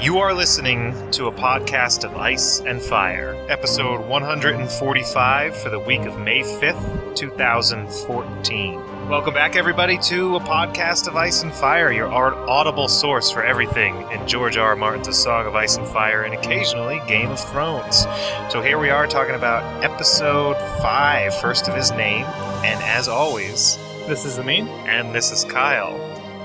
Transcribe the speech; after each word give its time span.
You 0.00 0.18
are 0.18 0.32
listening 0.32 0.94
to 1.10 1.26
a 1.26 1.32
podcast 1.32 2.04
of 2.04 2.16
Ice 2.16 2.60
and 2.60 2.80
Fire, 2.80 3.34
episode 3.50 4.00
145 4.08 5.56
for 5.56 5.68
the 5.68 5.78
week 5.78 6.00
of 6.02 6.18
May 6.18 6.40
5th, 6.40 7.14
2014. 7.14 9.08
Welcome 9.10 9.34
back, 9.34 9.56
everybody, 9.56 9.98
to 9.98 10.36
a 10.36 10.40
podcast 10.40 11.06
of 11.06 11.16
Ice 11.16 11.42
and 11.42 11.52
Fire, 11.52 11.92
your 11.92 12.08
audible 12.08 12.88
source 12.88 13.30
for 13.30 13.44
everything 13.44 13.94
in 14.10 14.26
George 14.26 14.56
R. 14.56 14.68
R. 14.68 14.76
Martin's 14.76 15.08
A 15.08 15.12
Song 15.12 15.46
of 15.46 15.54
Ice 15.54 15.76
and 15.76 15.86
Fire 15.86 16.22
and 16.22 16.32
occasionally 16.32 17.02
Game 17.06 17.30
of 17.30 17.38
Thrones. 17.38 18.06
So 18.48 18.62
here 18.62 18.78
we 18.78 18.88
are 18.88 19.06
talking 19.06 19.34
about 19.34 19.84
episode 19.84 20.56
5, 20.80 21.34
first 21.40 21.68
of 21.68 21.74
his 21.74 21.90
name, 21.90 22.24
and 22.64 22.82
as 22.84 23.06
always, 23.06 23.76
This 24.06 24.24
is 24.24 24.38
Amin. 24.38 24.66
and 24.88 25.14
this 25.14 25.30
is 25.30 25.44
Kyle. 25.44 25.94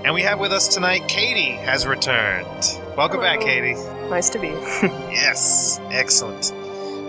And 0.03 0.13
we 0.13 0.23
have 0.23 0.39
with 0.41 0.52
us 0.52 0.67
tonight 0.67 1.08
Katie 1.08 1.52
has 1.52 1.88
returned. 1.88 2.81
Welcome 2.98 3.20
back, 3.20 3.41
Katie. 3.41 3.73
Nice 4.09 4.30
to 4.30 4.40
be. 4.40 4.49
Yes, 5.16 5.80
excellent. 5.91 6.53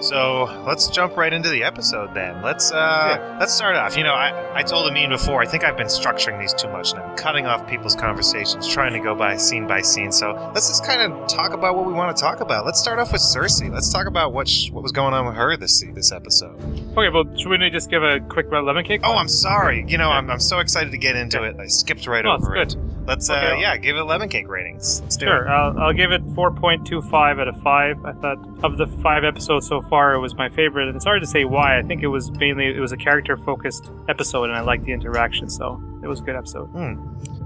So 0.03 0.45
let's 0.67 0.89
jump 0.89 1.17
right 1.17 1.33
into 1.33 1.49
the 1.49 1.65
episode 1.65 2.15
then. 2.15 2.41
Let's 2.41 2.71
uh 2.71 3.37
let's 3.41 3.53
start 3.53 3.75
off. 3.77 3.97
You 3.97 4.05
know, 4.05 4.13
I, 4.15 4.59
I 4.59 4.63
told 4.63 4.89
Amin 4.89 5.11
before, 5.11 5.43
I 5.43 5.47
think 5.47 5.65
I've 5.65 5.77
been 5.77 5.89
structuring 5.89 6.39
these 6.41 6.55
too 6.55 6.69
much 6.69 6.93
and 6.93 7.01
I'm 7.03 7.17
cutting 7.17 7.47
off 7.47 7.67
people's 7.69 7.97
conversations, 7.97 8.69
trying 8.69 8.93
to 8.93 9.01
go 9.01 9.15
by 9.15 9.37
scene 9.37 9.67
by 9.67 9.81
scene. 9.81 10.13
So 10.13 10.33
let's 10.55 10.69
just 10.69 10.85
kind 10.85 11.01
of 11.03 11.27
talk 11.29 11.53
about 11.53 11.75
what 11.77 11.85
we 11.87 11.93
want 11.93 12.17
to 12.17 12.21
talk 12.21 12.41
about. 12.41 12.65
Let's 12.65 12.79
start 12.79 12.99
off 13.01 13.11
with 13.13 13.21
Cersei. 13.23 13.73
Let's 13.73 13.93
talk 13.93 14.07
about 14.07 14.33
what 14.33 14.47
sh- 14.49 14.71
what 14.71 14.83
was 14.83 14.93
going 14.93 15.15
on 15.15 15.27
with 15.27 15.35
her 15.35 15.57
this 15.57 15.81
se- 15.81 15.93
this 15.93 16.13
episode. 16.13 16.57
Okay, 16.97 17.09
well, 17.09 17.25
should 17.37 17.49
we 17.49 17.71
just 17.71 17.91
give 17.91 18.03
a 18.05 18.21
quick 18.21 18.47
red 18.51 18.61
lemon 18.65 18.85
cake? 18.85 19.01
Oh, 19.03 19.17
I'm 19.17 19.29
sorry. 19.29 19.85
You 19.89 19.99
know, 19.99 20.11
I'm, 20.11 20.31
I'm 20.31 20.41
so 20.41 20.61
excited 20.61 20.93
to 20.93 20.99
get 20.99 21.17
into 21.17 21.43
it. 21.43 21.57
I 21.59 21.67
skipped 21.67 22.07
right 22.07 22.25
Oh, 22.25 22.35
it's 22.35 22.45
over 22.45 22.55
good. 22.55 22.77
Let's 23.07 23.31
uh 23.31 23.35
Okay. 23.35 23.61
yeah, 23.61 23.77
give 23.77 23.97
it 23.97 24.03
lemon 24.03 24.29
cake 24.29 24.49
ratings. 24.49 25.01
Let's 25.03 25.17
do 25.17 25.27
Sure, 25.27 25.47
it. 25.47 25.49
I'll, 25.49 25.79
I'll 25.79 25.93
give 25.93 26.11
it 26.13 26.25
4.25 26.35 27.41
out 27.41 27.49
of 27.49 27.61
5. 27.63 28.05
I 28.05 28.13
thought 28.13 28.39
of 28.65 28.77
the 28.79 28.87
five 29.03 29.25
episodes 29.25 29.67
so 29.69 29.81
far, 29.83 30.15
it 30.15 30.21
was 30.21 30.35
my 30.35 30.49
favorite, 30.49 30.89
and 30.89 30.97
it's 30.97 31.05
hard 31.05 31.21
to 31.23 31.27
say 31.27 31.45
why. 31.45 31.79
I 31.79 31.83
think 31.83 32.03
it 32.03 32.09
was 32.09 32.31
mainly 32.33 32.67
it 32.67 32.81
was 32.81 32.93
a 32.93 32.97
character 32.97 33.37
focused 33.37 33.91
episode, 34.09 34.45
and 34.45 34.55
I 34.55 34.61
liked 34.61 34.85
the 34.85 34.93
interaction, 34.93 35.49
so 35.49 35.81
it 36.03 36.09
was 36.09 36.21
a 36.21 36.23
good 36.25 36.37
episode. 36.37 36.69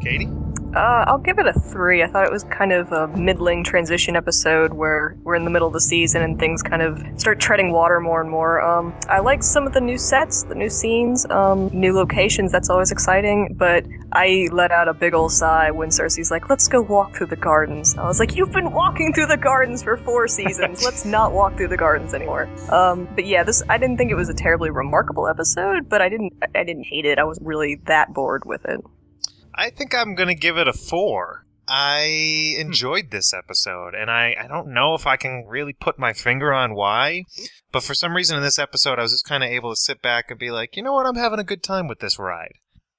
Katie? 0.00 0.28
Uh, 0.74 1.04
I'll 1.08 1.18
give 1.18 1.40
it 1.40 1.46
a 1.46 1.52
three. 1.52 2.04
I 2.04 2.06
thought 2.06 2.24
it 2.24 2.32
was 2.32 2.44
kind 2.44 2.72
of 2.72 2.92
a 2.92 3.08
middling 3.08 3.64
transition 3.64 4.14
episode 4.14 4.72
where 4.72 5.16
we're 5.24 5.34
in 5.34 5.44
the 5.44 5.50
middle 5.50 5.66
of 5.66 5.74
the 5.74 5.80
season 5.80 6.22
and 6.22 6.38
things 6.38 6.62
kind 6.62 6.80
of 6.80 7.02
start 7.16 7.40
treading 7.40 7.72
water 7.72 7.98
more 7.98 8.20
and 8.20 8.30
more. 8.30 8.60
Um, 8.60 8.94
I 9.08 9.18
like 9.18 9.42
some 9.42 9.66
of 9.66 9.72
the 9.72 9.80
new 9.80 9.98
sets, 9.98 10.44
the 10.44 10.54
new 10.54 10.70
scenes, 10.70 11.26
um, 11.30 11.70
new 11.72 11.92
locations. 11.92 12.52
That's 12.52 12.70
always 12.70 12.92
exciting. 12.92 13.56
But 13.58 13.84
I 14.12 14.48
let 14.52 14.70
out 14.70 14.86
a 14.86 14.94
big 14.94 15.12
ol' 15.12 15.28
sigh 15.28 15.72
when 15.72 15.88
Cersei's 15.88 16.30
like, 16.30 16.48
"Let's 16.48 16.68
go 16.68 16.82
walk 16.82 17.16
through 17.16 17.28
the 17.28 17.36
gardens." 17.36 17.98
I 17.98 18.06
was 18.06 18.20
like, 18.20 18.36
"You've 18.36 18.52
been 18.52 18.72
walking 18.72 19.12
through 19.12 19.26
the 19.26 19.36
gardens 19.36 19.82
for 19.82 19.96
four 19.96 20.28
seasons. 20.28 20.84
Let's 20.84 21.04
not 21.04 21.32
walk 21.32 21.56
through 21.56 21.68
the 21.68 21.76
gardens 21.76 22.14
anymore." 22.14 22.48
Um, 22.70 23.08
but 23.16 23.26
yeah, 23.26 23.42
this 23.42 23.60
I 23.68 23.76
didn't 23.76 23.96
think 23.96 24.12
it 24.12 24.16
was 24.16 24.28
a 24.28 24.34
terribly 24.34 24.70
remarkable 24.70 25.26
episode, 25.26 25.88
but 25.88 26.00
I 26.00 26.08
didn't 26.08 26.32
I 26.54 26.62
didn't 26.62 26.84
hate 26.84 27.06
it. 27.06 27.18
I 27.18 27.24
wasn't 27.24 27.48
really 27.48 27.80
that 27.86 28.14
bored 28.14 28.44
with 28.44 28.64
it. 28.66 28.80
I 29.60 29.70
think 29.70 29.94
I'm 29.94 30.14
going 30.14 30.28
to 30.28 30.34
give 30.34 30.56
it 30.56 30.66
a 30.68 30.72
four. 30.72 31.44
I 31.68 32.54
Hmm. 32.56 32.60
enjoyed 32.62 33.10
this 33.10 33.32
episode, 33.34 33.94
and 33.94 34.10
I, 34.10 34.34
I 34.42 34.48
don't 34.48 34.72
know 34.74 34.94
if 34.94 35.06
I 35.06 35.16
can 35.16 35.44
really 35.46 35.72
put 35.74 35.98
my 35.98 36.12
finger 36.12 36.52
on 36.52 36.74
why, 36.74 37.24
but 37.70 37.82
for 37.84 37.94
some 37.94 38.16
reason 38.16 38.36
in 38.36 38.42
this 38.42 38.58
episode, 38.58 38.98
I 38.98 39.02
was 39.02 39.12
just 39.12 39.28
kind 39.28 39.44
of 39.44 39.50
able 39.50 39.70
to 39.70 39.76
sit 39.76 40.02
back 40.02 40.30
and 40.30 40.38
be 40.40 40.50
like, 40.50 40.76
you 40.76 40.82
know 40.82 40.94
what, 40.94 41.06
I'm 41.06 41.14
having 41.16 41.38
a 41.38 41.44
good 41.44 41.62
time 41.62 41.86
with 41.86 42.00
this 42.00 42.18
ride. 42.18 42.54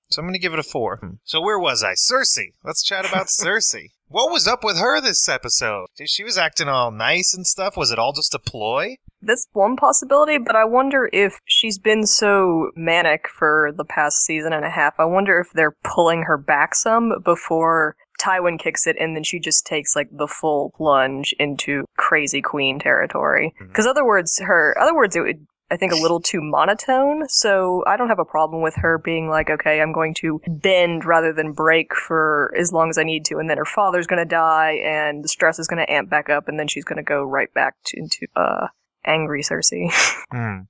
So 0.09 0.19
I'm 0.21 0.25
going 0.25 0.33
to 0.33 0.39
give 0.39 0.53
it 0.53 0.59
a 0.59 0.63
four. 0.63 0.99
So 1.23 1.41
where 1.41 1.59
was 1.59 1.83
I? 1.83 1.93
Cersei. 1.93 2.53
Let's 2.63 2.83
chat 2.83 3.05
about 3.09 3.27
Cersei. 3.41 3.87
What 4.07 4.31
was 4.31 4.47
up 4.47 4.63
with 4.63 4.77
her 4.77 5.01
this 5.01 5.27
episode? 5.27 5.87
Did 5.97 6.09
she 6.09 6.23
was 6.23 6.37
acting 6.37 6.67
all 6.67 6.91
nice 6.91 7.33
and 7.33 7.47
stuff. 7.47 7.75
Was 7.77 7.91
it 7.91 7.99
all 7.99 8.13
just 8.13 8.33
a 8.35 8.39
ploy? 8.39 8.97
That's 9.21 9.47
one 9.53 9.75
possibility, 9.75 10.37
but 10.37 10.55
I 10.55 10.65
wonder 10.65 11.09
if 11.13 11.39
she's 11.45 11.77
been 11.77 12.05
so 12.05 12.71
manic 12.75 13.27
for 13.27 13.71
the 13.75 13.85
past 13.85 14.23
season 14.23 14.53
and 14.53 14.65
a 14.65 14.69
half. 14.69 14.95
I 14.99 15.05
wonder 15.05 15.39
if 15.39 15.51
they're 15.53 15.75
pulling 15.83 16.23
her 16.23 16.37
back 16.37 16.73
some 16.75 17.13
before 17.23 17.95
Tywin 18.21 18.59
kicks 18.59 18.85
it 18.85 18.95
and 18.99 19.15
then 19.15 19.23
she 19.23 19.39
just 19.39 19.65
takes 19.65 19.95
like 19.95 20.09
the 20.11 20.27
full 20.27 20.71
plunge 20.75 21.33
into 21.39 21.85
crazy 21.97 22.41
queen 22.41 22.79
territory. 22.79 23.53
Because 23.59 23.87
other 23.87 24.05
words, 24.05 24.39
her 24.39 24.77
other 24.79 24.95
words, 24.95 25.15
it 25.15 25.21
would. 25.21 25.47
I 25.69 25.77
think 25.77 25.93
a 25.93 25.95
little 25.95 26.19
too 26.19 26.41
monotone, 26.41 27.29
so 27.29 27.81
I 27.87 27.95
don't 27.95 28.09
have 28.09 28.19
a 28.19 28.25
problem 28.25 28.61
with 28.61 28.75
her 28.75 28.97
being 28.97 29.29
like, 29.29 29.49
okay, 29.49 29.79
I'm 29.79 29.93
going 29.93 30.13
to 30.15 30.41
bend 30.45 31.05
rather 31.05 31.31
than 31.31 31.53
break 31.53 31.95
for 31.95 32.53
as 32.59 32.73
long 32.73 32.89
as 32.89 32.97
I 32.97 33.03
need 33.03 33.23
to, 33.27 33.37
and 33.37 33.49
then 33.49 33.57
her 33.57 33.63
father's 33.63 34.05
going 34.05 34.21
to 34.21 34.25
die, 34.25 34.81
and 34.83 35.23
the 35.23 35.29
stress 35.29 35.59
is 35.59 35.69
going 35.69 35.79
to 35.79 35.89
amp 35.89 36.09
back 36.09 36.29
up, 36.29 36.49
and 36.49 36.59
then 36.59 36.67
she's 36.67 36.83
going 36.83 36.97
to 36.97 37.03
go 37.03 37.23
right 37.23 37.53
back 37.53 37.75
to, 37.85 37.97
into 37.97 38.27
uh, 38.35 38.67
angry 39.05 39.43
Cersei. 39.43 39.89
Hmm. 40.31 40.61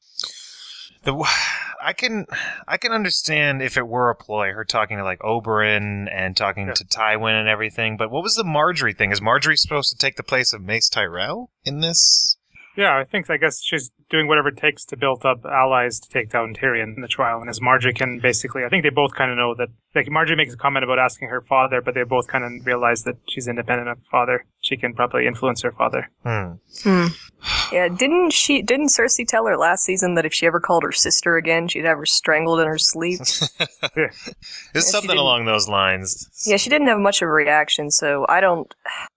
The 1.03 1.13
I 1.83 1.93
can 1.93 2.25
I 2.67 2.77
can 2.77 2.91
understand 2.91 3.61
if 3.61 3.75
it 3.77 3.87
were 3.87 4.09
a 4.09 4.15
ploy, 4.15 4.51
her 4.53 4.65
talking 4.65 4.97
to 4.97 5.03
like 5.03 5.19
Oberyn 5.19 6.07
and 6.11 6.35
talking 6.37 6.67
Yeah. 6.67 6.73
to 6.73 6.83
Tywin 6.85 7.39
and 7.39 7.47
everything. 7.47 7.97
But 7.97 8.11
what 8.11 8.23
was 8.23 8.35
the 8.35 8.43
Margaery 8.43 8.95
thing? 8.95 9.11
Is 9.11 9.19
Margaery 9.21 9.57
supposed 9.57 9.89
to 9.91 9.97
take 9.97 10.15
the 10.15 10.23
place 10.23 10.53
of 10.53 10.61
Mace 10.61 10.89
Tyrell 10.89 11.51
in 11.63 11.79
this? 11.81 12.37
Yeah, 12.77 12.97
I 12.97 13.03
think 13.03 13.29
I 13.29 13.37
guess 13.37 13.61
she's 13.61 13.91
doing 14.09 14.27
whatever 14.27 14.49
it 14.49 14.57
takes 14.57 14.85
to 14.85 14.97
build 14.97 15.25
up 15.25 15.45
allies 15.45 15.99
to 15.99 16.09
take 16.09 16.29
down 16.29 16.53
Tyrion 16.53 16.95
in 16.95 17.01
the 17.01 17.07
trial. 17.07 17.39
And 17.41 17.49
as 17.49 17.59
Margaery 17.59 17.95
can 17.95 18.19
basically, 18.19 18.63
I 18.63 18.69
think 18.69 18.83
they 18.83 18.89
both 18.89 19.13
kind 19.13 19.29
of 19.31 19.37
know 19.37 19.53
that. 19.55 19.69
Like 19.93 20.07
Margaery 20.07 20.37
makes 20.37 20.53
a 20.53 20.57
comment 20.57 20.85
about 20.85 20.99
asking 20.99 21.27
her 21.29 21.41
father, 21.41 21.81
but 21.81 21.95
they 21.95 22.03
both 22.03 22.27
kind 22.27 22.43
of 22.45 22.65
realize 22.65 23.03
that 23.03 23.17
she's 23.27 23.47
independent 23.47 23.89
of 23.89 23.97
her 23.97 24.03
father. 24.09 24.45
She 24.61 24.77
can 24.77 24.93
probably 24.93 25.27
influence 25.27 25.61
her 25.63 25.71
father. 25.71 26.09
Hmm. 26.23 26.53
Hmm. 26.83 27.07
Yeah, 27.71 27.87
didn't 27.87 28.31
she? 28.33 28.61
Didn't 28.61 28.89
Cersei 28.89 29.25
tell 29.25 29.45
her 29.45 29.57
last 29.57 29.83
season 29.85 30.15
that 30.15 30.25
if 30.25 30.33
she 30.33 30.45
ever 30.45 30.59
called 30.59 30.83
her 30.83 30.91
sister 30.91 31.37
again, 31.37 31.69
she'd 31.69 31.85
have 31.85 31.97
her 31.97 32.05
strangled 32.05 32.59
in 32.59 32.67
her 32.67 32.77
sleep? 32.77 33.19
It's 34.75 34.75
she 34.75 34.81
something 34.81 35.17
along 35.17 35.45
those 35.45 35.67
lines. 35.69 36.29
yeah, 36.45 36.57
she 36.57 36.69
didn't 36.69 36.87
have 36.87 36.99
much 36.99 37.21
of 37.21 37.29
a 37.29 37.31
reaction, 37.31 37.89
so 37.89 38.25
I 38.29 38.41
don't. 38.41 38.73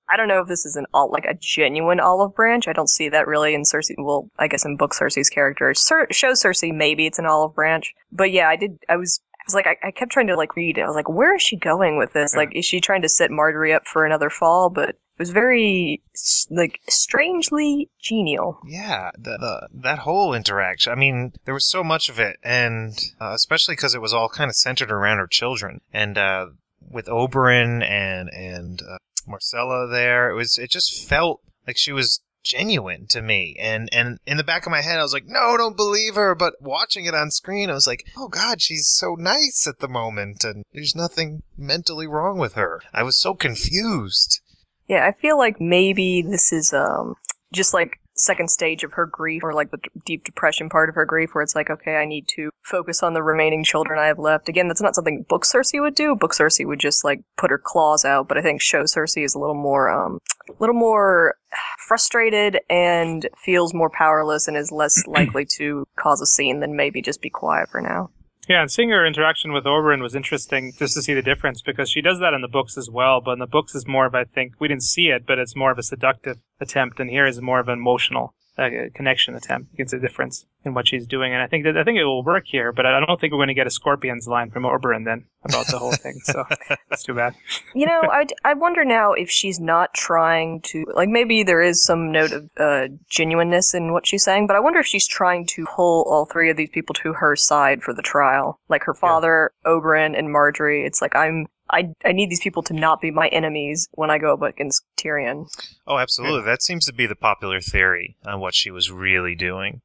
I 0.08 0.16
don't 0.16 0.28
know 0.28 0.40
if 0.40 0.48
this 0.48 0.66
is 0.66 0.76
an 0.76 0.86
all 0.92 1.10
like 1.10 1.24
a 1.24 1.34
genuine 1.34 2.00
olive 2.00 2.34
branch. 2.34 2.68
I 2.68 2.72
don't 2.72 2.90
see 2.90 3.08
that 3.08 3.26
really 3.26 3.54
in 3.54 3.62
Cersei. 3.62 3.94
Well, 3.98 4.30
I 4.38 4.48
guess 4.48 4.64
in 4.64 4.76
book 4.76 4.92
Cersei's 4.92 5.30
character, 5.30 5.72
Cer- 5.74 6.08
show 6.10 6.32
Cersei 6.32 6.74
maybe 6.74 7.06
it's 7.06 7.18
an 7.18 7.26
olive 7.26 7.54
branch. 7.54 7.94
But 8.12 8.30
yeah, 8.32 8.48
I 8.48 8.56
did. 8.56 8.78
I 8.88 8.96
was. 8.96 9.20
I 9.40 9.44
was 9.46 9.54
like, 9.54 9.66
I, 9.66 9.88
I 9.88 9.90
kept 9.90 10.10
trying 10.10 10.28
to 10.28 10.36
like 10.36 10.56
read. 10.56 10.78
it. 10.78 10.80
I 10.80 10.86
was 10.86 10.96
like, 10.96 11.08
where 11.08 11.36
is 11.36 11.42
she 11.42 11.56
going 11.56 11.98
with 11.98 12.14
this? 12.14 12.34
Like, 12.34 12.56
is 12.56 12.64
she 12.64 12.80
trying 12.80 13.02
to 13.02 13.10
set 13.10 13.30
Margaery 13.30 13.74
up 13.74 13.86
for 13.86 14.06
another 14.06 14.30
fall? 14.30 14.70
But 14.70 14.96
it 15.14 15.18
was 15.18 15.30
very 15.30 16.02
like 16.50 16.80
strangely 16.88 17.90
genial. 18.00 18.58
Yeah, 18.66 19.10
the, 19.16 19.36
the, 19.38 19.68
that 19.82 20.00
whole 20.00 20.34
interaction. 20.34 20.92
I 20.92 20.96
mean, 20.96 21.34
there 21.44 21.54
was 21.54 21.66
so 21.66 21.84
much 21.84 22.08
of 22.08 22.18
it, 22.18 22.38
and 22.42 22.98
uh, 23.20 23.32
especially 23.34 23.74
because 23.74 23.94
it 23.94 24.00
was 24.00 24.14
all 24.14 24.28
kind 24.28 24.48
of 24.48 24.56
centered 24.56 24.90
around 24.90 25.18
her 25.18 25.26
children, 25.26 25.82
and 25.92 26.18
uh, 26.18 26.46
with 26.90 27.06
Oberyn 27.06 27.88
and 27.88 28.28
and 28.30 28.82
uh, 28.82 28.96
Myrcella 29.28 29.90
there, 29.90 30.30
it 30.30 30.34
was 30.34 30.58
it 30.58 30.70
just 30.70 31.06
felt 31.08 31.40
like 31.66 31.76
she 31.76 31.92
was 31.92 32.20
genuine 32.44 33.06
to 33.08 33.22
me. 33.22 33.56
And 33.58 33.88
and 33.92 34.18
in 34.26 34.36
the 34.36 34.44
back 34.44 34.66
of 34.66 34.70
my 34.70 34.82
head 34.82 34.98
i 34.98 35.02
was 35.02 35.14
like 35.14 35.26
no 35.26 35.56
don't 35.56 35.76
believe 35.76 36.14
her. 36.14 36.34
But 36.34 36.54
watching 36.60 37.06
it 37.06 37.14
on 37.14 37.30
screen 37.30 37.70
i 37.70 37.74
was 37.74 37.86
like 37.86 38.04
oh 38.16 38.28
god 38.28 38.60
she's 38.60 38.86
so 38.86 39.14
nice 39.14 39.66
at 39.66 39.78
the 39.78 39.88
moment. 39.88 40.44
And 40.44 40.64
there's 40.72 40.94
nothing 40.94 41.42
mentally 41.56 42.06
wrong 42.06 42.38
with 42.38 42.54
her. 42.54 42.80
I 42.92 43.02
was 43.02 43.18
so 43.18 43.34
confused. 43.34 44.40
Yeah, 44.86 45.06
I 45.06 45.12
feel 45.12 45.38
like 45.38 45.60
maybe 45.60 46.22
this 46.22 46.52
is 46.52 46.72
um 46.72 47.14
just 47.52 47.72
like 47.72 47.98
second 48.14 48.48
stage 48.48 48.84
of 48.84 48.92
her 48.92 49.06
grief 49.06 49.42
or 49.42 49.52
like 49.52 49.70
the 49.70 49.78
d- 49.78 49.90
deep 50.06 50.24
depression 50.24 50.68
part 50.68 50.88
of 50.88 50.94
her 50.94 51.04
grief 51.04 51.34
where 51.34 51.42
it's 51.42 51.54
like 51.54 51.70
okay 51.70 51.96
I 51.96 52.04
need 52.04 52.26
to 52.36 52.50
focus 52.62 53.02
on 53.02 53.14
the 53.14 53.22
remaining 53.22 53.64
children 53.64 53.98
I 53.98 54.06
have 54.06 54.18
left. 54.18 54.48
Again, 54.48 54.68
that's 54.68 54.82
not 54.82 54.94
something 54.94 55.24
book 55.28 55.44
Cersei 55.44 55.80
would 55.80 55.94
do. 55.94 56.14
Book 56.14 56.32
Cersei 56.32 56.66
would 56.66 56.80
just 56.80 57.04
like 57.04 57.20
put 57.36 57.50
her 57.50 57.60
claws 57.62 58.04
out, 58.04 58.28
but 58.28 58.38
I 58.38 58.42
think 58.42 58.60
show 58.60 58.84
Cersei 58.84 59.24
is 59.24 59.34
a 59.34 59.38
little 59.38 59.54
more 59.54 59.90
um 59.90 60.18
a 60.48 60.52
little 60.60 60.74
more 60.74 61.36
frustrated 61.86 62.60
and 62.68 63.28
feels 63.44 63.74
more 63.74 63.90
powerless 63.90 64.48
and 64.48 64.56
is 64.56 64.72
less 64.72 65.04
likely 65.06 65.46
to 65.56 65.86
cause 65.96 66.20
a 66.20 66.26
scene 66.26 66.60
than 66.60 66.76
maybe 66.76 67.02
just 67.02 67.22
be 67.22 67.30
quiet 67.30 67.68
for 67.70 67.80
now. 67.80 68.10
Yeah, 68.48 68.60
and 68.60 68.70
seeing 68.70 68.90
her 68.90 69.06
interaction 69.06 69.52
with 69.52 69.64
Oberyn 69.64 70.02
was 70.02 70.14
interesting 70.14 70.72
just 70.78 70.94
to 70.94 71.02
see 71.02 71.14
the 71.14 71.22
difference 71.22 71.62
because 71.62 71.90
she 71.90 72.02
does 72.02 72.18
that 72.20 72.34
in 72.34 72.42
the 72.42 72.48
books 72.48 72.76
as 72.76 72.90
well. 72.90 73.20
But 73.20 73.32
in 73.32 73.38
the 73.38 73.46
books 73.46 73.74
is 73.74 73.86
more 73.86 74.06
of 74.06 74.14
I 74.14 74.24
think 74.24 74.54
we 74.58 74.68
didn't 74.68 74.82
see 74.82 75.06
it, 75.06 75.26
but 75.26 75.38
it's 75.38 75.56
more 75.56 75.70
of 75.70 75.78
a 75.78 75.82
seductive 75.82 76.38
attempt, 76.60 77.00
and 77.00 77.08
here 77.08 77.26
is 77.26 77.40
more 77.40 77.60
of 77.60 77.68
an 77.68 77.78
emotional 77.78 78.34
uh, 78.56 78.68
connection 78.94 79.34
attempt. 79.34 79.72
You 79.72 79.78
can 79.78 79.88
see 79.88 79.96
the 79.96 80.06
difference 80.06 80.46
in 80.64 80.74
what 80.74 80.88
she's 80.88 81.06
doing, 81.06 81.32
and 81.32 81.42
I 81.42 81.46
think 81.46 81.64
that 81.64 81.76
I 81.76 81.84
think 81.84 81.98
it 81.98 82.04
will 82.04 82.22
work 82.22 82.44
here. 82.46 82.72
But 82.72 82.86
I 82.86 83.00
don't 83.00 83.20
think 83.20 83.32
we're 83.32 83.38
going 83.38 83.48
to 83.48 83.54
get 83.54 83.66
a 83.66 83.70
Scorpions 83.70 84.26
line 84.26 84.50
from 84.50 84.62
Oberyn 84.62 85.04
then 85.04 85.26
about 85.44 85.66
the 85.66 85.78
whole 85.78 85.92
thing. 85.92 86.20
So 86.24 86.44
that's 86.88 87.02
too 87.02 87.14
bad. 87.14 87.34
You 87.74 87.86
know, 87.86 88.02
I, 88.10 88.26
I 88.44 88.54
wonder 88.54 88.84
now 88.84 89.12
if 89.12 89.30
she's 89.30 89.60
not 89.60 89.92
trying 89.94 90.60
to, 90.62 90.86
like, 90.94 91.08
maybe 91.08 91.42
there 91.42 91.62
is 91.62 91.82
some 91.82 92.12
note 92.12 92.32
of 92.32 92.48
uh, 92.58 92.88
genuineness 93.08 93.74
in 93.74 93.92
what 93.92 94.06
she's 94.06 94.24
saying, 94.24 94.46
but 94.46 94.56
I 94.56 94.60
wonder 94.60 94.78
if 94.78 94.86
she's 94.86 95.06
trying 95.06 95.46
to 95.48 95.66
pull 95.74 96.04
all 96.08 96.24
three 96.24 96.50
of 96.50 96.56
these 96.56 96.70
people 96.70 96.94
to 96.94 97.12
her 97.14 97.36
side 97.36 97.82
for 97.82 97.92
the 97.92 98.02
trial. 98.02 98.58
Like 98.68 98.84
her 98.84 98.94
father, 98.94 99.52
Oberyn, 99.66 100.18
and 100.18 100.28
Margaery. 100.28 100.86
It's 100.86 101.02
like, 101.02 101.14
I'm, 101.16 101.46
I 101.74 101.94
I 102.04 102.12
need 102.12 102.30
these 102.30 102.40
people 102.40 102.62
to 102.64 102.72
not 102.72 103.00
be 103.00 103.10
my 103.10 103.28
enemies 103.28 103.88
when 103.92 104.10
I 104.10 104.18
go 104.18 104.32
up 104.34 104.42
against 104.42 104.84
Tyrion. 104.96 105.48
Oh, 105.86 105.98
absolutely. 105.98 106.42
That 106.42 106.62
seems 106.62 106.86
to 106.86 106.92
be 106.92 107.06
the 107.06 107.16
popular 107.16 107.60
theory 107.60 108.16
on 108.24 108.40
what 108.40 108.54
she 108.54 108.70
was 108.70 108.90
really 108.90 109.34
doing. 109.34 109.82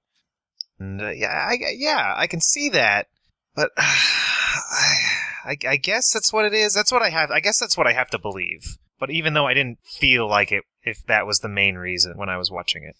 And 0.79 1.01
uh, 1.01 1.09
yeah, 1.09 1.47
I, 1.49 1.57
yeah, 1.75 2.13
I 2.15 2.27
can 2.27 2.39
see 2.39 2.69
that, 2.69 3.07
but 3.55 3.71
I, 3.77 5.57
I 5.67 5.77
guess 5.77 6.13
that's 6.13 6.31
what 6.31 6.45
it 6.45 6.53
is. 6.53 6.73
That's 6.73 6.91
what 6.91 7.01
I 7.01 7.09
have. 7.09 7.31
I 7.31 7.39
guess 7.39 7.59
that's 7.59 7.77
what 7.77 7.87
I 7.87 7.93
have 7.93 8.09
to 8.11 8.19
believe. 8.19 8.77
But 8.99 9.09
even 9.09 9.33
though 9.33 9.47
I 9.47 9.53
didn't 9.53 9.79
feel 9.83 10.27
like 10.27 10.51
it, 10.51 10.63
if 10.83 11.05
that 11.07 11.25
was 11.25 11.39
the 11.39 11.49
main 11.49 11.75
reason 11.75 12.17
when 12.17 12.29
I 12.29 12.37
was 12.37 12.51
watching 12.51 12.83
it, 12.83 12.95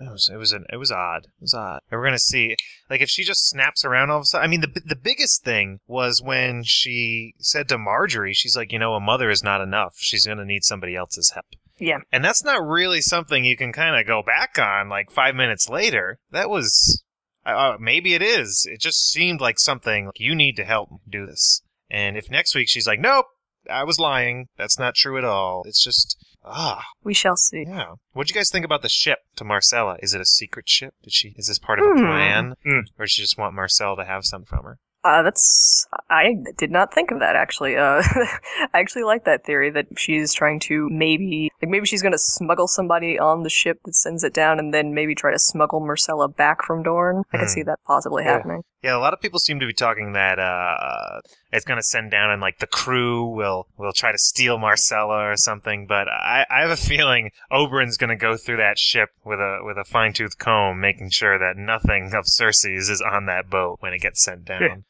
it 0.00 0.10
was 0.10 0.30
it 0.32 0.36
was 0.36 0.52
an, 0.52 0.64
it 0.72 0.76
was 0.76 0.92
odd. 0.92 1.24
It 1.24 1.42
was 1.42 1.54
odd. 1.54 1.80
And 1.90 1.98
we're 1.98 2.06
gonna 2.06 2.18
see, 2.18 2.56
like, 2.88 3.00
if 3.00 3.08
she 3.08 3.24
just 3.24 3.48
snaps 3.48 3.84
around 3.84 4.10
all 4.10 4.18
of 4.18 4.22
a 4.22 4.26
sudden. 4.26 4.44
I 4.44 4.48
mean, 4.48 4.60
the 4.60 4.80
the 4.84 4.96
biggest 4.96 5.44
thing 5.44 5.80
was 5.86 6.22
when 6.22 6.62
she 6.64 7.34
said 7.38 7.68
to 7.68 7.76
Margaery, 7.76 8.32
she's 8.34 8.56
like, 8.56 8.72
you 8.72 8.78
know, 8.78 8.94
a 8.94 9.00
mother 9.00 9.30
is 9.30 9.42
not 9.42 9.60
enough. 9.60 9.94
She's 9.98 10.26
gonna 10.26 10.44
need 10.44 10.64
somebody 10.64 10.94
else's 10.96 11.32
help. 11.32 11.46
Yeah. 11.80 11.98
And 12.10 12.24
that's 12.24 12.42
not 12.42 12.66
really 12.66 13.00
something 13.00 13.44
you 13.44 13.56
can 13.56 13.72
kind 13.72 13.98
of 13.98 14.04
go 14.04 14.20
back 14.20 14.58
on 14.58 14.88
like 14.88 15.12
five 15.12 15.36
minutes 15.36 15.68
later. 15.68 16.18
That 16.32 16.50
was, 16.50 17.04
uh, 17.46 17.76
maybe 17.78 18.14
it 18.14 18.22
is. 18.22 18.66
It 18.68 18.80
just 18.80 19.12
seemed 19.12 19.40
like 19.40 19.60
something 19.60 20.06
like, 20.06 20.18
you 20.18 20.34
need 20.34 20.56
to 20.56 20.64
help 20.64 20.88
do 21.08 21.24
this. 21.24 21.62
And 21.88 22.16
if 22.16 22.30
next 22.30 22.56
week 22.56 22.68
she's 22.68 22.88
like, 22.88 22.98
nope, 22.98 23.26
I 23.70 23.84
was 23.84 24.00
lying. 24.00 24.48
That's 24.56 24.76
not 24.76 24.96
true 24.96 25.18
at 25.18 25.24
all. 25.24 25.62
It's 25.66 25.82
just, 25.82 26.16
ah, 26.50 26.84
We 27.04 27.14
shall 27.14 27.36
see. 27.36 27.64
yeah. 27.66 27.94
What'd 28.12 28.30
you 28.30 28.34
guys 28.34 28.50
think 28.50 28.64
about 28.64 28.82
the 28.82 28.88
ship 28.88 29.18
to 29.36 29.44
Myrcella? 29.44 29.96
Is 30.02 30.14
it 30.14 30.20
a 30.20 30.26
secret 30.26 30.68
ship? 30.68 30.94
Did 31.02 31.12
she, 31.12 31.34
is 31.36 31.46
this 31.48 31.58
part 31.58 31.78
of 31.78 31.86
a 31.86 31.90
Hmm. 31.90 32.06
plan? 32.06 32.54
Hmm. 32.64 32.80
Or 32.98 33.04
does 33.04 33.12
she 33.12 33.22
just 33.22 33.38
want 33.38 33.54
Marcel 33.54 33.96
to 33.96 34.04
have 34.04 34.24
something 34.24 34.46
from 34.46 34.64
her? 34.64 34.78
Uh, 35.04 35.22
that's 35.22 35.86
I 36.10 36.34
did 36.58 36.72
not 36.72 36.92
think 36.92 37.12
of 37.12 37.20
that 37.20 37.36
actually. 37.36 37.76
Uh, 37.76 38.02
I 38.74 38.80
actually 38.80 39.04
like 39.04 39.24
that 39.24 39.44
theory 39.44 39.70
that 39.70 39.86
she's 39.96 40.34
trying 40.34 40.58
to 40.60 40.88
maybe 40.90 41.52
like 41.62 41.70
maybe 41.70 41.86
she's 41.86 42.02
going 42.02 42.12
to 42.12 42.18
smuggle 42.18 42.66
somebody 42.66 43.16
on 43.16 43.44
the 43.44 43.48
ship 43.48 43.78
that 43.84 43.94
sends 43.94 44.24
it 44.24 44.34
down, 44.34 44.58
and 44.58 44.74
then 44.74 44.94
maybe 44.94 45.14
try 45.14 45.30
to 45.30 45.38
smuggle 45.38 45.80
Myrcella 45.80 46.34
back 46.34 46.64
from 46.64 46.82
Dorne. 46.82 47.22
I 47.32 47.36
can 47.38 47.46
Hmm. 47.46 47.52
see 47.52 47.62
that 47.62 47.78
possibly 47.86 48.24
Yeah. 48.24 48.32
happening. 48.32 48.62
Yeah, 48.82 48.96
a 48.96 49.00
lot 49.00 49.12
of 49.12 49.20
people 49.20 49.40
seem 49.40 49.58
to 49.58 49.66
be 49.66 49.72
talking 49.72 50.12
that 50.12 50.38
uh, 50.38 51.20
it's 51.52 51.64
going 51.64 51.78
to 51.78 51.82
send 51.82 52.12
down 52.12 52.30
and 52.30 52.40
like 52.40 52.58
the 52.58 52.66
crew 52.66 53.24
will 53.24 53.66
will 53.76 53.92
try 53.92 54.12
to 54.12 54.18
steal 54.18 54.56
Myrcella 54.58 55.32
or 55.32 55.36
something. 55.36 55.86
But 55.86 56.06
I, 56.08 56.46
I 56.48 56.60
have 56.60 56.70
a 56.70 56.76
feeling 56.76 57.32
Oberyn's 57.50 57.96
going 57.96 58.10
to 58.10 58.16
go 58.16 58.36
through 58.36 58.58
that 58.58 58.78
ship 58.78 59.10
with 59.24 59.40
a 59.40 59.58
with 59.62 59.78
a 59.78 59.84
fine 59.84 60.12
tooth 60.12 60.38
comb, 60.38 60.80
making 60.80 61.10
sure 61.10 61.38
that 61.38 61.56
nothing 61.56 62.12
of 62.14 62.26
Cersei's 62.26 62.88
is 62.88 63.02
on 63.02 63.26
that 63.26 63.50
boat 63.50 63.78
when 63.80 63.92
it 63.92 64.00
gets 64.00 64.22
sent 64.22 64.44
down. 64.44 64.84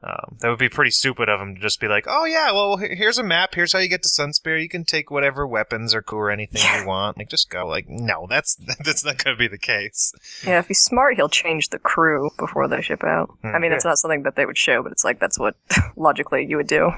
Um, 0.00 0.36
that 0.40 0.48
would 0.48 0.60
be 0.60 0.68
pretty 0.68 0.92
stupid 0.92 1.28
of 1.28 1.40
him 1.40 1.56
to 1.56 1.60
just 1.60 1.80
be 1.80 1.88
like, 1.88 2.04
"Oh 2.06 2.24
yeah, 2.24 2.52
well 2.52 2.76
here's 2.76 3.18
a 3.18 3.24
map. 3.24 3.56
Here's 3.56 3.72
how 3.72 3.80
you 3.80 3.88
get 3.88 4.02
to 4.04 4.08
Sunspear. 4.08 4.62
You 4.62 4.68
can 4.68 4.84
take 4.84 5.10
whatever 5.10 5.44
weapons 5.44 5.92
or 5.92 6.04
or 6.12 6.30
anything 6.30 6.62
you 6.80 6.86
want. 6.86 7.18
Like 7.18 7.28
just 7.28 7.50
go." 7.50 7.66
Like, 7.66 7.88
no, 7.88 8.26
that's 8.28 8.54
that's 8.84 9.04
not 9.04 9.22
going 9.22 9.36
to 9.36 9.38
be 9.38 9.48
the 9.48 9.58
case. 9.58 10.12
Yeah, 10.46 10.60
if 10.60 10.68
he's 10.68 10.80
smart, 10.80 11.16
he'll 11.16 11.28
change 11.28 11.70
the 11.70 11.80
crew 11.80 12.30
before 12.38 12.68
they 12.68 12.80
ship 12.80 13.02
out. 13.02 13.30
Hmm. 13.42 13.56
I 13.56 13.58
mean, 13.58 13.72
it's 13.72 13.84
not 13.84 13.98
something 13.98 14.22
that 14.22 14.36
they 14.36 14.46
would 14.46 14.58
show, 14.58 14.84
but 14.84 14.92
it's 14.92 15.04
like 15.04 15.18
that's 15.18 15.38
what 15.38 15.56
logically 15.96 16.46
you 16.46 16.56
would 16.58 16.68
do. 16.68 16.92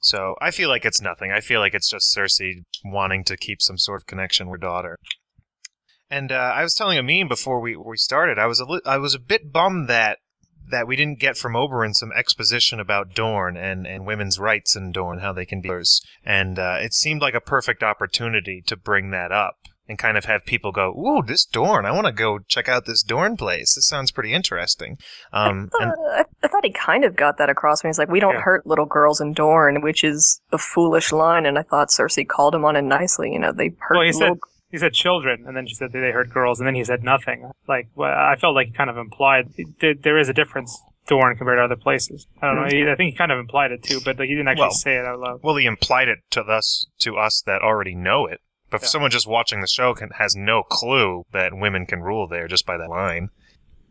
So 0.00 0.36
I 0.40 0.52
feel 0.52 0.68
like 0.68 0.84
it's 0.84 1.02
nothing. 1.02 1.32
I 1.32 1.40
feel 1.40 1.58
like 1.58 1.74
it's 1.74 1.90
just 1.90 2.16
Cersei 2.16 2.64
wanting 2.84 3.24
to 3.24 3.36
keep 3.36 3.60
some 3.60 3.78
sort 3.78 4.02
of 4.02 4.06
connection 4.06 4.46
with 4.46 4.60
her 4.60 4.66
daughter. 4.66 4.98
And 6.08 6.30
uh, 6.30 6.52
I 6.54 6.62
was 6.62 6.74
telling 6.74 6.98
Amin 6.98 7.26
before 7.26 7.60
we 7.60 7.74
we 7.74 7.96
started, 7.96 8.38
I 8.38 8.46
was 8.46 8.60
a 8.60 8.64
li- 8.64 8.80
I 8.86 8.98
was 8.98 9.16
a 9.16 9.18
bit 9.18 9.52
bummed 9.52 9.88
that 9.88 10.18
that 10.70 10.86
we 10.86 10.96
didn't 10.96 11.18
get 11.20 11.36
from 11.36 11.54
Oberyn 11.54 11.94
some 11.94 12.12
exposition 12.16 12.80
about 12.80 13.14
Dorne 13.14 13.56
and, 13.56 13.86
and 13.86 14.06
women's 14.06 14.38
rights 14.38 14.74
in 14.76 14.92
Dorne, 14.92 15.18
how 15.20 15.32
they 15.32 15.46
can 15.46 15.60
be. 15.60 15.70
And 16.24 16.58
uh, 16.58 16.78
it 16.80 16.92
seemed 16.94 17.20
like 17.22 17.34
a 17.34 17.40
perfect 17.40 17.82
opportunity 17.82 18.62
to 18.66 18.76
bring 18.76 19.10
that 19.10 19.32
up 19.32 19.56
and 19.88 19.98
kind 19.98 20.16
of 20.18 20.24
have 20.24 20.44
people 20.44 20.72
go, 20.72 20.92
"Ooh, 20.98 21.22
this 21.24 21.44
Dorne! 21.44 21.86
I 21.86 21.92
want 21.92 22.06
to 22.08 22.12
go 22.12 22.40
check 22.40 22.68
out 22.68 22.86
this 22.86 23.04
Dorne 23.04 23.36
place. 23.36 23.76
This 23.76 23.86
sounds 23.86 24.10
pretty 24.10 24.32
interesting." 24.32 24.98
Um, 25.32 25.70
and 25.78 25.92
Uh, 25.92 25.94
I, 26.10 26.24
I 26.42 26.48
thought 26.48 26.64
he 26.64 26.72
kind 26.72 27.04
of 27.04 27.14
got 27.14 27.38
that 27.38 27.48
across 27.50 27.84
when 27.84 27.90
he's 27.90 27.98
like, 27.98 28.08
"We 28.08 28.18
don't 28.18 28.34
Yeah. 28.34 28.40
hurt 28.40 28.66
little 28.66 28.86
girls 28.86 29.20
in 29.20 29.32
Dorne," 29.32 29.80
which 29.82 30.02
is 30.02 30.40
a 30.50 30.58
foolish 30.58 31.12
line, 31.12 31.46
and 31.46 31.56
I 31.56 31.62
thought 31.62 31.90
Cersei 31.90 32.26
called 32.26 32.54
him 32.56 32.64
on 32.64 32.74
it 32.74 32.82
nicely. 32.82 33.32
You 33.32 33.38
know, 33.38 33.52
they 33.52 33.70
hurt 33.78 33.96
Well, 33.96 34.04
little. 34.06 34.18
said 34.18 34.38
he 34.70 34.78
said 34.78 34.92
children, 34.92 35.44
and 35.46 35.56
then 35.56 35.66
she 35.66 35.74
said 35.74 35.92
they 35.92 36.10
heard 36.10 36.32
girls, 36.32 36.60
and 36.60 36.66
then 36.66 36.74
he 36.74 36.84
said 36.84 37.02
nothing. 37.02 37.50
Like 37.68 37.88
well, 37.94 38.12
I 38.12 38.36
felt 38.36 38.54
like 38.54 38.68
he 38.68 38.72
kind 38.72 38.90
of 38.90 38.96
implied 38.96 39.52
there 39.80 40.18
is 40.18 40.28
a 40.28 40.34
difference 40.34 40.80
Dorne 41.06 41.36
compared 41.36 41.58
to 41.58 41.64
other 41.64 41.76
places. 41.76 42.26
I 42.42 42.46
don't 42.46 42.56
know. 42.56 42.68
He, 42.68 42.88
I 42.90 42.96
think 42.96 43.12
he 43.12 43.16
kind 43.16 43.32
of 43.32 43.38
implied 43.38 43.72
it 43.72 43.82
too, 43.82 44.00
but 44.04 44.18
like, 44.18 44.28
he 44.28 44.34
didn't 44.34 44.48
actually 44.48 44.62
Well, 44.62 44.70
say 44.72 44.96
it 44.96 45.04
out 45.04 45.20
loud. 45.20 45.40
Well, 45.42 45.56
he 45.56 45.66
implied 45.66 46.08
it 46.08 46.18
to 46.30 46.42
us 46.42 46.86
to 47.00 47.16
us 47.16 47.42
that 47.46 47.62
already 47.62 47.94
know 47.94 48.26
it. 48.26 48.40
But 48.70 48.82
Yeah. 48.82 48.88
someone 48.88 49.10
just 49.10 49.28
watching 49.28 49.60
the 49.60 49.68
show 49.68 49.94
can, 49.94 50.10
has 50.18 50.34
no 50.34 50.64
clue 50.64 51.24
that 51.32 51.52
women 51.54 51.86
can 51.86 52.00
rule 52.02 52.26
there 52.26 52.48
just 52.48 52.66
by 52.66 52.76
that 52.76 52.90
line. 52.90 53.30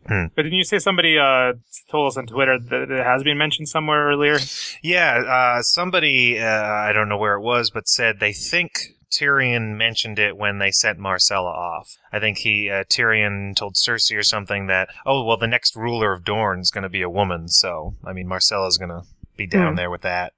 But 0.08 0.36
didn't 0.36 0.54
you 0.54 0.64
say 0.64 0.78
somebody 0.78 1.18
uh, 1.18 1.54
told 1.90 2.12
us 2.12 2.18
on 2.18 2.28
Twitter 2.28 2.60
that 2.60 2.92
it 2.92 3.04
has 3.04 3.24
been 3.24 3.40
mentioned 3.40 3.70
somewhere 3.70 4.08
earlier? 4.08 4.38
Yeah, 4.84 5.58
uh, 5.58 5.62
somebody 5.64 6.38
uh, 6.40 6.46
I 6.46 6.92
don't 6.94 7.10
know 7.10 7.18
where 7.18 7.34
it 7.36 7.42
was, 7.42 7.72
but 7.72 7.88
said 7.88 8.20
they 8.20 8.34
think 8.34 8.74
Tyrion 9.16 9.78
mentioned 9.78 10.20
it 10.20 10.36
when 10.38 10.60
they 10.60 10.72
sent 10.72 11.00
Myrcella 11.00 11.54
off. 11.54 11.96
I 12.12 12.20
think 12.20 12.40
he 12.40 12.70
uh, 12.70 12.84
Tyrion 12.86 13.56
told 13.56 13.76
Cersei 13.76 14.18
or 14.18 14.24
something 14.24 14.68
that 14.68 14.90
oh 15.06 15.24
well 15.24 15.38
the 15.38 15.48
next 15.48 15.76
ruler 15.76 16.12
of 16.14 16.24
Dorne 16.26 16.60
is 16.60 16.72
going 16.72 16.84
to 16.84 16.90
be 16.90 17.02
a 17.02 17.10
woman, 17.10 17.48
so 17.48 17.96
I 18.04 18.14
mean 18.14 18.28
Myrcella's 18.28 18.78
going 18.78 18.90
to 18.90 19.04
be 19.38 19.48
down 19.48 19.72
Hmm. 19.72 19.76
there 19.76 19.90
with 19.90 20.02
that. 20.02 20.34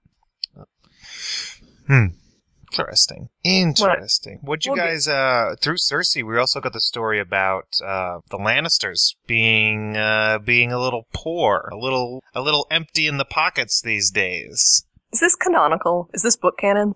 Hmm. 1.88 2.06
Interesting. 2.74 3.30
Interesting. 3.46 4.40
What'd 4.42 4.66
you 4.66 4.74
We'll 4.74 4.86
guys 4.86 5.08
uh 5.08 5.56
through 5.62 5.78
Cersei 5.78 6.22
we 6.24 6.38
also 6.38 6.60
got 6.60 6.74
the 6.74 6.82
story 6.82 7.20
about 7.20 7.68
uh 7.84 8.20
the 8.30 8.38
Lannisters 8.38 9.16
being 9.26 9.96
uh 9.96 10.38
being 10.40 10.72
a 10.74 10.80
little 10.80 11.08
poor, 11.14 11.70
a 11.72 11.78
little 11.78 12.22
a 12.36 12.42
little 12.42 12.68
empty 12.70 13.08
in 13.08 13.18
the 13.18 13.26
pockets 13.26 13.82
these 13.82 14.12
days. 14.12 14.84
Is 15.14 15.22
this 15.22 15.36
canonical? 15.36 16.10
Is 16.14 16.24
this 16.24 16.36
book 16.36 16.58
canon? 16.58 16.94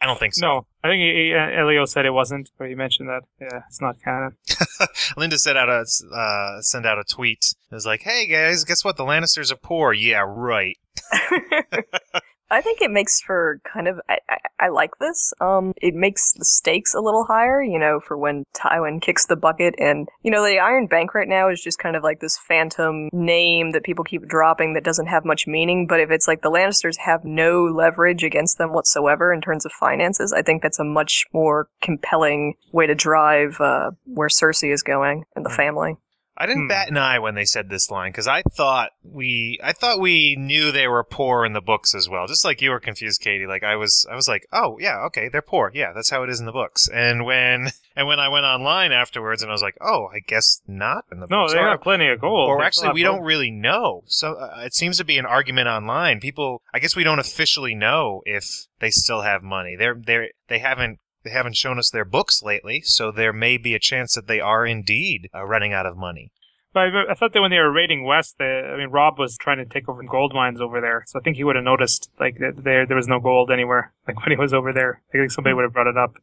I 0.00 0.06
don't 0.06 0.18
think 0.18 0.34
so. 0.34 0.46
No, 0.46 0.66
I 0.84 0.88
think 0.88 1.00
he, 1.00 1.34
uh, 1.34 1.60
Elio 1.60 1.84
said 1.84 2.06
it 2.06 2.12
wasn't, 2.12 2.50
but 2.56 2.68
he 2.68 2.74
mentioned 2.74 3.08
that. 3.08 3.22
Yeah, 3.40 3.62
it's 3.66 3.80
not 3.80 4.00
canon. 4.00 4.36
Linda 5.16 5.38
sent 5.38 5.58
out 5.58 5.68
a 5.68 5.84
uh, 6.14 6.60
sent 6.60 6.86
out 6.86 6.98
a 6.98 7.04
tweet. 7.04 7.54
It 7.70 7.74
was 7.74 7.84
like, 7.84 8.02
"Hey 8.02 8.26
guys, 8.26 8.64
guess 8.64 8.84
what? 8.84 8.96
The 8.96 9.04
Lannisters 9.04 9.50
are 9.50 9.56
poor." 9.56 9.92
Yeah, 9.92 10.24
right. 10.26 10.78
I 12.50 12.60
think 12.62 12.80
it 12.80 12.90
makes 12.90 13.20
for 13.20 13.60
kind 13.70 13.88
of 13.88 14.00
I, 14.08 14.18
I, 14.28 14.36
I 14.60 14.68
like 14.68 14.98
this. 14.98 15.32
Um, 15.40 15.72
it 15.80 15.94
makes 15.94 16.32
the 16.32 16.44
stakes 16.44 16.94
a 16.94 17.00
little 17.00 17.24
higher, 17.24 17.62
you 17.62 17.78
know, 17.78 18.00
for 18.00 18.16
when 18.16 18.44
Tywin 18.56 19.02
kicks 19.02 19.26
the 19.26 19.36
bucket, 19.36 19.74
and 19.78 20.08
you 20.22 20.30
know, 20.30 20.42
the 20.44 20.58
Iron 20.58 20.86
Bank 20.86 21.14
right 21.14 21.28
now 21.28 21.48
is 21.50 21.62
just 21.62 21.78
kind 21.78 21.94
of 21.96 22.02
like 22.02 22.20
this 22.20 22.38
phantom 22.38 23.08
name 23.12 23.72
that 23.72 23.84
people 23.84 24.04
keep 24.04 24.26
dropping 24.26 24.74
that 24.74 24.84
doesn't 24.84 25.06
have 25.06 25.24
much 25.24 25.46
meaning. 25.46 25.86
But 25.86 26.00
if 26.00 26.10
it's 26.10 26.26
like 26.26 26.42
the 26.42 26.50
Lannisters 26.50 26.96
have 26.98 27.24
no 27.24 27.64
leverage 27.64 28.24
against 28.24 28.58
them 28.58 28.72
whatsoever 28.72 29.32
in 29.32 29.40
terms 29.40 29.66
of 29.66 29.72
finances, 29.72 30.32
I 30.32 30.42
think 30.42 30.62
that's 30.62 30.78
a 30.78 30.84
much 30.84 31.26
more 31.32 31.68
compelling 31.82 32.54
way 32.72 32.86
to 32.86 32.94
drive 32.94 33.60
uh, 33.60 33.90
where 34.04 34.28
Cersei 34.28 34.72
is 34.72 34.82
going 34.82 35.24
and 35.36 35.44
the 35.44 35.50
Hmm. 35.50 35.56
family. 35.56 35.96
I 36.40 36.46
didn't 36.46 36.64
Hmm. 36.64 36.68
bat 36.68 36.88
an 36.88 36.96
eye 36.96 37.18
when 37.18 37.34
they 37.34 37.44
said 37.44 37.68
this 37.68 37.90
line 37.90 38.12
because 38.12 38.28
I 38.28 38.42
thought 38.56 38.90
we 39.02 39.58
I 39.62 39.72
thought 39.72 39.98
we 40.00 40.36
knew 40.38 40.70
they 40.70 40.86
were 40.86 41.02
poor 41.02 41.44
in 41.44 41.52
the 41.52 41.60
books 41.60 41.94
as 41.96 42.08
well. 42.08 42.26
Just 42.28 42.44
like 42.44 42.62
you 42.62 42.70
were 42.70 42.78
confused, 42.78 43.20
Katie. 43.20 43.46
Like 43.46 43.64
I 43.64 43.74
was 43.74 44.06
I 44.10 44.14
was 44.14 44.28
like, 44.28 44.46
oh 44.52 44.76
yeah, 44.78 44.98
okay, 45.06 45.28
they're 45.28 45.42
poor. 45.42 45.72
Yeah, 45.74 45.92
that's 45.92 46.10
how 46.10 46.22
it 46.22 46.30
is 46.30 46.38
in 46.38 46.46
the 46.46 46.52
books. 46.52 46.88
And 46.88 47.24
when 47.24 47.70
and 47.96 48.06
when 48.06 48.20
I 48.20 48.28
went 48.28 48.46
online 48.46 48.92
afterwards 48.92 49.42
and 49.42 49.50
I 49.50 49.52
was 49.54 49.62
like, 49.62 49.76
oh, 49.80 50.08
I 50.14 50.20
guess 50.20 50.60
not 50.68 51.04
in 51.10 51.18
the 51.20 51.26
No, 51.28 51.40
books. 51.42 51.52
they 51.54 51.58
Or- 51.58 51.70
have 51.70 51.80
plenty 51.82 52.08
of 52.08 52.20
gold. 52.20 52.50
or 52.50 52.58
They 52.60 52.64
actually 52.66 52.92
we 52.92 53.02
don't 53.02 53.22
really 53.22 53.50
know 53.50 54.02
so 54.06 54.34
uh, 54.34 54.60
it 54.64 54.74
seems 54.74 54.96
to 54.98 55.04
be 55.04 55.18
an 55.18 55.26
argument 55.26 55.66
online 55.66 56.20
people 56.20 56.62
i 56.72 56.78
guess 56.78 56.94
we 56.94 57.02
don't 57.04 57.18
officially 57.18 57.74
know 57.74 58.22
if 58.24 58.44
they 58.78 58.90
still 58.90 59.22
have 59.22 59.42
money 59.42 59.74
they're 59.76 59.96
they're 59.98 60.28
they 60.48 60.58
haven't 60.60 60.98
they 61.24 61.30
haven't 61.30 61.56
shown 61.56 61.78
us 61.78 61.90
their 61.90 62.04
books 62.04 62.42
lately 62.42 62.80
so 62.82 63.10
there 63.10 63.32
may 63.32 63.56
be 63.56 63.74
a 63.74 63.78
chance 63.78 64.14
that 64.14 64.26
they 64.26 64.40
are 64.40 64.66
indeed 64.66 65.28
uh, 65.34 65.44
running 65.44 65.72
out 65.72 65.86
of 65.86 65.96
money. 65.96 66.32
But 66.74 66.80
I, 66.94 67.12
I 67.12 67.14
thought 67.14 67.32
that 67.32 67.40
when 67.40 67.50
they 67.50 67.58
were 67.58 67.72
raiding 67.72 68.04
West, 68.04 68.36
they, 68.38 68.44
I 68.44 68.76
mean, 68.76 68.90
Robb 68.90 69.18
was 69.18 69.36
trying 69.38 69.56
to 69.58 69.64
take 69.64 69.88
over 69.88 70.02
gold 70.02 70.34
mines 70.34 70.60
over 70.60 70.80
there, 70.80 71.02
so 71.06 71.18
I 71.18 71.22
think 71.22 71.36
he 71.36 71.44
would 71.44 71.56
have 71.56 71.64
noticed 71.64 72.10
like 72.20 72.38
that 72.38 72.62
there 72.62 72.86
there 72.86 72.96
was 72.96 73.08
no 73.08 73.20
gold 73.20 73.50
anywhere. 73.50 73.92
Like 74.08 74.24
when 74.24 74.30
he 74.30 74.40
was 74.40 74.54
over 74.54 74.72
there, 74.72 75.02
I 75.12 75.18
think 75.18 75.30
somebody 75.30 75.52
would 75.52 75.64
have 75.64 75.74
brought 75.74 75.86
it 75.86 75.98
up. 75.98 76.16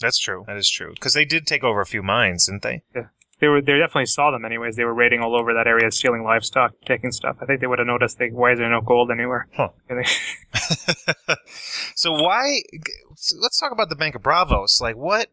that's 0.00 0.18
true. 0.18 0.44
That 0.46 0.56
is 0.56 0.70
true. 0.70 0.94
Because 0.94 1.12
they 1.12 1.26
did 1.26 1.46
take 1.46 1.62
over 1.62 1.82
a 1.82 1.86
few 1.86 2.02
mines 2.02 2.46
didn't 2.46 2.62
they 2.62 2.82
They 3.38 3.48
were 3.48 3.60
they 3.60 3.78
definitely 3.78 4.06
saw 4.06 4.30
them 4.30 4.44
anyways. 4.44 4.76
They 4.76 4.84
were 4.84 4.94
raiding 4.94 5.20
all 5.20 5.34
over 5.38 5.52
that 5.54 5.66
area, 5.66 5.90
stealing 5.90 6.22
livestock, 6.24 6.72
taking 6.84 7.12
stuff. 7.12 7.36
I 7.40 7.46
think 7.46 7.60
they 7.60 7.66
would 7.66 7.78
have 7.78 7.86
noticed. 7.86 8.18
Like, 8.18 8.32
why 8.32 8.52
is 8.52 8.58
there 8.58 8.70
no 8.70 8.80
gold 8.80 9.10
anywhere? 9.10 9.48
Huh. 9.54 9.68
So 11.94 12.12
why 12.12 12.60
let's 13.40 13.58
talk 13.58 13.72
about 13.72 13.88
the 13.88 13.96
bank 13.96 14.14
of 14.14 14.22
Braavos 14.22 14.80
like 14.80 14.96
what 14.96 15.28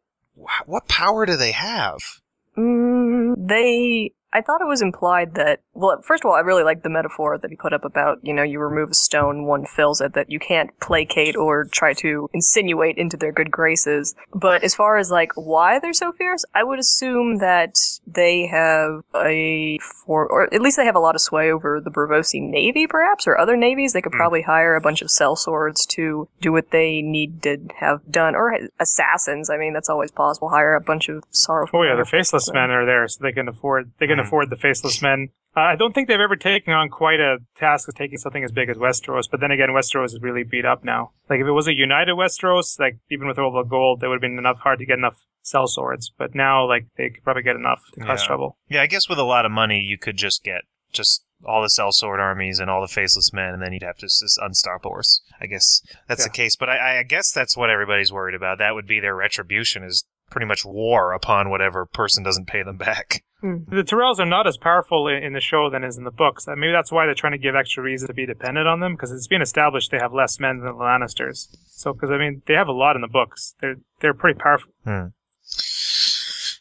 what 0.65 0.87
power 0.87 1.25
do 1.25 1.35
they 1.35 1.51
have 1.51 2.21
Mm, 2.57 3.47
they 3.47 4.11
I 4.33 4.41
thought 4.41 4.61
it 4.61 4.67
was 4.67 4.81
implied 4.81 5.35
that, 5.35 5.61
well, 5.73 6.01
first 6.01 6.23
of 6.23 6.29
all, 6.29 6.35
I 6.35 6.39
really 6.39 6.63
like 6.63 6.81
the 6.83 6.89
metaphor 6.89 7.37
that 7.37 7.49
he 7.49 7.55
put 7.55 7.71
up 7.73 7.85
about, 7.85 8.19
you 8.23 8.33
know, 8.33 8.43
you 8.43 8.59
remove 8.59 8.89
a 8.91 8.93
stone, 8.95 9.45
one 9.45 9.65
fills 9.65 10.01
it, 10.01 10.13
that 10.13 10.31
you 10.31 10.39
can't 10.39 10.71
placate 10.79 11.35
or 11.35 11.65
try 11.65 11.93
to 11.93 12.29
insinuate 12.33 12.97
into 12.97 13.15
their 13.15 13.31
good 13.31 13.51
graces. 13.51 14.15
But 14.33 14.63
as 14.63 14.73
far 14.73 14.97
as, 14.97 15.11
like, 15.11 15.31
why 15.35 15.77
they're 15.79 15.93
so 15.93 16.11
fierce, 16.11 16.43
I 16.55 16.63
would 16.63 16.79
assume 16.79 17.37
that 17.37 17.75
they 18.07 18.47
have 18.47 19.03
a, 19.15 19.77
for, 20.05 20.27
or 20.27 20.53
at 20.53 20.61
least 20.61 20.77
they 20.77 20.85
have 20.85 20.95
a 20.95 20.99
lot 20.99 21.15
of 21.15 21.21
sway 21.21 21.51
over 21.51 21.79
the 21.79 21.91
Braavosi 21.91 22.41
Navy, 22.41 22.87
perhaps, 22.87 23.27
or 23.27 23.37
other 23.37 23.55
navies. 23.55 23.93
They 23.93 24.01
could 24.01 24.13
Hmm. 24.13 24.17
probably 24.17 24.41
hire 24.41 24.75
a 24.75 24.81
bunch 24.81 25.01
of 25.01 25.09
sellswords 25.09 25.85
to 25.89 26.27
do 26.41 26.51
what 26.51 26.71
they 26.71 27.01
need 27.01 27.41
to 27.43 27.57
have 27.79 28.01
done, 28.09 28.35
or 28.35 28.57
assassins. 28.79 29.49
I 29.49 29.57
mean, 29.57 29.73
that's 29.73 29.89
always 29.89 30.11
possible. 30.11 30.49
Hire 30.49 30.73
a 30.75 30.81
bunch 30.81 31.09
of 31.09 31.23
sorrowful. 31.29 31.79
Oh 31.81 31.83
yeah, 31.83 31.95
the 31.95 32.05
faceless 32.05 32.51
men 32.51 32.71
are 32.71 32.85
there, 32.85 33.07
so 33.07 33.19
they 33.21 33.31
can 33.31 33.47
afford 33.47 33.91
they 33.99 34.07
can. 34.07 34.22
Afford 34.23 34.49
the 34.49 34.55
faceless 34.57 35.01
men. 35.01 35.29
Uh, 35.55 35.59
I 35.61 35.75
don't 35.75 35.93
think 35.93 36.07
they've 36.07 36.19
ever 36.19 36.35
taken 36.35 36.73
on 36.73 36.89
quite 36.89 37.19
a 37.19 37.37
task 37.55 37.87
of 37.87 37.93
taking 37.95 38.17
something 38.17 38.43
as 38.43 38.51
big 38.51 38.69
as 38.69 38.77
Westeros. 38.77 39.29
But 39.29 39.39
then 39.39 39.51
again, 39.51 39.69
Westeros 39.69 40.05
is 40.05 40.19
really 40.21 40.43
beat 40.43 40.65
up 40.65 40.83
now. 40.83 41.11
Like 41.29 41.39
if 41.41 41.45
it 41.47 41.51
was 41.51 41.67
a 41.67 41.73
united 41.75 42.15
Westeros, 42.15 42.79
like 42.79 42.97
even 43.11 43.27
with 43.27 43.37
all 43.37 43.51
the 43.51 43.63
gold, 43.63 43.99
there 43.99 44.09
would 44.09 44.15
have 44.15 44.21
been 44.21 44.39
enough 44.39 44.59
hard 44.59 44.79
to 44.79 44.85
get 44.85 44.97
enough 44.97 45.21
sell 45.43 45.67
swords. 45.67 46.11
But 46.17 46.33
now, 46.33 46.67
like 46.67 46.87
they 46.97 47.09
could 47.11 47.23
probably 47.23 47.43
get 47.43 47.55
enough 47.55 47.83
to 47.93 47.99
cause 48.01 48.21
Yeah. 48.21 48.27
trouble. 48.27 48.57
Yeah, 48.67 48.81
I 48.81 48.87
guess 48.87 49.07
with 49.07 49.19
a 49.19 49.23
lot 49.23 49.45
of 49.45 49.51
money, 49.51 49.79
you 49.79 49.97
could 49.99 50.17
just 50.17 50.43
get 50.43 50.61
just 50.91 51.23
all 51.45 51.61
the 51.61 51.67
sellsword 51.67 52.19
armies 52.19 52.59
and 52.59 52.69
all 52.69 52.81
the 52.81 52.87
faceless 52.87 53.33
men, 53.33 53.53
and 53.53 53.61
then 53.61 53.73
you'd 53.73 53.83
have 53.83 53.97
to 53.97 54.05
just 54.07 54.39
unstop 54.41 54.83
horse. 54.83 55.21
I 55.41 55.45
guess 55.45 55.81
that's 56.07 56.21
Yeah. 56.21 56.27
the 56.29 56.33
case. 56.33 56.55
But 56.55 56.69
I, 56.69 56.99
I 56.99 57.03
guess 57.03 57.31
that's 57.31 57.57
what 57.57 57.69
everybody's 57.69 58.13
worried 58.13 58.33
about. 58.35 58.57
That 58.59 58.73
would 58.75 58.87
be 58.87 58.99
their 59.01 59.15
retribution 59.15 59.83
is 59.83 60.05
pretty 60.33 60.47
much 60.47 60.65
war 60.65 61.13
upon 61.13 61.51
whatever 61.51 61.85
person 61.85 62.23
doesn't 62.23 62.47
pay 62.47 62.63
them 62.63 62.75
back. 62.75 63.23
The 63.43 63.83
Tyrells 63.83 64.19
are 64.19 64.25
not 64.25 64.47
as 64.47 64.57
powerful 64.57 65.07
in, 65.07 65.21
in 65.21 65.33
the 65.33 65.39
show 65.41 65.69
than 65.69 65.83
is 65.83 65.97
in 65.97 66.05
the 66.05 66.11
books. 66.11 66.47
Uh, 66.47 66.55
Maybe 66.55 66.71
that's 66.71 66.91
why 66.91 67.05
they're 67.05 67.13
trying 67.13 67.33
to 67.33 67.37
give 67.37 67.55
extra 67.55 67.83
reason 67.83 68.07
to 68.07 68.13
be 68.13 68.25
dependent 68.25 68.67
on 68.67 68.79
them 68.79 68.93
because 68.93 69.11
it's 69.11 69.27
been 69.27 69.41
established 69.41 69.91
they 69.91 69.99
have 69.99 70.13
less 70.13 70.39
men 70.39 70.57
than 70.59 70.67
the 70.67 70.73
Lannisters. 70.73 71.55
So, 71.67 71.93
because 71.93 72.09
I 72.09 72.17
mean, 72.17 72.41
they 72.47 72.55
have 72.55 72.67
a 72.67 72.73
lot 72.73 72.95
in 72.95 73.01
the 73.01 73.07
books. 73.07 73.53
They're 73.61 73.75
they're 73.99 74.13
pretty 74.13 74.39
powerful. 74.39 74.71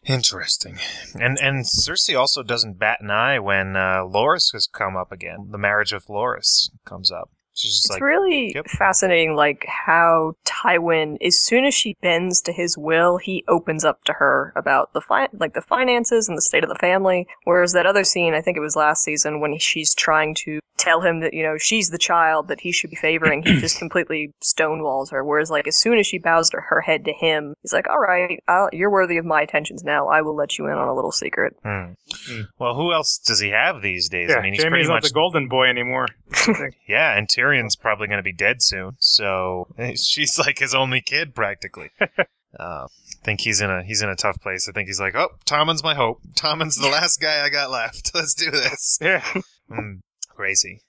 Interesting. 0.05 0.79
And 1.15 1.39
and 1.41 1.65
Cersei 1.65 2.19
also 2.19 2.43
doesn't 2.43 2.79
bat 2.79 2.99
an 3.01 3.11
eye 3.11 3.39
when 3.39 3.77
uh, 3.77 4.03
Loras 4.05 4.53
has 4.53 4.67
come 4.67 4.97
up 4.97 5.13
again. 5.13 5.49
The 5.51 5.59
marriage 5.59 5.93
of 5.93 6.07
Loras 6.07 6.71
comes 6.85 7.13
up. 7.13 7.31
She's 7.55 7.73
just 7.75 7.87
It's 7.87 7.91
like, 7.95 8.03
really 8.03 8.53
Yep. 8.55 8.67
fascinating, 8.69 9.35
like 9.35 9.65
how 9.69 10.35
Tywin, 10.45 11.17
as 11.25 11.39
soon 11.39 11.65
as 11.65 11.75
she 11.75 11.97
bends 12.01 12.41
to 12.43 12.53
his 12.53 12.79
will, 12.79 13.19
he 13.19 13.45
opens 13.49 13.85
up 13.85 14.03
to 14.05 14.15
her 14.15 14.53
about 14.57 14.93
the 14.95 15.01
fi- 15.01 15.29
like 15.33 15.55
the 15.55 15.61
finances 15.61 16.29
and 16.29 16.37
the 16.37 16.43
state 16.43 16.63
of 16.65 16.69
the 16.69 16.75
family. 16.77 17.27
Whereas 17.45 17.73
that 17.75 17.87
other 17.87 18.05
scene, 18.05 18.35
I 18.35 18.41
think 18.41 18.57
it 18.57 18.61
was 18.61 18.77
last 18.77 19.03
season, 19.03 19.41
when 19.41 19.59
she's 19.59 19.95
trying 19.95 20.35
to 20.37 20.61
tell 20.79 21.03
him 21.03 21.21
that 21.21 21.33
you 21.35 21.43
know 21.45 21.57
she's 21.59 21.91
the 21.91 21.99
child 21.99 22.49
that 22.49 22.61
he 22.61 22.73
should 22.73 22.91
be 22.91 22.97
favoring, 22.97 23.43
he 23.43 23.61
just 23.61 23.79
completely 23.79 24.33
stonewalls 24.43 25.11
her. 25.13 25.23
Whereas 25.23 25.51
like 25.51 25.69
as 25.69 25.77
soon 25.77 25.99
as 25.99 26.07
she 26.07 26.19
bows 26.19 26.49
to 26.51 26.57
her 26.59 26.81
head 26.81 27.05
to 27.05 27.13
him, 27.13 27.55
he's 27.63 27.73
like, 27.73 27.89
"All 27.89 28.01
right, 28.01 28.43
I'll, 28.49 28.69
you're 28.73 28.91
worthy 28.91 29.19
of 29.19 29.25
my 29.27 29.43
attentions 29.43 29.85
now. 29.85 30.09
I 30.09 30.23
will 30.23 30.35
let 30.35 30.59
you 30.59 30.67
in 30.67 30.73
on 30.73 30.89
a 30.89 30.95
little 30.95 31.13
secret." 31.13 31.55
hmm. 31.63 31.93
Well, 32.59 32.75
who 32.75 32.93
else 32.93 33.19
does 33.19 33.41
he 33.41 33.51
have 33.51 33.83
these 33.83 34.09
days? 34.09 34.31
Yeah, 34.31 34.37
I 34.37 34.43
mean, 34.43 34.55
he's 34.55 34.63
Jaime's 34.63 34.71
pretty 34.73 34.89
not 34.89 34.95
much 34.95 35.05
the 35.05 35.11
golden 35.15 35.49
boy 35.49 35.67
anymore. 35.67 36.07
Yeah, 36.89 37.17
and 37.17 37.29
Tyrion's 37.43 37.77
probably 37.77 38.07
going 38.07 38.19
to 38.19 38.23
be 38.23 38.33
dead 38.33 38.63
soon, 38.63 38.97
so 38.99 39.69
she's 39.97 40.39
like 40.39 40.59
his 40.59 40.75
only 40.75 41.01
kid 41.01 41.35
practically. 41.35 41.91
uh, 42.01 42.07
I 42.59 42.89
think 43.25 43.41
he's 43.41 43.61
in 43.61 43.71
a 43.71 43.83
he's 43.83 44.03
in 44.03 44.09
a 44.09 44.17
tough 44.17 44.41
place. 44.41 44.69
I 44.69 44.73
think 44.73 44.89
he's 44.89 45.01
like, 45.01 45.15
oh, 45.15 45.31
Tommen's 45.45 45.85
my 45.85 45.95
hope. 45.95 46.21
Tommen's 46.35 46.77
the 46.77 46.89
last 46.89 47.21
guy 47.21 47.45
I 47.45 47.49
got 47.49 47.71
left. 47.71 48.11
Let's 48.15 48.35
do 48.35 48.51
this. 48.51 48.99
yeah. 49.01 49.25
Mm, 49.71 50.01
crazy. 50.29 50.83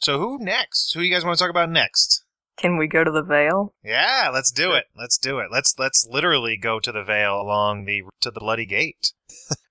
So 0.00 0.18
who 0.18 0.38
next? 0.38 0.92
Who 0.94 1.00
do 1.00 1.06
you 1.06 1.12
guys 1.12 1.24
want 1.24 1.38
to 1.38 1.42
talk 1.42 1.50
about 1.50 1.70
next? 1.70 2.24
Can 2.56 2.76
we 2.76 2.86
go 2.86 3.02
to 3.02 3.10
the 3.10 3.22
Vale? 3.22 3.74
Yeah, 3.82 4.30
let's 4.32 4.52
do 4.52 4.72
it. 4.72 4.84
Let's 4.96 5.16
do 5.16 5.38
it. 5.38 5.48
Let's 5.50 5.74
let's 5.78 6.06
literally 6.08 6.56
go 6.56 6.78
to 6.80 6.92
the 6.92 7.02
Vale 7.02 7.40
along 7.40 7.86
the 7.86 8.02
to 8.20 8.30
the 8.30 8.40
Bloody 8.40 8.66
Gate. 8.66 9.12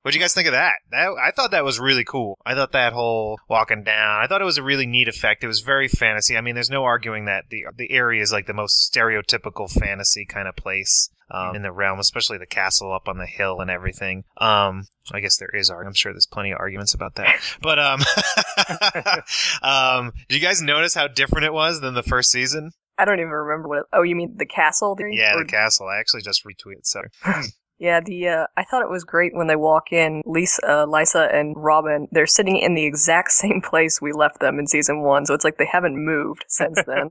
What'd 0.02 0.16
you 0.16 0.22
guys 0.22 0.34
think 0.34 0.48
of 0.48 0.54
that? 0.54 0.74
That 0.90 1.10
I 1.24 1.32
thought 1.32 1.52
that 1.52 1.64
was 1.64 1.80
really 1.80 2.04
cool. 2.04 2.40
I 2.46 2.56
thought 2.56 2.72
that 2.72 2.94
whole 2.94 3.40
walking 3.48 3.84
down. 3.84 4.22
I 4.24 4.28
thought 4.28 4.42
it 4.42 4.46
was 4.46 4.58
a 4.58 4.64
really 4.64 4.88
neat 4.88 5.08
effect. 5.08 5.44
It 5.44 5.48
was 5.48 5.60
very 5.60 5.88
fantasy. 5.88 6.36
I 6.36 6.42
mean, 6.42 6.56
there's 6.56 6.72
no 6.72 6.84
arguing 6.84 7.26
that 7.26 7.46
the 7.50 7.66
the 7.76 7.92
area 7.92 8.22
is 8.22 8.32
like 8.32 8.48
the 8.48 8.54
most 8.54 8.92
stereotypical 8.92 9.70
fantasy 9.72 10.26
kind 10.26 10.48
of 10.48 10.56
place. 10.56 11.10
Um, 11.34 11.56
in 11.56 11.62
the 11.62 11.72
realm, 11.72 11.98
especially 11.98 12.40
the 12.40 12.46
castle 12.46 12.92
up 12.92 13.08
on 13.08 13.18
the 13.18 13.26
hill 13.26 13.62
and 13.62 13.72
everything. 13.72 14.26
Um, 14.36 14.88
I 15.14 15.22
guess 15.22 15.38
there 15.38 15.48
is. 15.54 15.70
ar- 15.70 15.82
I'm 15.82 15.94
sure 15.94 16.12
there's 16.12 16.28
plenty 16.28 16.52
of 16.52 16.58
arguments 16.60 16.94
about 16.94 17.16
that. 17.16 17.40
But 17.62 17.80
um, 17.80 18.02
um, 19.64 20.12
did 20.28 20.36
you 20.36 20.42
guys 20.42 20.62
notice 20.62 20.94
how 20.94 21.08
different 21.08 21.46
it 21.46 21.54
was 21.54 21.80
than 21.80 21.94
the 21.94 22.04
first 22.04 22.32
season? 22.32 22.72
I 22.98 23.06
don't 23.06 23.20
even 23.20 23.30
remember 23.32 23.70
what. 23.70 23.78
It, 23.80 23.86
oh, 23.94 24.02
you 24.04 24.16
mean 24.16 24.34
the 24.36 24.46
castle? 24.46 24.98
Yeah, 25.10 25.36
Or- 25.36 25.40
the 25.46 25.50
castle. 25.50 25.88
I 25.88 26.00
actually 26.00 26.22
just 26.22 26.44
retweeted. 26.46 26.86
So 26.86 27.02
Yeah, 27.82 28.00
the 28.00 28.28
uh, 28.28 28.48
I 28.56 28.64
thought 28.64 28.84
it 28.84 28.92
was 28.92 29.04
great 29.04 29.34
when 29.34 29.48
they 29.48 29.56
walk 29.56 29.92
in. 29.92 30.22
Lysa, 30.28 30.60
uh, 30.64 30.86
Lysa, 30.86 31.34
and 31.34 31.56
Robin. 31.58 32.08
They're 32.12 32.28
sitting 32.28 32.58
in 32.58 32.76
the 32.76 32.86
exact 32.86 33.32
same 33.44 33.60
place 33.60 34.00
we 34.00 34.14
left 34.14 34.40
them 34.40 34.60
in 34.60 34.68
season 34.68 35.02
one, 35.02 35.26
so 35.26 35.34
it's 35.34 35.44
like 35.44 35.58
they 35.58 35.66
haven't 35.66 35.98
moved 35.98 36.46
since 36.48 36.78
then. 36.88 37.10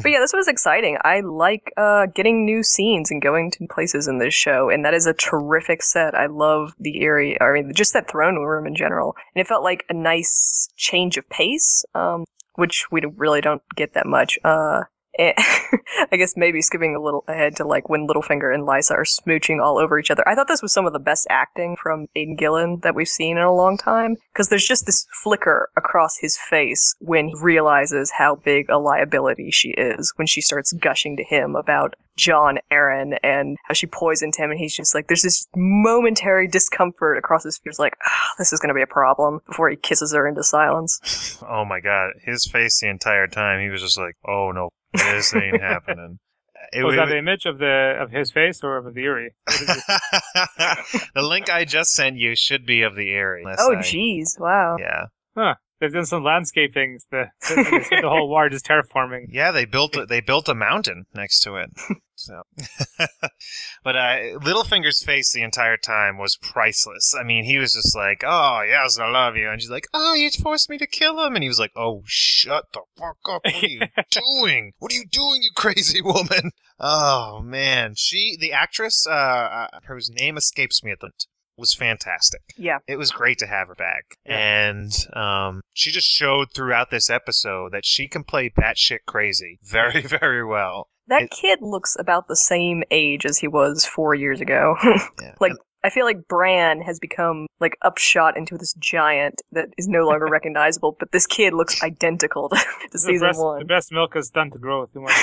but 0.00 0.08
yeah, 0.12 0.20
this 0.20 0.32
was 0.32 0.46
exciting. 0.46 0.96
I 1.02 1.20
like 1.20 1.72
uh, 1.76 2.06
getting 2.14 2.44
new 2.44 2.62
scenes 2.62 3.10
and 3.10 3.20
going 3.20 3.50
to 3.50 3.66
places 3.66 4.06
in 4.06 4.18
this 4.18 4.32
show, 4.32 4.70
and 4.70 4.84
that 4.84 4.94
is 4.94 5.06
a 5.06 5.12
terrific 5.12 5.82
set. 5.82 6.14
I 6.14 6.26
love 6.26 6.72
the 6.78 7.00
area. 7.00 7.38
I 7.40 7.52
mean, 7.54 7.72
just 7.74 7.92
that 7.94 8.08
throne 8.08 8.36
room 8.36 8.64
in 8.64 8.76
general, 8.76 9.16
and 9.34 9.40
it 9.40 9.48
felt 9.48 9.64
like 9.64 9.84
a 9.88 9.94
nice 9.94 10.68
change 10.76 11.16
of 11.16 11.28
pace, 11.30 11.84
um, 11.96 12.26
which 12.54 12.92
we 12.92 13.02
really 13.16 13.40
don't 13.40 13.62
get 13.74 13.94
that 13.94 14.06
much. 14.06 14.38
Uh, 14.44 14.82
I 15.18 16.16
guess 16.16 16.34
maybe 16.36 16.62
skipping 16.62 16.94
a 16.94 17.00
little 17.00 17.24
ahead 17.28 17.56
to 17.56 17.66
like 17.66 17.88
when 17.88 18.06
Littlefinger 18.06 18.52
and 18.54 18.66
Lysa 18.66 18.92
are 18.92 19.04
smooching 19.04 19.62
all 19.62 19.78
over 19.78 19.98
each 19.98 20.10
other. 20.10 20.26
I 20.28 20.34
thought 20.34 20.48
this 20.48 20.62
was 20.62 20.72
some 20.72 20.86
of 20.86 20.92
the 20.92 20.98
best 20.98 21.26
acting 21.30 21.76
from 21.76 22.06
Aidan 22.14 22.36
Gillen 22.36 22.80
that 22.82 22.94
we've 22.94 23.08
seen 23.08 23.36
in 23.36 23.42
a 23.42 23.54
long 23.54 23.76
time 23.76 24.16
because 24.32 24.48
there's 24.48 24.66
just 24.66 24.86
this 24.86 25.06
flicker 25.22 25.70
across 25.76 26.16
his 26.18 26.36
face 26.36 26.94
when 27.00 27.28
he 27.28 27.34
realizes 27.40 28.10
how 28.10 28.36
big 28.36 28.68
a 28.68 28.78
liability 28.78 29.50
she 29.50 29.70
is 29.70 30.12
when 30.16 30.26
she 30.26 30.40
starts 30.40 30.72
gushing 30.72 31.16
to 31.16 31.24
him 31.24 31.56
about 31.56 31.94
Jon 32.16 32.58
Arryn 32.72 33.18
and 33.22 33.56
how 33.64 33.74
she 33.74 33.86
poisoned 33.86 34.34
him 34.36 34.50
and 34.50 34.58
he's 34.58 34.74
just 34.74 34.94
like 34.94 35.06
there's 35.06 35.22
this 35.22 35.46
momentary 35.54 36.48
discomfort 36.48 37.18
across 37.18 37.44
his 37.44 37.58
face 37.58 37.78
like 37.78 37.94
ah, 38.04 38.32
this 38.38 38.52
is 38.52 38.58
going 38.58 38.68
to 38.68 38.74
be 38.74 38.82
a 38.82 38.86
problem 38.86 39.40
before 39.46 39.68
he 39.68 39.76
kisses 39.76 40.14
her 40.14 40.26
into 40.26 40.42
silence. 40.42 41.00
Oh 41.48 41.64
my 41.64 41.80
god, 41.80 42.12
his 42.24 42.44
face 42.46 42.80
the 42.80 42.88
entire 42.88 43.26
time, 43.26 43.60
he 43.60 43.68
was 43.68 43.80
just 43.80 43.98
like, 43.98 44.14
"Oh 44.26 44.52
no, 44.52 44.70
this 44.98 45.34
ain't 45.34 45.60
happening." 45.60 46.18
It 46.72 46.82
Was 46.82 46.96
wa- 46.96 47.04
that 47.04 47.10
the 47.12 47.18
image 47.18 47.44
of 47.46 47.58
the 47.58 47.96
of 48.00 48.10
his 48.10 48.32
face 48.32 48.62
or 48.64 48.76
of 48.76 48.92
the 48.94 49.02
Eyrie? 49.04 49.34
What 49.46 49.60
is 49.60 49.68
it? 49.88 51.02
the 51.14 51.22
link 51.22 51.48
I 51.48 51.64
just 51.64 51.92
sent 51.92 52.16
you 52.16 52.34
should 52.34 52.66
be 52.66 52.82
of 52.82 52.96
the 52.96 53.10
area. 53.10 53.44
unless 53.44 53.60
Oh 53.60 53.72
I- 53.72 53.76
jeez, 53.76 54.38
wow. 54.40 54.76
Yeah, 54.78 55.54
They've 55.80 55.92
done 55.92 56.06
some 56.06 56.24
landscaping. 56.24 56.98
The, 57.10 57.28
the, 57.48 57.98
the 58.02 58.08
whole 58.08 58.28
ward 58.28 58.52
is 58.54 58.62
terraforming. 58.62 59.26
yeah. 59.28 59.52
They 59.52 59.64
built 59.64 59.96
a, 59.96 60.06
they 60.06 60.20
built 60.20 60.48
a 60.48 60.54
mountain 60.54 61.06
next 61.14 61.40
to 61.40 61.56
it. 61.56 61.70
So, 62.16 62.42
but 63.84 63.94
uh, 63.94 64.38
Littlefinger's 64.40 65.04
face 65.04 65.32
the 65.32 65.42
entire 65.42 65.76
time 65.76 66.16
was 66.16 66.36
priceless. 66.36 67.14
I 67.18 67.22
mean, 67.22 67.44
he 67.44 67.58
was 67.58 67.74
just 67.74 67.94
like, 67.94 68.24
"Oh 68.26 68.62
yes, 68.66 68.98
I 68.98 69.08
love 69.08 69.36
you," 69.36 69.50
and 69.50 69.60
she's 69.60 69.70
like, 69.70 69.86
"Oh, 69.92 70.14
you 70.14 70.30
forced 70.30 70.70
me 70.70 70.78
to 70.78 70.86
kill 70.86 71.24
him," 71.24 71.34
and 71.34 71.42
he 71.42 71.48
was 71.48 71.58
like, 71.58 71.72
"Oh, 71.76 72.02
shut 72.06 72.64
the 72.72 72.80
fuck 72.96 73.18
up! 73.28 73.42
What 73.44 73.62
are 73.62 73.66
you 73.66 73.80
doing? 74.10 74.72
What 74.78 74.92
are 74.92 74.96
you 74.96 75.04
doing, 75.04 75.42
you 75.42 75.50
crazy 75.54 76.00
woman?" 76.00 76.52
Oh 76.80 77.40
man, 77.42 77.94
she, 77.96 78.36
the 78.40 78.52
actress, 78.52 79.06
uh, 79.06 79.10
uh 79.10 79.80
whose 79.86 80.10
name 80.10 80.38
escapes 80.38 80.82
me 80.82 80.92
at 80.92 81.00
the 81.00 81.10
was 81.56 81.74
fantastic. 81.74 82.42
Yeah. 82.56 82.78
It 82.86 82.96
was 82.96 83.10
great 83.10 83.38
to 83.38 83.46
have 83.46 83.68
her 83.68 83.74
back, 83.74 84.16
Yeah. 84.26 84.36
and 84.68 84.92
um, 85.14 85.60
she 85.74 85.90
just 85.90 86.08
showed 86.08 86.52
throughout 86.52 86.90
this 86.90 87.08
episode 87.10 87.72
that 87.72 87.84
she 87.84 88.08
can 88.08 88.24
play 88.24 88.50
batshit 88.50 89.00
crazy 89.06 89.58
very, 89.64 90.02
very 90.02 90.44
well. 90.44 90.88
That 91.08 91.22
It- 91.22 91.30
kid 91.30 91.58
looks 91.62 91.96
about 91.98 92.26
the 92.28 92.36
same 92.36 92.82
age 92.90 93.24
as 93.24 93.38
he 93.38 93.46
was 93.48 93.86
four 93.86 94.14
years 94.14 94.40
ago. 94.40 94.76
Yeah. 95.22 95.34
like, 95.40 95.52
I 95.86 95.90
feel 95.90 96.04
like 96.04 96.26
Bran 96.28 96.80
has 96.82 96.98
become 96.98 97.46
like 97.60 97.76
upshot 97.82 98.36
into 98.36 98.58
this 98.58 98.74
giant 98.74 99.40
that 99.52 99.68
is 99.78 99.86
no 99.86 100.04
longer 100.04 100.26
recognizable, 100.30 100.96
but 100.98 101.12
this 101.12 101.26
kid 101.26 101.54
looks 101.54 101.82
identical 101.90 102.48
to, 102.48 102.56
to 102.56 102.88
The 102.92 102.98
season 102.98 103.28
best, 103.28 103.38
the 103.38 103.44
one. 103.44 103.66
best 103.66 103.92
milk 103.92 104.14
has 104.14 104.28
done 104.30 104.50
to 104.50 104.58
grow 104.58 104.84
too 104.86 105.00
much. 105.00 105.14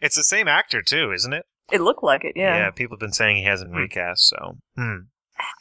it's 0.00 0.16
the 0.16 0.24
same 0.24 0.48
actor 0.48 0.82
too, 0.82 1.12
isn't 1.12 1.32
it? 1.32 1.44
It 1.70 1.80
looked 1.80 2.02
like 2.02 2.24
it, 2.24 2.32
yeah. 2.36 2.56
Yeah, 2.56 2.70
people 2.70 2.96
have 2.96 3.00
been 3.00 3.12
saying 3.12 3.36
he 3.36 3.44
hasn't 3.44 3.70
Hmm. 3.70 3.76
recast. 3.78 4.28
So, 4.28 4.58
hmm. 4.76 4.96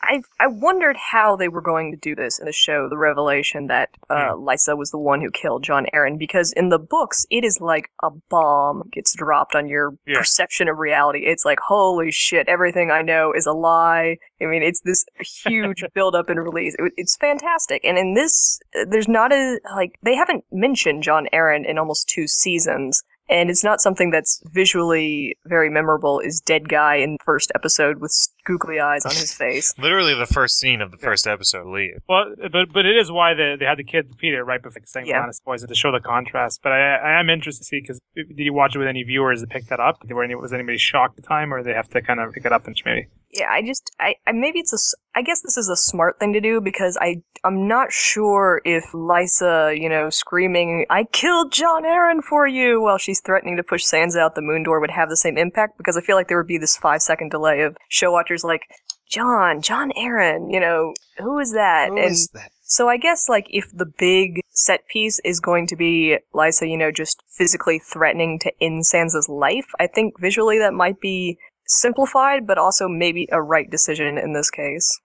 I 0.01 0.21
I 0.39 0.47
wondered 0.47 0.97
how 0.97 1.35
they 1.35 1.47
were 1.47 1.61
going 1.61 1.91
to 1.91 1.97
do 1.97 2.15
this 2.15 2.39
in 2.39 2.45
the 2.45 2.51
show, 2.51 2.87
the 2.89 2.97
revelation 2.97 3.67
that 3.67 3.89
uh, 4.09 4.33
Lysa 4.33 4.77
was 4.77 4.91
the 4.91 4.97
one 4.97 5.21
who 5.21 5.31
killed 5.31 5.63
Jon 5.63 5.85
Arryn, 5.93 6.17
because 6.17 6.51
in 6.53 6.69
the 6.69 6.79
books 6.79 7.25
it 7.29 7.43
is 7.43 7.59
like 7.61 7.89
a 8.03 8.09
bomb 8.29 8.89
gets 8.91 9.13
dropped 9.15 9.55
on 9.55 9.67
your 9.67 9.93
Yeah. 10.05 10.17
perception 10.19 10.67
of 10.67 10.77
reality. 10.77 11.19
It's 11.25 11.45
like 11.45 11.59
holy 11.59 12.11
shit, 12.11 12.47
everything 12.47 12.91
I 12.91 13.01
know 13.01 13.33
is 13.33 13.45
a 13.45 13.53
lie. 13.53 14.17
I 14.41 14.45
mean, 14.45 14.63
it's 14.63 14.81
this 14.81 15.05
huge 15.45 15.83
build 15.93 16.15
up 16.15 16.29
and 16.29 16.39
release. 16.43 16.75
It, 16.79 16.93
it's 16.97 17.15
fantastic, 17.17 17.83
and 17.83 17.97
in 17.97 18.13
this, 18.13 18.59
uh, 18.79 18.85
there's 18.89 19.07
not 19.07 19.31
a 19.31 19.59
like 19.75 19.97
they 20.03 20.15
haven't 20.15 20.43
mentioned 20.51 21.03
Jon 21.03 21.27
Arryn 21.33 21.67
in 21.67 21.77
almost 21.77 22.09
two 22.09 22.27
seasons. 22.27 23.03
And 23.31 23.49
it's 23.49 23.63
not 23.63 23.79
something 23.81 24.11
that's 24.11 24.43
visually 24.51 25.37
very 25.45 25.69
memorable. 25.69 26.19
Is 26.19 26.41
dead 26.41 26.67
guy 26.67 26.95
in 26.95 27.13
the 27.13 27.23
first 27.23 27.51
episode 27.55 27.99
with 27.99 28.13
googly 28.45 28.79
eyes 28.79 29.05
on 29.05 29.11
his 29.11 29.33
face. 29.33 29.73
Literally 29.79 30.13
the 30.13 30.25
first 30.25 30.59
scene 30.59 30.81
of 30.81 30.91
the 30.91 30.97
first 30.97 31.25
episode, 31.25 31.67
Lee. 31.67 31.93
Well, 32.09 32.35
but 32.51 32.73
but 32.73 32.85
it 32.85 32.97
is 32.97 33.09
why 33.11 33.33
they, 33.33 33.55
they 33.57 33.65
had 33.65 33.77
the 33.77 33.85
kid 33.85 34.11
defeat 34.11 34.33
it 34.33 34.43
right 34.43 34.61
before 34.61 34.81
saying 34.85 35.07
Yeah. 35.07 35.25
yeah. 35.25 35.31
poison 35.45 35.69
to 35.69 35.75
show 35.75 35.91
the 35.91 36.01
contrast. 36.01 36.59
But 36.61 36.73
I, 36.73 36.95
I 36.95 37.19
am 37.19 37.29
interested 37.29 37.61
to 37.63 37.65
see 37.65 37.79
because 37.79 37.99
did 38.15 38.37
you 38.37 38.53
watch 38.53 38.75
it 38.75 38.79
with 38.79 38.87
any 38.89 39.03
viewers 39.03 39.39
that 39.41 39.49
picked 39.49 39.69
that 39.69 39.79
up? 39.79 40.03
Were 40.09 40.23
any, 40.23 40.35
was 40.35 40.51
anybody 40.51 40.77
shocked 40.77 41.17
at 41.17 41.23
the 41.23 41.27
time, 41.27 41.53
or 41.53 41.63
they 41.63 41.73
have 41.73 41.89
to 41.91 42.01
kind 42.01 42.19
of 42.19 42.33
pick 42.33 42.45
it 42.45 42.51
up 42.51 42.67
and 42.67 42.75
maybe? 42.85 43.07
Yeah, 43.33 43.49
I 43.49 43.61
just, 43.61 43.91
I, 43.99 44.15
I 44.27 44.33
maybe 44.33 44.59
it's 44.59 44.73
a, 44.73 45.17
I 45.17 45.21
guess 45.21 45.41
this 45.41 45.57
is 45.57 45.69
a 45.69 45.75
smart 45.75 46.19
thing 46.19 46.33
to 46.33 46.41
do 46.41 46.59
because 46.59 46.97
I, 46.99 47.21
I'm 47.43 47.67
not 47.67 47.91
sure 47.91 48.61
if 48.65 48.91
Lysa, 48.91 49.79
you 49.79 49.89
know, 49.89 50.09
screaming, 50.09 50.85
I 50.89 51.05
killed 51.05 51.51
Jon 51.51 51.83
Arryn 51.83 52.21
for 52.21 52.45
you 52.47 52.81
while 52.81 52.97
she's 52.97 53.21
threatening 53.21 53.57
to 53.57 53.63
push 53.63 53.85
Sansa 53.85 54.17
out 54.17 54.35
the 54.35 54.41
moon 54.41 54.63
door 54.63 54.79
would 54.79 54.91
have 54.91 55.09
the 55.09 55.17
same 55.17 55.37
impact 55.37 55.77
because 55.77 55.95
I 55.95 56.01
feel 56.01 56.15
like 56.15 56.27
there 56.27 56.37
would 56.37 56.47
be 56.47 56.57
this 56.57 56.77
five 56.77 57.01
second 57.01 57.31
delay 57.31 57.61
of 57.61 57.77
show 57.87 58.11
watchers 58.11 58.43
like, 58.43 58.63
John, 59.09 59.61
Jon 59.61 59.91
Arryn, 59.97 60.53
you 60.53 60.59
know, 60.59 60.93
who 61.17 61.37
is 61.39 61.51
that? 61.51 61.89
Who 61.89 61.97
and 61.97 62.11
is 62.11 62.29
that? 62.33 62.49
so 62.71 62.87
I 62.87 62.95
guess 62.95 63.27
like 63.27 63.45
if 63.49 63.69
the 63.73 63.85
big 63.85 64.39
set 64.51 64.87
piece 64.87 65.19
is 65.25 65.41
going 65.41 65.67
to 65.67 65.75
be 65.75 66.17
Lysa, 66.33 66.69
you 66.69 66.77
know, 66.77 66.91
just 66.91 67.21
physically 67.27 67.79
threatening 67.79 68.39
to 68.39 68.53
end 68.61 68.83
Sansa's 68.83 69.27
life, 69.27 69.67
I 69.77 69.87
think 69.87 70.17
visually 70.19 70.59
that 70.59 70.73
might 70.73 71.01
be 71.01 71.37
simplified, 71.71 72.45
but 72.47 72.57
also 72.57 72.87
maybe 72.87 73.27
a 73.31 73.41
right 73.41 73.69
decision 73.69 74.17
in 74.17 74.33
this 74.33 74.49
case. 74.49 74.99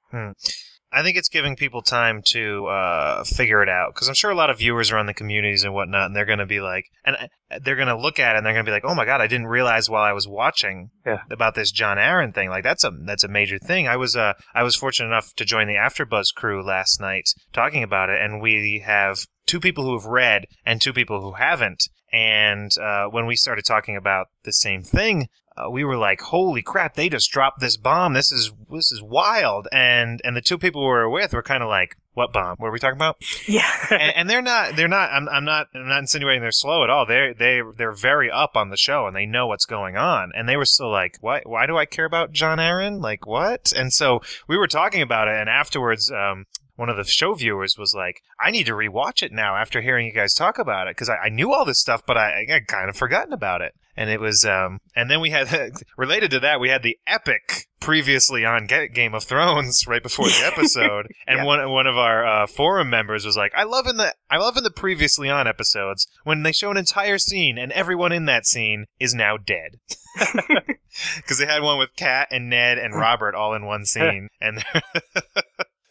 I 0.92 1.02
think 1.02 1.16
it's 1.18 1.28
giving 1.28 1.56
people 1.56 1.82
time 1.82 2.23
to 2.28 2.66
uh, 2.66 3.25
figure 3.25 3.61
it 3.62 3.68
out 3.68 3.92
because 3.92 4.08
I'm 4.08 4.14
sure 4.14 4.30
a 4.30 4.35
lot 4.37 4.50
of 4.50 4.58
viewers 4.58 4.90
are 4.92 4.96
on 4.99 5.06
the 5.06 5.12
communities 5.12 5.62
and 5.64 5.75
whatnot, 5.75 6.06
and 6.06 6.16
they're 6.16 6.25
going 6.25 6.38
to 6.38 6.46
be 6.46 6.61
like, 6.61 6.85
and 7.04 7.16
uh, 7.50 7.58
they're 7.62 7.76
going 7.76 7.88
to 7.88 7.99
look 7.99 8.18
at 8.18 8.35
it 8.35 8.38
and 8.38 8.46
they're 8.46 8.54
going 8.54 8.64
to 8.64 8.68
be 8.68 8.73
like, 8.73 8.85
"Oh 8.85 8.94
my 8.94 9.04
god, 9.04 9.20
I 9.20 9.26
didn't 9.26 9.49
realize 9.49 9.90
while 9.90 10.04
I 10.04 10.12
was 10.12 10.26
watching 10.28 10.90
Yeah. 11.04 11.23
about 11.30 11.54
this 11.54 11.70
Jon 11.73 11.99
Arryn 11.99 12.32
thing. 12.32 12.49
Like 12.50 12.62
that's 12.64 12.85
a 12.85 12.92
that's 13.04 13.25
a 13.25 13.28
major 13.28 13.58
thing." 13.58 13.88
I 13.88 13.96
was 13.96 14.16
uh 14.16 14.35
I 14.54 14.62
was 14.62 14.76
fortunate 14.76 15.08
enough 15.08 15.35
to 15.35 15.44
join 15.44 15.66
the 15.66 15.75
AfterBuzz 15.75 16.26
crew 16.35 16.64
last 16.64 17.00
night 17.00 17.28
talking 17.52 17.82
about 17.82 18.08
it, 18.08 18.20
and 18.23 18.40
we 18.40 18.82
have 18.87 19.18
two 19.46 19.61
people 19.61 19.85
who 19.85 19.99
have 19.99 20.06
read 20.06 20.44
and 20.64 20.80
two 20.80 20.92
people 20.94 21.20
who 21.20 21.32
haven't. 21.32 21.82
And 22.12 22.70
uh, 22.78 23.06
when 23.06 23.26
we 23.26 23.35
started 23.37 23.64
talking 23.66 23.96
about 23.96 24.28
the 24.44 24.52
same 24.52 24.82
thing, 24.82 25.26
uh, 25.56 25.70
we 25.70 25.84
were 25.84 25.96
like, 25.96 26.20
"Holy 26.20 26.62
crap! 26.62 26.94
They 26.94 27.08
just 27.08 27.30
dropped 27.30 27.60
this 27.60 27.76
bomb. 27.76 28.12
This 28.12 28.30
is 28.30 28.52
this 28.70 28.92
is 28.92 29.02
wild." 29.02 29.68
And 29.72 30.20
and 30.25 30.36
the 30.36 30.42
two 30.42 30.58
people 30.58 30.82
we 30.82 30.88
were 30.88 31.08
with 31.08 31.32
were 31.32 31.42
kind 31.42 31.62
of 31.62 31.68
like, 31.68 31.96
"What 32.12 32.32
bomb? 32.32 32.56
What 32.58 32.68
are 32.68 32.72
we 32.72 32.78
talking 32.78 32.98
about?" 32.98 33.16
Yeah. 33.48 33.70
and, 33.90 34.14
and 34.16 34.30
they're 34.30 34.42
not 34.42 34.76
they're 34.76 34.88
not 34.88 35.10
I'm, 35.12 35.28
I'm 35.28 35.44
not 35.44 35.68
I'm 35.75 35.88
not 35.88 36.00
insinuating 36.00 36.42
they're 36.42 36.52
slow 36.52 36.84
at 36.84 36.90
all. 36.90 37.06
They 37.06 37.34
they 37.38 37.62
they're 37.76 37.92
very 37.92 38.30
up 38.30 38.56
on 38.56 38.70
the 38.70 38.76
show 38.76 39.06
and 39.06 39.16
they 39.16 39.26
know 39.26 39.46
what's 39.46 39.66
going 39.66 39.96
on. 39.96 40.32
And 40.34 40.48
they 40.48 40.56
were 40.56 40.66
still 40.66 40.90
like, 40.90 41.16
"Why 41.20 41.40
why 41.44 41.66
do 41.66 41.78
I 41.78 41.86
care 41.86 42.04
about 42.04 42.32
Jon 42.32 42.58
Arryn? 42.58 43.00
Like 43.00 43.26
what?" 43.26 43.72
And 43.75 43.92
so 43.92 44.20
we 44.48 44.58
were 44.58 44.68
talking 44.68 45.02
about 45.02 45.28
it 45.28 45.36
and 45.36 45.48
afterwards 45.48 46.10
um 46.10 46.44
one 46.76 46.90
of 46.90 46.96
the 46.98 47.04
show 47.04 47.32
viewers 47.32 47.78
was 47.78 47.94
like, 47.94 48.20
"I 48.38 48.50
need 48.50 48.66
to 48.66 48.75
rewatch 48.75 49.22
it 49.22 49.32
now 49.32 49.56
after 49.56 49.80
hearing 49.80 50.06
you 50.06 50.12
guys 50.12 50.34
talk 50.34 50.58
about 50.58 50.88
it 50.88 50.90
because 50.90 51.08
I, 51.08 51.16
I 51.16 51.28
knew 51.30 51.52
all 51.52 51.64
this 51.64 51.80
stuff, 51.80 52.02
but 52.06 52.18
I, 52.18 52.46
I 52.52 52.60
kind 52.66 52.90
of 52.90 52.96
forgotten 52.96 53.32
about 53.32 53.62
it." 53.62 53.75
And 53.96 54.10
it 54.10 54.20
was, 54.20 54.44
um, 54.44 54.80
and 54.94 55.10
then 55.10 55.20
we 55.20 55.30
had 55.30 55.48
related 55.96 56.30
to 56.32 56.40
that, 56.40 56.60
we 56.60 56.68
had 56.68 56.82
the 56.82 56.98
epic 57.06 57.66
previously 57.80 58.44
on 58.44 58.66
Ga- 58.66 58.88
Game 58.88 59.14
of 59.14 59.24
Thrones 59.24 59.86
right 59.86 60.02
before 60.02 60.26
the 60.26 60.42
episode, 60.52 61.06
and 61.26 61.38
Yeah. 61.38 61.44
one 61.44 61.70
one 61.70 61.87
of 61.87 61.96
our 61.96 62.26
uh, 62.26 62.46
forum 62.46 62.90
members 62.90 63.24
was 63.24 63.37
like, 63.37 63.52
"I 63.56 63.64
love 63.64 63.87
in 63.87 63.96
the 63.96 64.14
I 64.30 64.37
love 64.38 64.56
in 64.56 64.64
the 64.64 64.70
previously 64.70 65.30
on 65.30 65.46
episodes 65.46 66.06
when 66.24 66.42
they 66.42 66.52
show 66.52 66.70
an 66.70 66.76
entire 66.76 67.16
scene 67.18 67.56
and 67.59 67.72
everyone 67.72 68.12
in 68.12 68.26
that 68.26 68.44
scene 68.46 68.87
is 69.00 69.14
now 69.14 69.37
dead." 69.37 69.78
Because 71.16 71.37
they 71.37 71.44
had 71.44 71.61
one 71.62 71.78
with 71.78 71.90
Kat 71.94 72.28
and 72.30 72.48
Ned 72.48 72.78
and 72.78 72.94
Robert 72.94 73.35
all 73.35 73.52
in 73.52 73.66
one 73.66 73.85
scene, 73.85 74.30
and 74.40 74.64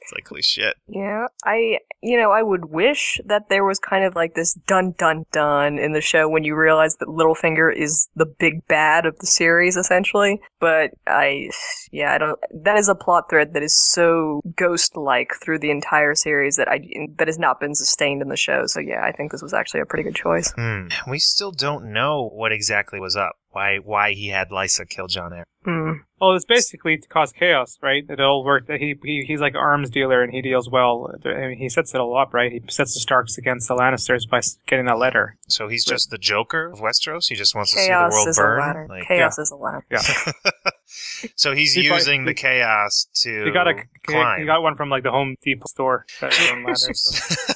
it's 0.06 0.14
like, 0.14 0.28
holy 0.28 0.44
shit. 0.44 0.76
Yeah, 0.88 1.26
I, 1.44 1.80
you 2.02 2.18
know, 2.18 2.32
I 2.32 2.44
would 2.44 2.66
wish 2.66 3.20
that 3.26 3.50
there 3.50 3.66
was 3.66 3.80
kind 3.80 4.06
of 4.06 4.16
like 4.16 4.36
this 4.36 4.54
dun 4.68 4.94
dun 5.00 5.26
dun 5.32 5.80
in 5.80 5.94
the 5.94 6.02
show 6.02 6.30
when 6.30 6.44
you 6.44 6.56
realize 6.56 6.98
that 6.98 7.08
Littlefinger 7.08 7.76
is 7.76 8.08
the 8.16 8.28
big 8.28 8.68
bad 8.68 9.08
of 9.08 9.18
the 9.18 9.26
series, 9.26 9.76
essentially. 9.76 10.40
But 10.60 10.92
I, 11.08 11.50
yeah, 11.92 12.14
I 12.14 12.20
don't. 12.20 12.40
That 12.54 12.78
is 12.78 12.88
a 12.88 12.94
plot 12.94 13.32
thread 13.32 13.54
that 13.56 13.64
is 13.64 13.74
so 13.74 14.42
ghost-like 14.56 15.32
through 15.42 15.60
the 15.60 15.72
entire 15.72 16.14
series 16.14 16.58
that 16.58 16.68
I 16.68 16.82
that 17.18 17.28
has 17.28 17.40
not 17.40 17.60
been 17.60 17.74
sustained 17.74 18.22
in 18.22 18.30
the 18.30 18.38
show. 18.38 18.68
So 18.68 18.80
yeah, 18.80 19.04
I 19.04 19.12
think 19.12 19.32
this 19.32 19.42
was 19.42 19.54
actually 19.54 19.80
a 19.80 19.86
pretty 19.86 20.04
good 20.04 20.16
choice. 20.16 20.54
Hmm. 20.56 20.88
We 21.10 21.18
still 21.18 21.52
don't 21.52 21.92
know 21.92 22.30
what 22.32 22.52
exactly 22.52 23.00
was 23.00 23.16
up. 23.16 23.38
Why 23.56 23.78
why 23.78 24.12
he 24.12 24.28
had 24.28 24.50
Lysa 24.50 24.88
kill 24.90 25.08
Jon 25.08 25.32
Arryn. 25.32 25.44
Hmm. 25.64 25.92
Well, 26.20 26.34
it's 26.36 26.44
basically 26.46 26.98
to 26.98 27.08
cause 27.08 27.32
chaos, 27.32 27.78
right? 27.82 28.04
It 28.10 28.20
all 28.20 28.44
worked. 28.44 28.70
He, 28.70 28.96
he 29.02 29.24
he's 29.26 29.40
like 29.40 29.54
an 29.54 29.60
arms 29.62 29.90
dealer, 29.90 30.22
and 30.22 30.34
he 30.34 30.42
deals 30.42 30.70
well. 30.70 31.10
I 31.26 31.30
mean, 31.48 31.58
he 31.58 31.70
sets 31.70 31.96
it 31.96 32.02
all 32.02 32.18
up, 32.18 32.34
right? 32.34 32.52
He 32.52 32.62
sets 32.70 32.94
the 32.94 33.00
Starks 33.00 33.38
against 33.38 33.70
the 33.70 33.76
Lannisters 33.76 34.30
by 34.30 34.42
getting 34.68 34.86
that 34.88 34.98
letter. 35.00 35.38
So 35.48 35.70
he's 35.70 35.86
just 35.86 36.10
the 36.10 36.18
Joker 36.18 36.70
of 36.70 36.80
Westeros. 36.80 37.30
He 37.30 37.36
just 37.36 37.56
wants 37.56 37.72
to 37.72 37.78
see 37.80 37.86
the 37.86 37.88
Chaos 37.94 38.12
world 38.12 38.28
is 38.28 38.38
a 38.38 38.42
burn. 38.42 38.60
ladder. 38.60 38.88
Like, 38.90 39.08
Chaos 39.08 39.40
is 39.40 39.52
a 39.52 39.56
ladder. 39.56 39.86
Yeah, 39.90 40.02
so 41.38 41.54
he's 41.56 41.74
He 41.74 41.88
probably- 41.88 41.98
using 42.02 42.26
the 42.26 42.34
chaos 42.34 43.08
to 43.24 43.46
he 43.46 43.52
got 43.52 43.68
a 43.70 43.76
climb. 44.06 44.40
he 44.42 44.46
got 44.46 44.62
one 44.62 44.76
from 44.76 44.90
like 44.90 45.04
the 45.04 45.12
Home 45.12 45.36
Depot 45.42 45.66
store. 45.68 46.06
that 46.20 46.32
was 46.32 46.52
on 46.52 46.64
ladders, 46.66 47.56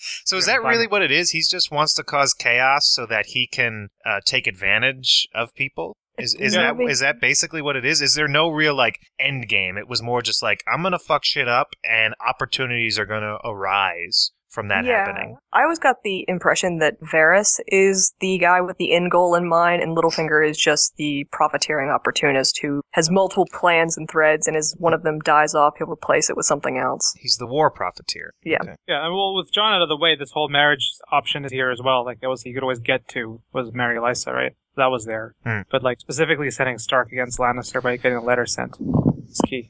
so- 0.00 0.24
so 0.24 0.36
is 0.38 0.46
that 0.46 0.62
really 0.62 0.86
what 0.86 1.02
it 1.02 1.10
is? 1.10 1.30
He 1.30 1.42
just 1.48 1.70
wants 1.70 1.94
to 1.94 2.02
cause 2.02 2.32
chaos 2.34 2.88
so 2.90 3.06
that 3.06 3.26
he 3.28 3.46
can 3.46 3.88
uh, 4.04 4.20
take 4.24 4.46
advantage 4.46 5.28
of 5.34 5.54
people. 5.54 5.96
Is 6.18 6.34
is 6.34 6.54
Yeah. 6.54 6.72
that 6.74 6.82
is 6.90 6.98
that 7.00 7.20
basically 7.20 7.62
what 7.62 7.76
it 7.76 7.84
is? 7.84 8.02
Is 8.02 8.14
there 8.14 8.28
no 8.28 8.48
real 8.50 8.74
like 8.74 8.98
end 9.18 9.48
game? 9.48 9.76
It 9.78 9.88
was 9.88 10.02
more 10.02 10.20
just 10.22 10.42
like 10.42 10.62
I'm 10.70 10.82
gonna 10.82 10.98
fuck 10.98 11.24
shit 11.24 11.48
up 11.48 11.68
and 11.88 12.14
opportunities 12.26 12.98
are 12.98 13.06
gonna 13.06 13.36
arise 13.44 14.32
from 14.50 14.68
that 14.68 14.84
yeah, 14.84 15.06
happening. 15.06 15.36
I 15.52 15.62
always 15.62 15.78
got 15.78 16.02
the 16.02 16.24
impression 16.28 16.78
that 16.78 17.00
Varys 17.00 17.60
is 17.68 18.12
the 18.20 18.38
guy 18.38 18.60
with 18.60 18.76
the 18.76 18.92
end 18.92 19.10
goal 19.10 19.34
in 19.34 19.48
mind, 19.48 19.82
and 19.82 19.96
Littlefinger 19.96 20.46
is 20.46 20.58
just 20.58 20.96
the 20.96 21.26
profiteering 21.30 21.88
opportunist 21.88 22.58
who 22.60 22.82
has 22.90 23.10
multiple 23.10 23.46
plans 23.52 23.96
and 23.96 24.10
threads, 24.10 24.46
and 24.46 24.56
as 24.56 24.74
one 24.78 24.92
of 24.92 25.02
them 25.02 25.20
dies 25.20 25.54
off, 25.54 25.74
he'll 25.78 25.86
replace 25.90 26.28
it 26.28 26.36
with 26.36 26.46
something 26.46 26.78
else. 26.78 27.14
He's 27.18 27.36
the 27.36 27.46
war 27.46 27.70
profiteer. 27.70 28.34
Yeah. 28.44 28.58
Okay. 28.60 28.74
Yeah, 28.86 29.04
and 29.04 29.14
well, 29.14 29.34
with 29.36 29.52
Jon 29.52 29.72
out 29.72 29.82
of 29.82 29.88
the 29.88 29.96
way, 29.96 30.16
this 30.16 30.32
whole 30.32 30.48
marriage 30.48 30.92
option 31.10 31.44
is 31.44 31.52
here 31.52 31.70
as 31.70 31.80
well. 31.82 32.04
Like 32.04 32.20
that 32.20 32.28
was 32.28 32.42
he 32.42 32.52
could 32.52 32.62
always 32.62 32.80
get 32.80 33.06
to 33.08 33.40
was 33.52 33.72
marry 33.72 33.98
Lysa, 33.98 34.32
right? 34.32 34.52
That 34.76 34.86
was 34.86 35.04
there, 35.04 35.34
Hmm. 35.44 35.62
but 35.70 35.82
like 35.82 36.00
specifically 36.00 36.50
setting 36.50 36.78
Stark 36.78 37.12
against 37.12 37.38
Lannister 37.38 37.82
by 37.82 37.96
getting 37.96 38.16
a 38.18 38.22
letter 38.22 38.46
sent 38.46 38.76
is 38.78 38.78
key. 38.78 39.09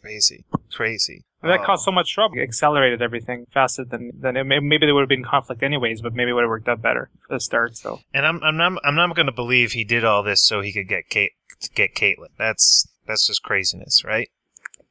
Crazy, 0.00 0.44
crazy. 0.72 1.22
That 1.42 1.60
Oh. 1.60 1.64
caused 1.64 1.84
so 1.84 1.90
much 1.92 2.12
trouble, 2.12 2.36
it 2.38 2.42
accelerated 2.42 3.00
everything 3.00 3.46
faster 3.52 3.84
than 3.84 4.10
than 4.20 4.36
it, 4.36 4.44
may- 4.44 4.60
maybe 4.60 4.86
there 4.86 4.94
would 4.94 5.00
have 5.02 5.08
been 5.08 5.24
conflict 5.24 5.62
anyways, 5.62 6.02
but 6.02 6.12
maybe 6.14 6.30
it 6.30 6.34
would 6.34 6.42
have 6.42 6.50
worked 6.50 6.68
out 6.68 6.82
better 6.82 7.10
for 7.26 7.34
the 7.34 7.40
start. 7.40 7.76
So 7.76 8.00
And 8.12 8.26
I'm 8.26 8.42
I'm 8.42 8.56
not 8.56 8.72
I'm 8.84 8.94
not 8.94 9.14
going 9.16 9.26
to 9.26 9.32
believe 9.32 9.72
he 9.72 9.84
did 9.84 10.04
all 10.04 10.22
this 10.22 10.42
so 10.44 10.60
he 10.60 10.72
could 10.72 10.88
get 10.88 11.08
Kate 11.08 11.32
get 11.74 11.94
Catelyn. 11.94 12.28
That's 12.38 12.86
that's 13.06 13.26
just 13.26 13.42
craziness, 13.42 14.04
right? 14.04 14.28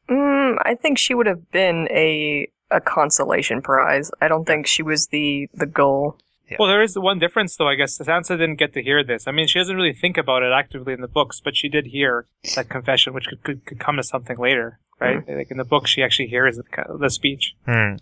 Mm, 0.10 0.58
I 0.64 0.76
think 0.76 0.98
she 0.98 1.14
would 1.14 1.28
have 1.28 1.52
been 1.52 1.88
a 1.92 2.48
a 2.72 2.82
consolation 2.82 3.62
prize. 3.62 4.10
I 4.22 4.28
don't 4.28 4.46
think 4.46 4.66
she 4.68 4.82
was 4.84 5.08
the 5.08 5.48
the 5.54 5.66
goal. 5.68 6.18
Yeah. 6.50 6.58
Well, 6.60 6.68
there 6.68 6.82
is 6.82 6.98
one 6.98 7.20
difference, 7.20 7.56
though. 7.56 7.68
I 7.68 7.76
guess 7.76 7.98
Sansa 7.98 8.30
didn't 8.38 8.56
get 8.56 8.74
to 8.74 8.82
hear 8.82 9.04
this. 9.04 9.28
I 9.28 9.32
mean, 9.32 9.48
she 9.48 9.60
doesn't 9.60 9.76
really 9.76 9.94
think 9.94 10.18
about 10.18 10.42
it 10.44 10.52
actively 10.52 10.94
in 10.94 11.02
the 11.02 11.08
books, 11.08 11.40
but 11.44 11.56
she 11.56 11.70
did 11.70 11.88
hear 11.88 12.26
that 12.56 12.70
confession, 12.70 13.14
which 13.14 13.28
could, 13.28 13.44
could, 13.44 13.66
could 13.66 13.80
come 13.80 13.98
to 13.98 14.04
something 14.04 14.38
later, 14.38 14.80
right? 15.00 15.24
Like 15.28 15.52
in 15.52 15.58
the 15.58 15.64
book, 15.64 15.86
she 15.88 16.02
actually 16.02 16.28
hears 16.28 16.58
the, 16.58 16.64
the 17.00 17.10
speech. 17.10 17.54
Hmm. 17.66 17.96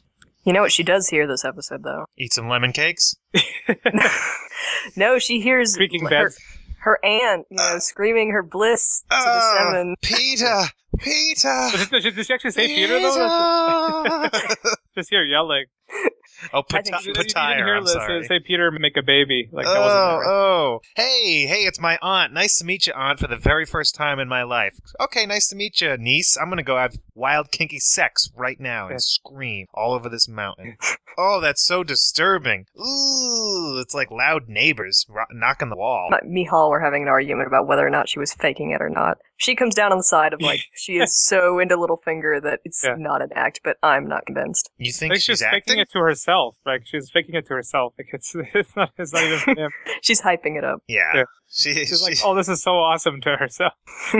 You 0.46 0.54
know 0.54 0.62
what 0.62 0.72
she 0.72 0.84
does 0.84 1.10
hear 1.10 1.28
this 1.28 1.44
episode 1.44 1.84
though? 1.84 2.06
Eat 2.18 2.32
some 2.32 2.48
lemon 2.48 2.72
cakes. 2.72 3.16
no, 4.96 5.20
she 5.20 5.42
hears 5.42 5.76
Creaking 5.76 6.04
her, 6.04 6.10
beds. 6.10 6.40
her 6.80 7.04
aunt, 7.04 7.46
you 7.50 7.58
know, 7.58 7.80
screaming 7.80 8.32
her 8.32 8.44
bliss 8.44 9.02
to 9.02 9.08
the 9.10 9.16
Ah, 9.18 9.56
seven. 9.58 9.96
Petyr, 10.02 10.70
Petyr. 11.00 11.90
Did, 11.92 12.02
did, 12.04 12.16
did 12.16 12.26
she 12.26 12.34
actually 12.34 12.52
say 12.52 12.68
Petyr, 12.68 13.02
though? 13.02 14.30
Just 14.96 15.10
hear 15.10 15.24
yelling. 15.26 15.66
Oh, 16.54 16.64
I 16.72 16.82
think 16.84 17.04
You 17.06 17.14
didn't 17.14 17.36
hear 17.36 17.76
I'm 17.78 17.84
Liz 17.84 17.94
sorry. 17.94 18.24
say 18.26 18.40
Petyr 18.40 18.72
make 18.80 18.96
a 18.96 19.02
baby. 19.02 19.50
Like 19.52 19.66
that 19.66 19.76
oh, 19.76 19.82
wasn't 19.82 20.24
there. 20.24 20.32
oh, 20.32 20.82
hey, 20.96 21.46
hey, 21.48 21.62
it's 21.66 21.80
my 21.80 21.98
aunt. 22.02 22.32
Nice 22.32 22.60
to 22.60 22.66
meet 22.66 22.86
you, 22.86 22.94
aunt, 22.94 23.20
for 23.20 23.28
the 23.28 23.36
very 23.38 23.66
first 23.66 23.96
time 23.96 24.20
in 24.20 24.28
my 24.28 24.44
life. 24.44 24.80
Okay, 25.00 25.26
nice 25.26 25.48
to 25.50 25.56
meet 25.56 25.82
you, 25.82 25.98
niece. 25.98 26.38
I'm 26.38 26.50
gonna 26.50 26.62
go 26.62 26.78
have 26.78 26.98
wild, 27.16 27.52
kinky 27.52 27.80
sex 27.80 28.30
right 28.36 28.60
now 28.60 28.86
and 28.86 28.94
Yeah. 28.96 29.00
scream 29.00 29.66
all 29.74 29.94
over 29.94 30.10
this 30.10 30.28
mountain. 30.30 30.78
oh, 31.18 31.42
that's 31.42 31.64
so 31.64 31.84
disturbing. 31.84 32.68
Ooh, 32.80 33.80
it's 33.82 33.96
like 33.96 34.12
loud 34.12 34.48
neighbors 34.48 35.08
ro- 35.10 35.26
knocking 35.32 35.70
the 35.70 35.76
wall. 35.76 36.10
My- 36.12 36.22
me 36.24 36.44
Hall 36.46 36.70
were 36.70 36.80
having 36.80 37.02
an 37.02 37.10
argument 37.10 37.48
about 37.48 37.68
whether 37.68 37.86
or 37.86 37.90
not 37.90 38.10
she 38.10 38.20
was 38.20 38.34
faking 38.34 38.72
it 38.72 38.82
or 38.82 38.90
not. 38.90 39.18
She 39.40 39.56
comes 39.56 39.76
down 39.76 39.92
on 39.92 40.00
the 40.00 40.04
side 40.04 40.34
of 40.34 40.42
like 40.42 40.62
she 40.76 40.98
is 40.98 41.16
so 41.16 41.60
into 41.60 41.76
Littlefinger 41.78 42.42
that 42.44 42.60
it's 42.64 42.84
Yeah. 42.84 42.96
not 42.98 43.22
an 43.22 43.30
act, 43.36 43.62
but 43.64 43.78
I'm 43.84 44.08
not 44.08 44.26
convinced. 44.26 44.70
You 44.78 44.92
think 44.92 45.14
think 45.14 45.22
she's 45.24 45.40
she's 45.40 45.48
faking 45.48 45.77
acting? 45.80 45.82
it 45.82 46.00
to 46.00 46.00
herself. 46.00 46.56
Like 46.66 46.84
she's 46.86 47.10
faking 47.10 47.36
it 47.36 47.46
to 47.48 47.54
herself. 47.54 47.94
Like 47.98 48.10
it's 48.14 48.34
it's 48.54 48.76
not 48.76 48.92
it's 48.98 49.14
not 49.14 49.24
even 49.24 49.58
him. 49.58 49.72
She's 50.02 50.22
hyping 50.22 50.58
it 50.58 50.64
up. 50.64 50.80
Yeah. 50.88 51.02
Yeah. 51.14 51.24
She, 51.50 51.74
She's 51.86 52.02
like, 52.04 52.18
oh, 52.26 52.36
this 52.36 52.50
is 52.50 52.62
so 52.62 52.72
awesome 52.72 53.22
to 53.22 53.38
herself. 53.38 53.72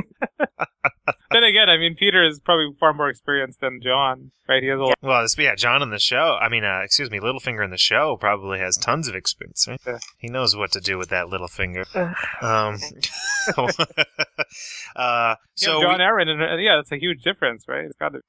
then 1.32 1.44
again, 1.44 1.70
I 1.70 1.78
mean, 1.78 1.96
Petyr 2.02 2.28
is 2.28 2.40
probably 2.40 2.68
far 2.80 2.94
more 2.94 3.10
experienced 3.10 3.60
than 3.60 3.82
Jon, 3.84 4.32
right? 4.48 4.64
He 4.64 4.70
has 4.70 4.80
a 4.80 4.84
lot. 4.84 4.96
Well, 5.02 5.22
this, 5.24 5.38
yeah, 5.38 5.54
Jon 5.56 5.82
in 5.84 5.90
the 5.90 6.00
show. 6.00 6.38
I 6.42 6.48
mean, 6.48 6.64
uh, 6.64 6.80
excuse 6.84 7.12
me, 7.12 7.20
Littlefinger 7.20 7.64
in 7.66 7.70
the 7.70 7.78
show 7.78 8.16
probably 8.18 8.60
has 8.60 8.78
tons 8.78 9.10
of 9.10 9.16
experience. 9.16 9.68
Right? 9.68 9.80
Yeah. 9.86 9.98
He 10.18 10.30
knows 10.30 10.56
what 10.56 10.72
to 10.72 10.80
do 10.80 10.98
with 10.98 11.10
that 11.10 11.28
little 11.28 11.50
finger. 11.50 11.84
Um, 12.42 12.78
uh, 14.96 15.36
so 15.56 15.82
Jon 15.82 15.98
we- 15.98 16.04
Arryn, 16.04 16.30
and 16.30 16.42
uh, 16.42 16.56
yeah, 16.56 16.78
that's 16.78 16.92
a 16.94 16.98
huge 16.98 17.24
difference, 17.24 17.66
right? 17.68 17.86
It's 17.86 17.98
got 17.98 18.14
to. 18.14 18.22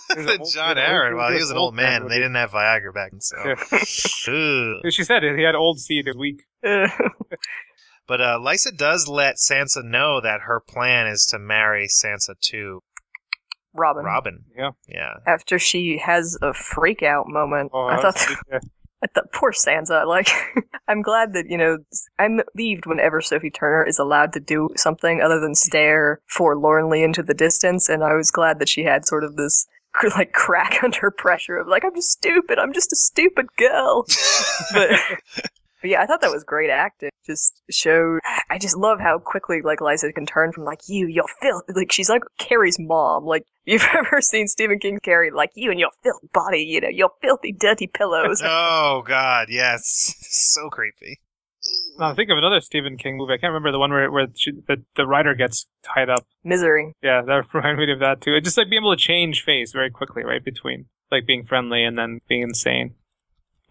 There's 0.14 0.26
a 0.26 0.36
whole- 0.36 0.46
Jon 0.46 0.76
there's 0.76 0.88
Arryn. 0.90 1.16
Well, 1.16 1.30
he 1.32 1.38
was 1.38 1.50
an 1.50 1.56
old 1.56 1.74
man, 1.74 2.02
and 2.02 2.10
they 2.10 2.16
didn't 2.16 2.34
have 2.34 2.50
Viagra 2.50 2.92
back 2.94 3.12
then. 3.12 3.20
So, 3.20 3.36
Yeah. 3.44 4.80
She 4.90 5.04
said 5.04 5.24
it. 5.24 5.36
He 5.38 5.44
had 5.44 5.54
old 5.54 5.78
seed. 5.80 6.06
It 6.06 6.10
was 6.10 6.16
weak. 6.16 6.42
But 8.08 8.20
uh, 8.20 8.38
Lysa 8.42 8.76
does 8.76 9.06
let 9.08 9.36
Sansa 9.36 9.82
know 9.82 10.20
that 10.20 10.40
her 10.42 10.60
plan 10.60 11.06
is 11.06 11.24
to 11.26 11.38
marry 11.38 11.86
Sansa 11.86 12.34
to 12.50 12.82
Robin. 13.72 14.04
Robin. 14.04 14.44
Yeah. 14.56 14.70
Yeah. 14.88 15.14
After 15.26 15.58
she 15.58 15.98
has 15.98 16.36
a 16.42 16.52
freak 16.52 17.02
out 17.02 17.28
moment, 17.28 17.70
Oh, 17.72 17.86
I 17.86 18.00
thought 18.02 18.20
yeah. 18.50 18.58
I 19.02 19.06
thought 19.14 19.32
poor 19.32 19.52
Sansa. 19.52 20.04
Like, 20.06 20.28
I'm 20.88 21.00
glad 21.00 21.32
that 21.34 21.46
you 21.48 21.56
know 21.56 21.78
I'm 22.18 22.40
relieved 22.54 22.86
whenever 22.86 23.20
Sophie 23.22 23.50
Turner 23.50 23.84
is 23.86 23.98
allowed 24.00 24.32
to 24.34 24.40
do 24.40 24.68
something 24.76 25.22
other 25.22 25.38
than 25.40 25.54
stare 25.54 26.20
forlornly 26.26 27.02
into 27.04 27.22
the 27.22 27.34
distance, 27.34 27.88
and 27.88 28.02
I 28.04 28.14
was 28.14 28.30
glad 28.32 28.58
that 28.58 28.68
she 28.68 28.82
had 28.82 29.06
sort 29.06 29.22
of 29.24 29.36
this 29.36 29.66
like 30.16 30.32
crack 30.32 30.78
under 30.82 31.10
pressure 31.10 31.56
of 31.56 31.68
like 31.68 31.84
I'm 31.84 31.94
just 31.94 32.10
stupid. 32.10 32.58
I'm 32.58 32.72
just 32.72 32.92
a 32.92 32.96
stupid 32.96 33.46
girl. 33.56 34.04
but, 34.72 34.90
but 35.80 35.90
yeah, 35.90 36.02
I 36.02 36.06
thought 36.06 36.20
that 36.20 36.30
was 36.30 36.44
great 36.44 36.70
acting. 36.70 37.10
Just 37.26 37.62
showed. 37.70 38.20
I 38.50 38.58
just 38.58 38.76
love 38.76 39.00
how 39.00 39.18
quickly 39.18 39.62
like 39.62 39.80
Lysa 39.80 40.12
can 40.14 40.26
turn 40.26 40.52
from 40.52 40.64
like 40.64 40.88
you, 40.88 41.06
you're 41.06 41.28
filth. 41.40 41.64
Like 41.68 41.92
she's 41.92 42.08
like 42.08 42.22
Carrie's 42.38 42.78
mom. 42.78 43.24
Like 43.24 43.44
you've 43.64 43.86
ever 43.94 44.20
seen 44.20 44.48
Stephen 44.48 44.78
King 44.78 44.98
Carrie 45.02 45.30
like 45.30 45.50
you 45.54 45.70
and 45.70 45.80
your 45.80 45.90
filthy 46.02 46.28
body. 46.32 46.62
You 46.62 46.80
know 46.80 46.88
your 46.88 47.10
filthy, 47.20 47.52
dirty 47.52 47.86
pillows. 47.86 48.42
oh 48.44 49.02
God, 49.06 49.48
yes, 49.50 50.14
so 50.30 50.68
creepy. 50.70 51.20
Now, 51.98 52.10
I 52.10 52.14
think 52.14 52.30
of 52.30 52.38
another 52.38 52.60
Stephen 52.60 52.96
King 52.96 53.16
movie. 53.16 53.34
I 53.34 53.36
can't 53.36 53.52
remember 53.52 53.72
the 53.72 53.78
one 53.78 53.90
where 53.90 54.10
where 54.10 54.26
she, 54.34 54.52
the 54.52 54.82
the 54.96 55.06
writer 55.06 55.34
gets 55.34 55.66
tied 55.82 56.08
up. 56.08 56.26
Misery. 56.44 56.94
Yeah, 57.02 57.22
that 57.22 57.44
reminded 57.54 57.86
me 57.86 57.92
of 57.92 58.00
that 58.00 58.20
too. 58.20 58.34
It's 58.34 58.44
just 58.44 58.56
like 58.56 58.70
being 58.70 58.82
able 58.82 58.94
to 58.94 59.00
change 59.00 59.42
face 59.42 59.72
very 59.72 59.90
quickly, 59.90 60.24
right? 60.24 60.44
Between 60.44 60.86
like 61.10 61.26
being 61.26 61.44
friendly 61.44 61.84
and 61.84 61.98
then 61.98 62.20
being 62.28 62.42
insane. 62.42 62.94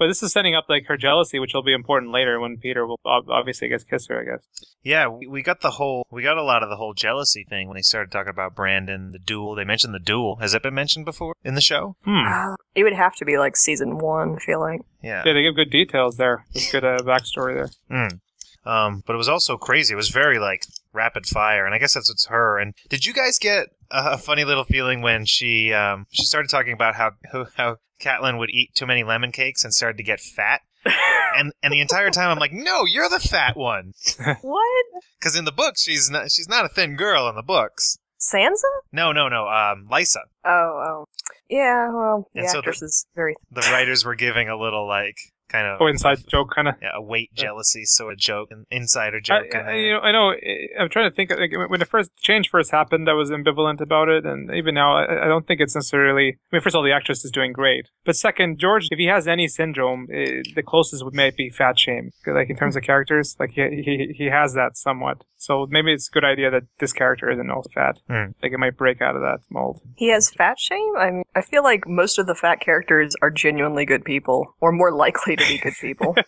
But 0.02 0.08
this 0.08 0.24
is 0.24 0.32
setting 0.32 0.56
up 0.56 0.66
like 0.68 0.88
her 0.88 0.98
jealousy, 0.98 1.38
which 1.38 1.54
will 1.54 1.62
be 1.62 1.74
important 1.74 2.12
later 2.12 2.40
when 2.40 2.58
Petyr 2.58 2.88
will 2.88 3.00
ob- 3.06 3.30
obviously 3.30 3.70
gets 3.70 3.84
kiss 3.84 4.08
her. 4.08 4.20
I 4.20 4.24
guess. 4.24 4.48
Yeah, 4.82 5.08
we, 5.08 5.28
we 5.28 5.44
got 5.44 5.62
the 5.62 5.70
whole, 5.70 6.08
we 6.10 6.24
got 6.24 6.40
a 6.40 6.44
lot 6.44 6.64
of 6.64 6.70
the 6.70 6.76
whole 6.76 6.96
jealousy 6.96 7.46
thing 7.48 7.68
when 7.68 7.76
they 7.76 7.84
started 7.84 8.12
talking 8.12 8.32
about 8.32 8.56
Brandon, 8.56 9.12
the 9.12 9.20
duel. 9.20 9.54
They 9.54 9.64
mentioned 9.64 9.94
the 9.94 10.00
duel. 10.00 10.38
Has 10.38 10.56
it 10.56 10.64
been 10.64 10.74
mentioned 10.74 11.06
before 11.06 11.36
in 11.44 11.54
the 11.54 11.62
show? 11.62 11.98
Hmm. 12.04 12.26
Uh, 12.26 12.56
it 12.74 12.84
would 12.84 12.94
have 12.94 13.16
to 13.18 13.26
be 13.26 13.38
like 13.38 13.56
season 13.56 14.00
one. 14.00 14.38
I 14.38 14.40
feel 14.40 14.60
like. 14.60 14.82
Yeah. 15.04 15.22
Yeah, 15.24 15.34
they 15.34 15.44
give 15.44 15.56
good 15.56 15.70
details 15.70 16.18
there. 16.18 16.48
There's 16.52 16.72
good 16.72 16.84
uh, 16.84 16.98
backstory 17.04 17.54
there. 17.54 17.70
Mm. 17.92 18.22
Um, 18.66 19.04
but 19.06 19.14
it 19.14 19.18
was 19.18 19.30
also 19.30 19.56
crazy. 19.56 19.94
It 19.94 19.98
was 19.98 20.10
very 20.10 20.40
like 20.40 20.64
rapid 20.94 21.28
fire, 21.28 21.64
and 21.64 21.76
I 21.76 21.78
guess 21.78 21.94
that's 21.94 22.10
what's 22.10 22.26
her. 22.26 22.58
And 22.58 22.74
did 22.90 23.06
you 23.06 23.14
guys 23.14 23.38
get 23.38 23.68
a, 23.92 24.14
a 24.14 24.18
funny 24.18 24.46
little 24.46 24.64
feeling 24.64 25.04
when 25.04 25.26
she 25.26 25.74
um, 25.74 26.08
she 26.10 26.24
started 26.24 26.50
talking 26.50 26.74
about 26.74 26.96
how 26.96 27.12
how 27.56 27.78
Catelyn 28.02 28.38
would 28.40 28.50
eat 28.50 28.74
too 28.76 28.86
many 28.86 29.04
lemon 29.04 29.32
cakes 29.32 29.64
and 29.64 29.74
started 29.74 29.98
to 29.98 30.04
get 30.04 30.20
fat? 30.20 30.62
and 31.38 31.54
and 31.62 31.72
the 31.72 31.80
entire 31.80 32.10
time 32.10 32.30
I'm 32.30 32.40
like, 32.40 32.52
no, 32.54 32.86
you're 32.86 33.08
the 33.10 33.20
fat 33.20 33.56
one, 33.56 33.94
What? 34.42 34.86
because 35.20 35.36
in 35.36 35.46
the 35.46 35.52
books 35.52 35.84
she's 35.84 36.10
not 36.10 36.32
she's 36.32 36.50
not 36.50 36.66
a 36.66 36.70
thin 36.70 36.96
girl 36.96 37.30
in 37.30 37.36
the 37.36 37.44
books. 37.44 37.98
Sansa? 38.20 38.62
No, 38.92 39.12
no, 39.12 39.30
no. 39.30 39.48
Um, 39.48 39.88
Lysa. 39.92 40.20
Oh, 40.46 40.50
oh. 40.86 41.06
Yeah, 41.50 41.90
well, 41.92 42.28
the 42.34 42.42
And 42.42 42.50
so 42.50 42.54
the- 42.54 42.60
actress 42.60 42.82
is 42.84 43.06
very. 43.16 43.36
The 43.52 43.62
writers 43.72 44.06
were 44.06 44.16
giving 44.16 44.48
a 44.48 44.56
little 44.58 44.88
like 44.88 45.18
kind 45.52 45.68
of 45.68 45.82
Oh, 45.82 45.88
inside 45.88 46.18
joke 46.28 46.52
kind 46.56 46.68
of. 46.70 46.76
yeah, 46.82 46.90
a 46.96 47.02
weight 47.02 47.34
jealousy, 47.34 47.84
so 47.86 48.10
a 48.10 48.16
joke, 48.16 48.50
an 48.52 48.66
insider 48.72 49.18
I, 49.18 49.20
joke. 49.22 49.46
in 49.54 49.60
I- 49.60 49.76
you 49.76 49.94
know, 49.94 50.00
I 50.00 50.12
know. 50.12 50.30
eh, 50.32 50.68
I'm 50.80 50.90
trying 50.90 51.10
to 51.10 51.16
think. 51.16 51.32
Like, 51.32 51.52
when 51.70 51.80
the 51.80 51.86
first 51.86 52.12
change 52.18 52.50
first 52.50 52.72
happened, 52.72 53.10
I 53.10 53.14
was 53.14 53.30
ambivalent 53.32 53.82
about 53.82 54.10
it, 54.10 54.26
and 54.26 54.50
even 54.54 54.76
now, 54.76 54.96
I, 54.98 55.26
I 55.26 55.28
don't 55.28 55.46
think 55.48 55.60
it's 55.62 55.76
necessarily. 55.76 56.28
I 56.52 56.56
mean, 56.56 56.62
first 56.62 56.76
of 56.76 56.80
all, 56.80 56.84
the 56.84 56.92
actress 56.94 57.24
is 57.26 57.32
doing 57.32 57.52
great, 57.54 57.88
but 58.06 58.16
second, 58.16 58.60
George, 58.60 58.88
if 58.92 58.98
he 59.00 59.06
has 59.08 59.28
any 59.28 59.48
syndrome, 59.48 60.08
eh, 60.14 60.42
the 60.56 60.64
closest 60.64 61.04
would 61.04 61.14
maybe 61.14 61.36
be 61.38 61.50
fat 61.50 61.78
shame. 61.80 62.12
Like 62.26 62.50
in 62.50 62.56
terms 62.56 62.76
of 62.76 62.84
characters, 62.84 63.36
like 63.40 63.52
he 63.52 63.62
he 63.88 64.14
he 64.18 64.26
has 64.26 64.54
that 64.54 64.78
somewhat. 64.78 65.24
So 65.38 65.66
maybe 65.70 65.92
it's 65.92 66.08
a 66.08 66.12
good 66.12 66.24
idea 66.24 66.52
that 66.52 66.64
this 66.80 66.94
character 66.94 67.32
isn't 67.32 67.50
also 67.50 67.70
fat. 67.74 67.98
Hmm. 68.08 68.32
Like 68.44 68.52
it 68.54 68.60
might 68.60 68.78
break 68.78 69.02
out 69.02 69.16
of 69.16 69.22
that 69.24 69.40
mold. 69.50 69.82
He 69.96 70.10
has 70.12 70.30
fat 70.30 70.60
shame? 70.60 70.94
I 71.00 71.10
mean, 71.10 71.24
I 71.36 71.42
feel 71.42 71.64
like 71.64 71.88
most 71.88 72.20
of 72.20 72.28
the 72.28 72.36
fat 72.36 72.60
characters 72.60 73.16
are 73.24 73.32
genuinely 73.32 73.86
good 73.86 74.06
people, 74.06 74.56
or 74.62 74.72
more 74.72 74.92
likely 74.94 75.36
to 75.41 75.49
be 75.49 75.58
good 75.60 75.73
people. 75.80 76.15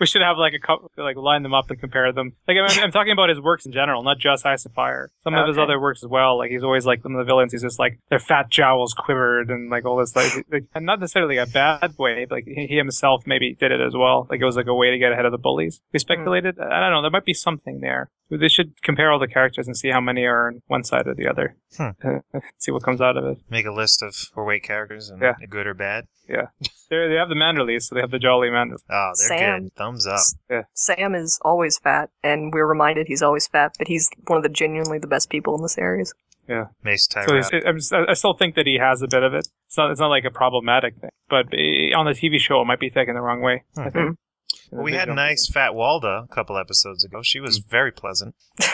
We 0.00 0.06
should 0.06 0.22
have 0.22 0.38
like 0.38 0.54
a 0.54 0.58
couple, 0.58 0.90
like 0.96 1.16
line 1.16 1.42
them 1.42 1.52
up 1.54 1.70
and 1.70 1.78
compare 1.78 2.10
them. 2.12 2.32
Like 2.48 2.56
I'm, 2.56 2.84
I'm 2.84 2.90
talking 2.90 3.12
about 3.12 3.28
his 3.28 3.38
works 3.40 3.66
in 3.66 3.72
general, 3.72 4.02
not 4.02 4.18
just 4.18 4.46
Ice 4.46 4.64
and 4.64 4.74
Fire. 4.74 5.10
Some 5.22 5.34
of 5.34 5.46
his 5.46 5.58
other 5.58 5.78
works 5.78 6.02
as 6.02 6.08
well. 6.08 6.38
Like 6.38 6.50
he's 6.50 6.64
always 6.64 6.86
like 6.86 7.02
some 7.02 7.14
of 7.14 7.18
the 7.18 7.24
villains. 7.30 7.52
He's 7.52 7.62
just 7.62 7.78
like 7.78 7.98
their 8.08 8.18
fat 8.18 8.48
jowls 8.48 8.94
quivered 8.94 9.50
and 9.50 9.70
like 9.70 9.84
all 9.84 9.96
this 9.98 10.16
like, 10.16 10.46
like 10.50 10.64
and 10.74 10.86
not 10.86 11.00
necessarily 11.00 11.36
a 11.36 11.46
bad 11.46 11.96
way. 11.98 12.24
But 12.24 12.36
like 12.36 12.44
he 12.46 12.66
he 12.66 12.76
himself 12.76 13.24
maybe 13.26 13.54
did 13.54 13.72
it 13.72 13.80
as 13.80 13.94
well. 13.94 14.26
Like 14.30 14.40
it 14.40 14.44
was 14.46 14.56
like 14.56 14.66
a 14.68 14.74
way 14.74 14.90
to 14.90 14.98
get 14.98 15.12
ahead 15.12 15.26
of 15.26 15.32
the 15.32 15.38
bullies. 15.38 15.80
We 15.92 15.98
speculated. 15.98 16.58
I 16.58 16.80
don't 16.80 16.92
know. 16.92 17.02
There 17.02 17.10
might 17.10 17.24
be 17.26 17.34
something 17.34 17.80
there. 17.80 18.10
They 18.30 18.48
should 18.48 18.80
compare 18.82 19.10
all 19.10 19.18
the 19.18 19.26
characters 19.26 19.66
and 19.66 19.76
see 19.76 19.90
how 19.90 20.00
many 20.00 20.24
are 20.24 20.46
on 20.46 20.62
one 20.68 20.84
side 20.84 21.08
or 21.08 21.14
the 21.14 21.26
other. 21.28 21.56
Hmm. 21.76 21.90
see 22.58 22.70
what 22.70 22.84
comes 22.84 23.00
out 23.00 23.16
of 23.16 23.24
it. 23.24 23.38
Make 23.50 23.66
a 23.66 23.72
list 23.72 24.02
of 24.02 24.14
overweight 24.36 24.62
characters 24.62 25.10
and 25.10 25.20
Yeah. 25.20 25.34
good 25.48 25.66
or 25.66 25.74
bad. 25.74 26.06
They 26.28 27.08
they 27.08 27.14
have 27.16 27.28
the 27.28 27.34
Manderleys, 27.34 27.82
so 27.82 27.94
they 27.96 28.00
have 28.00 28.10
the 28.12 28.18
Jolly 28.20 28.48
Manderleys. 28.48 28.84
Oh, 28.88 29.12
they're 29.16 29.38
Sam. 29.38 29.62
good. 29.64 29.74
Thumbs 29.98 30.06
up. 30.06 30.64
Sam 30.74 31.14
is 31.14 31.38
always 31.42 31.78
fat, 31.78 32.10
and 32.22 32.52
we're 32.52 32.66
reminded 32.66 33.06
he's 33.08 33.22
always 33.22 33.46
fat, 33.46 33.72
but 33.78 33.88
he's 33.88 34.08
one 34.26 34.36
of 34.36 34.42
the 34.42 34.48
genuinely 34.48 34.98
the 34.98 35.06
best 35.06 35.30
people 35.30 35.54
in 35.56 35.62
the 35.62 35.68
series. 35.68 36.12
Yeah. 36.48 36.66
Mace 36.82 37.06
So 37.10 37.20
Tyrell. 37.20 37.38
it's- 37.38 37.50
it, 37.52 37.64
I'm 37.94 38.08
I 38.08 38.14
still 38.14 38.34
think 38.34 38.54
that 38.56 38.66
he 38.66 38.78
has 38.78 39.02
a 39.02 39.08
bit 39.08 39.22
of 39.22 39.34
it. 39.34 39.46
It's 39.66 39.76
not. 39.76 39.90
It's 39.92 40.00
not 40.00 40.08
like 40.08 40.24
a 40.24 40.30
problematic 40.30 40.96
thing, 40.96 41.10
but 41.28 41.46
eh, 41.52 41.92
on 41.94 42.06
the 42.06 42.12
TV 42.12 42.38
show, 42.38 42.60
it 42.60 42.64
might 42.64 42.80
be 42.80 42.90
taken 42.90 43.14
the 43.14 43.20
wrong 43.20 43.40
way. 43.40 43.62
I 43.76 43.80
Mhm. 43.82 43.92
think. 43.92 44.18
Well, 44.72 44.82
we 44.82 44.92
had 44.94 45.08
nice 45.08 45.48
fat 45.48 45.72
Walda 45.72 46.24
a 46.24 46.34
couple 46.34 46.56
episodes 46.58 47.04
ago. 47.04 47.22
She 47.22 47.38
was 47.40 47.58
very 47.58 47.92
pleasant. 47.92 48.34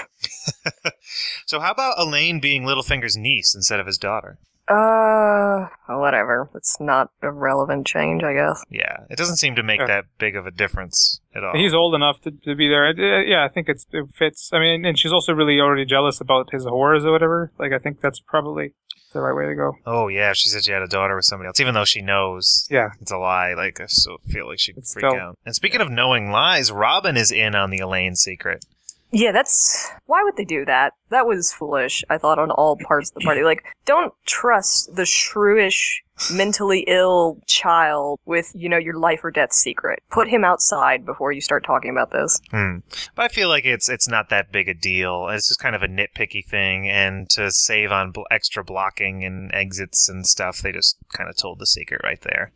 so 1.46 1.60
how 1.60 1.70
about 1.72 1.98
Alayne 1.98 2.40
being 2.40 2.62
Littlefinger's 2.64 3.16
niece 3.16 3.54
instead 3.54 3.80
of 3.80 3.86
his 3.86 3.98
daughter? 3.98 4.38
Uh, 4.68 5.68
whatever. 5.88 6.50
It's 6.54 6.76
not 6.80 7.10
a 7.22 7.30
relevant 7.30 7.86
change, 7.86 8.22
I 8.22 8.34
guess. 8.34 8.62
Yeah, 8.70 9.04
it 9.10 9.16
doesn't 9.16 9.36
seem 9.36 9.54
to 9.56 9.62
make 9.62 9.80
Yeah. 9.80 9.86
that 9.86 10.04
big 10.18 10.36
of 10.36 10.46
a 10.46 10.50
difference 10.50 11.20
at 11.34 11.44
all. 11.44 11.54
He's 11.54 11.74
old 11.74 11.94
enough 11.94 12.20
to, 12.22 12.30
to 12.30 12.54
be 12.54 12.68
there. 12.68 12.88
Uh, 12.88 13.22
yeah, 13.22 13.44
I 13.44 13.48
think 13.48 13.68
it's 13.68 13.86
it 13.92 14.06
fits. 14.14 14.50
I 14.52 14.58
mean, 14.58 14.84
and 14.84 14.98
she's 14.98 15.12
also 15.12 15.32
really 15.32 15.60
already 15.60 15.84
jealous 15.84 16.20
about 16.20 16.50
his 16.52 16.64
horrors 16.64 17.04
or 17.04 17.12
whatever. 17.12 17.52
Like, 17.58 17.72
I 17.72 17.78
think 17.78 18.00
that's 18.00 18.20
probably 18.20 18.74
the 19.12 19.20
right 19.22 19.34
way 19.34 19.46
to 19.46 19.54
go. 19.54 19.72
oh 19.86 20.08
yeah, 20.08 20.32
she 20.34 20.48
said 20.50 20.64
she 20.64 20.72
had 20.72 20.82
a 20.82 20.86
daughter 20.88 21.16
with 21.16 21.24
somebody 21.24 21.46
else, 21.46 21.58
even 21.60 21.72
though 21.72 21.86
she 21.86 22.02
knows 22.02 22.66
Yeah. 22.70 22.88
it's 23.00 23.12
a 23.12 23.16
lie. 23.16 23.54
Like 23.54 23.80
I 23.80 23.86
still 23.86 24.18
feel 24.28 24.46
like 24.48 24.58
she'd 24.58 24.76
It's 24.76 24.92
freak 24.92 25.06
still- 25.08 25.18
out. 25.18 25.38
And 25.46 25.54
speaking 25.54 25.80
of 25.80 25.88
knowing 25.90 26.30
lies, 26.30 26.70
Robin 26.70 27.16
is 27.16 27.30
in 27.32 27.54
on 27.54 27.70
the 27.70 27.78
Alayne 27.78 28.16
secret. 28.16 28.64
Yeah, 29.12 29.32
that's 29.32 29.90
why 30.06 30.22
would 30.22 30.36
they 30.36 30.44
do 30.44 30.64
that? 30.64 30.94
That 31.10 31.26
was 31.26 31.52
foolish. 31.52 32.04
I 32.10 32.18
thought 32.18 32.38
on 32.38 32.50
all 32.50 32.76
parts 32.76 33.10
of 33.10 33.14
the 33.14 33.20
party. 33.20 33.42
Like, 33.42 33.62
don't 33.84 34.12
trust 34.26 34.94
the 34.96 35.02
shrewish, 35.02 36.02
mentally 36.32 36.80
ill 36.88 37.38
child 37.46 38.18
with 38.24 38.50
you 38.54 38.68
know 38.68 38.76
your 38.78 38.98
life 38.98 39.22
or 39.22 39.30
death 39.30 39.52
secret. 39.52 40.02
Put 40.10 40.28
him 40.28 40.44
outside 40.44 41.06
before 41.06 41.30
you 41.30 41.40
start 41.40 41.64
talking 41.64 41.90
about 41.90 42.10
this. 42.10 42.40
Hmm. 42.50 42.78
But 43.14 43.26
I 43.26 43.28
feel 43.28 43.48
like 43.48 43.64
it's 43.64 43.88
it's 43.88 44.08
not 44.08 44.28
that 44.30 44.50
big 44.50 44.68
a 44.68 44.74
deal. 44.74 45.28
It's 45.28 45.48
just 45.48 45.60
kind 45.60 45.76
of 45.76 45.82
a 45.82 45.88
nitpicky 45.88 46.44
thing, 46.44 46.88
and 46.88 47.30
to 47.30 47.50
save 47.52 47.92
on 47.92 48.10
bl- 48.10 48.22
extra 48.30 48.64
blocking 48.64 49.24
and 49.24 49.54
exits 49.54 50.08
and 50.08 50.26
stuff, 50.26 50.58
they 50.58 50.72
just 50.72 50.96
kind 51.12 51.30
of 51.30 51.36
told 51.36 51.60
the 51.60 51.66
secret 51.66 52.00
right 52.02 52.20
there. 52.22 52.52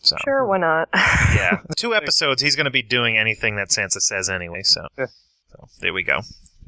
So 0.00 0.16
Sure, 0.24 0.46
why 0.46 0.58
not? 0.58 0.88
yeah, 0.94 1.58
two 1.76 1.94
episodes. 1.94 2.40
He's 2.42 2.56
going 2.56 2.66
to 2.66 2.70
be 2.70 2.82
doing 2.82 3.18
anything 3.18 3.56
that 3.56 3.68
Sansa 3.68 4.00
says 4.00 4.30
anyway. 4.30 4.62
So, 4.62 4.86
Yeah. 4.98 5.06
so 5.50 5.68
there 5.80 5.92
we 5.92 6.02
go. 6.02 6.20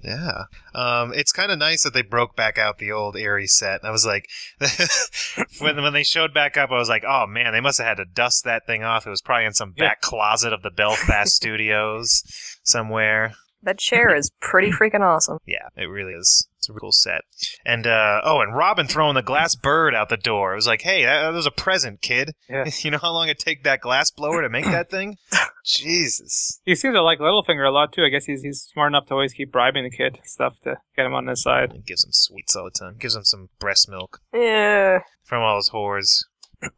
Yeah, 0.03 0.45
um, 0.75 1.13
it's 1.15 1.31
kind 1.31 1.53
of 1.53 1.59
nice 1.59 1.83
that 1.85 1.93
they 1.93 2.01
broke 2.01 2.35
back 2.35 2.57
out 2.57 2.79
the 2.79 2.91
old 2.91 3.17
Eyrie 3.19 3.47
set. 3.47 3.85
I 3.85 3.91
was 3.91 4.07
like, 4.07 4.27
when 5.61 5.83
when 5.83 5.93
they 5.93 6.05
showed 6.05 6.33
back 6.33 6.57
up, 6.57 6.71
I 6.71 6.79
was 6.79 6.89
like, 6.89 7.05
oh 7.07 7.27
man, 7.27 7.53
they 7.53 7.61
must 7.61 7.79
have 7.79 7.87
had 7.87 7.97
to 7.99 8.05
dust 8.07 8.45
that 8.45 8.67
thing 8.67 8.83
off. 8.83 9.07
It 9.07 9.11
was 9.11 9.21
probably 9.21 9.45
in 9.45 9.53
some 9.53 9.75
Yeah. 9.77 9.89
back 9.89 10.01
closet 10.01 10.53
of 10.55 10.63
the 10.63 10.71
Belfast 10.71 11.35
studios 11.35 12.23
somewhere. 12.63 13.35
That 13.63 13.79
chair 13.79 14.15
is 14.15 14.31
pretty 14.41 14.71
freaking 14.81 15.01
awesome. 15.03 15.39
Yeah, 15.47 15.69
it 15.77 15.87
really 15.87 16.13
is. 16.13 16.47
It's 16.59 16.69
a 16.69 16.73
really 16.73 16.81
cool 16.81 16.93
set. 16.93 17.23
And 17.65 17.87
uh, 17.87 18.21
oh, 18.23 18.41
and 18.41 18.55
Robin 18.55 18.87
throwing 18.87 19.15
the 19.15 19.23
glass 19.23 19.55
bird 19.55 19.95
out 19.95 20.11
the 20.11 20.17
door. 20.19 20.53
It 20.53 20.57
was 20.57 20.67
like, 20.67 20.83
hey, 20.83 21.05
that, 21.05 21.23
that 21.23 21.33
was 21.33 21.47
a 21.47 21.51
present, 21.51 22.03
kid. 22.03 22.33
Yeah. 22.51 22.65
you 22.83 22.91
know 22.91 22.99
how 22.99 23.13
long 23.13 23.29
it 23.29 23.39
take 23.39 23.65
that 23.65 23.81
glass 23.81 24.11
blower 24.11 24.43
to 24.43 24.49
make 24.51 24.67
that 24.67 24.91
thing? 24.91 25.17
Jesus. 25.65 26.61
He 26.65 26.75
seems 26.75 26.95
to 26.95 27.03
like 27.03 27.19
Littlefinger 27.19 27.67
a 27.67 27.71
lot 27.71 27.93
too. 27.93 28.03
I 28.05 28.09
guess 28.09 28.25
he's 28.27 28.43
he's 28.43 28.61
smart 28.63 28.91
enough 28.91 29.07
to 29.07 29.15
always 29.15 29.33
keep 29.33 29.53
bribing 29.53 29.85
the 29.85 29.91
kid 29.91 30.19
stuff 30.25 30.59
to 30.61 30.77
get 30.97 31.07
him 31.07 31.15
on 31.15 31.27
his 31.27 31.43
side. 31.43 31.73
It 31.75 31.87
gives 31.87 32.05
him 32.05 32.13
sweets 32.13 32.55
all 32.57 32.65
the 32.65 32.71
time. 32.71 32.97
Gives 32.99 33.17
him 33.17 33.25
some 33.25 33.49
breast 33.59 33.89
milk 33.89 34.21
Yeah. 34.35 35.01
from 35.25 35.43
all 35.43 35.57
his 35.57 35.71
whores. 35.71 36.25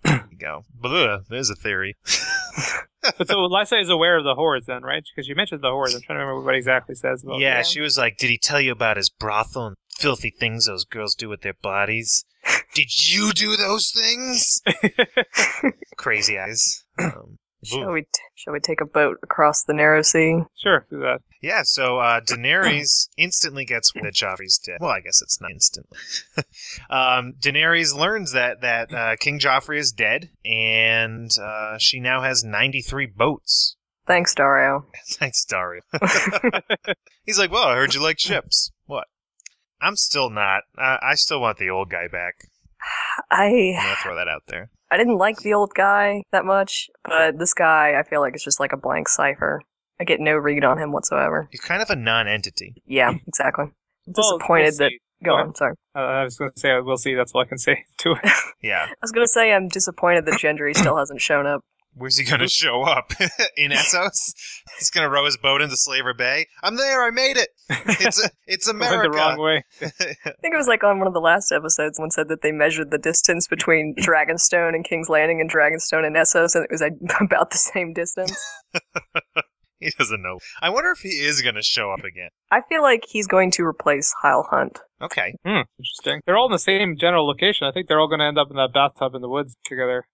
There 0.05 0.29
you 0.31 0.39
go. 0.39 0.65
Blah, 0.75 1.21
there's 1.29 1.51
a 1.51 1.55
theory. 1.55 1.97
But 3.19 3.27
so 3.27 3.35
Lysa 3.49 3.81
is 3.83 3.89
aware 3.89 4.17
of 4.17 4.23
the 4.23 4.37
hordes 4.37 4.67
then, 4.67 4.83
right? 4.83 5.03
Because 5.03 5.27
you 5.29 5.35
mentioned 5.35 5.61
the 5.61 5.71
hordes. 5.71 5.93
I'm 5.95 6.03
trying 6.03 6.21
to 6.21 6.25
remember 6.25 6.45
what 6.45 6.55
exactly 6.55 6.95
says 6.95 7.25
about. 7.25 7.41
yeah, 7.41 7.57
yeah. 7.57 7.63
she 7.63 7.81
was 7.81 7.99
like, 7.99 8.17
"Did 8.17 8.31
he 8.31 8.39
tell 8.39 8.61
you 8.61 8.71
about 8.71 8.97
his 8.97 9.11
brothel 9.11 9.67
and 9.67 9.77
filthy 9.99 10.31
things 10.31 10.67
those 10.67 10.85
girls 10.85 11.17
do 11.17 11.29
with 11.29 11.41
their 11.43 11.57
bodies? 11.63 12.25
Did 12.75 13.13
you 13.13 13.33
do 13.33 13.57
those 13.57 13.91
things?" 13.91 14.63
Crazy 15.97 16.39
eyes. 16.39 16.85
Um, 16.97 17.39
Shall 17.65 17.93
we? 17.93 18.03
T- 18.03 18.09
shall 18.35 18.53
we 18.53 18.61
take 18.61 18.81
a 18.81 18.87
boat 18.87 19.19
across 19.23 19.63
the 19.63 19.73
narrow 19.73 20.03
sea? 20.03 20.41
Sure, 20.57 20.85
do 20.91 20.99
that. 21.01 21.21
Yeah, 21.41 21.63
so 21.65 21.99
uh, 21.99 22.21
Daenerys 22.21 23.09
instantly 23.17 23.65
gets 23.65 23.93
that 23.93 24.15
Joffrey's 24.15 24.59
dead. 24.59 24.79
Well, 24.81 24.91
I 24.91 25.01
guess 25.01 25.23
it's 25.23 25.41
not 25.41 25.53
instantly. 25.53 25.99
um, 26.91 27.35
Daenerys 27.41 27.95
learns 27.95 28.33
that 28.33 28.61
that 28.63 28.93
uh, 28.93 29.17
King 29.19 29.39
Joffrey 29.39 29.79
is 29.79 29.93
dead, 29.93 30.31
and 30.45 31.31
uh, 31.41 31.79
she 31.79 32.01
now 32.01 32.23
has 32.23 32.43
ninety 32.43 32.81
three 32.81 33.07
boats. 33.07 33.77
Thanks, 34.07 34.35
Daario. 34.35 34.87
Thanks, 35.11 35.45
Daario. 35.45 35.81
He's 37.25 37.39
like, 37.39 37.53
"Well, 37.53 37.65
I 37.65 37.77
heard 37.77 37.95
you 37.95 38.03
like 38.03 38.19
ships. 38.19 38.73
What? 38.87 39.07
I'm 39.81 39.97
still 39.97 40.31
not. 40.31 40.63
Uh, 40.77 40.99
I 41.03 41.15
still 41.15 41.41
want 41.41 41.59
the 41.59 41.71
old 41.71 41.91
guy 41.91 42.09
back. 42.11 42.35
I 43.31 43.75
I'm 43.79 43.85
gonna 43.85 43.97
throw 44.03 44.17
that 44.17 44.29
out 44.29 44.43
there. 44.49 44.71
I 44.93 44.99
didn't 44.99 45.17
like 45.17 45.39
the 45.39 45.55
old 45.55 45.73
guy 45.75 46.23
that 46.33 46.45
much, 46.45 46.91
but 47.05 47.39
this 47.39 47.55
guy 47.55 47.99
I 47.99 48.03
feel 48.03 48.21
like 48.21 48.35
it's 48.35 48.45
just 48.45 48.61
like 48.61 48.75
a 48.75 48.77
blank 48.77 49.09
cipher. 49.09 49.63
I 49.99 50.05
get 50.05 50.21
no 50.21 50.37
read 50.37 50.65
on 50.65 50.77
him 50.77 50.93
whatsoever. 50.93 51.49
He's 51.51 51.61
kind 51.61 51.81
of 51.81 51.89
a 51.89 51.97
non-entity. 51.97 52.75
Yeah, 52.87 53.15
exactly. 53.27 53.67
Well, 54.05 54.15
disappointed 54.37 54.75
we'll 54.81 54.91
that. 54.91 54.93
Go 55.25 55.31
Go 55.31 55.35
on. 55.37 55.55
Sorry. 55.55 55.75
Uh, 55.95 56.01
I 56.01 56.25
was 56.25 56.37
going 56.37 56.51
to 56.51 56.59
say 56.59 56.71
we'll 56.81 56.97
see. 56.97 57.15
That's 57.15 57.31
all 57.33 57.43
I 57.43 57.45
can 57.45 57.57
say 57.57 57.85
to 57.99 58.13
it. 58.13 58.33
Yeah, 58.61 58.87
I 58.91 58.95
was 59.01 59.13
gonna 59.13 59.29
say 59.29 59.53
I'm 59.53 59.69
disappointed 59.69 60.27
that 60.27 60.41
Gendry 60.41 60.77
still 60.77 60.97
hasn't 60.97 61.21
shown 61.21 61.47
up. 61.47 61.63
Where's 61.95 62.17
he 62.17 62.25
gonna 62.25 62.49
show 62.49 62.83
up? 62.83 63.13
In 63.57 63.71
Essos? 63.71 64.35
He's 64.79 64.91
gonna 64.91 65.11
row 65.11 65.25
his 65.27 65.37
boat 65.37 65.61
into 65.61 65.77
Slaver 65.77 66.15
Bay. 66.15 66.47
I'm 66.63 66.77
there. 66.77 67.05
I 67.05 67.11
made 67.11 67.37
it. 67.37 67.51
It's 67.69 68.25
a, 68.25 68.31
it's 68.47 68.67
Went 68.67 68.79
America. 68.83 69.11
the 69.11 69.17
wrong 69.17 69.39
way. 69.39 69.63
I 69.83 70.33
think 70.41 70.55
it 70.55 70.57
was 70.57 70.69
like 70.69 70.83
on 70.85 70.99
one 70.99 71.07
of 71.07 71.15
the 71.15 71.21
last 71.21 71.53
episodes. 71.53 71.97
Someone 71.97 72.11
said 72.11 72.29
that 72.29 72.41
they 72.43 72.53
measured 72.53 72.91
the 72.91 72.99
distance 72.99 73.47
between 73.47 73.95
Dragonstone 73.99 74.75
and 74.75 74.85
King's 74.85 75.09
Landing 75.09 75.41
and 75.41 75.51
Dragonstone 75.51 76.07
and 76.07 76.17
Essos, 76.17 76.55
and 76.55 76.65
it 76.65 76.71
was 76.71 76.81
like, 76.81 76.95
about 77.21 77.51
the 77.51 77.59
same 77.59 77.93
distance. 77.93 78.35
He 79.79 79.91
doesn't 79.99 80.23
know. 80.23 80.39
I 80.61 80.71
wonder 80.71 80.93
if 80.93 81.01
he 81.01 81.09
is 81.09 81.43
going 81.43 81.57
to 81.57 81.63
show 81.63 81.91
up 81.91 82.05
again. 82.05 82.29
I 82.53 82.61
feel 82.69 82.83
like 82.83 83.05
he's 83.09 83.27
going 83.27 83.51
to 83.53 83.65
replace 83.65 84.15
Hyle 84.23 84.47
Hunt. 84.49 84.79
Okay. 85.03 85.35
Hmm, 85.45 85.63
interesting. 85.77 86.21
They're 86.25 86.37
all 86.37 86.47
in 86.47 86.53
the 86.53 86.59
same 86.61 86.97
general 86.97 87.27
location. 87.27 87.67
I 87.67 87.73
think 87.73 87.89
they're 87.89 87.99
all 87.99 88.07
going 88.07 88.21
to 88.21 88.27
end 88.27 88.39
up 88.39 88.49
in 88.49 88.57
that 88.57 88.73
bathtub 88.73 89.17
in 89.17 89.23
the 89.23 89.29
woods 89.29 89.57
together. 89.67 90.05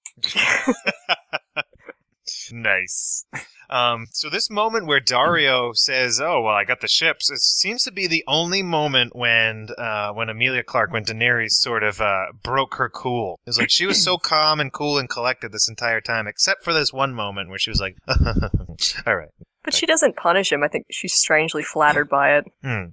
Nice. 2.53 3.25
Um, 3.71 4.07
so 4.13 4.31
this 4.31 4.49
moment 4.49 4.87
where 4.87 5.01
Daario 5.01 5.77
says, 5.77 6.21
"Oh 6.21 6.41
well, 6.41 6.55
I 6.55 6.65
got 6.65 6.81
the 6.81 6.89
ships," 6.89 7.31
it 7.31 7.41
seems 7.41 7.83
to 7.85 7.93
be 7.93 8.07
the 8.07 8.25
only 8.27 8.63
moment 8.63 9.15
when 9.15 9.69
uh, 9.77 10.13
when 10.13 10.31
Emilia 10.31 10.63
Clarke, 10.63 10.93
when 10.93 11.05
Daenerys 11.05 11.53
sort 11.53 11.83
of 11.83 12.01
uh, 12.01 12.27
broke 12.43 12.77
her 12.77 12.89
cool. 12.89 13.39
It 13.47 13.51
was 13.51 13.59
like 13.59 13.71
she 13.71 13.87
was 13.87 14.03
so 14.03 14.17
calm 14.23 14.59
and 14.61 14.73
cool 14.73 14.99
and 14.99 15.09
collected 15.09 15.53
this 15.53 15.69
entire 15.69 16.01
time, 16.01 16.27
except 16.27 16.65
for 16.65 16.73
this 16.73 16.93
one 16.93 17.15
moment 17.15 17.51
where 17.51 17.59
she 17.59 17.71
was 17.71 17.81
like, 17.81 17.97
"All 19.07 19.17
right, 19.17 19.29
But 19.65 19.75
she 19.75 19.85
doesn't 19.85 20.17
punish 20.17 20.51
him. 20.51 20.63
I 20.63 20.69
think 20.69 20.87
she's 20.91 21.15
strangely 21.15 21.63
flattered 21.63 22.09
by 22.09 22.37
it. 22.39 22.45
hmm." 22.63 22.85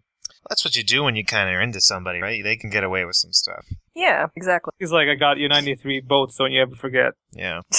That's 0.50 0.64
what 0.64 0.76
you 0.76 0.84
do 0.84 1.04
when 1.04 1.16
you 1.16 1.26
kind 1.26 1.50
of 1.50 1.56
are 1.56 1.62
into 1.62 1.82
somebody, 1.82 2.22
right? 2.22 2.44
They 2.44 2.56
can 2.56 2.70
get 2.70 2.84
away 2.84 3.04
with 3.04 3.16
some 3.16 3.34
stuff. 3.34 3.66
Yeah, 3.96 4.28
exactly. 4.36 4.74
He's 4.78 4.92
like, 4.92 5.08
I 5.08 5.16
got 5.16 5.40
you 5.40 5.50
93 5.50 6.02
boats, 6.02 6.36
don't 6.38 6.52
you 6.52 6.62
ever 6.62 6.76
forget. 6.76 7.14
Yeah. 7.32 7.62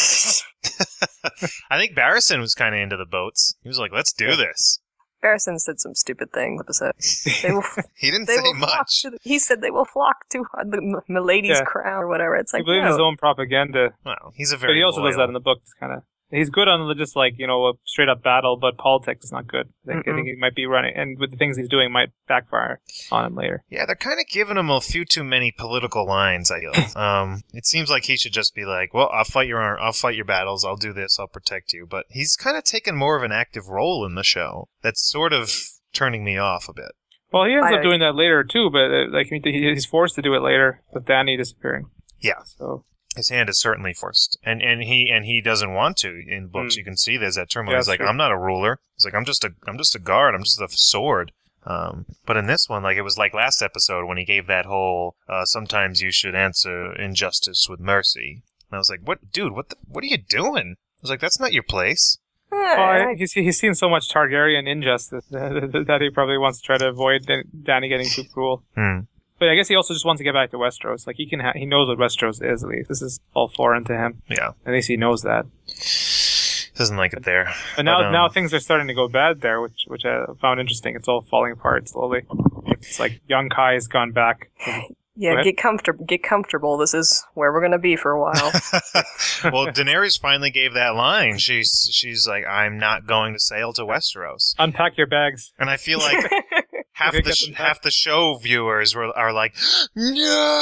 I 1.71 1.79
think 1.79 1.97
Barristan 1.97 2.41
was 2.41 2.55
kind 2.55 2.75
of 2.75 2.81
into 2.81 2.97
the 2.97 3.07
boats. 3.07 3.55
He 3.63 3.69
was 3.69 3.79
like, 3.79 3.93
"Let's 3.93 4.13
do 4.13 4.27
Yeah. 4.27 4.37
this." 4.37 4.81
Barristan 5.25 5.59
said 5.59 5.81
some 5.81 5.95
stupid 5.95 6.33
things 6.33 6.61
episode. 6.61 6.93
They 7.43 7.51
will, 7.51 7.65
He 7.97 8.11
didn't 8.11 8.27
they 8.27 8.37
say 8.37 8.43
will 8.43 8.55
flock 8.59 8.79
much. 8.79 9.03
to 9.03 9.11
the, 9.11 9.19
he 9.23 9.39
said 9.39 9.61
they 9.61 9.71
will 9.71 9.85
flock 9.87 10.29
to 10.31 10.45
uh, 10.59 10.65
the 10.65 10.77
M- 10.79 11.01
Milady's 11.09 11.59
Yeah. 11.59 11.65
crown 11.65 12.03
or 12.03 12.09
whatever. 12.09 12.37
It's 12.37 12.53
He 12.53 12.59
like, 12.59 12.67
believes 12.67 12.85
in 12.85 12.93
his 12.93 13.01
own 13.01 13.17
propaganda. 13.17 13.91
Well, 14.05 14.33
he's 14.37 14.53
a 14.53 14.57
But 14.57 14.61
very. 14.63 14.77
he 14.77 14.83
also 14.83 15.03
does 15.03 15.17
loyal- 15.17 15.27
that 15.27 15.29
in 15.29 15.35
the 15.35 15.41
book. 15.41 15.59
Kind 15.81 15.93
of. 15.95 16.03
He's 16.31 16.51
good 16.51 16.67
on 16.67 16.89
the 16.89 16.95
just 16.95 17.15
like 17.15 17.35
you 17.39 17.47
know 17.47 17.67
a 17.69 17.73
straight 17.85 18.09
up 18.09 18.23
battle, 18.23 18.57
but 18.57 18.77
politics 18.77 19.25
is 19.27 19.33
not 19.33 19.47
good. 19.47 19.69
I 19.89 19.93
think, 19.93 20.09
I 20.09 20.13
think 20.15 20.27
he 20.27 20.35
might 20.37 20.55
be 20.57 20.67
running, 20.67 20.95
and 20.97 21.19
with 21.19 21.31
the 21.31 21.37
things 21.37 21.57
he's 21.57 21.69
doing, 21.69 21.93
might 21.93 22.11
backfire 22.27 22.81
on 23.13 23.25
him 23.27 23.35
later. 23.37 23.63
Yeah, 23.69 23.87
they're 23.87 23.95
kind 23.95 24.19
of 24.19 24.27
giving 24.29 24.57
him 24.57 24.69
a 24.69 24.81
few 24.81 25.05
too 25.05 25.23
many 25.23 25.53
political 25.53 26.05
lines. 26.05 26.51
I 26.51 26.59
feel. 26.61 26.97
um, 27.01 27.43
it 27.53 27.65
seems 27.65 27.91
like 27.91 28.05
he 28.07 28.17
should 28.17 28.33
just 28.33 28.55
be 28.55 28.65
like, 28.65 28.93
"Well, 28.93 29.09
I'll 29.13 29.25
fight 29.25 29.47
your, 29.47 29.79
I'll 29.81 29.93
fight 29.93 30.17
your 30.17 30.25
battles. 30.25 30.65
I'll 30.65 30.77
do 30.77 30.93
this. 30.93 31.19
I'll 31.21 31.29
protect 31.29 31.73
you." 31.73 31.87
But 31.89 32.07
he's 32.09 32.37
kind 32.37 32.57
of 32.57 32.65
taken 32.65 32.97
more 32.97 33.17
of 33.17 33.23
an 33.23 33.33
active 33.33 33.69
role 33.69 34.05
in 34.05 34.17
the 34.17 34.25
show. 34.25 34.69
That's 34.83 35.01
sort 35.09 35.33
of 35.33 35.53
turning 35.93 36.25
me 36.25 36.39
off 36.39 36.69
a 36.69 36.73
bit. 36.73 36.93
Well, 37.33 37.45
he 37.45 37.53
ends 37.55 37.69
I- 37.71 37.77
up 37.77 37.83
doing 37.83 38.01
that 38.01 38.15
later 38.17 38.43
too, 38.43 38.69
but 38.71 38.91
uh, 38.91 39.11
like 39.11 39.29
he- 39.29 39.41
he's 39.45 39.87
forced 39.87 40.17
to 40.17 40.23
do 40.23 40.35
it 40.35 40.41
later 40.43 40.83
with 40.93 41.05
Dany 41.05 41.37
disappearing. 41.39 41.87
Yeah. 42.21 42.43
So 42.45 42.85
His 43.17 43.31
hand 43.31 43.49
is 43.49 43.59
certainly 43.59 43.93
forced, 43.95 44.39
and 44.45 44.61
and 44.63 44.83
he 44.83 45.11
and 45.11 45.25
he 45.25 45.41
doesn't 45.41 45.73
want 45.73 45.97
to. 45.99 46.23
In 46.29 46.49
books, 46.49 46.75
Mm. 46.75 46.79
you 46.79 46.85
can 46.85 46.97
see 46.97 47.17
there's 47.17 47.37
that 47.37 47.51
turmoil. 47.51 47.73
Yeah, 47.73 47.79
he's 47.79 47.89
like, 47.89 47.99
true. 48.01 48.07
"I'm 48.09 48.17
not 48.17 48.31
a 48.31 48.37
ruler." 48.39 48.79
He's 48.97 49.05
like, 49.05 49.15
"I'm 49.15 49.25
just 49.25 49.43
a, 49.45 49.55
I'm 49.67 49.79
just 49.79 49.95
a 49.95 49.99
guard. 49.99 50.35
I'm 50.35 50.45
just 50.45 50.61
a 50.61 50.69
sword." 50.71 51.33
Um, 51.65 52.07
but 52.27 52.37
in 52.37 52.47
this 52.47 52.69
one, 52.69 52.83
like 52.85 52.97
it 52.97 53.03
was 53.03 53.19
like 53.19 53.35
last 53.35 53.61
episode 53.63 54.07
when 54.07 54.19
he 54.19 54.25
gave 54.25 54.47
that 54.47 54.67
whole 54.67 55.17
uh, 55.29 55.45
"sometimes 55.47 56.01
you 56.03 56.13
should 56.13 56.35
answer 56.35 56.93
injustice 56.95 57.67
with 57.69 57.81
mercy." 57.81 58.43
And 58.71 58.77
I 58.77 58.79
was 58.79 58.91
like, 58.91 59.01
"What, 59.05 59.33
dude? 59.33 59.53
What 59.53 59.71
the, 59.71 59.77
what 59.89 60.05
are 60.05 60.09
you 60.09 60.19
doing?" 60.19 60.77
I 60.79 61.03
was 61.03 61.11
like, 61.11 61.21
"That's 61.21 61.41
not 61.41 61.53
your 61.53 61.63
place." 61.65 62.19
Well, 62.53 62.63
I- 62.79 63.11
I- 63.11 63.15
he's 63.17 63.33
he's 63.33 63.59
seen 63.59 63.75
so 63.75 63.89
much 63.89 64.09
Targaryen 64.13 64.69
injustice 64.69 65.25
that 65.31 65.99
he 66.01 66.11
probably 66.11 66.39
wants 66.39 66.61
to 66.61 66.67
try 66.67 66.79
to 66.79 66.89
avoid 66.89 67.27
Dany 67.27 67.89
getting 67.89 68.09
too 68.09 68.25
cruel. 68.33 68.63
Hmm. 68.77 69.01
But 69.39 69.49
I 69.49 69.55
guess 69.55 69.69
he 69.69 69.75
also 69.77 69.93
just 69.95 70.05
wants 70.07 70.19
to 70.21 70.25
get 70.25 70.33
back 70.35 70.51
to 70.51 70.57
Westeros. 70.57 71.07
Like 71.07 71.17
he 71.17 71.27
can, 71.27 71.41
ha- 71.41 71.53
he 71.55 71.67
knows 71.67 71.89
what 71.89 71.99
Westeros 71.99 72.43
is. 72.43 72.63
At 72.65 72.71
least 72.71 72.89
this 72.89 73.03
is 73.03 73.21
all 73.35 73.49
foreign 73.49 73.85
to 73.85 73.95
him. 73.97 74.23
Yeah, 74.31 74.53
At 74.65 74.73
least 74.73 74.89
he 74.89 74.97
knows 74.97 75.23
that. 75.23 75.45
doesn't 76.77 76.97
like 76.97 77.13
it 77.13 77.25
there. 77.25 77.53
But 77.77 77.85
now, 77.85 78.07
um, 78.07 78.13
now 78.13 78.29
things 78.29 78.53
are 78.55 78.61
starting 78.61 78.87
to 78.89 78.95
go 78.95 79.09
bad 79.09 79.41
there, 79.41 79.61
which 79.61 79.85
which 79.87 80.05
I 80.05 80.25
found 80.41 80.61
interesting. 80.61 80.95
It's 80.97 81.09
all 81.09 81.21
falling 81.23 81.53
apart 81.53 81.89
slowly. 81.89 82.23
It's 82.67 82.99
like 83.01 83.21
Yunkai 83.31 83.75
has 83.75 83.87
gone 83.89 84.13
back. 84.13 84.51
Yeah, 85.19 85.33
ahead. 85.33 85.45
get 85.45 85.57
comfortable. 85.57 86.05
Get 86.05 86.23
comfortable. 86.23 86.77
This 86.77 86.93
is 86.93 87.25
where 87.33 87.51
we're 87.53 87.63
gonna 87.63 87.79
be 87.79 87.97
for 87.97 88.11
a 88.13 88.21
while. 88.21 88.33
well, 89.45 89.67
Daenerys 89.69 90.21
finally 90.21 90.51
gave 90.51 90.75
that 90.75 90.95
line. 90.95 91.39
She's 91.39 91.89
she's 91.91 92.29
like, 92.29 92.45
"I'm 92.47 92.77
not 92.79 93.07
going 93.07 93.33
to 93.33 93.41
sail 93.41 93.73
to 93.75 93.83
Westeros," 93.83 94.55
Unpack 94.59 94.99
your 94.99 95.07
bags. 95.07 95.53
and 95.59 95.71
I 95.71 95.79
feel 95.79 95.99
like 96.01 96.31
half 96.97 97.13
the 97.13 97.33
sh- 97.33 97.53
half 97.55 97.81
the 97.83 97.91
show 97.91 98.35
viewers 98.37 98.95
were 98.95 99.17
are 99.17 99.33
like, 99.33 99.55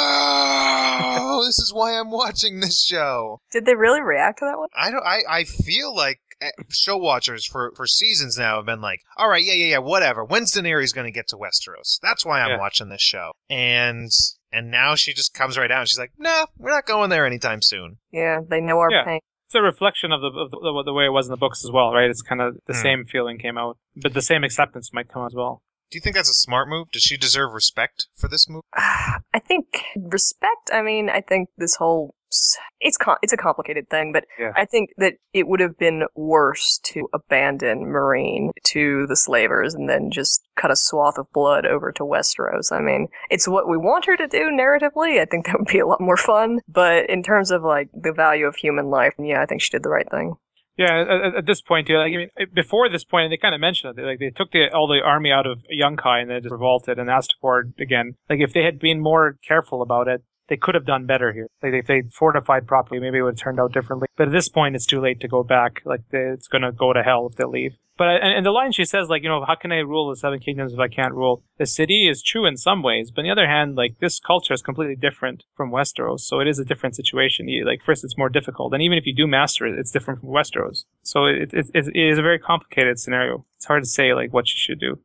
"No, 0.04 1.42
this 1.46 1.58
is 1.58 1.72
why 1.72 1.98
I'm 1.98 2.10
watching 2.10 2.60
this 2.60 2.82
show." 2.84 3.40
Did 3.50 3.64
they 3.66 3.74
really 3.74 4.00
react 4.02 4.38
to 4.40 4.44
that 4.46 4.58
one? 4.58 4.68
I 4.76 4.90
don't. 4.90 5.04
I, 5.04 5.22
I 5.28 5.44
feel 5.44 5.94
like 5.94 6.20
eh, 6.40 6.50
show 6.70 6.96
watchers 6.96 7.46
for 7.46 7.72
for 7.76 7.86
seasons 7.86 8.36
now 8.38 8.56
have 8.56 8.66
been 8.66 8.80
like, 8.80 9.00
"All 9.16 9.28
right, 9.28 9.44
yeah, 9.44 9.54
yeah, 9.54 9.66
yeah, 9.72 9.78
whatever. 9.78 10.24
When's 10.24 10.52
Daenerys 10.52 10.94
going 10.94 11.06
to 11.06 11.12
get 11.12 11.28
to 11.28 11.36
Westeros? 11.36 11.98
That's 12.02 12.24
why 12.24 12.40
I'm 12.40 12.50
Yeah. 12.50 12.58
watching 12.58 12.88
this 12.88 13.02
show." 13.02 13.32
And 13.50 14.10
and 14.52 14.70
now 14.70 14.94
she 14.94 15.12
just 15.12 15.34
comes 15.34 15.58
right 15.58 15.70
out 15.70 15.80
and 15.80 15.88
she's 15.88 15.98
like, 15.98 16.12
"No, 16.18 16.46
we're 16.58 16.70
not 16.70 16.86
going 16.86 17.10
there 17.10 17.26
anytime 17.26 17.62
soon." 17.62 17.98
Yeah, 18.12 18.40
they 18.48 18.60
know 18.60 18.78
our 18.78 18.90
Yeah. 18.90 19.04
pain. 19.04 19.20
It's 19.46 19.54
a 19.54 19.62
reflection 19.62 20.10
of 20.12 20.20
the 20.20 20.28
of 20.28 20.50
the, 20.50 20.82
the 20.86 20.92
way 20.92 21.04
it 21.06 21.10
was 21.12 21.26
in 21.26 21.30
the 21.30 21.36
books 21.36 21.64
as 21.64 21.70
well, 21.70 21.92
right? 21.92 22.08
It's 22.10 22.22
kind 22.22 22.40
of 22.40 22.56
the 22.66 22.72
Hmm. 22.72 22.82
same 22.82 23.04
feeling 23.04 23.38
came 23.38 23.58
out, 23.58 23.78
but 23.96 24.14
the 24.14 24.22
same 24.22 24.42
acceptance 24.44 24.90
might 24.92 25.08
come 25.08 25.26
as 25.26 25.34
well. 25.34 25.62
Do 25.90 25.96
you 25.96 26.00
think 26.00 26.16
that's 26.16 26.30
a 26.30 26.34
smart 26.34 26.68
move? 26.68 26.90
Does 26.92 27.02
she 27.02 27.16
deserve 27.16 27.52
respect 27.52 28.08
for 28.14 28.28
this 28.28 28.48
move? 28.48 28.62
I 28.74 29.38
think 29.46 29.82
respect. 29.96 30.70
I 30.72 30.82
mean, 30.82 31.08
I 31.08 31.20
think 31.20 31.48
this 31.56 31.76
whole. 31.76 32.14
it's 32.80 32.96
com- 32.96 33.18
it's 33.22 33.32
a 33.32 33.36
complicated 33.36 33.88
thing, 33.90 34.12
but 34.12 34.24
Yeah. 34.38 34.52
I 34.56 34.64
think 34.64 34.90
that 34.96 35.14
it 35.32 35.46
would 35.46 35.60
have 35.60 35.78
been 35.78 36.04
worse 36.16 36.78
to 36.84 37.08
abandon 37.12 37.84
Meereen 37.86 38.50
to 38.64 39.06
the 39.06 39.14
slavers 39.16 39.74
and 39.74 39.88
then 39.88 40.10
just 40.10 40.42
cut 40.56 40.72
a 40.72 40.76
swath 40.76 41.16
of 41.18 41.30
blood 41.32 41.64
over 41.64 41.92
to 41.92 42.02
Westeros. 42.02 42.72
I 42.72 42.80
mean, 42.80 43.06
it's 43.30 43.46
what 43.46 43.68
we 43.68 43.76
want 43.76 44.06
her 44.06 44.16
to 44.16 44.26
do 44.26 44.50
narratively. 44.50 45.20
I 45.20 45.26
think 45.26 45.46
that 45.46 45.58
would 45.58 45.68
be 45.68 45.78
a 45.78 45.86
lot 45.86 46.00
more 46.00 46.16
fun. 46.16 46.58
But 46.66 47.08
in 47.08 47.22
terms 47.22 47.52
of 47.52 47.62
like 47.62 47.88
the 47.94 48.12
value 48.12 48.46
of 48.46 48.56
human 48.56 48.86
life, 48.90 49.14
yeah, 49.18 49.40
I 49.42 49.46
think 49.46 49.62
she 49.62 49.70
did 49.70 49.84
the 49.84 49.90
right 49.90 50.10
thing. 50.10 50.34
Yeah, 50.76 51.04
at- 51.08 51.34
at, 51.36 51.46
this 51.46 51.60
point, 51.60 51.86
too, 51.86 51.96
like, 51.98 52.12
I 52.12 52.16
mean, 52.16 52.30
before 52.52 52.88
this 52.88 53.04
point, 53.04 53.30
they 53.30 53.36
kind 53.36 53.54
of 53.54 53.60
mentioned 53.60 53.90
it. 53.90 53.96
They, 53.96 54.06
like 54.06 54.18
they 54.18 54.30
took 54.30 54.50
the 54.50 54.72
all 54.74 54.88
the 54.88 55.00
army 55.00 55.30
out 55.30 55.46
of 55.46 55.62
Yunkai 55.72 56.22
and 56.22 56.30
they 56.30 56.40
just 56.40 56.52
revolted 56.52 56.98
and 56.98 57.08
asked 57.08 57.36
for 57.40 57.64
again. 57.78 58.14
Like 58.28 58.40
if 58.40 58.52
they 58.52 58.64
had 58.64 58.80
been 58.80 59.00
more 59.00 59.38
careful 59.46 59.82
about 59.82 60.08
it, 60.08 60.24
they 60.48 60.56
could 60.56 60.74
have 60.74 60.84
done 60.84 61.06
better 61.06 61.32
here. 61.32 61.48
Like 61.62 61.74
if 61.74 61.86
they 61.86 62.02
fortified 62.10 62.66
properly, 62.66 63.00
maybe 63.00 63.18
it 63.18 63.22
would 63.22 63.38
have 63.38 63.42
turned 63.42 63.60
out 63.60 63.72
differently. 63.72 64.08
But 64.16 64.28
at 64.28 64.32
this 64.32 64.48
point, 64.48 64.76
it's 64.76 64.86
too 64.86 65.00
late 65.00 65.20
to 65.20 65.28
go 65.28 65.42
back. 65.42 65.82
Like 65.84 66.02
it's 66.10 66.48
going 66.48 66.62
to 66.62 66.72
go 66.72 66.92
to 66.92 67.02
hell 67.02 67.28
if 67.30 67.36
they 67.36 67.44
leave. 67.44 67.76
But 67.96 68.08
and, 68.08 68.32
and 68.32 68.44
the 68.44 68.50
line 68.50 68.72
she 68.72 68.84
says, 68.84 69.08
like 69.08 69.22
you 69.22 69.28
know, 69.28 69.44
how 69.46 69.54
can 69.54 69.70
I 69.70 69.78
rule 69.78 70.08
the 70.08 70.16
seven 70.16 70.40
kingdoms 70.40 70.72
if 70.72 70.80
I 70.80 70.88
can't 70.88 71.14
rule 71.14 71.44
the 71.58 71.66
city? 71.66 72.08
Is 72.08 72.22
true 72.22 72.44
in 72.44 72.56
some 72.56 72.82
ways, 72.82 73.10
but 73.10 73.20
on 73.20 73.26
the 73.26 73.30
other 73.30 73.46
hand, 73.46 73.76
like 73.76 73.98
this 74.00 74.18
culture 74.18 74.52
is 74.52 74.62
completely 74.62 74.96
different 74.96 75.44
from 75.54 75.70
Westeros, 75.70 76.20
so 76.20 76.40
it 76.40 76.48
is 76.48 76.58
a 76.58 76.64
different 76.64 76.96
situation. 76.96 77.46
Like 77.64 77.82
first, 77.82 78.02
it's 78.02 78.18
more 78.18 78.28
difficult, 78.28 78.72
and 78.72 78.82
even 78.82 78.98
if 78.98 79.06
you 79.06 79.14
do 79.14 79.28
master 79.28 79.66
it, 79.66 79.78
it's 79.78 79.92
different 79.92 80.20
from 80.20 80.30
Westeros. 80.30 80.84
So 81.02 81.26
it, 81.26 81.54
it, 81.54 81.66
it, 81.72 81.86
it 81.94 82.08
is 82.10 82.18
a 82.18 82.22
very 82.22 82.40
complicated 82.40 82.98
scenario. 82.98 83.46
It's 83.56 83.66
hard 83.66 83.84
to 83.84 83.88
say 83.88 84.12
like 84.12 84.32
what 84.32 84.48
you 84.48 84.56
should 84.56 84.80
do. 84.80 84.98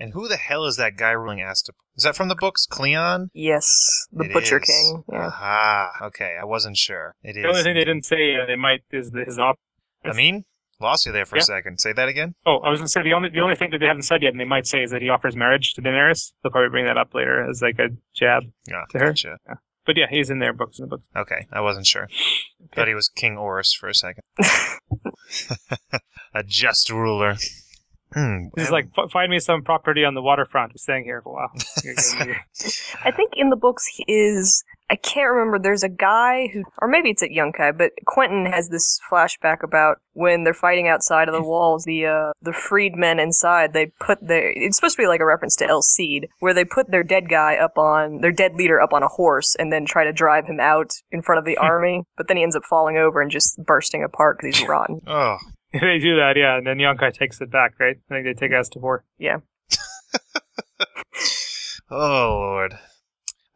And 0.00 0.12
who 0.12 0.26
the 0.28 0.36
hell 0.36 0.64
is 0.66 0.76
that 0.76 0.96
guy 0.96 1.12
ruling 1.12 1.38
Astapor? 1.38 1.74
Is 1.96 2.02
that 2.04 2.16
from 2.16 2.28
the 2.28 2.34
books, 2.34 2.66
Cleon? 2.66 3.30
Yes, 3.32 4.06
the 4.12 4.24
It 4.24 4.32
Butcher 4.32 4.58
is. 4.58 4.66
King. 4.68 5.04
Yeah. 5.12 5.26
Aha. 5.28 5.90
Okay, 6.02 6.36
I 6.40 6.44
wasn't 6.44 6.76
sure. 6.76 7.14
It 7.22 7.36
is. 7.36 7.42
The 7.44 7.48
only 7.48 7.62
thing 7.62 7.74
they 7.74 7.84
didn't 7.84 8.04
say 8.04 8.34
uh, 8.36 8.46
they 8.46 8.56
might 8.56 8.82
is 8.90 9.12
the, 9.12 9.24
his 9.24 9.38
op- 9.38 9.58
I 10.04 10.12
mean, 10.12 10.44
lost 10.80 11.06
you 11.06 11.12
there 11.12 11.24
for 11.24 11.36
Yeah. 11.36 11.42
a 11.42 11.44
second. 11.44 11.80
Say 11.80 11.92
that 11.92 12.08
again. 12.08 12.34
Oh, 12.44 12.58
I 12.58 12.70
was 12.70 12.80
gonna 12.80 12.88
say 12.88 13.02
the 13.02 13.12
only 13.12 13.28
the 13.28 13.40
only 13.40 13.54
thing 13.54 13.70
that 13.70 13.78
they 13.78 13.86
haven't 13.86 14.02
said 14.02 14.20
yet, 14.22 14.32
and 14.32 14.40
they 14.40 14.44
might 14.44 14.66
say, 14.66 14.82
is 14.82 14.90
that 14.90 15.00
he 15.00 15.08
offers 15.08 15.36
marriage 15.36 15.74
to 15.74 15.80
Daenerys. 15.82 16.32
They'll 16.42 16.50
probably 16.50 16.70
bring 16.70 16.86
that 16.86 16.98
up 16.98 17.14
later 17.14 17.48
as 17.48 17.62
like 17.62 17.78
a 17.78 17.90
jab. 18.14 18.42
Yeah, 18.68 18.82
To 18.90 18.98
her? 18.98 19.06
gotcha. 19.10 19.38
But 19.86 19.96
yeah, 19.96 20.06
he's 20.10 20.28
in 20.30 20.38
their 20.40 20.52
books 20.54 20.78
in 20.78 20.84
the 20.86 20.88
books. 20.88 21.06
Okay, 21.16 21.46
I 21.52 21.60
wasn't 21.60 21.86
sure. 21.86 22.08
Thought 22.74 22.88
he 22.88 22.94
was 22.94 23.06
King 23.08 23.36
Oris 23.36 23.72
for 23.74 23.88
a 23.88 23.94
second. 23.94 24.22
a 26.34 26.42
just 26.42 26.90
ruler. 26.90 27.36
Hmm. 28.14 28.46
He's 28.56 28.70
like, 28.70 28.86
"F- 28.96 29.10
find 29.10 29.30
me 29.30 29.40
some 29.40 29.62
property 29.62 30.04
on 30.04 30.14
the 30.14 30.22
waterfront. 30.22 30.72
I'm 30.72 30.78
staying 30.78 31.04
here 31.04 31.20
for 31.20 31.30
a 31.30 31.32
while. 31.34 31.50
I 33.04 33.10
think 33.10 33.32
in 33.36 33.50
the 33.50 33.56
books 33.56 33.86
he 33.86 34.04
is. 34.08 34.64
I 34.90 34.96
can't 34.96 35.30
remember. 35.30 35.58
There's 35.58 35.82
a 35.82 35.88
guy 35.88 36.48
who, 36.52 36.62
or 36.78 36.86
maybe 36.88 37.08
it's 37.08 37.22
at 37.22 37.30
Yunkai, 37.30 37.76
but 37.76 37.92
Quentyn 38.06 38.52
has 38.52 38.68
this 38.68 39.00
flashback 39.10 39.62
about 39.62 39.96
when 40.12 40.44
they're 40.44 40.52
fighting 40.52 40.88
outside 40.88 41.26
of 41.26 41.34
the 41.34 41.42
walls. 41.42 41.84
The 41.84 42.04
uh, 42.06 42.32
the 42.42 42.52
freedmen 42.52 43.18
inside 43.18 43.72
they 43.72 43.86
put 43.98 44.18
their. 44.20 44.52
It's 44.54 44.76
supposed 44.76 44.96
to 44.96 45.02
be 45.02 45.06
like 45.08 45.20
a 45.20 45.24
reference 45.26 45.56
to 45.56 45.66
El 45.66 45.80
Cid, 45.80 46.28
where 46.40 46.52
they 46.52 46.66
put 46.66 46.90
their 46.90 47.02
dead 47.02 47.30
guy 47.30 47.56
up 47.56 47.78
on 47.78 48.20
their 48.20 48.30
dead 48.30 48.54
leader 48.56 48.78
up 48.80 48.92
on 48.92 49.02
a 49.02 49.08
horse 49.08 49.56
and 49.58 49.72
then 49.72 49.86
try 49.86 50.04
to 50.04 50.12
drive 50.12 50.44
him 50.46 50.60
out 50.60 50.92
in 51.10 51.22
front 51.22 51.38
of 51.38 51.46
the 51.46 51.56
army. 51.70 52.04
But 52.18 52.28
then 52.28 52.36
he 52.36 52.42
ends 52.42 52.54
up 52.54 52.64
falling 52.68 52.98
over 52.98 53.22
and 53.22 53.30
just 53.30 53.58
bursting 53.64 54.04
apart 54.04 54.38
because 54.38 54.58
he's 54.58 54.68
rotten. 54.68 55.00
oh, 55.06 55.38
they 55.80 55.98
do 55.98 56.16
that, 56.16 56.34
yeah, 56.36 56.56
and 56.56 56.66
then 56.66 56.78
Yunkai 56.78 57.12
takes 57.12 57.40
it 57.40 57.50
back, 57.50 57.74
right? 57.78 57.96
I 58.10 58.14
think 58.14 58.26
they 58.26 58.34
take 58.34 58.56
us 58.56 58.68
to 58.70 58.78
war. 58.78 59.04
Yeah. 59.18 59.38
oh 61.90 62.38
Lord. 62.40 62.74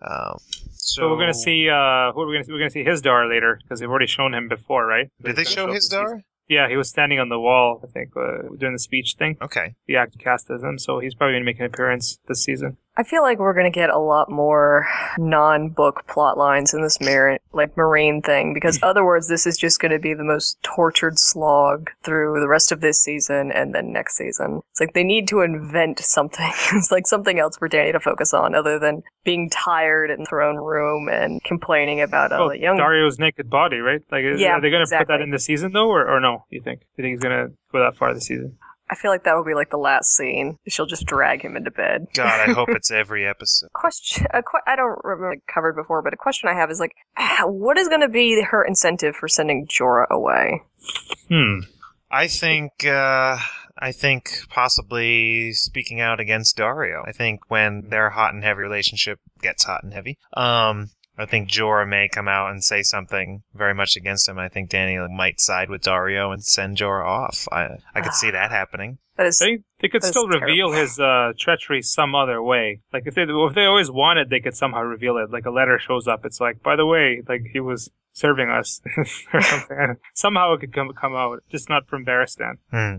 Um. 0.01 0.37
So, 0.73 1.03
So 1.03 1.09
we're 1.11 1.19
gonna 1.19 1.35
see. 1.35 1.69
Uh, 1.69 2.13
who 2.13 2.23
are 2.23 2.27
we 2.27 2.35
gonna 2.35 2.45
see? 2.45 2.53
We're 2.53 2.59
gonna 2.59 2.71
see 2.71 2.85
Hizdahr 2.85 3.29
later 3.29 3.59
because 3.63 3.81
they've 3.81 3.89
already 3.91 4.07
shown 4.07 4.35
him 4.35 4.49
before, 4.49 4.87
right? 4.87 5.11
Did 5.23 5.37
they 5.37 5.43
They're 5.43 5.45
show 5.45 5.73
his 5.73 5.87
up 5.87 5.91
the 5.91 5.97
door? 5.97 6.07
season. 6.09 6.25
Yeah, 6.49 6.69
he 6.69 6.77
was 6.77 6.89
standing 6.89 7.21
on 7.21 7.29
the 7.29 7.39
wall. 7.39 7.81
I 7.85 7.89
think 7.89 8.17
uh, 8.17 8.49
during 8.57 8.75
the 8.75 8.79
speech 8.79 9.17
thing. 9.19 9.37
Okay. 9.43 9.75
The 9.87 9.97
actor 9.97 10.19
cast 10.19 10.51
as 10.51 10.63
him, 10.63 10.79
so 10.79 10.99
he's 10.99 11.15
probably 11.15 11.35
gonna 11.35 11.45
make 11.45 11.61
an 11.61 11.67
appearance 11.67 12.19
this 12.27 12.43
season. 12.43 12.79
I 12.99 13.05
feel 13.05 13.23
like 13.23 13.39
we're 13.39 13.55
gonna 13.55 13.71
get 13.71 13.91
a 13.91 13.99
lot 13.99 14.29
more 14.29 14.89
non-book 15.19 16.05
plot 16.09 16.37
lines 16.37 16.75
in 16.75 16.83
this 16.83 17.01
mar- 17.01 17.39
like 17.53 17.77
Meereen 17.77 18.25
thing 18.25 18.53
because 18.53 18.81
otherwise 18.83 19.29
this 19.29 19.47
is 19.47 19.57
just 19.57 19.79
gonna 19.79 20.01
be 20.01 20.15
the 20.15 20.25
most 20.25 20.61
tortured 20.65 21.17
slog 21.17 21.91
through 22.03 22.41
the 22.41 22.49
rest 22.49 22.73
of 22.73 22.81
this 22.81 23.01
season 23.01 23.53
and 23.53 23.73
then 23.73 23.93
next 23.93 24.17
season. 24.17 24.63
It's 24.73 24.81
like 24.81 24.95
they 24.95 25.05
need 25.05 25.29
to 25.29 25.43
invent 25.43 26.01
something. 26.01 26.51
it's 26.73 26.91
like 26.91 27.07
something 27.07 27.39
else 27.39 27.57
for 27.57 27.69
Dany 27.69 27.93
to 27.93 28.01
focus 28.01 28.35
on 28.35 28.57
other 28.57 28.81
than 28.81 29.05
being 29.23 29.49
tired 29.49 30.11
in 30.11 30.21
the 30.21 30.27
throne 30.27 30.57
room 30.57 31.09
and 31.09 31.41
complaining 31.45 32.01
about 32.01 32.33
oh, 32.33 32.49
the 32.49 32.59
young. 32.59 32.79
Daario's 32.79 33.21
naked 33.21 33.49
body, 33.49 33.79
right? 33.79 34.03
Like, 34.11 34.25
is, 34.25 34.41
Yeah, 34.41 34.55
are 34.55 34.61
they 34.61 34.71
gonna 34.71 34.87
put 34.91 35.07
that 35.07 35.21
in 35.21 35.31
the 35.31 35.39
season 35.39 35.71
though, 35.71 35.89
or, 35.89 36.05
or 36.05 36.19
no? 36.19 36.47
You 36.51 36.61
think? 36.61 36.81
Do 36.81 36.87
you 36.97 37.05
think 37.05 37.13
he's 37.13 37.23
gonna 37.23 37.51
go 37.71 37.79
that 37.79 37.97
far 37.97 38.13
this 38.13 38.27
season? 38.27 38.59
I 38.91 38.95
feel 38.95 39.11
like 39.11 39.25
that 39.25 39.35
will 39.37 39.45
be 39.45 39.55
like 39.55 39.71
the 39.71 39.77
last 39.79 40.15
scene. 40.17 40.57
She'll 40.69 40.87
just 40.87 41.07
drag 41.07 41.43
him 41.43 41.57
into 41.57 41.71
bed. 41.71 42.07
God, 42.15 42.49
I 42.49 42.53
hope 42.55 42.69
it's 42.71 42.91
every 42.91 43.27
episode. 43.27 43.69
question 43.75 44.27
a 44.33 44.43
que- 44.43 44.61
I 44.67 44.77
don't 44.77 44.99
remember 45.05 45.31
like, 45.31 45.43
covered 45.53 45.77
before, 45.77 46.03
but 46.03 46.13
a 46.15 46.17
question 46.17 46.49
I 46.49 46.55
have 46.55 46.71
is 46.71 46.81
like, 46.81 46.93
ah, 47.17 47.43
what 47.47 47.79
is 47.79 47.89
going 47.89 48.01
to 48.01 48.09
be 48.09 48.43
her 48.43 48.65
incentive 48.65 49.15
for 49.17 49.29
sending 49.29 49.67
Jorah 49.67 50.09
away? 50.11 50.63
Hmm. 51.29 51.61
I 52.11 52.27
think. 52.29 52.85
uh 52.87 53.39
I 53.81 53.93
think 53.93 54.31
possibly 54.51 55.53
speaking 55.53 56.01
out 56.01 56.19
against 56.19 56.57
Daario. 56.59 57.03
I 57.07 57.13
think 57.13 57.43
when 57.49 57.91
their 57.91 58.11
hot 58.11 58.35
and 58.35 58.43
heavy 58.43 58.59
relationship 58.61 59.21
gets 59.41 59.63
hot 59.63 59.85
and 59.85 59.93
heavy, 59.95 60.19
um, 60.37 60.91
I 61.19 61.27
think 61.27 61.51
Jorah 61.51 61.89
may 61.89 62.09
come 62.09 62.29
out 62.29 62.51
and 62.51 62.63
say 62.63 62.83
something 62.83 63.43
very 63.53 63.75
much 63.75 63.97
against 63.97 64.29
him. 64.29 64.39
I 64.39 64.49
think 64.49 64.71
Dany 64.71 65.11
might 65.11 65.41
side 65.41 65.69
with 65.69 65.83
Daario 65.83 66.33
and 66.33 66.45
send 66.45 66.77
Jorah 66.77 67.05
off. 67.05 67.49
I 67.51 67.79
I 67.95 68.01
could 68.01 68.15
see 68.15 68.31
that 68.31 68.51
happening. 68.51 68.99
That 69.17 69.27
is 69.27 69.39
They 69.41 69.59
they 69.81 69.89
could 69.89 70.05
still 70.05 70.29
reveal 70.29 70.69
terrible. 70.71 70.73
his 70.75 71.01
uh, 71.01 71.33
treachery 71.37 71.83
some 71.83 72.15
other 72.15 72.41
way. 72.41 72.83
Like 72.93 73.03
if 73.07 73.17
they 73.17 73.23
if 73.23 73.55
they 73.55 73.65
always 73.65 73.91
wanted, 73.91 74.31
they 74.31 74.39
could 74.39 74.55
somehow 74.55 74.83
reveal 74.83 75.17
it. 75.17 75.31
Like 75.31 75.45
a 75.45 75.51
letter 75.51 75.79
shows 75.81 76.07
up. 76.07 76.25
It's 76.25 76.41
like, 76.41 76.63
by 76.63 76.77
the 76.77 76.87
way, 76.87 77.23
like 77.29 77.43
he 77.53 77.59
was 77.59 77.91
serving 78.13 78.49
us 78.49 78.81
or 79.33 79.41
something. 79.41 79.97
Somehow 80.15 80.53
it 80.55 80.61
could 80.61 80.73
come 80.73 80.93
come 80.93 81.15
out, 81.15 81.43
just 81.51 81.69
not 81.69 81.89
from 81.89 82.05
Barristan. 82.05 82.59
Hmm. 82.71 82.99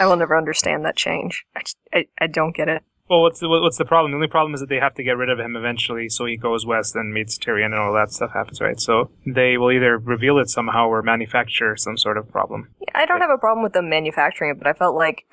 I 0.00 0.06
will 0.06 0.16
never 0.16 0.36
understand 0.36 0.84
that 0.84 0.96
change. 0.96 1.44
I, 1.56 1.62
I, 1.92 2.06
I 2.20 2.26
don't 2.28 2.54
get 2.54 2.68
it. 2.68 2.82
Well, 3.08 3.22
what's 3.22 3.40
the, 3.40 3.48
what's 3.48 3.78
the 3.78 3.84
problem? 3.84 4.12
The 4.12 4.16
only 4.16 4.28
problem 4.28 4.54
is 4.54 4.60
that 4.60 4.68
they 4.68 4.78
have 4.78 4.94
to 4.94 5.02
get 5.02 5.16
rid 5.16 5.28
of 5.28 5.38
him 5.38 5.56
eventually, 5.56 6.08
so 6.08 6.24
he 6.24 6.36
goes 6.36 6.64
west 6.64 6.94
and 6.94 7.12
meets 7.12 7.36
Tyrion 7.36 7.66
and 7.66 7.74
all 7.74 7.92
that 7.94 8.12
stuff 8.12 8.32
happens, 8.32 8.60
right? 8.60 8.78
So 8.80 9.10
they 9.26 9.58
will 9.58 9.72
either 9.72 9.98
reveal 9.98 10.38
it 10.38 10.48
somehow 10.48 10.86
or 10.88 11.02
manufacture 11.02 11.76
some 11.76 11.98
sort 11.98 12.16
of 12.16 12.30
problem. 12.30 12.68
Yeah, 12.80 12.92
I 12.94 13.04
don't 13.06 13.20
have 13.20 13.30
a 13.30 13.38
problem 13.38 13.62
with 13.62 13.72
them 13.72 13.88
manufacturing 13.88 14.52
it, 14.52 14.58
but 14.58 14.66
I 14.66 14.72
felt 14.72 14.94
like 14.94 15.24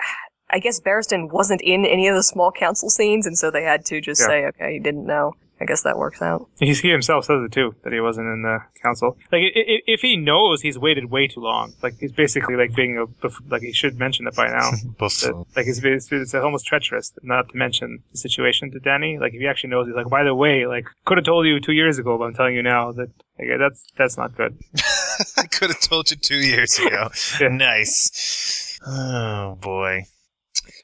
I 0.50 0.58
guess 0.58 0.80
Barristan 0.80 1.30
wasn't 1.30 1.60
in 1.62 1.86
any 1.86 2.08
of 2.08 2.16
the 2.16 2.24
small 2.24 2.50
council 2.50 2.90
scenes, 2.90 3.24
and 3.24 3.38
so 3.38 3.50
they 3.52 3.62
had 3.62 3.84
to 3.86 4.00
just 4.00 4.20
Yeah. 4.20 4.26
say, 4.26 4.44
okay, 4.46 4.72
he 4.74 4.78
didn't 4.80 5.06
know. 5.06 5.34
I 5.60 5.66
guess 5.66 5.82
that 5.82 5.98
works 5.98 6.22
out. 6.22 6.48
He's, 6.58 6.80
he 6.80 6.88
himself 6.90 7.26
says 7.26 7.42
it 7.44 7.52
too 7.52 7.74
that 7.84 7.92
he 7.92 8.00
wasn't 8.00 8.28
in 8.28 8.40
the 8.42 8.60
council. 8.82 9.18
Like 9.30 9.42
i- 9.42 9.58
i- 9.60 9.82
if 9.86 10.00
he 10.00 10.16
knows, 10.16 10.62
he's 10.62 10.78
waited 10.78 11.10
way 11.10 11.28
too 11.28 11.40
long. 11.40 11.74
Like 11.82 11.98
he's 12.00 12.12
basically 12.12 12.56
like 12.56 12.74
being 12.74 12.96
a 12.96 13.06
buff- 13.06 13.42
like 13.50 13.60
he 13.62 13.72
should 13.72 13.98
mention 13.98 14.26
it 14.26 14.34
by 14.34 14.48
now. 14.48 14.70
That, 14.98 15.44
like 15.56 15.66
it's, 15.66 15.80
it's, 15.84 16.10
it's 16.12 16.34
almost 16.34 16.66
treacherous 16.66 17.12
not 17.22 17.50
to 17.50 17.56
mention 17.56 18.02
the 18.12 18.18
situation 18.18 18.70
to 18.70 18.80
Dany. 18.80 19.20
Like 19.20 19.34
if 19.34 19.40
he 19.40 19.46
actually 19.46 19.70
knows, 19.70 19.86
he's 19.86 19.94
like, 19.96 20.08
by 20.08 20.22
the 20.24 20.34
way, 20.34 20.66
like 20.66 20.86
could 21.04 21.18
have 21.18 21.24
told 21.26 21.46
you 21.46 21.60
two 21.60 21.72
years 21.72 21.98
ago, 21.98 22.16
but 22.16 22.24
I'm 22.24 22.34
telling 22.34 22.54
you 22.54 22.62
now 22.62 22.92
that 22.92 23.10
like, 23.38 23.48
that's 23.58 23.84
that's 23.96 24.16
not 24.16 24.34
good. 24.36 24.58
I 25.36 25.42
could 25.46 25.68
have 25.68 25.80
told 25.80 26.10
you 26.10 26.16
two 26.16 26.36
years 26.36 26.78
ago. 26.78 27.08
Yeah. 27.40 27.48
Nice. 27.48 28.78
Oh 28.86 29.58
boy. 29.60 30.04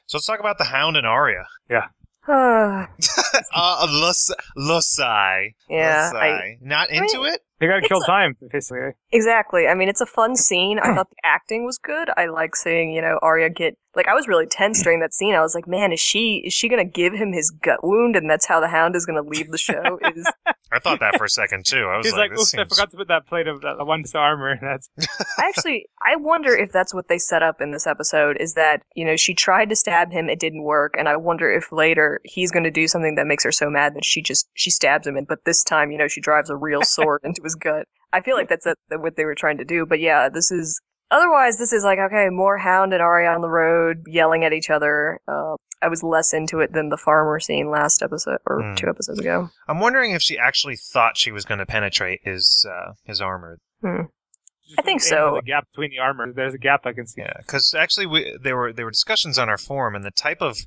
So 0.05 0.17
let's 0.17 0.25
talk 0.27 0.39
about 0.39 0.57
the 0.59 0.65
Hound 0.65 0.95
and 0.97 1.05
Arya. 1.07 1.45
yeah, 1.69 1.87
Uh, 3.55 3.87
Los 3.89 4.31
Losai. 4.57 5.53
I, 5.69 6.11
Losai. 6.13 6.57
Not 6.61 6.91
mean, 6.91 7.03
into 7.03 7.23
it? 7.23 7.41
They 7.59 7.67
gotta 7.67 7.87
kill 7.87 8.01
a- 8.01 8.05
time, 8.05 8.35
basically. 8.51 8.91
Exactly. 9.11 9.67
I 9.67 9.73
mean, 9.73 9.89
it's 9.89 10.01
a 10.01 10.05
fun 10.05 10.35
scene. 10.35 10.79
I 10.79 10.93
thought 10.95 11.09
the 11.09 11.15
acting 11.23 11.65
was 11.65 11.77
good. 11.77 12.09
I 12.15 12.27
like 12.27 12.55
seeing, 12.55 12.91
you 12.91 13.01
know, 13.01 13.17
Arya 13.21 13.49
get 13.49 13.77
like 13.97 14.07
I 14.07 14.13
was 14.13 14.27
really 14.27 14.45
tense 14.45 14.83
during 14.83 14.99
that 14.99 15.13
scene. 15.13 15.33
I 15.33 15.41
was 15.41 15.55
like, 15.55 15.67
man, 15.67 15.91
is 15.91 15.99
she 15.99 16.43
is 16.45 16.53
she 16.53 16.69
gonna 16.69 16.85
give 16.85 17.13
him 17.13 17.33
his 17.33 17.49
gut 17.49 17.83
wound, 17.83 18.15
and 18.15 18.29
that's 18.29 18.45
how 18.45 18.61
the 18.61 18.67
Hound 18.67 18.95
is 18.95 19.05
gonna 19.05 19.23
leave 19.23 19.49
the 19.49 19.57
show? 19.57 19.99
Is 20.15 20.31
I 20.71 20.79
thought 20.79 20.99
that 20.99 21.17
for 21.17 21.25
a 21.25 21.29
second 21.29 21.65
too. 21.65 21.85
I 21.85 21.97
was 21.97 22.05
He's 22.05 22.13
like, 22.13 22.29
like, 22.29 22.37
this 22.37 22.53
oops, 22.53 22.59
I 22.59 22.65
forgot 22.65 22.91
to 22.91 22.97
put 22.97 23.07
that 23.07 23.25
plate 23.25 23.47
of 23.47 23.61
that 23.61 23.85
one 23.85 24.03
armor. 24.13 24.57
That's 24.61 24.89
I 25.39 25.47
actually 25.47 25.87
I 26.05 26.15
wonder 26.15 26.55
if 26.55 26.71
that's 26.71 26.93
what 26.93 27.07
they 27.07 27.17
set 27.17 27.41
up 27.41 27.59
in 27.61 27.71
this 27.71 27.87
episode. 27.87 28.37
Is 28.39 28.53
that 28.53 28.83
you 28.95 29.03
know 29.03 29.15
she 29.15 29.33
tried 29.33 29.69
to 29.69 29.75
stab 29.75 30.11
him, 30.11 30.29
it 30.29 30.39
didn't 30.39 30.63
work, 30.63 30.95
and 30.97 31.09
I 31.09 31.15
wonder 31.15 31.51
if 31.51 31.71
later 31.71 32.21
he's 32.23 32.51
gonna 32.51 32.71
do 32.71 32.87
something 32.87 33.15
that 33.15 33.27
makes 33.27 33.43
her 33.43 33.51
so 33.51 33.69
mad 33.69 33.95
that 33.95 34.05
she 34.05 34.21
just 34.21 34.47
she 34.53 34.69
stabs 34.69 35.07
him, 35.07 35.17
and 35.17 35.27
but 35.27 35.45
this 35.45 35.63
time 35.63 35.91
you 35.91 35.97
know 35.97 36.07
she 36.07 36.21
drives 36.21 36.49
a 36.49 36.55
real 36.55 36.83
sword 36.83 37.21
into 37.23 37.41
his 37.41 37.55
gut. 37.55 37.87
I 38.13 38.21
feel 38.21 38.35
like 38.35 38.49
that's 38.49 38.65
a, 38.65 38.75
what 38.91 39.15
they 39.15 39.25
were 39.25 39.35
trying 39.35 39.57
to 39.57 39.65
do. 39.65 39.85
But 39.85 39.99
yeah, 39.99 40.29
this 40.29 40.51
is 40.51 40.79
otherwise 41.11 41.57
this 41.57 41.73
is 41.73 41.83
like 41.83 41.99
okay, 41.99 42.29
more 42.29 42.57
Hound 42.57 42.93
and 42.93 43.01
Arya 43.01 43.29
on 43.29 43.41
the 43.41 43.49
road 43.49 44.03
yelling 44.07 44.43
at 44.43 44.53
each 44.53 44.69
other. 44.69 45.19
Uh, 45.27 45.55
I 45.81 45.89
was 45.89 46.01
less 46.01 46.33
into 46.33 46.59
it 46.59 46.73
than 46.73 46.89
the 46.89 46.97
farmer 46.97 47.39
scene 47.39 47.69
last 47.69 48.01
episode 48.01 48.39
or 48.47 48.61
Hmm. 48.61 48.75
two 48.75 48.87
episodes 48.89 49.19
ago. 49.19 49.49
I'm 49.67 49.79
wondering 49.79 50.11
if 50.11 50.21
she 50.21 50.37
actually 50.37 50.75
thought 50.75 51.17
she 51.17 51.31
was 51.31 51.45
going 51.45 51.59
to 51.59 51.65
penetrate 51.65 52.21
his 52.23 52.65
uh, 52.69 52.93
his 53.03 53.21
armor. 53.21 53.59
Just 53.83 54.79
I 54.79 54.81
think 54.81 55.01
so. 55.01 55.35
The 55.35 55.43
gap 55.43 55.65
between 55.71 55.91
the 55.91 55.99
armor. 55.99 56.31
There's 56.33 56.53
a 56.53 56.57
gap 56.57 56.85
I 56.85 56.91
can 56.93 57.07
see. 57.07 57.21
Yeah, 57.21 57.33
because 57.37 57.73
actually, 57.77 58.05
we, 58.05 58.37
there 58.41 58.57
were 58.57 58.73
there 58.73 58.83
were 58.85 58.91
discussions 58.91 59.37
on 59.39 59.47
our 59.49 59.57
forum, 59.57 59.95
and 59.95 60.03
the 60.03 60.11
type 60.11 60.41
of 60.41 60.57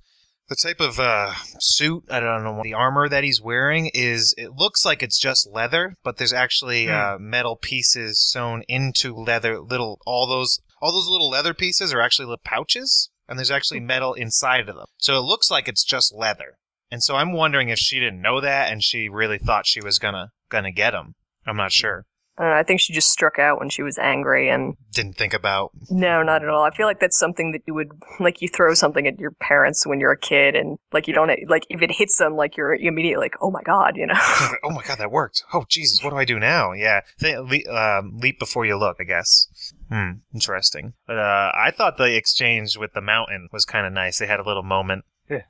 the 0.50 0.56
type 0.56 0.80
of 0.80 0.98
uh, 1.00 1.32
suit 1.60 2.04
I 2.10 2.20
don't 2.20 2.44
know 2.44 2.60
the 2.62 2.74
armor 2.74 3.08
that 3.08 3.24
he's 3.24 3.40
wearing 3.40 3.90
is 3.94 4.34
it 4.36 4.50
looks 4.56 4.84
like 4.84 5.02
it's 5.02 5.18
just 5.18 5.48
leather, 5.50 5.94
but 6.04 6.18
there's 6.18 6.32
actually 6.34 6.86
Hmm. 6.86 6.92
uh, 6.92 7.16
metal 7.18 7.56
pieces 7.56 8.20
sewn 8.20 8.62
into 8.68 9.14
leather. 9.14 9.60
Little 9.60 9.98
all 10.04 10.26
those 10.26 10.60
all 10.82 10.92
those 10.92 11.08
little 11.08 11.30
leather 11.30 11.54
pieces 11.54 11.94
are 11.94 12.00
actually 12.00 12.26
little 12.26 12.42
pouches, 12.44 13.10
and 13.28 13.38
there's 13.38 13.50
actually 13.50 13.80
metal 13.80 14.12
inside 14.12 14.60
of 14.60 14.66
them. 14.66 14.84
So 14.98 15.16
it 15.16 15.22
looks 15.22 15.50
like 15.50 15.68
it's 15.68 15.84
just 15.84 16.12
leather. 16.14 16.56
And 16.90 17.02
so 17.02 17.14
I'm 17.14 17.32
wondering 17.32 17.68
if 17.68 17.78
she 17.78 18.00
didn't 18.00 18.20
know 18.20 18.40
that, 18.40 18.72
and 18.72 18.82
she 18.82 19.08
really 19.08 19.38
thought 19.38 19.66
she 19.66 19.80
was 19.80 19.98
gonna 20.00 20.30
gonna 20.50 20.72
get 20.72 20.92
him. 20.94 21.14
I'm 21.46 21.56
not 21.56 21.72
sure. 21.72 22.04
I 22.40 22.44
don't 22.44 22.52
know. 22.52 22.58
I 22.58 22.62
think 22.62 22.80
she 22.80 22.94
just 22.94 23.12
struck 23.12 23.38
out 23.38 23.58
when 23.58 23.68
she 23.68 23.82
was 23.82 23.98
angry, 23.98 24.48
and 24.48 24.74
Didn't 24.92 25.18
think 25.18 25.34
about 25.34 25.72
no, 25.90 26.22
not 26.22 26.42
at 26.42 26.48
all. 26.48 26.62
I 26.64 26.70
feel 26.70 26.86
like 26.86 26.98
that's 26.98 27.18
something 27.18 27.52
that 27.52 27.60
you 27.66 27.74
would 27.74 27.90
like. 28.18 28.40
You 28.40 28.48
throw 28.48 28.72
something 28.72 29.06
at 29.06 29.20
your 29.20 29.32
parents 29.32 29.86
when 29.86 30.00
you're 30.00 30.12
a 30.12 30.18
kid, 30.18 30.56
and 30.56 30.78
like 30.90 31.06
you 31.06 31.12
don't 31.12 31.30
like 31.48 31.66
if 31.68 31.82
it 31.82 31.90
hits 31.92 32.16
them, 32.16 32.36
like 32.36 32.56
you're 32.56 32.74
immediately 32.74 33.24
like, 33.26 33.34
oh 33.42 33.50
my 33.50 33.60
god, 33.62 33.98
you 33.98 34.06
know. 34.06 34.14
oh 34.64 34.70
my 34.70 34.82
god, 34.82 34.96
that 34.98 35.10
worked. 35.10 35.44
Oh 35.52 35.66
Jesus, 35.68 36.02
what 36.02 36.10
do 36.10 36.16
I 36.16 36.24
do 36.24 36.38
now? 36.38 36.72
Yeah, 36.72 37.02
Th- 37.18 37.36
le- 37.38 37.74
um, 37.74 38.18
leap 38.18 38.38
before 38.38 38.64
you 38.64 38.78
look, 38.78 38.96
I 38.98 39.04
guess. 39.04 39.46
Hmm, 39.90 40.10
interesting. 40.32 40.94
But 41.06 41.18
uh, 41.18 41.52
I 41.54 41.70
thought 41.72 41.98
the 41.98 42.16
exchange 42.16 42.78
with 42.78 42.94
the 42.94 43.02
mountain 43.02 43.48
was 43.52 43.66
kind 43.66 43.86
of 43.86 43.92
nice. 43.92 44.18
They 44.18 44.26
had 44.26 44.40
a 44.40 44.44
little 44.46 44.62
moment. 44.62 45.04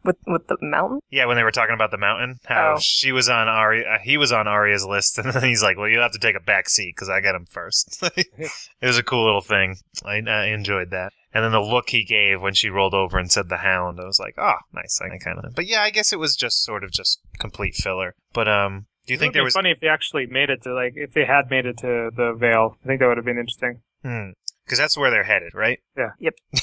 With 0.04 0.16
with 0.26 0.46
the 0.48 0.56
mountain. 0.60 1.00
Yeah, 1.10 1.26
when 1.26 1.36
they 1.36 1.42
were 1.42 1.50
talking 1.50 1.74
about 1.74 1.90
the 1.90 1.98
mountain, 1.98 2.36
how 2.44 2.74
Oh. 2.76 2.78
she 2.80 3.12
was 3.12 3.28
on 3.28 3.48
Ari, 3.48 3.84
uh, 3.86 3.98
he 4.02 4.16
was 4.16 4.32
on 4.32 4.46
Arya's 4.48 4.84
list, 4.84 5.18
and 5.22 5.32
then 5.32 5.42
he's 5.44 5.62
like, 5.62 5.76
"Well, 5.76 5.88
you'll 5.88 6.02
have 6.02 6.12
to 6.12 6.18
take 6.18 6.36
a 6.36 6.40
back 6.40 6.68
seat 6.68 6.94
because 6.96 7.08
I 7.08 7.20
got 7.20 7.34
him 7.34 7.46
first. 7.50 8.02
it 8.16 8.50
was 8.82 8.98
a 8.98 9.02
cool 9.02 9.24
little 9.24 9.40
thing. 9.40 9.76
I, 10.04 10.22
I 10.26 10.46
enjoyed 10.46 10.90
that. 10.90 11.12
And 11.32 11.44
then 11.44 11.52
the 11.52 11.60
look 11.60 11.90
he 11.90 12.04
gave 12.04 12.42
when 12.42 12.54
she 12.54 12.68
rolled 12.70 12.92
over 12.94 13.16
and 13.16 13.30
said 13.30 13.48
the 13.48 13.58
hound, 13.58 14.00
I 14.00 14.04
was 14.04 14.18
like, 14.18 14.34
"Oh, 14.36 14.56
nice." 14.72 15.00
I 15.00 15.16
kind 15.18 15.38
of, 15.44 15.54
but 15.54 15.66
yeah, 15.66 15.82
I 15.82 15.90
guess 15.90 16.12
it 16.12 16.18
was 16.18 16.34
just 16.36 16.64
sort 16.64 16.82
of 16.84 16.90
just 16.90 17.20
complete 17.38 17.74
filler. 17.76 18.14
But 18.32 18.48
um, 18.48 18.86
do 19.06 19.14
you 19.14 19.18
think 19.18 19.32
there 19.32 19.42
be 19.42 19.46
was? 19.46 19.54
funny 19.54 19.70
if 19.70 19.78
they 19.80 19.88
actually 19.88 20.26
made 20.26 20.50
it 20.50 20.62
to 20.62 20.74
like 20.74 20.94
if 20.96 21.12
they 21.12 21.24
had 21.24 21.48
made 21.50 21.66
it 21.66 21.78
to 21.78 22.10
the 22.14 22.34
Vale? 22.36 22.76
I 22.84 22.86
think 22.88 23.00
that 23.00 23.06
would 23.06 23.16
have 23.16 23.24
been 23.26 23.38
interesting. 23.38 23.80
Hmm. 24.04 24.30
Because 24.64 24.78
that's 24.78 24.96
where 24.96 25.10
they're 25.10 25.24
headed, 25.24 25.52
right? 25.54 25.78
Yeah. 25.96 26.10
Yep. 26.20 26.34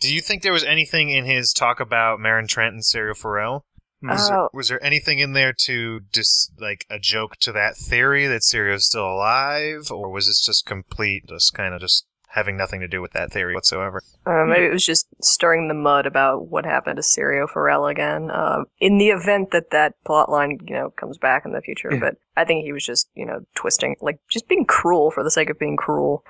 Do 0.00 0.12
you 0.12 0.20
think 0.20 0.42
there 0.42 0.52
was 0.52 0.64
anything 0.64 1.10
in 1.10 1.24
his 1.26 1.52
talk 1.52 1.78
about 1.80 2.18
Meryn 2.18 2.46
Trant 2.48 2.68
and 2.74 2.82
Syrio 2.82 3.16
Forel? 3.16 3.64
Hmm. 4.00 4.08
Was, 4.10 4.28
there, 4.28 4.38
Oh. 4.38 4.48
was 4.54 4.68
there 4.68 4.82
anything 4.84 5.18
in 5.18 5.34
there 5.34 5.52
to 5.66 6.00
just 6.12 6.52
like 6.58 6.86
a 6.90 6.98
joke 6.98 7.36
to 7.40 7.52
that 7.52 7.76
theory 7.76 8.26
that 8.26 8.40
Syrio's 8.42 8.86
still 8.86 9.06
alive, 9.06 9.90
or 9.90 10.10
was 10.10 10.26
this 10.26 10.44
just 10.44 10.64
complete, 10.64 11.26
just 11.28 11.52
kind 11.54 11.74
of 11.74 11.80
just 11.82 12.06
having 12.28 12.56
nothing 12.56 12.80
to 12.80 12.88
do 12.88 13.02
with 13.02 13.12
that 13.12 13.30
theory 13.30 13.54
whatsoever? 13.54 14.00
Uh, 14.24 14.44
maybe 14.46 14.64
it 14.64 14.72
was 14.72 14.86
just 14.86 15.06
stirring 15.22 15.68
the 15.68 15.74
mud 15.74 16.06
about 16.06 16.48
what 16.48 16.64
happened 16.64 16.96
to 16.96 17.02
Syrio 17.02 17.46
Forel 17.46 17.86
again. 17.88 18.30
Um, 18.30 18.64
in 18.78 18.96
the 18.96 19.08
event 19.10 19.50
that 19.50 19.70
that 19.72 19.94
plotline, 20.06 20.66
you 20.66 20.74
know, 20.76 20.90
comes 20.96 21.18
back 21.18 21.44
in 21.44 21.52
the 21.52 21.60
future, 21.60 21.90
Yeah. 21.92 21.98
but 22.00 22.14
I 22.38 22.44
think 22.46 22.64
he 22.64 22.72
was 22.72 22.86
just, 22.86 23.10
you 23.14 23.26
know, 23.26 23.40
twisting, 23.54 23.96
like 24.00 24.18
just 24.30 24.48
being 24.48 24.64
cruel 24.64 25.10
for 25.10 25.22
the 25.22 25.30
sake 25.30 25.50
of 25.50 25.58
being 25.58 25.76
cruel. 25.76 26.24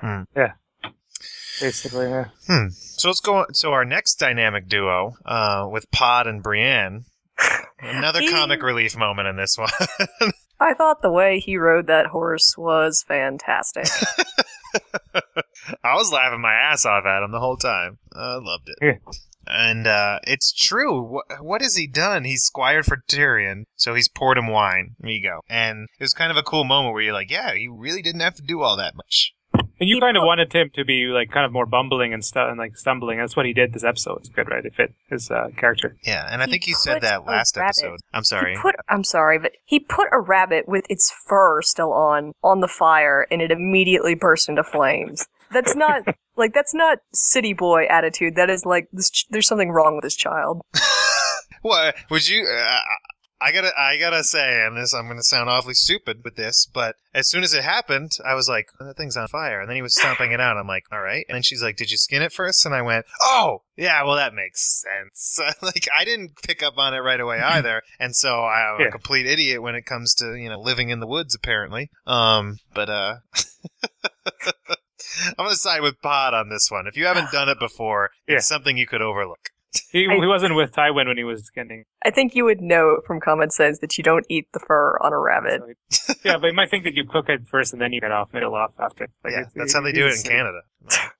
Basically, 1.60 2.08
yeah. 2.08 2.26
Hmm. 2.46 2.68
So 2.70 3.08
let's 3.08 3.20
go. 3.20 3.46
So 3.52 3.72
our 3.72 3.84
next 3.84 4.16
dynamic 4.16 4.68
duo, 4.68 5.14
uh, 5.24 5.66
with 5.70 5.90
Pod 5.90 6.26
and 6.26 6.42
Brienne. 6.42 7.04
Another 7.80 8.20
He- 8.20 8.30
comic 8.30 8.62
relief 8.62 8.96
moment 8.96 9.28
in 9.28 9.36
this 9.36 9.56
one. 9.56 9.70
I 10.60 10.74
thought 10.74 11.00
the 11.00 11.10
way 11.10 11.40
he 11.40 11.56
rode 11.56 11.86
that 11.86 12.06
horse 12.06 12.54
was 12.58 13.02
fantastic. 13.08 13.86
I 15.84 15.94
was 15.94 16.12
laughing 16.12 16.40
my 16.42 16.52
ass 16.52 16.84
off 16.84 17.04
at 17.06 17.22
him 17.22 17.32
the 17.32 17.40
whole 17.40 17.56
time. 17.56 17.98
I 18.14 18.34
loved 18.34 18.68
it. 18.68 18.76
Yeah. 18.82 19.12
And 19.46 19.86
uh, 19.86 20.18
it's 20.24 20.52
true. 20.52 21.02
What, 21.02 21.24
what 21.42 21.62
has 21.62 21.76
he 21.76 21.86
done? 21.86 22.24
He's 22.24 22.44
squired 22.44 22.84
for 22.84 23.02
Tyrion, 23.08 23.64
so 23.74 23.94
he's 23.94 24.08
poured 24.08 24.36
him 24.38 24.46
wine. 24.48 24.96
There 25.00 25.10
you 25.10 25.22
go. 25.22 25.40
And 25.48 25.88
it 25.98 26.04
was 26.04 26.12
kind 26.12 26.30
of 26.30 26.36
a 26.36 26.42
cool 26.42 26.64
moment 26.64 26.92
where 26.92 27.02
you're 27.02 27.14
like, 27.14 27.30
yeah, 27.30 27.54
he 27.54 27.66
really 27.66 28.02
didn't 28.02 28.20
have 28.20 28.34
to 28.34 28.42
do 28.42 28.60
all 28.60 28.76
that 28.76 28.94
much. 28.94 29.32
And 29.80 29.88
you 29.88 29.96
He 29.96 30.00
kind 30.00 30.16
of 30.16 30.22
wanted 30.24 30.52
him 30.52 30.70
to 30.74 30.84
be 30.84 31.06
like 31.06 31.30
kind 31.30 31.46
of 31.46 31.52
more 31.52 31.64
bumbling 31.66 32.12
and 32.12 32.22
stu- 32.24 32.38
and 32.40 32.58
like 32.58 32.76
stumbling. 32.76 33.18
That's 33.18 33.34
what 33.34 33.46
he 33.46 33.52
did 33.54 33.72
this 33.72 33.82
episode. 33.82 34.18
It's 34.18 34.28
good, 34.28 34.48
right? 34.50 34.64
It 34.64 34.74
fit 34.74 34.92
his 35.08 35.30
uh, 35.30 35.48
character. 35.56 35.96
Yeah, 36.04 36.28
and 36.30 36.42
I 36.42 36.44
He 36.44 36.50
think 36.52 36.64
he 36.64 36.74
said 36.74 37.00
that 37.00 37.24
last 37.26 37.56
rabbit. 37.56 37.68
episode. 37.82 38.00
I'm 38.12 38.24
sorry. 38.24 38.56
He 38.56 38.60
put, 38.60 38.74
I'm 38.90 39.02
sorry, 39.04 39.38
but 39.38 39.52
he 39.64 39.80
put 39.80 40.08
a 40.12 40.20
rabbit 40.20 40.68
with 40.68 40.84
its 40.90 41.10
fur 41.26 41.62
still 41.62 41.92
on 41.94 42.32
on 42.44 42.60
the 42.60 42.68
fire, 42.68 43.26
and 43.30 43.40
it 43.40 43.50
immediately 43.50 44.14
burst 44.14 44.48
into 44.50 44.62
flames. 44.62 45.26
That's 45.50 45.74
not 45.74 46.02
like 46.36 46.52
that's 46.52 46.74
not 46.74 46.98
city 47.14 47.54
boy 47.54 47.86
attitude. 47.86 48.36
That 48.36 48.50
is 48.50 48.66
like 48.66 48.88
this, 48.92 49.08
ch- 49.10 49.26
there's 49.30 49.46
something 49.48 49.70
wrong 49.70 49.94
with 49.96 50.02
this 50.02 50.14
child. 50.16 50.60
What 51.62 51.94
would 52.10 52.26
you? 52.26 52.46
Uh, 52.46 52.78
I 53.42 53.52
gotta, 53.52 53.70
I 53.78 53.96
gotta 53.98 54.22
say, 54.22 54.64
and 54.66 54.76
this, 54.76 54.92
I'm 54.92 55.08
gonna 55.08 55.22
sound 55.22 55.48
awfully 55.48 55.74
stupid 55.74 56.22
with 56.24 56.36
this, 56.36 56.66
but 56.66 56.96
as 57.14 57.26
soon 57.28 57.42
as 57.42 57.54
it 57.54 57.64
happened, 57.64 58.12
I 58.24 58.34
was 58.34 58.48
like, 58.48 58.68
"Oh, 58.80 58.84
"That 58.86 58.96
thing's 58.96 59.16
on 59.16 59.28
fire," 59.28 59.60
and 59.60 59.68
then 59.68 59.76
he 59.76 59.82
was 59.82 59.96
stomping 59.96 60.32
it 60.32 60.40
out. 60.40 60.56
I'm 60.58 60.66
like, 60.66 60.84
"All 60.92 61.00
right," 61.00 61.24
and 61.28 61.34
then 61.34 61.42
she's 61.42 61.62
like, 61.62 61.76
"Did 61.76 61.90
you 61.90 61.96
skin 61.96 62.22
it 62.22 62.32
first? 62.32 62.66
And 62.66 62.74
I 62.74 62.82
went, 62.82 63.06
"Oh, 63.22 63.62
yeah, 63.76 64.02
well, 64.04 64.16
that 64.16 64.34
makes 64.34 64.82
sense." 64.82 65.38
like, 65.62 65.88
I 65.96 66.04
didn't 66.04 66.32
pick 66.46 66.62
up 66.62 66.74
on 66.76 66.92
it 66.94 66.98
right 66.98 67.20
away 67.20 67.40
either, 67.44 67.82
and 67.98 68.14
so 68.14 68.44
I'm 68.44 68.80
Yeah. 68.80 68.86
a 68.88 68.90
complete 68.90 69.26
idiot 69.26 69.62
when 69.62 69.74
it 69.74 69.86
comes 69.86 70.14
to 70.16 70.34
you 70.36 70.48
know 70.48 70.60
living 70.60 70.90
in 70.90 71.00
the 71.00 71.06
woods, 71.06 71.34
apparently. 71.34 71.90
Um, 72.06 72.58
but 72.74 72.90
uh. 72.90 73.16
I'm 75.26 75.34
gonna 75.44 75.54
side 75.56 75.82
with 75.82 76.00
Pod 76.02 76.34
on 76.34 76.48
this 76.50 76.70
one. 76.70 76.86
If 76.86 76.96
you 76.96 77.06
haven't 77.06 77.30
done 77.32 77.48
it 77.48 77.58
before, 77.58 78.10
Yeah. 78.28 78.36
it's 78.36 78.46
something 78.46 78.76
you 78.76 78.86
could 78.86 79.02
overlook. 79.02 79.49
He, 79.92 80.06
I- 80.08 80.14
he 80.16 80.26
wasn't 80.26 80.54
with 80.56 80.72
Tywin 80.72 81.06
when 81.06 81.16
he 81.16 81.24
was 81.24 81.44
skinning. 81.44 81.84
I 82.04 82.10
think 82.10 82.34
you 82.34 82.44
would 82.44 82.60
know 82.60 83.00
from 83.06 83.20
common 83.20 83.50
sense 83.50 83.78
that 83.80 83.96
you 83.98 84.02
don't 84.04 84.26
eat 84.28 84.48
the 84.52 84.58
fur 84.60 84.96
on 85.00 85.12
a 85.12 85.18
rabbit. 85.18 85.62
So 85.90 86.14
yeah, 86.24 86.38
but 86.38 86.48
you 86.48 86.54
might 86.54 86.70
think 86.70 86.84
that 86.84 86.94
you 86.94 87.04
cook 87.04 87.28
it 87.28 87.46
first 87.46 87.72
and 87.72 87.80
then 87.80 87.92
you 87.92 88.00
get 88.00 88.10
off 88.12 88.32
middle 88.32 88.54
off 88.54 88.72
after. 88.78 89.08
Like 89.24 89.32
yeah, 89.32 89.38
it's- 89.40 89.52
that's 89.54 89.72
how 89.74 89.80
they 89.80 89.92
do 89.92 90.06
it 90.06 90.16
in 90.16 90.22
Canada. 90.22 90.60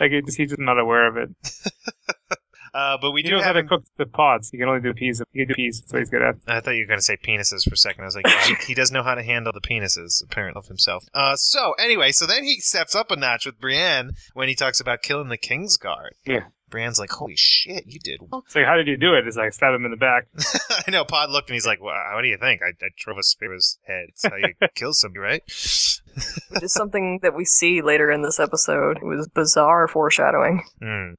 Like 0.00 0.10
he's 0.10 0.34
he's 0.34 0.48
just 0.50 0.60
not 0.60 0.78
aware 0.80 1.06
of 1.06 1.16
it. 1.16 1.28
Uh, 2.74 2.96
but 3.02 3.10
we 3.10 3.20
he 3.20 3.28
do 3.28 3.34
knows 3.34 3.44
have. 3.44 3.54
how 3.54 3.60
to 3.60 3.68
cook 3.68 3.84
the 3.98 4.06
pods. 4.06 4.48
He 4.48 4.56
can 4.56 4.66
only 4.66 4.80
do 4.80 4.94
peas. 4.94 5.20
He 5.32 5.40
can 5.40 5.48
do 5.48 5.54
peas. 5.54 5.80
That's 5.82 5.92
what 5.92 5.98
he's 5.98 6.08
good 6.08 6.22
at. 6.22 6.36
I 6.46 6.60
thought 6.60 6.70
you 6.70 6.84
were 6.84 6.86
going 6.86 6.98
to 6.98 7.04
say 7.04 7.18
penises 7.18 7.68
for 7.68 7.74
a 7.74 7.76
second. 7.76 8.00
I 8.02 8.06
was 8.06 8.16
like, 8.16 8.26
yeah, 8.26 8.44
he, 8.46 8.54
he 8.68 8.74
does 8.74 8.90
know 8.90 9.02
how 9.02 9.14
to 9.14 9.22
handle 9.22 9.52
the 9.52 9.60
penises, 9.60 10.24
apparently, 10.24 10.58
of 10.58 10.68
himself. 10.68 11.04
Uh, 11.12 11.36
so, 11.36 11.74
anyway, 11.78 12.12
so 12.12 12.26
then 12.26 12.44
he 12.44 12.60
steps 12.60 12.94
up 12.94 13.10
a 13.10 13.16
notch 13.16 13.44
with 13.44 13.60
Brienne 13.60 14.12
when 14.32 14.48
he 14.48 14.54
talks 14.54 14.80
about 14.80 15.02
killing 15.02 15.28
the 15.28 15.36
King's 15.36 15.76
Guard. 15.76 16.14
Yeah. 16.24 16.44
Brienne's 16.72 16.98
like, 16.98 17.10
holy 17.10 17.36
shit, 17.36 17.84
you 17.86 18.00
did 18.02 18.20
well. 18.20 18.42
It's 18.46 18.54
like, 18.56 18.64
how 18.64 18.76
did 18.76 18.86
you 18.88 18.96
do 18.96 19.14
it? 19.14 19.26
It's 19.26 19.36
like 19.36 19.52
stab 19.52 19.74
him 19.74 19.84
in 19.84 19.90
the 19.92 19.96
back. 19.96 20.26
I 20.86 20.90
know, 20.90 21.04
Pod 21.04 21.30
looked 21.30 21.48
and 21.50 21.54
he's 21.54 21.66
like, 21.66 21.80
well, 21.80 21.94
what 22.14 22.22
do 22.22 22.28
you 22.28 22.38
think? 22.38 22.62
I, 22.62 22.70
I 22.84 22.88
drove 22.98 23.18
a 23.18 23.22
spear 23.22 23.50
to 23.50 23.54
his 23.54 23.78
head. 23.86 24.06
It's 24.08 24.24
how 24.24 24.36
you 24.36 24.54
kill 24.74 24.92
somebody, 24.94 25.20
right? 25.20 25.42
Which 25.46 26.62
is 26.62 26.72
something 26.72 27.20
that 27.22 27.36
we 27.36 27.44
see 27.44 27.80
later 27.82 28.10
in 28.10 28.22
this 28.22 28.40
episode. 28.40 28.96
It 28.98 29.04
was 29.04 29.28
bizarre 29.28 29.86
foreshadowing. 29.88 30.62
Hmm. 30.82 31.12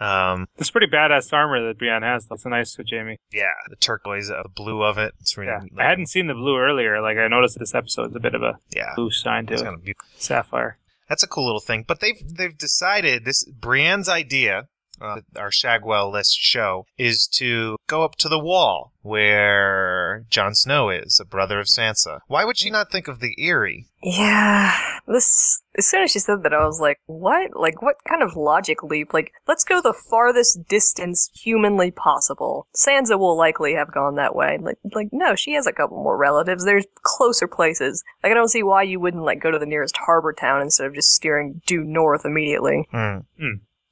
Um, 0.00 0.46
It's 0.58 0.70
pretty 0.70 0.88
badass 0.88 1.32
armor 1.32 1.64
that 1.68 1.78
Brienne 1.78 2.02
has. 2.02 2.26
That's 2.26 2.44
a 2.44 2.48
nice 2.48 2.76
with 2.76 2.88
Jaime. 2.90 3.16
yeah, 3.32 3.52
the 3.70 3.76
turquoise, 3.76 4.28
uh, 4.30 4.42
the 4.42 4.48
blue 4.48 4.82
of 4.82 4.98
it. 4.98 5.14
It's 5.20 5.36
really, 5.36 5.52
Yeah, 5.52 5.60
like, 5.60 5.70
I 5.78 5.88
hadn't 5.88 6.08
seen 6.08 6.26
the 6.26 6.34
blue 6.34 6.58
earlier. 6.58 7.00
Like 7.00 7.16
I 7.16 7.28
noticed 7.28 7.58
this 7.60 7.74
episode 7.74 8.10
is 8.10 8.16
a 8.16 8.20
bit 8.20 8.34
of 8.34 8.42
a 8.42 8.58
yeah. 8.74 8.92
blue 8.96 9.10
shine 9.12 9.46
to 9.46 9.52
It's 9.52 9.62
it. 9.62 9.64
kind 9.66 9.76
of 9.76 9.84
beautiful. 9.84 10.06
Sapphire. 10.16 10.78
That's 11.08 11.22
a 11.22 11.28
cool 11.28 11.44
little 11.44 11.60
thing. 11.60 11.84
But 11.86 12.00
they've 12.00 12.20
they've 12.26 12.56
decided 12.58 13.24
this 13.24 13.44
Brienne's 13.48 14.08
idea, 14.08 14.66
uh, 15.00 15.20
our 15.36 15.50
Shagwell 15.50 16.12
list 16.12 16.38
show, 16.38 16.86
is 16.98 17.26
to 17.34 17.76
go 17.86 18.04
up 18.04 18.16
to 18.16 18.28
the 18.28 18.38
wall 18.38 18.92
where 19.04 20.24
Jon 20.30 20.54
Snow 20.54 20.88
is, 20.88 21.20
a 21.20 21.26
brother 21.26 21.60
of 21.60 21.66
Sansa. 21.66 22.20
Why 22.26 22.44
would 22.44 22.56
she 22.56 22.70
not 22.70 22.90
think 22.90 23.06
of 23.06 23.20
the 23.20 23.34
Eyrie? 23.38 23.86
Yeah, 24.02 24.74
this. 25.06 25.60
As 25.76 25.86
soon 25.86 26.02
as 26.02 26.10
she 26.10 26.18
said 26.18 26.42
that, 26.42 26.54
I 26.54 26.64
was 26.64 26.80
like, 26.80 26.98
"What? 27.06 27.54
Like, 27.54 27.82
what 27.82 27.96
kind 28.08 28.22
of 28.22 28.36
logic 28.36 28.82
leap? 28.82 29.12
Like, 29.12 29.32
let's 29.46 29.64
go 29.64 29.80
the 29.80 29.92
farthest 29.92 30.68
distance 30.68 31.30
humanly 31.34 31.90
possible." 31.90 32.66
Sansa 32.74 33.18
will 33.18 33.36
likely 33.36 33.74
have 33.74 33.92
gone 33.92 34.14
that 34.16 34.34
way. 34.34 34.58
Like, 34.60 34.78
like, 34.94 35.08
no, 35.12 35.34
she 35.34 35.52
has 35.52 35.66
a 35.66 35.72
couple 35.72 36.02
more 36.02 36.16
relatives. 36.16 36.64
There's 36.64 36.86
closer 37.02 37.46
places. 37.46 38.02
Like, 38.22 38.32
I 38.32 38.34
don't 38.34 38.48
see 38.48 38.62
why 38.62 38.84
you 38.84 39.00
wouldn't 39.00 39.24
like 39.24 39.40
go 39.40 39.50
to 39.50 39.58
the 39.58 39.66
nearest 39.66 39.96
harbor 39.96 40.32
town 40.32 40.62
instead 40.62 40.86
of 40.86 40.94
just 40.94 41.12
steering 41.12 41.60
due 41.66 41.84
north 41.84 42.24
immediately. 42.24 42.88
Hmm. 42.90 43.18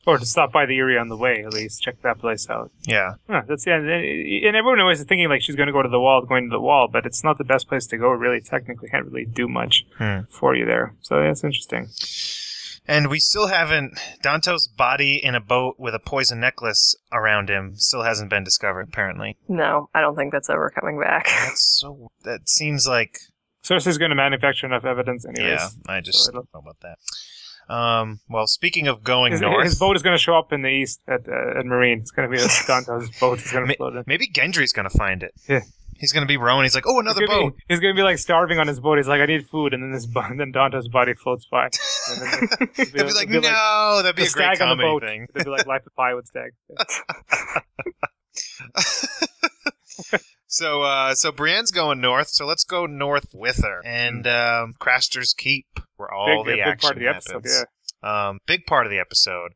Or 0.04 0.18
to 0.18 0.26
stop 0.26 0.50
by 0.52 0.66
the 0.66 0.76
Eyrie 0.78 0.98
on 0.98 1.06
the 1.08 1.16
way, 1.16 1.44
at 1.44 1.52
least 1.52 1.80
check 1.82 2.02
that 2.02 2.18
place 2.18 2.50
out. 2.50 2.72
Yeah, 2.82 3.14
Huh, 3.28 3.42
that's 3.46 3.64
yeah, 3.66 3.76
and, 3.76 3.88
and 3.88 4.56
everyone 4.56 4.80
always 4.80 4.98
is 5.00 5.06
thinking 5.06 5.28
like 5.28 5.42
she's 5.42 5.54
going 5.54 5.68
to 5.68 5.72
go 5.72 5.80
to 5.82 5.88
the 5.88 6.00
wall, 6.00 6.22
going 6.26 6.50
to 6.50 6.52
the 6.54 6.60
wall, 6.60 6.88
but 6.90 7.06
it's 7.06 7.22
not 7.22 7.38
the 7.38 7.44
best 7.44 7.68
place 7.68 7.86
to 7.86 7.96
go. 7.96 8.08
Really, 8.10 8.40
technically, 8.40 8.88
can't 8.88 9.06
really 9.06 9.24
do 9.24 9.46
much 9.46 9.84
Hmm. 9.98 10.20
for 10.28 10.56
you 10.56 10.66
there. 10.66 10.94
So 11.02 11.22
that's 11.22 11.44
interesting. 11.44 11.88
and 12.84 13.08
we 13.10 13.20
still 13.20 13.46
haven't. 13.46 13.96
Dontos' 14.24 14.66
body 14.76 15.24
in 15.24 15.36
a 15.36 15.40
boat 15.40 15.76
with 15.78 15.94
a 15.94 16.00
poison 16.00 16.40
necklace 16.40 16.96
around 17.12 17.48
him 17.48 17.76
still 17.76 18.02
hasn't 18.02 18.28
been 18.28 18.42
discovered. 18.42 18.88
Apparently, 18.88 19.36
No, 19.48 19.88
I 19.94 20.00
don't 20.00 20.16
think 20.16 20.32
that's 20.32 20.50
ever 20.50 20.68
coming 20.70 20.98
back. 20.98 21.26
that's 21.46 21.62
so. 21.80 22.10
That 22.24 22.48
seems 22.48 22.88
like 22.88 23.18
Cersei's 23.62 23.98
going 23.98 24.08
to 24.10 24.16
manufacture 24.16 24.66
enough 24.66 24.84
evidence, 24.84 25.24
anyways. 25.24 25.60
Yeah, 25.60 25.68
I 25.86 26.00
just 26.00 26.24
So 26.24 26.32
don't 26.32 26.48
know 26.52 26.58
about 26.60 26.80
that. 26.82 26.98
Um, 27.72 28.20
well, 28.28 28.46
speaking 28.46 28.86
of 28.86 29.02
going 29.02 29.32
His, 29.32 29.40
north, 29.40 29.64
his 29.64 29.78
boat 29.78 29.96
is 29.96 30.02
going 30.02 30.14
to 30.14 30.22
show 30.22 30.36
up 30.36 30.52
in 30.52 30.60
the 30.60 30.68
east 30.68 31.00
at 31.08 31.26
uh, 31.26 31.58
at 31.58 31.64
Meereen. 31.64 32.00
It's 32.00 32.10
going 32.10 32.30
to 32.30 32.36
be 32.36 32.42
a 32.42 32.46
Dontos' 32.46 33.18
boat. 33.18 33.38
Is 33.38 33.50
going 33.50 33.66
to 33.66 33.74
float 33.76 33.96
in. 33.96 34.04
maybe 34.06 34.28
Gendry's 34.28 34.74
gonna 34.74 34.90
find 34.90 35.22
it. 35.22 35.32
Yeah. 35.48 35.60
He's 35.96 36.12
gonna 36.12 36.26
be 36.26 36.36
rowing. 36.36 36.64
He's 36.64 36.74
like, 36.74 36.86
oh, 36.86 36.98
another 36.98 37.20
He's 37.20 37.30
boat. 37.30 37.56
Be, 37.56 37.62
he's 37.68 37.80
going 37.80 37.94
to 37.94 37.98
be 37.98 38.02
like 38.02 38.18
starving 38.18 38.58
on 38.58 38.66
his 38.66 38.80
boat. 38.80 38.98
He's 38.98 39.06
like, 39.08 39.20
I 39.20 39.26
need 39.26 39.46
food, 39.46 39.72
and 39.72 39.82
then 39.82 39.92
this, 39.92 40.04
bo- 40.04 40.26
then 40.36 40.52
Dontos' 40.52 40.90
body 40.90 41.14
floats 41.14 41.46
by. 41.46 41.68
And 42.10 42.20
then 42.20 42.48
They'd 42.76 42.92
be 42.92 43.02
like, 43.04 43.28
it'll 43.30 43.40
no, 43.42 44.00
that'd 44.02 44.16
be 44.16 44.22
a 44.22 44.28
great 44.28 44.56
stag 44.56 44.62
on 44.62 44.76
the 44.76 44.82
comedy 44.82 44.88
boat. 44.88 45.02
thing. 45.02 45.26
It'd 45.34 45.44
be 45.46 45.50
like 45.50 45.66
Life 45.66 45.86
of 45.86 45.94
Pi 45.94 46.14
with 46.14 46.26
Stag. 46.26 46.50
So, 50.52 50.82
uh, 50.82 51.14
so 51.14 51.32
Brienne's 51.32 51.70
going 51.70 52.00
north. 52.02 52.28
So 52.28 52.44
let's 52.46 52.62
go 52.64 52.84
north 52.84 53.28
with 53.32 53.62
her 53.64 53.80
and 53.86 54.26
um, 54.26 54.74
Craster's 54.78 55.32
Keep, 55.32 55.80
where 55.96 56.12
all 56.12 56.44
big, 56.44 56.46
the 56.46 56.52
a 56.52 56.64
big 56.66 56.72
action 56.72 56.78
part 56.88 56.96
of 56.96 57.00
the 57.00 57.08
episode. 57.08 57.32
happens. 57.46 57.64
Yeah. 58.02 58.28
Um, 58.28 58.38
big 58.46 58.66
part 58.66 58.84
of 58.84 58.90
the 58.90 58.98
episode. 58.98 59.52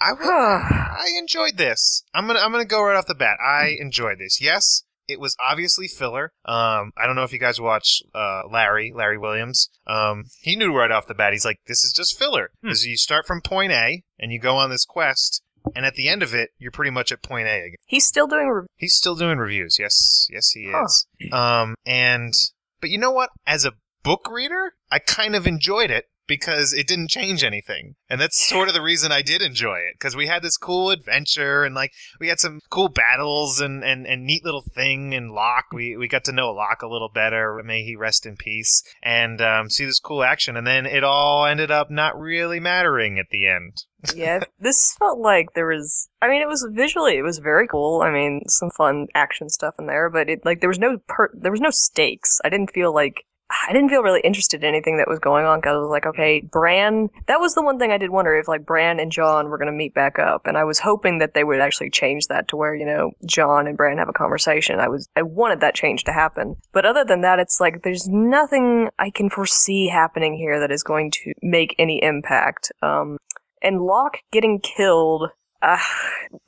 I 0.00 0.12
I 0.20 1.06
enjoyed 1.18 1.56
this. 1.56 2.04
I'm 2.14 2.26
gonna 2.26 2.38
I'm 2.40 2.52
gonna 2.52 2.64
go 2.64 2.82
right 2.82 2.96
off 2.96 3.06
the 3.06 3.14
bat. 3.14 3.36
I 3.44 3.76
enjoyed 3.80 4.18
this. 4.18 4.40
Yes, 4.40 4.84
it 5.08 5.20
was 5.20 5.36
obviously 5.40 5.86
filler. 5.88 6.32
Um, 6.44 6.92
I 6.96 7.06
don't 7.06 7.16
know 7.16 7.22
if 7.24 7.32
you 7.32 7.38
guys 7.38 7.60
watch 7.60 8.02
uh, 8.14 8.42
Larry 8.50 8.92
Larry 8.94 9.18
Williams. 9.18 9.70
Um, 9.86 10.24
he 10.40 10.54
knew 10.56 10.72
right 10.76 10.90
off 10.90 11.06
the 11.06 11.14
bat. 11.14 11.32
He's 11.32 11.44
like, 11.44 11.58
this 11.66 11.82
is 11.84 11.92
just 11.92 12.16
filler 12.18 12.50
Hmm. 12.62 12.68
because 12.68 12.84
you 12.86 12.96
start 12.96 13.26
from 13.26 13.40
point 13.40 13.72
A 13.72 14.02
and 14.18 14.32
you 14.32 14.38
go 14.40 14.54
on 14.56 14.70
this 14.70 14.84
quest, 14.84 15.41
and 15.74 15.84
at 15.86 15.94
the 15.94 16.08
end 16.08 16.22
of 16.22 16.34
it, 16.34 16.50
you're 16.58 16.70
pretty 16.72 16.90
much 16.90 17.12
at 17.12 17.22
point 17.22 17.46
A 17.48 17.58
again. 17.60 17.76
He's 17.86 18.06
still 18.06 18.26
doing. 18.26 18.48
Re- 18.48 18.66
He's 18.76 18.94
still 18.94 19.14
doing 19.14 19.38
reviews. 19.38 19.78
Yes, 19.78 20.26
yes, 20.30 20.50
he 20.50 20.70
Huh. 20.72 20.84
is. 20.84 21.06
Um, 21.32 21.74
and 21.86 22.32
but 22.80 22.90
you 22.90 22.98
know 22.98 23.12
what? 23.12 23.30
As 23.46 23.64
a 23.64 23.72
book 24.02 24.28
reader, 24.30 24.74
I 24.90 24.98
kind 24.98 25.34
of 25.36 25.46
enjoyed 25.46 25.90
it 25.90 26.06
because 26.28 26.72
it 26.72 26.86
didn't 26.86 27.08
change 27.10 27.42
anything, 27.44 27.94
and 28.08 28.20
that's 28.20 28.40
sort 28.48 28.68
of 28.68 28.74
the 28.74 28.80
reason 28.80 29.10
I 29.12 29.22
did 29.22 29.42
enjoy 29.42 29.78
it 29.78 29.94
because 29.98 30.16
we 30.16 30.28
had 30.28 30.42
this 30.42 30.56
cool 30.56 30.90
adventure 30.90 31.62
and 31.64 31.74
like 31.74 31.92
we 32.20 32.28
had 32.28 32.40
some 32.40 32.60
cool 32.70 32.88
battles 32.88 33.60
and 33.60 33.84
and, 33.84 34.06
and 34.06 34.24
neat 34.24 34.44
little 34.44 34.62
thing 34.74 35.14
and 35.14 35.32
Locke. 35.32 35.66
We 35.72 35.96
we 35.96 36.08
got 36.08 36.24
to 36.24 36.32
know 36.32 36.50
Locke 36.52 36.82
a 36.82 36.88
little 36.88 37.10
better. 37.12 37.60
May 37.64 37.82
he 37.84 37.96
rest 37.96 38.24
in 38.24 38.36
peace. 38.36 38.82
And 39.02 39.40
um, 39.40 39.68
see 39.68 39.84
this 39.84 39.98
cool 40.00 40.22
action, 40.22 40.56
and 40.56 40.66
then 40.66 40.86
it 40.86 41.04
all 41.04 41.44
ended 41.44 41.70
up 41.70 41.90
not 41.90 42.18
really 42.18 42.60
mattering 42.60 43.18
at 43.18 43.26
the 43.30 43.46
end. 43.48 43.84
Yeah, 44.14 44.40
this 44.58 44.94
felt 44.98 45.18
like 45.18 45.54
there 45.54 45.66
was. 45.66 46.08
I 46.20 46.28
mean, 46.28 46.42
it 46.42 46.48
was 46.48 46.66
visually, 46.72 47.18
it 47.18 47.22
was 47.22 47.38
very 47.38 47.68
cool. 47.68 48.02
I 48.02 48.10
mean, 48.10 48.42
some 48.48 48.70
fun 48.70 49.06
action 49.14 49.48
stuff 49.48 49.74
in 49.78 49.86
there, 49.86 50.10
but 50.10 50.28
it 50.28 50.44
like 50.44 50.60
there 50.60 50.68
was 50.68 50.78
no 50.78 50.98
per, 51.08 51.30
there 51.34 51.52
was 51.52 51.60
no 51.60 51.70
stakes. 51.70 52.40
I 52.44 52.48
didn't 52.48 52.72
feel 52.72 52.94
like. 52.94 53.24
I 53.68 53.74
didn't 53.74 53.90
feel 53.90 54.02
really 54.02 54.22
interested 54.24 54.62
in 54.62 54.68
anything 54.68 54.96
that 54.96 55.08
was 55.08 55.18
going 55.18 55.44
on 55.44 55.58
because 55.58 55.74
I 55.74 55.78
was 55.78 55.90
like, 55.90 56.06
okay, 56.06 56.40
Bran. 56.40 57.10
That 57.26 57.38
was 57.38 57.54
the 57.54 57.62
one 57.62 57.78
thing 57.78 57.92
I 57.92 57.98
did 57.98 58.08
wonder 58.08 58.34
if 58.34 58.48
like 58.48 58.64
Bran 58.64 58.98
and 58.98 59.12
Jon 59.12 59.50
were 59.50 59.58
going 59.58 59.70
to 59.70 59.76
meet 59.76 59.92
back 59.92 60.18
up, 60.18 60.46
and 60.46 60.56
I 60.56 60.64
was 60.64 60.78
hoping 60.78 61.18
that 61.18 61.34
they 61.34 61.44
would 61.44 61.60
actually 61.60 61.90
change 61.90 62.28
that 62.28 62.48
to 62.48 62.56
where 62.56 62.74
you 62.74 62.86
know 62.86 63.10
Jon 63.26 63.66
and 63.66 63.76
Bran 63.76 63.98
have 63.98 64.08
a 64.08 64.14
conversation. 64.14 64.80
I 64.80 64.88
was 64.88 65.06
I 65.16 65.22
wanted 65.22 65.60
that 65.60 65.74
change 65.74 66.04
to 66.04 66.12
happen, 66.12 66.56
but 66.72 66.86
other 66.86 67.04
than 67.04 67.20
that, 67.20 67.40
it's 67.40 67.60
like 67.60 67.82
there's 67.82 68.08
nothing 68.08 68.88
I 68.98 69.10
can 69.10 69.28
foresee 69.28 69.86
happening 69.86 70.34
here 70.34 70.58
that 70.58 70.72
is 70.72 70.82
going 70.82 71.10
to 71.22 71.34
make 71.42 71.74
any 71.78 72.02
impact. 72.02 72.72
Um, 72.80 73.18
and 73.62 73.80
Locke 73.80 74.18
getting 74.32 74.60
killed. 74.60 75.28
Uh, 75.62 75.78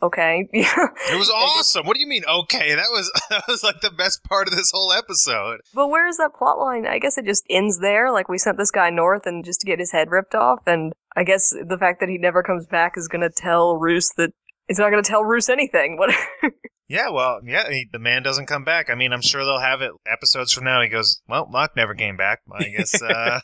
okay. 0.02 0.48
It 0.52 1.18
was 1.18 1.30
awesome. 1.30 1.86
What 1.86 1.94
do 1.94 2.00
you 2.00 2.06
mean? 2.08 2.24
Okay, 2.28 2.74
that 2.74 2.88
was 2.90 3.12
that 3.30 3.44
was 3.46 3.62
like 3.62 3.80
the 3.80 3.90
best 3.90 4.24
part 4.24 4.48
of 4.48 4.56
this 4.56 4.72
whole 4.74 4.92
episode. 4.92 5.60
but 5.72 5.88
where 5.88 6.08
is 6.08 6.16
that 6.16 6.34
plot 6.36 6.58
line? 6.58 6.86
I 6.86 6.98
guess 6.98 7.16
it 7.16 7.24
just 7.24 7.44
ends 7.48 7.78
there. 7.78 8.10
Like 8.10 8.28
we 8.28 8.38
sent 8.38 8.58
this 8.58 8.70
guy 8.72 8.90
north 8.90 9.26
and 9.26 9.44
just 9.44 9.60
to 9.60 9.66
get 9.66 9.78
his 9.78 9.92
head 9.92 10.10
ripped 10.10 10.34
off. 10.34 10.60
And 10.66 10.92
I 11.14 11.22
guess 11.24 11.50
the 11.50 11.78
fact 11.78 12.00
that 12.00 12.08
he 12.08 12.18
never 12.18 12.42
comes 12.42 12.66
back 12.66 12.94
is 12.96 13.06
going 13.06 13.22
to 13.22 13.30
tell 13.30 13.76
Roose 13.76 14.10
that 14.16 14.32
it's 14.66 14.78
not 14.80 14.90
going 14.90 15.02
to 15.02 15.08
tell 15.08 15.22
Roose 15.24 15.48
anything. 15.48 15.96
What? 15.98 16.10
Yeah, 16.86 17.08
well, 17.10 17.40
yeah, 17.42 17.70
he, 17.70 17.86
the 17.90 17.98
man 17.98 18.22
doesn't 18.22 18.44
come 18.44 18.62
back. 18.62 18.90
I 18.90 18.94
mean, 18.94 19.14
I'm 19.14 19.22
sure 19.22 19.42
they'll 19.42 19.58
have 19.58 19.80
it 19.80 19.92
episodes 20.06 20.52
from 20.52 20.64
now. 20.64 20.82
He 20.82 20.88
goes, 20.88 21.22
"Well, 21.26 21.48
Locke 21.50 21.74
never 21.76 21.94
came 21.94 22.18
back." 22.18 22.40
I 22.52 22.64
guess. 22.64 23.00
Uh, 23.00 23.40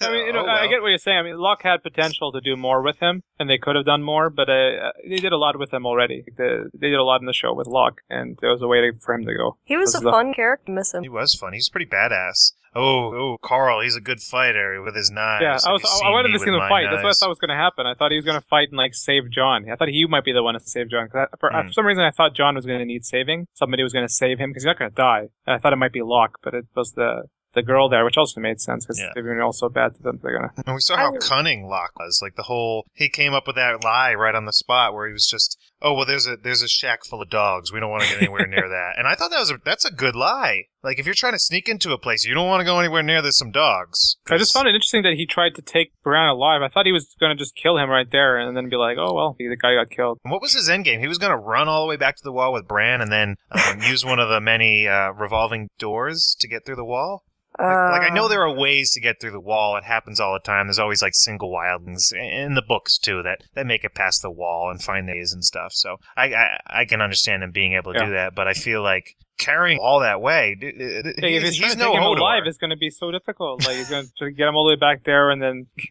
I 0.00 0.10
mean, 0.10 0.26
you 0.26 0.32
know, 0.32 0.44
oh, 0.46 0.48
I 0.48 0.66
get 0.66 0.80
what 0.82 0.88
you're 0.88 0.98
saying. 0.98 1.18
I 1.18 1.22
mean, 1.22 1.36
Locke 1.38 1.62
had 1.62 1.82
potential 1.82 2.32
to 2.32 2.40
do 2.40 2.56
more 2.56 2.82
with 2.82 2.98
him, 3.00 3.22
and 3.38 3.48
they 3.48 3.58
could 3.58 3.76
have 3.76 3.84
done 3.84 4.02
more, 4.02 4.30
but 4.30 4.48
uh, 4.48 4.92
they 5.08 5.16
did 5.16 5.32
a 5.32 5.36
lot 5.38 5.58
with 5.58 5.72
him 5.72 5.86
already. 5.86 6.24
The, 6.36 6.70
they 6.74 6.88
did 6.90 6.98
a 6.98 7.04
lot 7.04 7.20
in 7.20 7.26
the 7.26 7.32
show 7.32 7.52
with 7.54 7.66
Locke, 7.66 8.00
and 8.08 8.38
there 8.40 8.50
was 8.50 8.62
a 8.62 8.66
way 8.68 8.80
to, 8.80 8.92
for 9.00 9.14
him 9.14 9.24
to 9.26 9.34
go. 9.34 9.56
he 9.64 9.76
was 9.76 9.92
This 9.92 10.00
a 10.00 10.04
the- 10.04 10.10
fun 10.10 10.34
character. 10.34 10.72
Miss 10.72 10.94
him. 10.94 11.02
He 11.02 11.08
was 11.08 11.34
fun. 11.34 11.52
He's 11.52 11.68
pretty 11.68 11.86
badass. 11.90 12.52
Oh, 12.76 13.14
oh, 13.14 13.36
Karl, 13.40 13.82
he's 13.82 13.94
a 13.94 14.00
good 14.00 14.20
fighter 14.20 14.82
with 14.82 14.96
his 14.96 15.08
knives. 15.08 15.42
Yeah, 15.42 15.52
Have 15.52 15.62
I 15.64 15.72
was. 15.74 16.00
I, 16.02 16.08
I 16.08 16.10
wanted 16.10 16.32
to 16.32 16.38
see 16.40 16.46
with 16.50 16.54
them 16.54 16.58
my 16.58 16.68
fight. 16.68 16.86
That's 16.90 17.04
what 17.04 17.10
I 17.10 17.12
thought 17.12 17.28
was 17.28 17.38
going 17.38 17.50
to 17.50 17.54
happen. 17.54 17.86
I 17.86 17.94
thought 17.94 18.10
he 18.10 18.16
was 18.16 18.24
going 18.24 18.40
to 18.40 18.44
fight 18.48 18.70
and 18.70 18.76
like 18.76 18.94
save 18.94 19.30
Jon. 19.30 19.70
I 19.70 19.76
thought 19.76 19.86
he 19.90 20.04
might 20.08 20.24
be 20.24 20.32
the 20.32 20.42
one 20.42 20.54
to 20.54 20.60
save 20.60 20.90
Jon. 20.90 21.06
'cause 21.08 21.28
I, 21.32 21.36
for, 21.38 21.50
Hmm. 21.52 21.68
for 21.68 21.72
some 21.72 21.86
reason, 21.86 22.02
I 22.02 22.10
thought 22.10 22.34
Jon 22.34 22.56
was 22.56 22.66
going 22.66 22.80
to 22.80 22.84
need 22.84 23.04
saving. 23.04 23.46
Somebody 23.54 23.84
was 23.84 23.92
going 23.92 24.04
to 24.04 24.12
save 24.12 24.40
him 24.40 24.50
because 24.50 24.64
he's 24.64 24.66
not 24.66 24.80
going 24.80 24.90
to 24.90 24.94
die. 24.96 25.28
And 25.46 25.54
I 25.54 25.58
thought 25.58 25.72
it 25.72 25.76
might 25.76 25.92
be 25.92 26.02
Locke, 26.02 26.38
but 26.42 26.52
it 26.52 26.66
was 26.74 26.94
the 26.94 27.26
the 27.54 27.62
girl 27.62 27.88
there, 27.88 28.04
which 28.04 28.16
also 28.16 28.40
made 28.40 28.60
sense 28.60 28.84
because 28.84 28.98
Yeah. 29.00 29.10
they've 29.14 29.24
been 29.24 29.40
all 29.40 29.52
so 29.52 29.68
bad 29.68 29.94
to 29.96 30.02
them. 30.02 30.20
They're 30.22 30.36
gonna. 30.38 30.52
And 30.66 30.74
we 30.74 30.80
saw 30.80 30.96
how 30.96 31.14
I- 31.14 31.18
cunning 31.18 31.66
Locke 31.66 31.98
was. 31.98 32.20
Like 32.22 32.36
the 32.36 32.44
whole, 32.44 32.86
he 32.92 33.08
came 33.08 33.34
up 33.34 33.46
with 33.46 33.56
that 33.56 33.82
lie 33.84 34.14
right 34.14 34.34
on 34.34 34.44
the 34.46 34.52
spot 34.52 34.94
where 34.94 35.06
he 35.06 35.12
was 35.12 35.26
just, 35.26 35.58
"Oh 35.82 35.94
well, 35.94 36.06
there's 36.06 36.26
a 36.26 36.36
there's 36.36 36.62
a 36.62 36.68
shack 36.68 37.04
full 37.04 37.22
of 37.22 37.30
dogs. 37.30 37.72
We 37.72 37.80
don't 37.80 37.90
want 37.90 38.02
to 38.04 38.08
get 38.10 38.22
anywhere 38.22 38.46
near 38.46 38.68
that." 38.68 38.94
And 38.98 39.06
I 39.08 39.14
thought 39.14 39.30
that 39.30 39.38
was 39.40 39.50
a, 39.50 39.58
that's 39.64 39.84
a 39.84 39.92
good 39.92 40.14
lie. 40.16 40.64
Like 40.82 40.98
if 40.98 41.06
you're 41.06 41.14
trying 41.14 41.32
to 41.32 41.38
sneak 41.38 41.68
into 41.68 41.92
a 41.92 41.98
place, 41.98 42.24
you 42.26 42.34
don't 42.34 42.46
want 42.46 42.60
to 42.60 42.64
go 42.64 42.78
anywhere 42.78 43.02
near 43.02 43.22
there's 43.22 43.38
some 43.38 43.50
dogs. 43.50 44.16
I 44.30 44.36
just 44.36 44.52
found 44.52 44.68
it 44.68 44.74
interesting 44.74 45.02
that 45.04 45.14
he 45.14 45.24
tried 45.26 45.54
to 45.54 45.62
take 45.62 45.92
Bran 46.02 46.28
alive. 46.28 46.60
I 46.60 46.68
thought 46.68 46.84
he 46.86 46.92
was 46.92 47.14
going 47.18 47.34
to 47.34 47.42
just 47.42 47.54
kill 47.56 47.78
him 47.78 47.88
right 47.88 48.10
there 48.10 48.36
and 48.36 48.54
then 48.56 48.68
be 48.68 48.76
like, 48.76 48.96
"Oh 48.98 49.14
well, 49.14 49.34
the 49.38 49.56
guy 49.56 49.74
got 49.76 49.88
killed." 49.90 50.18
And 50.24 50.32
what 50.32 50.42
was 50.42 50.52
his 50.54 50.68
end 50.68 50.84
game? 50.84 51.00
He 51.00 51.08
was 51.08 51.18
going 51.18 51.32
to 51.32 51.38
run 51.38 51.68
all 51.68 51.82
the 51.82 51.88
way 51.88 51.96
back 51.96 52.16
to 52.16 52.22
the 52.24 52.32
wall 52.32 52.52
with 52.52 52.68
Bran 52.68 53.00
and 53.00 53.10
then 53.12 53.36
um, 53.50 53.80
use 53.82 54.04
one 54.04 54.18
of 54.18 54.28
the 54.28 54.40
many 54.40 54.86
uh, 54.86 55.12
revolving 55.12 55.68
doors 55.78 56.36
to 56.40 56.48
get 56.48 56.66
through 56.66 56.76
the 56.76 56.84
wall. 56.84 57.24
Like, 57.58 58.00
like 58.00 58.10
I 58.10 58.14
know 58.14 58.24
Uh, 58.24 58.28
there 58.28 58.42
are 58.42 58.52
ways 58.54 58.92
to 58.94 59.00
get 59.00 59.20
through 59.20 59.30
the 59.30 59.40
wall. 59.40 59.76
It 59.76 59.84
happens 59.84 60.18
all 60.20 60.32
the 60.32 60.40
time. 60.40 60.66
There's 60.66 60.78
always 60.78 61.02
like 61.02 61.14
single 61.14 61.52
wildlings 61.52 62.12
in 62.12 62.54
the 62.54 62.62
books 62.66 62.98
too 62.98 63.22
that, 63.22 63.42
that 63.54 63.66
make 63.66 63.84
it 63.84 63.94
past 63.94 64.22
the 64.22 64.30
wall 64.30 64.70
and 64.70 64.82
find 64.82 65.06
ways 65.06 65.32
and 65.32 65.44
stuff. 65.44 65.72
So 65.72 65.96
I 66.16 66.34
I, 66.34 66.58
I 66.66 66.84
can 66.84 67.00
understand 67.00 67.42
him 67.42 67.52
being 67.52 67.74
able 67.74 67.92
to 67.92 68.04
do 68.06 68.10
that, 68.12 68.34
but 68.34 68.48
I 68.48 68.54
feel 68.54 68.82
like 68.82 69.14
carrying 69.38 69.78
all 69.80 70.00
that 70.00 70.20
way, 70.20 70.56
d- 70.60 70.70
d- 70.72 71.02
d- 71.02 71.12
Hey, 71.18 71.34
if 71.36 71.42
he's, 71.42 71.54
he's, 71.54 71.58
trying 71.58 71.68
he's 71.70 71.72
to 71.74 71.78
no 71.78 71.86
take 71.92 71.96
him 71.96 72.02
Hodor. 72.04 72.18
alive, 72.20 72.42
it's 72.46 72.58
going 72.58 72.70
to 72.70 72.76
be 72.76 72.90
so 72.90 73.10
difficult. 73.10 73.64
Like 73.66 73.76
he's 73.76 73.90
going 73.90 74.06
to 74.18 74.30
get 74.30 74.48
him 74.48 74.54
all 74.56 74.64
the 74.64 74.70
way 74.72 74.76
back 74.76 75.04
there 75.04 75.30
and 75.30 75.42
then 75.42 75.66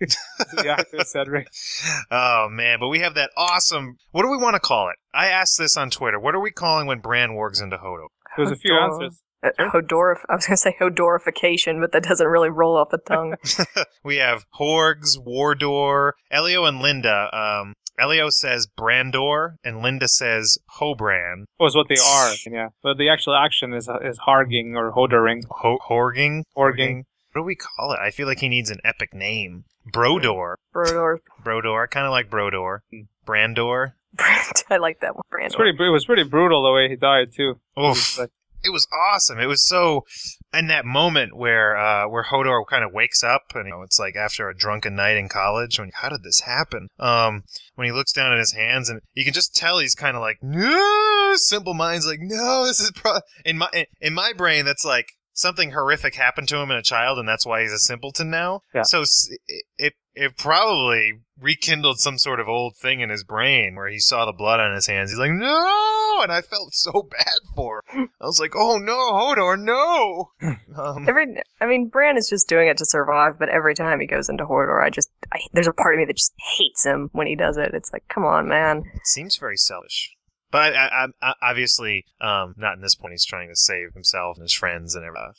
the 0.54 0.70
actor 0.70 1.04
Cedric. 1.06 1.48
Oh 2.12 2.48
man, 2.52 2.78
but 2.80 2.90
we 2.90 3.00
have 3.00 3.16
that 3.16 3.32
awesome. 3.38 3.96
What 4.12 4.24
do 4.24 4.30
we 4.30 4.38
want 4.38 4.56
to 4.56 4.60
call 4.60 4.90
it? 4.90 4.96
I 5.14 5.28
asked 5.28 5.58
this 5.58 5.78
on 5.78 5.90
Twitter. 5.90 6.20
What 6.20 6.36
are 6.36 6.40
we 6.42 6.52
calling 6.52 6.88
when 6.88 7.00
Bran 7.00 7.32
wargs 7.32 7.62
into 7.62 7.78
Hodor? 7.78 8.08
There's 8.38 8.52
a 8.52 8.56
few 8.56 8.74
answers. 8.76 9.22
Uh, 9.44 9.50
Hodorif. 9.60 10.18
I 10.30 10.36
was 10.36 10.46
going 10.48 10.56
to 10.56 10.58
say 10.58 10.76
Hodorification, 10.80 11.80
but 11.82 11.92
that 11.92 12.04
doesn't 12.04 12.28
really 12.28 12.50
roll 12.50 12.78
off 12.78 12.90
the 12.90 12.98
tongue. 13.06 13.36
we 14.04 14.18
have 14.18 14.46
Horgs, 14.60 15.18
Wardor, 15.24 16.14
Elio, 16.32 16.66
and 16.66 16.80
Linda. 16.80 17.30
Um, 17.36 17.74
Elio 18.00 18.30
says 18.30 18.68
Brandor, 18.78 19.56
and 19.64 19.82
Linda 19.82 20.08
says 20.08 20.58
Hobran. 20.80 21.46
Was 21.60 21.76
what 21.76 21.88
they 21.90 21.98
are. 22.04 22.34
Yeah, 22.50 22.70
but 22.82 22.98
the 22.98 23.10
actual 23.10 23.36
action 23.36 23.74
is 23.74 23.88
is 24.04 24.18
harging 24.20 24.76
or 24.76 24.92
hodoring. 24.92 25.44
Ho- 25.50 25.78
Horging? 25.88 26.44
Horging. 26.58 27.04
What 27.34 27.42
do 27.42 27.44
we 27.44 27.56
call 27.56 27.92
it? 27.94 28.00
I 28.00 28.10
feel 28.12 28.28
like 28.28 28.40
he 28.40 28.50
needs 28.50 28.70
an 28.70 28.80
epic 28.84 29.14
name. 29.14 29.66
Brodor. 29.92 30.56
Brodor. 30.74 31.18
Brodor. 31.44 31.90
Kind 31.90 32.06
of 32.06 32.12
like 32.12 32.30
Brodor. 32.30 32.80
Brandor. 33.28 33.94
Brand. 34.14 34.64
I 34.70 34.78
like 34.78 35.00
that 35.02 35.16
one. 35.16 35.24
Brandor. 35.32 35.46
It's 35.46 35.56
pretty. 35.56 35.78
It 35.84 35.90
was 35.90 36.06
pretty 36.06 36.24
brutal 36.24 36.64
the 36.64 36.72
way 36.72 36.90
he 36.90 36.96
died 36.96 37.32
too. 37.36 37.60
Oof. 37.80 38.18
Like- 38.20 38.30
it 38.64 38.72
was 38.72 38.88
awesome. 38.94 39.40
It 39.40 39.48
was 39.48 39.68
so 39.68 40.06
in 40.54 40.68
that 40.68 40.86
moment 40.86 41.36
where 41.36 41.76
uh, 41.76 42.08
where 42.08 42.24
Hodor 42.24 42.64
kind 42.68 42.84
of 42.84 42.94
wakes 42.94 43.24
up 43.24 43.54
and 43.56 43.66
you 43.66 43.72
know 43.72 43.82
it's 43.82 44.00
like 44.00 44.16
after 44.16 44.50
a 44.50 44.56
drunken 44.56 44.96
night 44.96 45.18
in 45.18 45.30
college. 45.30 45.80
When 45.80 45.92
how 45.94 46.10
did 46.10 46.24
this 46.24 46.42
happen? 46.42 46.88
Um, 47.00 47.44
when 47.76 47.86
he 47.86 47.92
looks 47.92 48.14
down 48.14 48.32
at 48.32 48.40
his 48.40 48.54
hands 48.54 48.90
and 48.90 49.02
you 49.14 49.24
can 49.24 49.34
just 49.34 49.56
tell 49.56 49.80
he's 49.80 49.96
kind 49.96 50.16
of 50.16 50.22
like 50.22 50.38
no. 50.42 51.34
Simple 51.36 51.74
Mind's 51.74 52.08
like 52.08 52.20
no. 52.22 52.66
This 52.66 52.80
is 52.80 52.92
pro-. 52.92 53.20
in 53.46 53.58
my 53.58 53.70
in 54.00 54.14
my 54.14 54.34
brain 54.34 54.66
that's 54.66 54.86
like 54.86 55.08
something 55.34 55.72
horrific 55.72 56.16
happened 56.16 56.48
to 56.50 56.58
him 56.58 56.72
in 56.72 56.78
a 56.78 56.84
child 56.84 57.20
and 57.20 57.28
that's 57.28 57.46
why 57.46 57.62
he's 57.62 57.74
a 57.74 57.80
simpleton 57.80 58.30
now. 58.30 58.62
Yeah. 58.74 58.84
So 58.84 59.02
it, 59.48 59.66
it 59.78 59.94
it 60.16 60.38
probably 60.38 61.22
rekindled 61.40 62.00
some 62.00 62.18
sort 62.18 62.40
of 62.40 62.48
old 62.48 62.76
thing 62.76 63.00
in 63.00 63.10
his 63.10 63.24
brain 63.24 63.76
where 63.76 63.90
he 63.90 64.00
saw 64.00 64.26
the 64.26 64.32
blood 64.32 64.60
on 64.60 64.74
his 64.74 64.88
hands. 64.88 65.10
He's 65.10 65.20
like, 65.20 65.32
no! 65.32 66.20
And 66.22 66.32
I 66.32 66.42
felt 66.42 66.74
so 66.74 66.92
bad 67.12 67.40
for 67.56 67.84
him. 67.90 68.10
I 68.22 68.26
was 68.26 68.40
like, 68.40 68.56
oh 68.56 68.78
no, 68.78 68.94
Hodor, 69.14 69.60
no! 69.60 70.32
um, 70.78 71.10
Every, 71.10 71.36
I 71.60 71.66
mean, 71.66 71.88
Bran 71.88 72.18
is 72.18 72.30
just 72.30 72.48
doing 72.48 72.68
it 72.68 72.78
to 72.78 72.86
survive, 72.86 73.40
but 73.40 73.50
every 73.50 73.74
time 73.74 74.00
he 74.00 74.08
goes 74.08 74.30
into 74.30 74.46
Hodor, 74.46 74.84
I 74.84 74.90
just, 74.90 75.10
I, 75.32 75.40
there's 75.52 75.68
a 75.68 75.74
part 75.74 75.96
of 75.96 76.00
me 76.00 76.06
that 76.06 76.18
just 76.18 76.34
hates 76.58 76.86
him 76.86 77.10
when 77.14 77.28
he 77.28 77.36
does 77.36 77.58
it. 77.58 77.74
It's 77.74 77.92
like, 77.92 78.08
come 78.08 78.24
on, 78.24 78.48
man. 78.48 78.84
it 78.94 79.08
seems 79.08 79.38
very 79.38 79.58
selfish. 79.58 80.16
But 80.54 80.74
I, 80.76 80.86
I, 80.86 81.08
I, 81.22 81.34
obviously, 81.42 82.06
um, 82.22 82.54
not 82.58 82.76
in 82.76 82.82
this 82.82 82.94
point, 82.96 83.12
he's 83.12 83.26
trying 83.26 83.50
to 83.50 83.56
save 83.56 83.94
himself 83.94 84.38
and 84.38 84.44
his 84.44 84.54
friends 84.54 84.94
and 84.96 85.04
everything. 85.04 85.34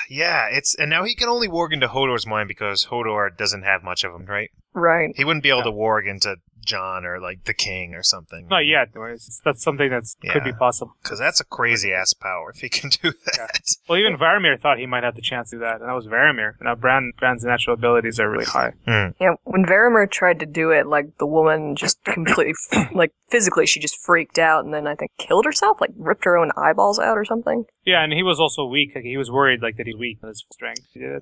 yeah, 0.08 0.48
it's 0.50 0.74
and 0.74 0.90
now 0.90 1.04
he 1.04 1.14
can 1.14 1.28
only 1.28 1.46
warg 1.48 1.72
into 1.72 1.86
Hodor's 1.88 2.26
mind 2.26 2.48
because 2.48 2.86
Hodor 2.86 3.34
doesn't 3.36 3.62
have 3.62 3.82
much 3.84 4.02
of 4.02 4.12
him, 4.12 4.26
right? 4.26 4.50
Right. 4.74 5.10
He 5.14 5.24
wouldn't 5.24 5.42
be 5.42 5.50
able 5.50 5.58
Yeah. 5.60 5.64
to 5.64 5.72
warg 5.72 6.08
into 6.10 6.36
Jon 6.64 7.04
or 7.04 7.20
like 7.20 7.44
the 7.44 7.54
King 7.54 7.94
or 7.94 8.02
something. 8.02 8.46
Oh, 8.46 8.56
Not 8.56 8.66
yet. 8.66 8.88
That's 9.44 9.62
something 9.62 9.90
that 9.90 10.04
could 10.30 10.44
be 10.44 10.52
possible. 10.52 10.96
Because 11.02 11.18
that's 11.18 11.40
a 11.40 11.44
crazy 11.44 11.92
ass 11.92 12.12
power 12.12 12.50
if 12.54 12.60
he 12.60 12.68
can 12.68 12.90
do 13.02 13.12
that. 13.26 13.60
Well, 13.88 13.98
even 13.98 14.16
Varamir 14.16 14.60
thought 14.60 14.78
he 14.78 14.86
might 14.86 15.02
have 15.02 15.16
the 15.16 15.20
chance 15.20 15.50
to 15.50 15.56
do 15.56 15.60
that, 15.60 15.80
and 15.80 15.88
that 15.88 15.94
was 15.94 16.06
Varamir. 16.06 16.52
Now, 16.60 16.76
Bran, 16.76 17.12
Bran's 17.18 17.42
natural 17.42 17.74
abilities 17.74 18.20
are 18.20 18.30
really 18.30 18.44
high. 18.44 18.72
Hmm. 18.86 19.08
Yeah, 19.20 19.34
when 19.42 19.64
Varamir 19.64 20.08
tried 20.08 20.38
to 20.40 20.46
do 20.46 20.70
it, 20.70 20.86
like 20.86 21.18
the 21.18 21.26
woman 21.26 21.74
just 21.74 22.02
completely, 22.04 22.54
like 22.94 23.12
physically, 23.30 23.66
she 23.66 23.80
just 23.80 23.98
freaked 24.00 24.38
out, 24.38 24.64
and 24.64 24.72
then 24.72 24.86
I 24.86 24.94
think 24.94 25.10
killed 25.18 25.44
herself, 25.44 25.80
like 25.80 25.90
ripped 25.96 26.24
her 26.24 26.36
own 26.36 26.52
eyeballs 26.56 27.00
out 27.00 27.18
or 27.18 27.24
something. 27.24 27.64
Yeah, 27.90 28.02
and 28.04 28.12
he 28.12 28.22
was 28.22 28.38
also 28.40 28.64
weak. 28.64 28.92
Like, 28.94 29.04
he 29.04 29.16
was 29.16 29.30
worried 29.30 29.60
like 29.62 29.76
that 29.76 29.86
he's 29.86 29.96
weak 29.96 30.18
in 30.22 30.28
his 30.28 30.44
strength. 30.52 30.86
Yeah, 30.94 31.18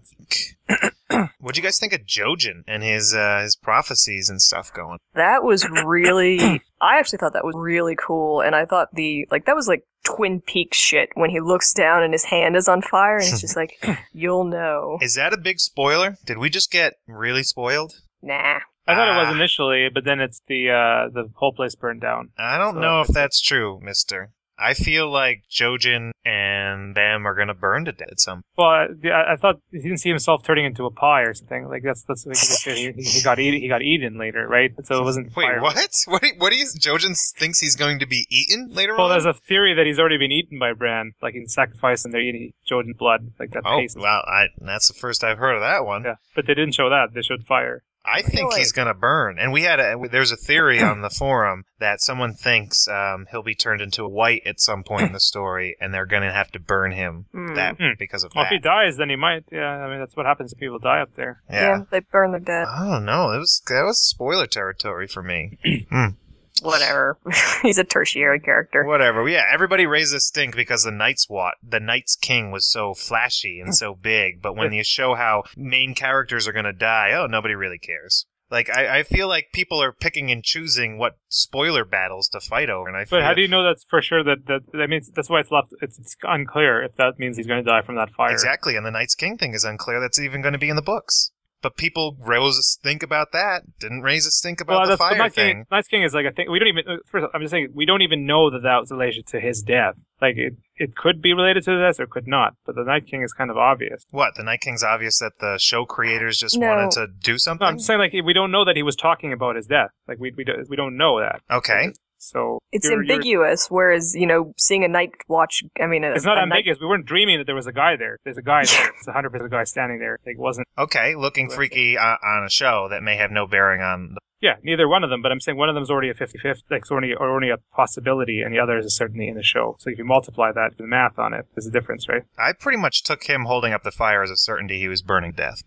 that's- 0.68 0.90
What'd 1.40 1.56
you 1.56 1.62
guys 1.62 1.78
think 1.78 1.92
of 1.94 2.02
Jojen 2.02 2.62
and 2.66 2.82
his 2.82 3.14
uh, 3.14 3.40
his 3.42 3.56
prophecies 3.56 4.28
and 4.28 4.40
stuff 4.42 4.72
going? 4.72 4.98
That 5.14 5.42
was 5.42 5.66
really, 5.84 6.38
I 6.80 6.98
actually 6.98 7.18
thought 7.18 7.32
that 7.32 7.44
was 7.44 7.54
really 7.56 7.96
cool, 7.96 8.40
and 8.42 8.54
I 8.54 8.66
thought 8.66 8.88
the 8.94 9.26
like 9.30 9.46
that 9.46 9.56
was 9.56 9.66
like 9.68 9.84
Twin 10.04 10.40
Peaks 10.42 10.76
shit 10.76 11.08
when 11.14 11.30
he 11.30 11.40
looks 11.40 11.72
down 11.72 12.02
and 12.02 12.12
his 12.12 12.24
hand 12.24 12.56
is 12.56 12.68
on 12.68 12.82
fire, 12.82 13.16
and 13.16 13.24
it's 13.24 13.40
just 13.40 13.56
like, 13.56 13.72
you'll 14.12 14.44
know. 14.44 14.98
Is 15.00 15.14
that 15.14 15.32
a 15.32 15.38
big 15.38 15.60
spoiler? 15.60 16.16
Did 16.26 16.38
we 16.38 16.50
just 16.50 16.70
get 16.70 16.94
really 17.06 17.42
spoiled? 17.42 17.94
Nah. 18.22 18.58
I 18.86 18.94
thought 18.94 19.08
it 19.14 19.18
was 19.18 19.34
Ah. 19.34 19.36
initially, 19.36 19.88
but 19.92 20.04
then 20.04 20.18
it's 20.20 20.40
the 20.48 20.70
uh, 20.70 21.08
the 21.12 21.30
whole 21.36 21.52
place 21.52 21.74
burned 21.74 22.00
down. 22.00 22.30
I 22.38 22.56
don't 22.58 22.74
So 22.74 22.80
know 22.80 23.00
if 23.00 23.10
it's- 23.10 23.14
that's 23.14 23.40
true, 23.40 23.80
Mister. 23.82 24.30
I 24.58 24.74
feel 24.74 25.10
like 25.10 25.44
Jojen 25.50 26.10
and 26.24 26.94
them 26.94 27.26
are 27.26 27.34
gonna 27.34 27.54
burn 27.54 27.84
to 27.86 27.92
death 27.92 28.08
at 28.10 28.20
some. 28.20 28.42
Well, 28.56 28.68
I, 28.68 28.86
I 29.32 29.36
thought 29.36 29.56
he 29.70 29.78
didn't 29.80 29.98
see 29.98 30.08
himself 30.08 30.42
turning 30.42 30.64
into 30.64 30.84
a 30.84 30.90
pie 30.90 31.22
or 31.22 31.34
something. 31.34 31.68
Like 31.68 31.82
that's 31.82 32.02
that's 32.02 32.26
what 32.26 32.36
he, 32.76 32.92
he, 32.92 33.02
he 33.02 33.22
got 33.22 33.38
eaten. 33.38 33.60
He 33.60 33.68
got 33.68 33.82
eaten 33.82 34.18
later, 34.18 34.46
right? 34.48 34.72
So 34.84 34.98
it 34.98 35.04
wasn't 35.04 35.34
Wait, 35.36 35.44
fire. 35.44 35.60
what? 35.60 35.78
What? 36.08 36.22
What 36.38 36.50
do 36.50 36.56
you? 36.56 36.64
Jojen 36.64 37.16
thinks 37.36 37.60
he's 37.60 37.76
going 37.76 37.98
to 37.98 38.06
be 38.06 38.26
eaten 38.30 38.72
later 38.72 38.92
Well, 38.94 39.02
on. 39.06 39.10
Well, 39.10 39.20
there's 39.20 39.36
a 39.36 39.38
theory 39.38 39.74
that 39.74 39.86
he's 39.86 39.98
already 39.98 40.16
been 40.18 40.32
eaten 40.32 40.58
by 40.58 40.72
Bran, 40.72 41.12
like 41.22 41.34
in 41.34 41.46
sacrifice, 41.48 42.04
and 42.04 42.12
they're 42.14 42.20
eating 42.20 42.52
Jojen's 42.70 42.96
blood, 42.96 43.32
like 43.38 43.50
that 43.52 43.62
oh, 43.66 43.78
paste. 43.78 43.96
well, 43.98 44.22
I, 44.26 44.46
that's 44.58 44.88
the 44.88 44.94
first 44.94 45.22
I've 45.22 45.38
heard 45.38 45.54
of 45.54 45.60
that 45.60 45.84
one. 45.84 46.04
Yeah, 46.04 46.14
but 46.34 46.46
they 46.46 46.54
didn't 46.54 46.74
show 46.74 46.88
that. 46.90 47.14
They 47.14 47.22
showed 47.22 47.44
fire. 47.44 47.82
I 48.04 48.22
think 48.22 48.48
Really? 48.50 48.60
he's 48.60 48.72
gonna 48.72 48.94
burn. 48.94 49.38
And 49.38 49.52
we 49.52 49.62
had 49.62 49.80
a 49.80 49.96
there's 50.10 50.32
a 50.32 50.36
theory 50.36 50.80
on 50.82 51.02
the 51.02 51.10
forum 51.10 51.64
that 51.78 52.00
someone 52.00 52.32
thinks 52.34 52.88
um, 52.88 53.26
he'll 53.30 53.42
be 53.42 53.54
turned 53.54 53.80
into 53.82 54.02
a 54.02 54.08
white 54.08 54.42
at 54.46 54.60
some 54.60 54.82
point 54.82 55.02
in 55.02 55.12
the 55.12 55.20
story, 55.20 55.76
and 55.80 55.92
they're 55.92 56.06
gonna 56.06 56.32
have 56.32 56.50
to 56.52 56.58
burn 56.58 56.92
him 56.92 57.26
Hmm. 57.32 57.54
that 57.54 57.76
Hmm. 57.78 57.92
because 57.98 58.24
of 58.24 58.32
Well, 58.34 58.44
if 58.44 58.50
he 58.50 58.58
dies, 58.58 58.96
then 58.96 59.10
he 59.10 59.16
might. 59.16 59.44
Yeah, 59.52 59.68
I 59.68 59.90
mean 59.90 59.98
that's 59.98 60.16
what 60.16 60.24
happens 60.26 60.52
if 60.52 60.58
people 60.58 60.78
die 60.78 61.00
up 61.00 61.14
there. 61.16 61.42
Yeah. 61.50 61.82
they 61.90 62.00
burn 62.00 62.30
their 62.30 62.40
dead. 62.40 62.66
I 62.66 62.84
don't 62.88 63.04
know. 63.04 63.32
It 63.32 63.38
was 63.38 63.60
that 63.68 63.82
was 63.82 63.98
spoiler 64.00 64.46
territory 64.46 65.06
for 65.06 65.22
me. 65.22 65.58
Whatever. 66.62 67.18
He's 67.62 67.78
a 67.78 67.84
tertiary 67.84 68.40
character. 68.40 68.84
Whatever. 68.84 69.28
Yeah, 69.28 69.44
everybody 69.52 69.86
raised 69.86 70.14
a 70.14 70.20
stink 70.20 70.56
because 70.56 70.84
the 70.84 70.90
Night's 70.90 71.28
Wat, 71.28 71.54
the 71.62 71.80
Night's 71.80 72.16
King 72.16 72.50
was 72.50 72.66
so 72.66 72.94
flashy 72.94 73.60
and 73.60 73.74
so 73.74 73.94
big. 73.94 74.42
But 74.42 74.56
when 74.56 74.72
you 74.72 74.84
show 74.84 75.14
how 75.14 75.44
main 75.56 75.94
characters 75.94 76.46
are 76.48 76.52
gonna 76.52 76.72
die, 76.72 77.12
oh, 77.12 77.26
nobody 77.26 77.54
really 77.54 77.78
cares. 77.78 78.26
Like 78.50 78.70
I, 78.70 79.00
I 79.00 79.02
feel 79.02 79.28
like 79.28 79.48
people 79.52 79.82
are 79.82 79.92
picking 79.92 80.30
and 80.30 80.42
choosing 80.42 80.96
what 80.96 81.18
spoiler 81.28 81.84
battles 81.84 82.28
to 82.30 82.40
fight 82.40 82.70
over, 82.70 82.88
and 82.88 82.96
I 82.96 83.04
But 83.08 83.22
how 83.22 83.34
do 83.34 83.42
you 83.42 83.48
know 83.48 83.62
that's 83.62 83.84
for 83.84 84.00
sure? 84.00 84.24
That 84.24 84.46
that 84.46 84.60
that 84.72 84.88
means 84.88 85.10
that's 85.10 85.28
why 85.28 85.40
it's 85.40 85.50
left. 85.50 85.74
It's, 85.82 85.98
it's 85.98 86.16
unclear 86.22 86.82
if 86.82 86.96
that 86.96 87.18
means 87.18 87.36
he's 87.36 87.46
going 87.46 87.62
to 87.62 87.70
die 87.70 87.82
from 87.82 87.96
that 87.96 88.10
fire. 88.10 88.32
exactly. 88.32 88.74
And 88.74 88.86
the 88.86 88.90
Night's 88.90 89.14
King 89.14 89.36
thing 89.36 89.52
is 89.52 89.64
unclear. 89.64 90.00
That's 90.00 90.18
even 90.18 90.40
going 90.40 90.54
to 90.54 90.58
be 90.58 90.70
in 90.70 90.76
the 90.76 90.82
books. 90.82 91.30
But 91.60 91.76
people 91.76 92.16
rose 92.20 92.56
a 92.56 92.62
stink 92.62 93.02
about 93.02 93.32
that. 93.32 93.62
Didn't 93.80 94.02
raise 94.02 94.26
a 94.26 94.30
stink 94.30 94.60
about 94.60 94.74
Well, 94.74 94.82
the 94.82 94.88
that's 94.90 94.98
fire 95.00 95.14
the 95.14 95.18
Night 95.18 95.34
thing. 95.34 95.54
King. 95.56 95.64
Night 95.70 95.84
King 95.90 96.02
is 96.04 96.14
like 96.14 96.24
I 96.26 96.30
think 96.30 96.48
we 96.50 96.58
don't 96.60 96.68
even. 96.68 96.84
First, 97.06 97.26
I'm 97.34 97.40
just 97.40 97.50
saying 97.50 97.68
we 97.74 97.84
don't 97.84 98.02
even 98.02 98.26
know 98.26 98.48
that 98.50 98.62
that 98.62 98.78
was 98.78 98.90
related 98.92 99.26
to 99.28 99.40
his 99.40 99.60
death. 99.62 99.94
Like 100.20 100.36
it, 100.36 100.54
it 100.76 100.94
could 100.96 101.20
be 101.20 101.32
related 101.34 101.64
to 101.64 101.76
this 101.76 101.98
or 101.98 102.06
could 102.06 102.28
not. 102.28 102.54
But 102.64 102.76
the 102.76 102.84
Night 102.84 103.06
King 103.06 103.22
is 103.22 103.32
kind 103.32 103.50
of 103.50 103.56
obvious. 103.56 104.04
What 104.10 104.34
the 104.36 104.44
Night 104.44 104.60
King's 104.60 104.84
obvious 104.84 105.18
that 105.18 105.32
the 105.40 105.58
show 105.60 105.84
creators 105.84 106.38
just 106.38 106.56
No. 106.58 106.68
wanted 106.68 106.92
to 106.92 107.06
do 107.22 107.38
something. 107.38 107.64
No, 107.64 107.70
I'm 107.70 107.78
saying 107.80 107.98
like 107.98 108.12
we 108.24 108.32
don't 108.32 108.52
know 108.52 108.64
that 108.64 108.76
he 108.76 108.82
was 108.84 108.94
talking 108.94 109.32
about 109.32 109.56
his 109.56 109.66
death. 109.66 109.90
Like 110.06 110.18
we 110.20 110.32
we 110.36 110.44
don't, 110.44 110.68
we 110.68 110.76
don't 110.76 110.96
know 110.96 111.18
that. 111.20 111.40
okay. 111.50 111.92
So 112.18 112.58
It's 112.72 112.84
you're- 112.88 112.96
you're- 113.06 113.14
ambiguous, 113.14 113.68
whereas, 113.70 114.14
you 114.14 114.26
know, 114.26 114.52
seeing 114.58 114.84
a 114.84 114.88
night 114.88 115.12
watch, 115.28 115.62
I 115.80 115.86
mean, 115.86 116.04
a, 116.04 116.12
It's 116.12 116.24
not 116.24 116.36
a 116.38 116.40
night- 116.46 116.56
ambiguous. 116.58 116.78
We 116.80 116.86
weren't 116.86 117.06
dreaming 117.06 117.38
that 117.38 117.44
there 117.46 117.54
was 117.54 117.66
a 117.66 117.72
guy 117.72 117.96
there. 117.96 118.18
There's 118.24 118.38
a 118.38 118.42
guy 118.42 118.64
there. 118.64 118.88
It's 118.98 119.06
100 119.06 119.30
percent 119.30 119.46
a 119.46 119.50
guy 119.56 119.64
standing 119.64 119.98
there. 119.98 120.18
It 120.24 120.38
wasn't. 120.38 120.66
Okay, 120.76 121.14
looking 121.14 121.48
freaky 121.48 121.96
uh, 121.96 122.16
on 122.22 122.44
a 122.44 122.50
show 122.50 122.88
that 122.90 123.02
may 123.02 123.16
have 123.16 123.30
no 123.30 123.46
bearing 123.46 123.80
on. 123.82 124.14
The, 124.14 124.20
Yeah, 124.40 124.54
neither 124.62 124.88
one 124.88 125.02
of 125.04 125.10
them. 125.10 125.22
But 125.22 125.32
I'm 125.32 125.40
saying 125.40 125.58
one 125.58 125.68
of 125.68 125.74
them 125.74 125.82
is 125.82 125.90
already 125.90 126.10
a 126.10 126.14
50-50. 126.14 126.62
Like, 126.70 126.82
it's 126.82 126.92
only 126.92 127.12
or 127.14 127.28
only 127.34 127.50
a 127.50 127.56
possibility, 127.74 128.42
and 128.42 128.52
the 128.54 128.58
other 128.60 128.78
is 128.78 128.94
certainly 128.96 129.28
in 129.28 129.34
the 129.36 129.42
show. 129.42 129.76
So 129.80 129.90
if 129.90 129.98
you 129.98 130.04
multiply 130.04 130.52
that, 130.52 130.76
the 130.76 130.86
math 130.86 131.18
on 131.18 131.32
it, 131.34 131.46
there's 131.54 131.66
a 131.66 131.70
difference, 131.72 132.08
right? 132.08 132.22
I 132.38 132.52
pretty 132.52 132.78
much 132.78 133.02
took 133.02 133.24
him 133.24 133.44
holding 133.46 133.72
up 133.72 133.82
the 133.82 133.90
fire 133.90 134.22
as 134.22 134.30
a 134.30 134.36
certainty 134.36 134.78
he 134.78 134.88
was 134.88 135.02
burning 135.02 135.32
death. 135.32 135.62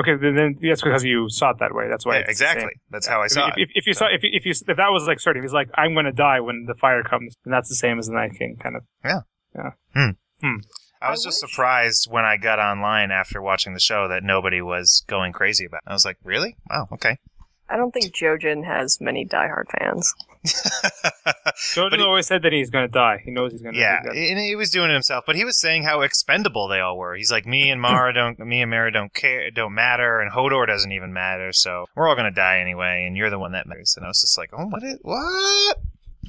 Okay, 0.00 0.16
then, 0.16 0.34
then 0.34 0.58
that's 0.62 0.82
because 0.82 1.04
you 1.04 1.28
saw 1.28 1.50
it 1.50 1.58
that 1.58 1.74
way. 1.74 1.88
That's 1.88 2.04
why. 2.06 2.18
Yeah, 2.18 2.24
exactly. 2.28 2.72
That's 2.90 3.06
how 3.06 3.22
I 3.22 3.26
saw 3.28 3.48
if, 3.48 3.58
it. 3.58 3.60
if, 3.62 3.70
if 3.74 3.86
you 3.86 3.94
saw 3.94 4.06
if, 4.12 4.22
you- 4.22 4.30
if 4.32 4.44
you 4.46 4.50
if 4.52 4.76
that 4.76 4.88
was 4.90 5.06
like 5.06 5.20
certain, 5.20 5.42
he's 5.42 5.52
like, 5.52 5.68
I'm 5.74 5.92
going 5.94 6.06
to 6.06 6.12
die 6.12 6.40
when 6.40 6.64
the 6.66 6.74
fire 6.74 7.02
comes, 7.02 7.34
and 7.44 7.52
that's 7.54 7.68
the 7.68 7.74
same 7.76 7.98
as 7.98 8.06
the 8.06 8.14
Night 8.14 8.32
King, 8.38 8.56
kind 8.60 8.76
of. 8.76 8.82
Yeah. 9.04 9.20
Yeah. 9.54 9.70
Hmm. 9.94 10.10
Hmm. 10.40 10.56
I 11.02 11.10
was 11.10 11.24
I 11.24 11.28
just 11.28 11.42
wish- 11.42 11.50
surprised 11.50 12.08
when 12.10 12.24
I 12.24 12.36
got 12.36 12.58
online 12.58 13.10
after 13.10 13.40
watching 13.40 13.74
the 13.74 13.80
show 13.80 14.08
that 14.08 14.22
nobody 14.22 14.60
was 14.60 15.02
going 15.06 15.32
crazy 15.32 15.64
about. 15.66 15.82
it. 15.86 15.90
I 15.90 15.92
was 15.92 16.04
like, 16.04 16.16
really? 16.24 16.56
Wow. 16.68 16.88
Okay. 16.92 17.16
I 17.68 17.76
don't 17.76 17.92
think 17.92 18.14
Jojen 18.14 18.64
has 18.66 19.00
many 19.00 19.24
diehard 19.24 19.64
fans. 19.78 20.12
Jordan 21.74 22.00
he- 22.00 22.04
always 22.04 22.26
said 22.26 22.42
that 22.42 22.52
he's 22.52 22.70
going 22.70 22.86
to 22.88 22.92
die. 22.92 23.20
He 23.24 23.30
knows 23.30 23.52
he's 23.52 23.62
going 23.62 23.74
to. 23.74 23.80
yeah, 23.80 24.00
and 24.04 24.38
he 24.38 24.56
was 24.56 24.70
doing 24.70 24.90
it 24.90 24.94
himself, 24.94 25.24
but 25.26 25.36
he 25.36 25.44
was 25.44 25.58
saying 25.58 25.82
how 25.82 26.00
expendable 26.00 26.68
they 26.68 26.80
all 26.80 26.96
were. 26.96 27.14
He's 27.14 27.30
like, 27.30 27.46
me 27.46 27.70
and 27.70 27.80
Mara 27.80 28.12
don't, 28.14 28.38
me 28.38 28.62
and 28.62 28.70
Mara 28.70 28.90
don't 28.90 29.12
care, 29.12 29.50
don't 29.50 29.74
matter, 29.74 30.20
and 30.20 30.32
Hodor 30.32 30.66
doesn't 30.66 30.92
even 30.92 31.12
matter. 31.12 31.52
So 31.52 31.86
we're 31.94 32.08
all 32.08 32.16
gonna 32.16 32.30
die 32.30 32.58
anyway, 32.58 33.04
and 33.06 33.16
you're 33.16 33.30
the 33.30 33.38
one 33.38 33.52
that 33.52 33.66
matters. 33.66 33.94
And 33.96 34.04
I 34.04 34.08
was 34.08 34.20
just 34.20 34.38
like, 34.38 34.50
oh, 34.52 34.66
what? 34.66 34.82
It, 34.82 34.98
what? 35.02 35.76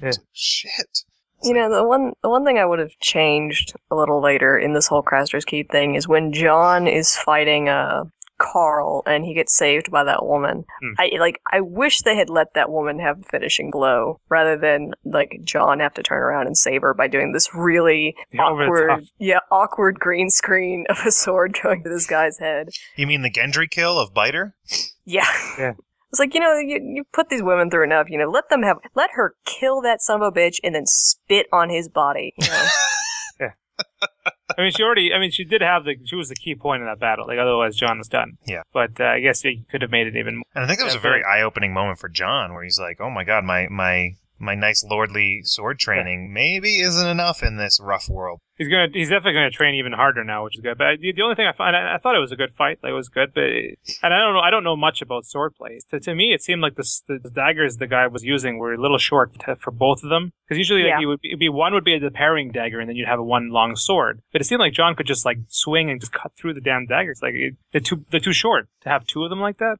Yeah. 0.01 0.11
Shit. 0.33 1.03
You 1.43 1.53
know, 1.53 1.73
the 1.73 1.83
one 1.87 2.13
the 2.21 2.29
one 2.29 2.45
thing 2.45 2.59
I 2.59 2.65
would 2.65 2.79
have 2.79 2.97
changed 2.99 3.73
a 3.89 3.95
little 3.95 4.21
later 4.21 4.57
in 4.57 4.73
this 4.73 4.87
whole 4.87 5.01
Craster's 5.01 5.45
Keep 5.45 5.71
thing 5.71 5.95
is 5.95 6.07
when 6.07 6.33
Jon 6.33 6.87
is 6.87 7.15
fighting 7.17 7.67
uh 7.67 8.03
Karl 8.41 9.03
and 9.05 9.23
he 9.23 9.33
gets 9.33 9.55
saved 9.55 9.91
by 9.91 10.03
that 10.03 10.25
woman. 10.25 10.65
Hmm. 10.81 10.93
I 10.97 11.11
like 11.19 11.39
I 11.51 11.61
wish 11.61 12.01
they 12.01 12.15
had 12.15 12.29
let 12.29 12.53
that 12.55 12.71
woman 12.71 12.99
have 12.99 13.21
the 13.21 13.27
finishing 13.29 13.71
blow 13.71 14.19
rather 14.29 14.57
than 14.57 14.93
like 15.05 15.39
Jon 15.43 15.79
have 15.79 15.93
to 15.95 16.03
turn 16.03 16.21
around 16.21 16.47
and 16.47 16.57
save 16.57 16.81
her 16.81 16.93
by 16.93 17.07
doing 17.07 17.33
this 17.33 17.53
really 17.53 18.15
Yeah, 18.31 18.41
awkward 18.41 19.05
yeah, 19.19 19.39
awkward 19.51 19.99
green 19.99 20.29
screen 20.29 20.85
of 20.89 20.99
a 21.05 21.11
sword 21.11 21.57
going 21.61 21.83
to 21.83 21.89
this 21.89 22.07
guy's 22.07 22.39
head. 22.39 22.69
You 22.95 23.07
mean 23.07 23.21
the 23.21 23.31
Gendry 23.31 23.69
kill 23.69 23.99
of 23.99 24.13
Biter? 24.13 24.55
Yeah. 25.05 25.27
Yeah. 25.57 25.73
It's 26.11 26.19
like, 26.19 26.33
you 26.33 26.41
know, 26.41 26.57
you, 26.59 26.77
you 26.83 27.05
put 27.13 27.29
these 27.29 27.41
women 27.41 27.69
through 27.69 27.85
enough, 27.85 28.09
you 28.09 28.17
know, 28.17 28.29
let 28.29 28.49
them 28.49 28.63
have, 28.63 28.79
let 28.95 29.11
her 29.13 29.33
kill 29.45 29.79
that 29.83 30.01
son 30.01 30.21
of 30.21 30.27
a 30.27 30.37
bitch 30.37 30.57
and 30.61 30.75
then 30.75 30.85
spit 30.85 31.47
on 31.53 31.69
his 31.69 31.87
body, 31.87 32.33
you 32.37 32.47
know? 32.49 32.67
I 34.57 34.61
mean, 34.61 34.71
she 34.71 34.83
already. 34.83 35.13
I 35.13 35.19
mean, 35.19 35.31
she 35.31 35.43
did 35.43 35.61
have 35.61 35.85
the. 35.85 35.95
She 36.05 36.15
was 36.15 36.29
the 36.29 36.35
key 36.35 36.55
point 36.55 36.81
in 36.81 36.87
that 36.87 36.99
battle. 36.99 37.27
Like, 37.27 37.39
otherwise, 37.39 37.75
Jon 37.75 37.97
was 37.97 38.07
done. 38.07 38.37
Yeah. 38.45 38.63
But 38.73 38.99
uh, 38.99 39.05
I 39.05 39.19
guess 39.19 39.43
you 39.43 39.63
could 39.69 39.81
have 39.81 39.91
made 39.91 40.07
it 40.07 40.15
even. 40.15 40.37
more. 40.37 40.43
And 40.55 40.63
I 40.63 40.67
think 40.67 40.79
that 40.79 40.85
was 40.85 40.95
a 40.95 40.99
very 40.99 41.23
eye-opening 41.23 41.73
moment 41.73 41.99
for 41.99 42.09
Jon, 42.09 42.53
where 42.53 42.63
he's 42.63 42.79
like, 42.79 42.99
"Oh 42.99 43.09
my 43.09 43.23
god, 43.23 43.43
my 43.43 43.67
my 43.69 44.15
my 44.41 44.55
nice 44.55 44.83
lordly 44.83 45.41
sword 45.43 45.79
training 45.79 46.33
maybe 46.33 46.79
isn't 46.79 47.07
enough 47.07 47.41
in 47.43 47.57
this 47.57 47.79
rough 47.81 48.09
world." 48.09 48.39
He's 48.57 48.67
gonna. 48.67 48.87
He's 48.93 49.09
definitely 49.09 49.33
gonna 49.33 49.49
train 49.49 49.73
even 49.75 49.91
harder 49.93 50.23
now, 50.23 50.43
which 50.43 50.55
is 50.55 50.61
good. 50.61 50.77
But 50.77 50.99
the, 50.99 51.11
the 51.13 51.21
only 51.23 51.33
thing 51.35 51.47
I 51.47 51.51
find, 51.51 51.75
I, 51.75 51.95
I 51.95 51.97
thought 51.97 52.15
it 52.15 52.19
was 52.19 52.31
a 52.31 52.35
good 52.35 52.51
fight. 52.53 52.77
Like, 52.83 52.91
it 52.91 52.93
was 52.93 53.09
good, 53.09 53.33
but 53.33 53.43
and 53.43 54.13
I 54.13 54.19
don't 54.19 54.33
know. 54.35 54.39
I 54.39 54.51
don't 54.51 54.63
know 54.63 54.75
much 54.75 55.01
about 55.01 55.23
swordplay. 55.23 55.79
To, 55.89 55.99
to 55.99 56.13
me, 56.13 56.31
it 56.33 56.43
seemed 56.43 56.61
like 56.61 56.75
the, 56.75 56.87
the 57.07 57.31
daggers 57.31 57.77
the 57.77 57.87
guy 57.87 58.05
was 58.07 58.23
using 58.23 58.59
were 58.59 58.73
a 58.73 58.81
little 58.81 58.99
short 58.99 59.31
to, 59.45 59.55
for 59.55 59.71
both 59.71 60.03
of 60.03 60.09
them. 60.09 60.31
Because 60.47 60.59
usually, 60.59 60.83
like, 60.83 60.89
Yeah. 60.89 60.99
you 60.99 61.07
would 61.07 61.21
be, 61.21 61.29
it'd 61.29 61.39
be 61.39 61.49
one 61.49 61.73
would 61.73 61.83
be 61.83 61.97
the 61.97 62.11
parrying 62.11 62.51
dagger, 62.51 62.79
and 62.79 62.87
then 62.87 62.95
you'd 62.95 63.07
have 63.07 63.19
a 63.19 63.23
one 63.23 63.49
long 63.49 63.75
sword. 63.75 64.21
But 64.31 64.41
it 64.41 64.45
seemed 64.45 64.59
like 64.59 64.73
Jon 64.73 64.93
could 64.95 65.07
just 65.07 65.25
like 65.25 65.39
swing 65.47 65.89
and 65.89 65.99
just 65.99 66.11
cut 66.13 66.33
through 66.37 66.53
the 66.53 66.61
damn 66.61 66.85
daggers. 66.85 67.19
Like 67.23 67.33
it, 67.33 67.55
they're 67.71 67.81
too 67.81 68.05
they're 68.11 68.19
too 68.19 68.33
short 68.33 68.67
to 68.81 68.89
have 68.89 69.07
two 69.07 69.23
of 69.23 69.29
them 69.31 69.39
like 69.39 69.57
that. 69.57 69.77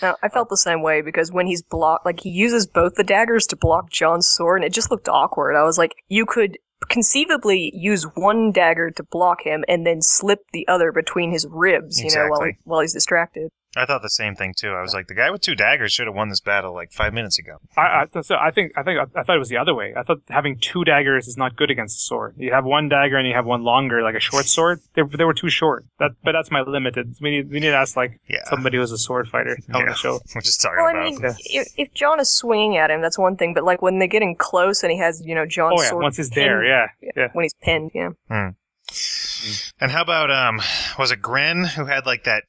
Now, 0.00 0.16
I 0.22 0.28
felt 0.28 0.48
the 0.48 0.56
same 0.56 0.82
way 0.82 1.02
because 1.02 1.32
when 1.32 1.46
he's 1.46 1.62
blocked, 1.62 2.06
like 2.06 2.20
he 2.20 2.30
uses 2.30 2.66
both 2.66 2.94
the 2.94 3.04
daggers 3.04 3.46
to 3.48 3.56
block 3.56 3.90
Jon's 3.90 4.28
sword, 4.28 4.58
and 4.60 4.64
it 4.64 4.72
just 4.72 4.90
looked 4.90 5.08
awkward. 5.08 5.56
I 5.56 5.64
was 5.64 5.78
like, 5.78 5.94
you 6.08 6.26
could 6.26 6.58
conceivably 6.88 7.72
use 7.74 8.04
one 8.14 8.52
dagger 8.52 8.90
to 8.90 9.02
block 9.02 9.42
him 9.42 9.64
and 9.68 9.86
then 9.86 10.00
slip 10.00 10.40
the 10.52 10.66
other 10.68 10.92
between 10.92 11.32
his 11.32 11.46
ribs, 11.50 12.00
you 12.00 12.14
know, 12.14 12.28
while, 12.28 12.42
Exactly. 12.42 12.58
while 12.64 12.80
he's 12.80 12.92
distracted. 12.92 13.50
I 13.78 13.86
thought 13.86 14.02
the 14.02 14.10
same 14.10 14.34
thing 14.34 14.54
too. 14.56 14.70
I 14.70 14.82
was 14.82 14.92
like, 14.94 15.06
the 15.06 15.14
guy 15.14 15.30
with 15.30 15.40
two 15.40 15.54
daggers 15.54 15.92
should 15.92 16.06
have 16.06 16.14
won 16.16 16.28
this 16.28 16.40
battle 16.40 16.74
like 16.74 16.92
five 16.92 17.12
minutes 17.14 17.38
ago. 17.38 17.58
I, 17.76 18.06
I, 18.14 18.20
so 18.20 18.36
I 18.36 18.50
think 18.50 18.72
I 18.76 18.82
think 18.82 18.98
I 19.14 19.22
thought 19.22 19.36
it 19.36 19.38
was 19.38 19.48
the 19.48 19.56
other 19.56 19.74
way. 19.74 19.94
I 19.96 20.02
thought 20.02 20.20
having 20.28 20.58
two 20.58 20.84
daggers 20.84 21.28
is 21.28 21.36
not 21.36 21.56
good 21.56 21.70
against 21.70 21.96
a 21.98 22.00
sword. 22.00 22.34
You 22.36 22.52
have 22.52 22.64
one 22.64 22.88
dagger 22.88 23.16
and 23.16 23.26
you 23.28 23.34
have 23.34 23.46
one 23.46 23.62
longer, 23.62 24.02
like 24.02 24.14
a 24.14 24.20
short 24.20 24.46
sword. 24.56 24.80
They, 24.94 25.02
they 25.02 25.24
were 25.24 25.34
too 25.34 25.50
short. 25.50 25.84
That, 25.98 26.12
but 26.24 26.32
that's 26.32 26.50
my 26.50 26.62
limited. 26.62 27.14
We 27.20 27.30
need 27.30 27.50
we 27.50 27.60
need 27.60 27.70
to 27.70 27.76
ask 27.76 27.96
like 27.96 28.20
Yeah. 28.28 28.44
somebody 28.50 28.76
who's 28.78 28.92
a 28.92 28.98
sword 28.98 29.28
fighter 29.28 29.56
on 29.74 29.80
Yeah. 29.82 29.88
the 29.90 29.94
show. 29.94 30.20
We're 30.34 30.40
just 30.40 30.60
talking 30.60 30.76
Well, 30.78 30.96
I 30.96 31.04
mean, 31.04 31.18
Yeah. 31.22 31.34
if, 31.62 31.68
if 31.76 31.94
Jon 31.94 32.20
is 32.20 32.30
swinging 32.30 32.76
at 32.76 32.90
him, 32.90 33.00
that's 33.00 33.18
one 33.18 33.36
thing. 33.36 33.54
But 33.54 33.64
like 33.64 33.80
when 33.82 33.98
they 33.98 34.08
get 34.08 34.22
in 34.22 34.34
close 34.36 34.82
and 34.82 34.90
he 34.92 34.98
has, 34.98 35.22
you 35.24 35.34
know, 35.34 35.46
Jon's 35.46 35.80
Oh 35.80 35.82
yeah, 35.82 35.88
sword 35.90 36.02
once 36.02 36.16
he's 36.16 36.30
pinned- 36.30 36.46
there, 36.46 36.64
yeah, 36.64 36.86
yeah. 37.16 37.28
when 37.32 37.44
he's 37.44 37.54
pinned, 37.62 37.90
yeah. 37.94 38.10
And 39.80 39.92
how 39.92 40.02
about 40.02 40.30
um, 40.30 40.60
was 40.98 41.10
it 41.10 41.20
Grenn 41.20 41.64
who 41.64 41.84
had 41.84 42.06
like 42.06 42.24
that 42.24 42.44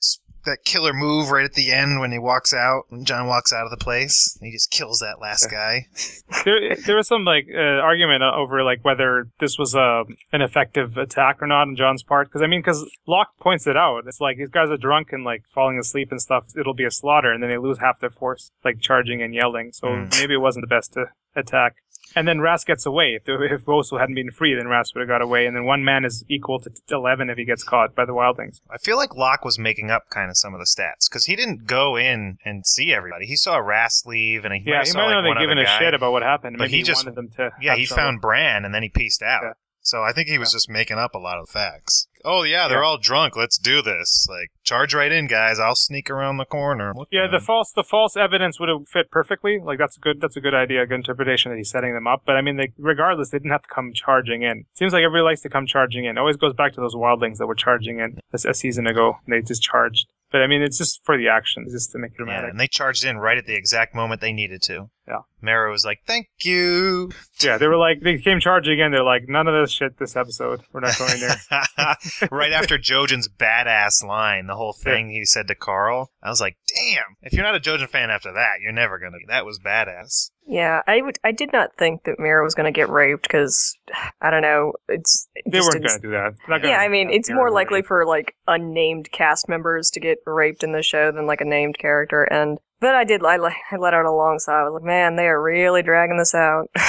that 0.45 0.63
killer 0.65 0.93
move 0.93 1.29
right 1.31 1.45
at 1.45 1.53
the 1.53 1.71
end 1.71 1.99
when 1.99 2.11
he 2.11 2.19
walks 2.19 2.53
out 2.53 2.83
when 2.89 3.05
Jon 3.05 3.27
walks 3.27 3.51
out 3.53 3.65
of 3.65 3.71
the 3.71 3.77
place? 3.77 4.37
He 4.41 4.51
just 4.51 4.71
kills 4.71 4.99
that 4.99 5.19
last 5.21 5.49
guy. 5.51 5.87
there, 6.45 6.75
there 6.75 6.95
was 6.95 7.07
some 7.07 7.25
like 7.25 7.47
uh, 7.53 7.59
argument 7.59 8.23
over 8.23 8.63
like 8.63 8.83
whether 8.83 9.27
this 9.39 9.57
was 9.57 9.75
a 9.75 10.03
an 10.31 10.41
effective 10.41 10.97
attack 10.97 11.41
or 11.41 11.47
not 11.47 11.63
on 11.67 11.75
Jon's 11.75 12.03
part. 12.03 12.27
Because 12.27 12.41
I 12.41 12.47
mean, 12.47 12.61
because 12.61 12.89
Locke 13.07 13.35
points 13.39 13.67
it 13.67 13.77
out. 13.77 14.03
It's 14.07 14.21
like 14.21 14.37
these 14.37 14.49
guys 14.49 14.69
are 14.69 14.77
drunk 14.77 15.11
and 15.11 15.23
like 15.23 15.43
falling 15.53 15.77
asleep 15.79 16.11
and 16.11 16.21
stuff. 16.21 16.45
It'll 16.57 16.73
be 16.73 16.85
a 16.85 16.91
slaughter, 16.91 17.31
and 17.31 17.41
then 17.43 17.49
they 17.49 17.57
lose 17.57 17.79
half 17.79 17.99
their 17.99 18.09
force, 18.09 18.51
like 18.63 18.79
charging 18.79 19.21
and 19.21 19.33
yelling. 19.33 19.71
So 19.73 19.87
Mm. 19.87 20.11
maybe 20.19 20.33
it 20.35 20.37
wasn't 20.41 20.63
the 20.63 20.67
best 20.75 20.93
to 20.93 21.05
attack. 21.35 21.75
And 22.16 22.28
then 22.28 22.41
Rast 22.41 22.66
gets 22.66 22.86
away. 22.86 23.16
If, 23.16 23.26
the, 23.26 23.36
if 23.43 23.66
hadn't 23.99 24.16
been 24.16 24.32
free, 24.32 24.55
then 24.55 24.68
Rast 24.68 24.93
would 24.95 25.01
have 25.01 25.07
got 25.07 25.22
away. 25.22 25.45
And 25.45 25.55
then 25.55 25.64
one 25.66 25.84
man 25.84 26.05
is 26.05 26.24
equal 26.28 26.60
to 26.60 26.72
eleven 26.89 27.30
if 27.30 27.38
he 27.38 27.45
gets 27.45 27.64
caught 27.64 27.95
by 27.95 28.05
the 28.05 28.14
wildlings. 28.14 28.62
I 28.70 28.78
feel 28.78 28.97
like 28.97 29.16
Locke 29.16 29.45
was 29.45 29.60
making 29.60 29.91
up 29.91 30.03
kind 30.10 30.30
of 30.30 30.38
some 30.38 30.53
of 30.53 30.60
the 30.60 30.66
stats 30.66 31.10
because 31.10 31.26
he 31.26 31.36
didn't 31.36 31.66
go 31.66 31.95
in 31.95 32.38
and 32.43 32.66
see 32.66 32.93
everybody. 32.93 33.26
He 33.26 33.36
saw 33.36 33.57
Rast 33.57 34.07
leave, 34.07 34.43
and 34.45 34.53
he 34.53 34.62
Yeah, 34.66 34.78
might 34.78 34.88
he 34.88 34.91
saw 34.91 34.99
might 34.99 35.05
like 35.05 35.14
not 35.24 35.28
one 35.28 35.38
have 35.38 35.43
given 35.43 35.57
a 35.60 35.66
guy. 35.66 35.80
shit 35.80 35.93
about 35.93 36.12
what 36.12 36.24
happened. 36.24 36.57
But 36.57 36.66
Maybe 36.66 36.78
he 36.78 36.84
just- 36.84 37.05
wanted 37.05 37.16
them 37.16 37.30
to. 37.38 37.51
Yeah, 37.62 37.76
he 37.76 37.86
trouble. 37.86 38.01
found 38.03 38.22
Bran 38.22 38.66
and 38.66 38.74
then 38.74 38.84
he 38.84 38.89
pieced 38.89 39.22
out. 39.22 39.41
Yeah. 39.43 39.53
So 39.89 40.03
I 40.03 40.13
think 40.13 40.27
he 40.27 40.37
was 40.37 40.51
just 40.51 40.69
making 40.69 40.99
up 40.99 41.15
a 41.15 41.17
lot 41.17 41.39
of 41.39 41.49
facts. 41.49 42.07
Oh 42.23 42.43
yeah, 42.43 42.67
they're 42.67 42.83
all 42.83 42.99
drunk. 42.99 43.35
Let's 43.35 43.57
do 43.57 43.81
this. 43.81 44.27
Like 44.29 44.51
charge 44.63 44.93
right 44.93 45.11
in, 45.11 45.25
guys. 45.25 45.59
I'll 45.59 45.75
sneak 45.75 46.11
around 46.11 46.37
the 46.37 46.45
corner. 46.45 46.93
What 46.93 47.07
Yeah, 47.09 47.25
the 47.25 47.39
false 47.39 47.71
the 47.71 47.83
false 47.83 48.15
evidence 48.15 48.59
would 48.59 48.69
have 48.69 48.87
fit 48.87 49.09
perfectly. 49.09 49.57
Like 49.57 49.79
that's 49.79 49.97
a 49.97 49.99
good 49.99 50.21
that's 50.21 50.37
a 50.37 50.41
good 50.41 50.53
idea, 50.53 50.83
a 50.83 50.85
good 50.85 50.95
interpretation 50.95 51.51
that 51.51 51.57
he's 51.57 51.71
setting 51.71 51.95
them 51.95 52.05
up. 52.05 52.21
But 52.23 52.37
I 52.37 52.41
mean, 52.41 52.57
they, 52.57 52.71
regardless, 52.77 53.29
they 53.29 53.39
didn't 53.39 53.51
have 53.51 53.63
to 53.63 53.73
come 53.73 53.91
charging 53.93 54.43
in. 54.43 54.65
Seems 54.75 54.93
like 54.93 55.03
everybody 55.03 55.23
likes 55.23 55.41
to 55.41 55.49
come 55.49 55.65
charging 55.65 56.05
in. 56.05 56.17
It 56.17 56.19
always 56.19 56.37
goes 56.37 56.53
back 56.53 56.73
to 56.73 56.81
those 56.81 56.93
wildlings 56.93 57.37
that 57.37 57.47
were 57.47 57.55
charging 57.55 57.99
in 57.99 58.19
a, 58.31 58.49
a 58.49 58.53
season 58.53 58.85
ago. 58.85 59.17
And 59.25 59.33
they 59.33 59.41
just 59.41 59.63
charged. 59.63 60.05
But 60.32 60.41
I 60.41 60.47
mean, 60.47 60.61
it's 60.61 60.77
just 60.77 61.03
for 61.03 61.17
the 61.17 61.27
action, 61.30 61.65
just 61.69 61.91
to 61.91 61.97
make 61.97 62.11
it 62.11 62.17
dramatic. 62.17 62.43
Yeah, 62.43 62.49
and 62.51 62.59
they 62.59 62.67
charged 62.67 63.03
in 63.03 63.17
right 63.17 63.38
at 63.38 63.45
the 63.45 63.55
exact 63.55 63.95
moment 63.95 64.21
they 64.21 64.34
needed 64.34 64.61
to. 64.63 64.89
Yeah. 65.07 65.21
Mara 65.41 65.71
was 65.71 65.84
like, 65.86 66.01
"Thank 66.05 66.27
you." 66.41 67.09
Yeah, 67.39 67.57
they 67.57 67.67
were 67.67 67.77
like 67.77 68.01
they 68.01 68.19
came 68.19 68.39
charging 68.39 68.77
in. 68.80 68.91
They're 68.91 69.03
like, 69.03 69.27
none 69.27 69.47
of 69.47 69.59
this 69.59 69.71
shit 69.71 69.97
this 69.97 70.15
episode. 70.15 70.61
We're 70.71 70.82
not 70.82 70.99
going 70.99 71.19
there. 71.19 72.27
right 72.32 72.51
after 72.51 72.77
Jojen's 72.77 73.27
badass 73.27 74.03
line, 74.03 74.45
the 74.45 74.55
whole 74.55 74.73
thing 74.73 75.09
he 75.09 75.25
said 75.25 75.47
to 75.47 75.55
Karl, 75.55 76.11
I 76.21 76.30
was 76.30 76.41
like, 76.41 76.57
"Damn! 76.67 77.15
If 77.21 77.34
you're 77.34 77.43
not 77.43 77.55
a 77.55 77.59
Jojen 77.59 77.89
fan 77.89 78.11
after 78.11 78.32
that, 78.32 78.61
you're 78.61 78.71
never 78.71 78.99
gonna." 78.99 79.17
That 79.27 79.45
was 79.45 79.59
badass. 79.59 80.30
Yeah, 80.49 80.81
I 80.87 81.01
would. 81.01 81.19
I 81.23 81.31
did 81.31 81.53
not 81.53 81.75
think 81.77 82.05
that 82.05 82.17
Meera 82.17 82.43
was 82.43 82.55
going 82.55 82.65
to 82.65 82.75
get 82.75 82.89
raped 82.89 83.21
because 83.21 83.77
I 84.19 84.31
don't 84.31 84.41
know. 84.41 84.73
It's 84.87 85.29
it 85.35 85.43
They 85.51 85.59
weren't 85.59 85.73
going 85.73 85.83
to 85.83 85.99
do 85.99 86.09
that. 86.09 86.33
Not 86.47 86.63
Yeah, 86.65 86.79
I 86.79 86.87
mean, 86.87 87.11
it's 87.11 87.29
more 87.29 87.51
likely 87.51 87.83
for 87.83 88.03
like 88.03 88.35
unnamed 88.47 89.11
cast 89.11 89.47
members 89.47 89.91
to 89.91 89.99
get 89.99 90.17
raped 90.25 90.63
in 90.63 90.71
the 90.71 90.81
show 90.81 91.11
than 91.11 91.27
like 91.27 91.41
a 91.41 91.45
named 91.45 91.77
character. 91.77 92.23
And 92.23 92.57
but 92.80 92.95
I 92.95 93.03
did. 93.03 93.23
I, 93.25 93.36
I 93.36 93.75
let 93.77 93.93
out 93.93 94.05
a 94.05 94.11
long 94.11 94.39
sigh. 94.39 94.59
I 94.61 94.63
was 94.63 94.73
like, 94.73 94.84
man, 94.84 95.15
they 95.15 95.27
are 95.27 95.41
really 95.41 95.82
dragging 95.84 96.17
this 96.17 96.34
out. 96.36 96.69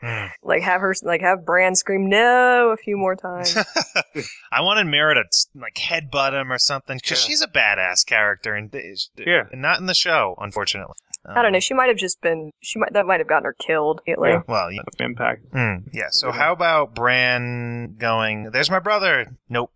Hmm. 0.00 0.26
like 0.42 0.62
have 0.62 0.80
her, 0.80 0.92
like 1.02 1.20
have 1.20 1.44
Bran 1.46 1.74
scream 1.76 2.08
no 2.08 2.70
a 2.72 2.76
few 2.76 2.96
more 2.96 3.14
times. 3.14 3.56
I 4.52 4.60
wanted 4.60 4.86
Mara 4.88 5.14
to 5.14 5.24
like 5.54 5.74
headbutt 5.74 6.32
him 6.40 6.50
or 6.52 6.58
something 6.58 6.98
because 6.98 7.22
Yeah. 7.22 7.28
she's 7.28 7.42
a 7.42 7.46
badass 7.48 8.04
character 8.06 8.54
and 8.54 8.72
Yeah. 9.16 9.44
and 9.52 9.62
not 9.62 9.78
in 9.78 9.86
the 9.86 9.94
show, 9.94 10.34
unfortunately. 10.38 10.94
I 11.26 11.42
don't 11.42 11.52
know. 11.52 11.60
She 11.60 11.74
might 11.74 11.88
have 11.88 11.96
just 11.96 12.20
been. 12.20 12.50
She 12.60 12.78
might 12.78 12.92
that 12.92 13.06
might 13.06 13.20
have 13.20 13.28
gotten 13.28 13.44
her 13.44 13.54
killed. 13.58 14.00
immediately. 14.06 14.30
Yeah. 14.30 14.42
Well, 14.48 14.72
yeah. 14.72 14.80
impact. 14.98 15.44
Hmm, 15.52 15.88
yeah. 15.92 16.08
So 16.10 16.28
Yeah. 16.28 16.32
how 16.34 16.52
about 16.52 16.94
Bran 16.94 17.96
going? 17.98 18.50
There's 18.52 18.70
my 18.70 18.80
brother. 18.80 19.36
Nope. 19.48 19.72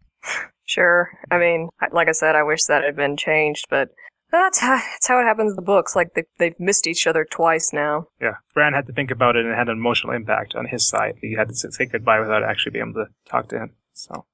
Sure. 0.64 1.10
I 1.30 1.38
mean, 1.38 1.68
like 1.92 2.08
I 2.08 2.12
said, 2.12 2.34
I 2.36 2.42
wish 2.44 2.64
that 2.64 2.82
had 2.84 2.96
been 2.96 3.16
changed, 3.16 3.66
but 3.70 3.90
that's 4.32 4.58
how 4.58 4.76
that's 4.76 5.06
how 5.06 5.20
it 5.20 5.24
happens 5.24 5.52
in 5.52 5.56
the 5.56 5.62
books. 5.62 5.94
Like 5.94 6.14
they 6.14 6.24
they've 6.38 6.58
missed 6.58 6.86
each 6.86 7.06
other 7.06 7.24
twice 7.24 7.72
now. 7.72 8.08
Yeah, 8.20 8.36
Bran 8.54 8.72
had 8.72 8.86
to 8.86 8.92
think 8.92 9.10
about 9.10 9.36
it 9.36 9.44
and 9.44 9.52
it 9.52 9.56
had 9.56 9.68
an 9.68 9.76
emotional 9.76 10.12
impact 10.12 10.54
on 10.54 10.66
his 10.66 10.88
side. 10.88 11.16
He 11.20 11.34
had 11.34 11.48
to 11.48 11.54
say 11.54 11.86
goodbye 11.86 12.20
without 12.20 12.42
actually 12.42 12.72
being 12.72 12.90
able 12.90 13.04
to 13.04 13.10
talk 13.30 13.48
to 13.48 13.58
him. 13.58 13.72
So 13.92 14.24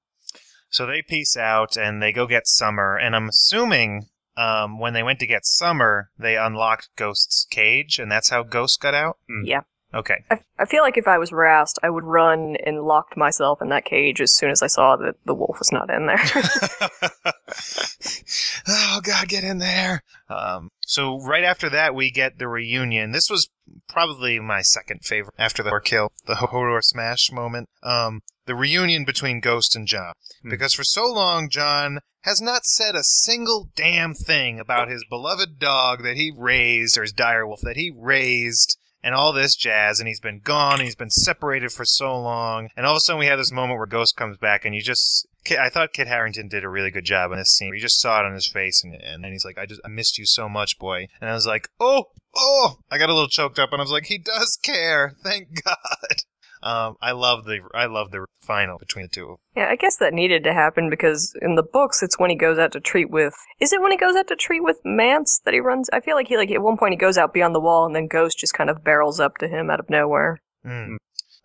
So 0.70 0.86
they 0.86 1.02
peace 1.02 1.36
out 1.36 1.76
and 1.76 2.02
they 2.02 2.12
go 2.12 2.26
get 2.26 2.46
Summer. 2.46 2.96
And 2.96 3.14
I'm 3.14 3.28
assuming 3.28 4.06
um, 4.38 4.78
when 4.78 4.94
they 4.94 5.02
went 5.02 5.18
to 5.18 5.26
get 5.26 5.44
Summer, 5.44 6.10
they 6.16 6.36
unlocked 6.36 6.90
Ghost's 6.96 7.44
cage, 7.50 7.98
and 7.98 8.10
that's 8.10 8.30
how 8.30 8.44
Ghost 8.44 8.80
got 8.80 8.94
out. 8.94 9.18
Hmm. 9.28 9.44
Yeah. 9.44 9.62
Okay. 9.92 10.22
I, 10.30 10.38
I 10.58 10.64
feel 10.66 10.82
like 10.82 10.96
if 10.96 11.08
I 11.08 11.18
was 11.18 11.32
Rast, 11.32 11.78
I 11.82 11.90
would 11.90 12.04
run 12.04 12.56
and 12.64 12.82
locked 12.82 13.16
myself 13.16 13.60
in 13.60 13.70
that 13.70 13.84
cage 13.84 14.20
as 14.20 14.32
soon 14.32 14.50
as 14.50 14.62
I 14.62 14.66
saw 14.68 14.96
that 14.96 15.16
the 15.24 15.34
wolf 15.34 15.58
was 15.58 15.72
not 15.72 15.90
in 15.90 16.06
there. 16.06 16.22
oh 18.68 19.00
God, 19.02 19.28
get 19.28 19.44
in 19.44 19.58
there! 19.58 20.02
Um, 20.28 20.70
so 20.82 21.20
right 21.20 21.44
after 21.44 21.68
that, 21.70 21.94
we 21.94 22.10
get 22.10 22.38
the 22.38 22.48
reunion. 22.48 23.12
This 23.12 23.30
was 23.30 23.50
probably 23.88 24.38
my 24.40 24.62
second 24.62 25.04
favorite 25.04 25.34
after 25.38 25.62
the 25.62 25.80
kill, 25.84 26.12
the 26.26 26.34
Hodor 26.34 26.82
smash 26.82 27.30
moment. 27.32 27.68
Um, 27.82 28.20
the 28.46 28.54
reunion 28.54 29.04
between 29.04 29.40
Ghost 29.40 29.76
and 29.76 29.86
Jon, 29.86 30.12
Hmm. 30.42 30.50
because 30.50 30.74
for 30.74 30.84
so 30.84 31.06
long 31.06 31.50
Jon 31.50 32.00
has 32.22 32.40
not 32.40 32.64
said 32.64 32.94
a 32.94 33.04
single 33.04 33.70
damn 33.76 34.14
thing 34.14 34.58
about 34.58 34.88
his 34.88 35.04
beloved 35.08 35.58
dog 35.58 36.02
that 36.02 36.16
he 36.16 36.32
raised, 36.36 36.98
or 36.98 37.02
his 37.02 37.12
direwolf 37.12 37.60
that 37.62 37.76
he 37.76 37.92
raised. 37.94 38.78
And 39.00 39.14
all 39.14 39.32
this 39.32 39.54
jazz, 39.54 40.00
and 40.00 40.08
he's 40.08 40.18
been 40.18 40.40
gone, 40.40 40.80
and 40.80 40.82
he's 40.82 40.96
been 40.96 41.08
separated 41.08 41.70
for 41.70 41.84
so 41.84 42.20
long, 42.20 42.68
and 42.76 42.84
all 42.84 42.94
of 42.94 42.96
a 42.96 43.00
sudden 43.00 43.20
we 43.20 43.26
have 43.26 43.38
this 43.38 43.52
moment 43.52 43.78
where 43.78 43.86
Ghost 43.86 44.16
comes 44.16 44.36
back, 44.38 44.64
and 44.64 44.74
you 44.74 44.82
just 44.82 45.24
I 45.52 45.70
thought 45.70 45.92
Kit 45.92 46.08
Harington 46.08 46.48
did 46.48 46.64
a 46.64 46.68
really 46.68 46.90
good 46.90 47.04
job 47.04 47.32
in 47.32 47.38
this 47.38 47.54
scene. 47.56 47.72
You 47.74 47.80
just 47.80 48.00
saw 48.00 48.20
it 48.20 48.26
on 48.26 48.34
his 48.34 48.46
face, 48.46 48.82
and, 48.84 48.94
and, 48.94 49.24
he's 49.24 49.44
like, 49.44 49.58
"I 49.58 49.66
just 49.66 49.80
I 49.84 49.88
missed 49.88 50.18
you 50.18 50.26
so 50.26 50.48
much, 50.48 50.78
boy." 50.78 51.08
And 51.20 51.30
I 51.30 51.34
was 51.34 51.46
like, 51.46 51.68
"Oh, 51.80 52.06
oh!" 52.36 52.78
I 52.90 52.98
got 52.98 53.10
a 53.10 53.14
little 53.14 53.28
choked 53.28 53.58
up, 53.58 53.72
and 53.72 53.80
I 53.80 53.84
was 53.84 53.92
like, 53.92 54.06
"He 54.06 54.18
does 54.18 54.58
care, 54.62 55.14
thank 55.22 55.62
God." 55.64 56.22
Um, 56.62 56.96
I 57.00 57.12
love 57.12 57.44
the 57.44 57.60
I 57.72 57.86
love 57.86 58.10
the 58.10 58.26
final 58.42 58.78
between 58.78 59.04
the 59.04 59.08
two. 59.08 59.36
yeah, 59.56 59.68
I 59.70 59.76
guess 59.76 59.96
that 59.98 60.12
needed 60.12 60.42
to 60.44 60.52
happen 60.52 60.90
because 60.90 61.34
in 61.40 61.54
the 61.54 61.62
books, 61.62 62.02
it's 62.02 62.18
when 62.18 62.30
he 62.30 62.36
goes 62.36 62.58
out 62.58 62.72
to 62.72 62.80
treat 62.80 63.10
with. 63.10 63.34
Is 63.60 63.72
it 63.72 63.80
when 63.80 63.92
he 63.92 63.96
goes 63.96 64.16
out 64.16 64.26
to 64.28 64.36
treat 64.36 64.62
with 64.62 64.80
Mance 64.84 65.40
that 65.44 65.54
he 65.54 65.60
runs? 65.60 65.88
I 65.92 66.00
feel 66.00 66.16
like 66.16 66.28
he 66.28 66.36
like 66.36 66.50
at 66.50 66.62
one 66.62 66.76
point 66.76 66.92
he 66.92 66.98
goes 66.98 67.16
out 67.16 67.32
beyond 67.32 67.54
the 67.54 67.60
wall, 67.60 67.86
and 67.86 67.94
then 67.94 68.08
Ghost 68.08 68.38
just 68.38 68.54
kind 68.54 68.70
of 68.70 68.82
barrels 68.82 69.20
up 69.20 69.38
to 69.38 69.48
him 69.48 69.70
out 69.70 69.80
of 69.80 69.88
nowhere. 69.88 70.40
Mm. 70.66 70.96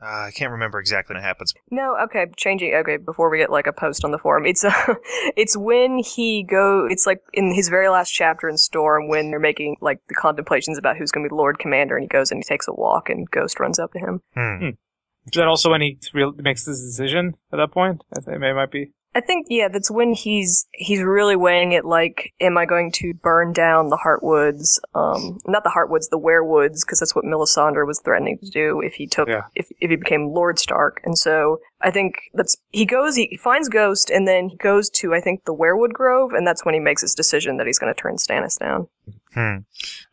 Uh, 0.04 0.26
I 0.28 0.32
can't 0.32 0.52
remember 0.52 0.80
exactly 0.80 1.14
what 1.14 1.24
happens. 1.24 1.54
No, 1.72 1.96
okay, 2.04 2.26
changing. 2.36 2.74
Okay, 2.76 2.98
before 2.98 3.30
we 3.30 3.38
get 3.38 3.50
like 3.50 3.68
a 3.68 3.74
post 3.74 4.04
on 4.04 4.12
the 4.12 4.18
forum, 4.18 4.46
it's 4.46 4.64
uh, 4.66 4.96
it's 5.38 5.56
when 5.56 6.00
he 6.00 6.44
go. 6.44 6.86
It's 6.90 7.08
like 7.08 7.22
in 7.32 7.54
his 7.54 7.70
very 7.70 7.88
last 7.88 8.12
chapter 8.12 8.50
in 8.50 8.58
Storm 8.58 9.08
when 9.08 9.30
they're 9.30 9.40
making 9.40 9.78
like 9.80 10.00
the 10.10 10.16
contemplations 10.16 10.78
about 10.78 10.98
who's 10.98 11.12
going 11.12 11.24
to 11.24 11.30
be 11.30 11.36
Lord 11.36 11.58
Commander, 11.58 11.96
and 11.96 12.04
he 12.04 12.08
goes 12.08 12.32
and 12.32 12.40
he 12.40 12.44
takes 12.44 12.68
a 12.68 12.74
walk, 12.74 13.10
and 13.10 13.30
Ghost 13.32 13.60
runs 13.60 13.80
up 13.80 13.94
to 13.94 14.00
him. 14.00 14.22
Hmm. 14.34 14.70
is 15.26 15.36
that 15.36 15.48
also 15.48 15.70
when 15.70 15.82
he 15.82 15.98
real, 16.14 16.34
makes 16.34 16.66
this 16.66 16.82
decision 16.82 17.36
at 17.54 17.58
that 17.58 17.72
point? 17.72 18.04
I 18.16 18.20
think 18.20 18.44
it 18.44 18.54
might 18.54 18.72
be. 18.72 18.92
I 19.16 19.22
think 19.22 19.48
yeah, 19.50 19.68
that's 19.68 19.92
when 19.92 20.14
he's 20.14 20.66
he's 20.74 21.02
really 21.02 21.36
weighing 21.36 21.74
it. 21.74 21.86
Like, 21.86 22.34
am 22.40 22.58
I 22.58 22.66
going 22.66 22.92
to 22.94 23.14
burn 23.14 23.54
down 23.54 23.90
the 23.90 23.98
Heartwoods? 23.98 24.80
Um, 24.96 25.40
not 25.46 25.64
the 25.64 25.70
Heartwoods, 25.70 26.10
the 26.10 26.20
Weirwoods, 26.20 26.80
because 26.86 27.00
that's 27.00 27.16
what 27.16 27.26
Melisandre 27.26 27.86
was 27.86 28.02
threatening 28.04 28.40
to 28.40 28.50
do 28.50 28.82
if 28.82 28.94
he 28.96 29.08
took 29.08 29.28
Yeah. 29.28 29.44
if 29.56 29.68
if 29.80 29.90
he 29.90 29.96
became 29.96 30.30
Lord 30.30 30.58
Stark. 30.60 31.02
And 31.04 31.18
so 31.18 31.60
I 31.84 31.92
think 31.92 32.16
that's 32.34 32.56
he 32.72 32.86
goes, 32.86 33.16
he 33.16 33.38
finds 33.38 33.68
Ghost, 33.68 34.10
and 34.10 34.28
then 34.28 34.50
he 34.50 34.58
goes 34.58 34.90
to 34.92 35.14
I 35.14 35.20
think 35.20 35.44
the 35.44 35.54
Weirwood 35.54 35.92
Grove, 35.92 36.32
and 36.32 36.48
that's 36.48 36.64
when 36.64 36.74
he 36.74 36.80
makes 36.80 37.02
his 37.02 37.14
decision 37.14 37.58
that 37.58 37.68
he's 37.68 37.78
going 37.78 37.94
to 37.94 38.02
turn 38.02 38.16
Stannis 38.16 38.58
down. 38.58 38.88
Hmm. 39.34 39.58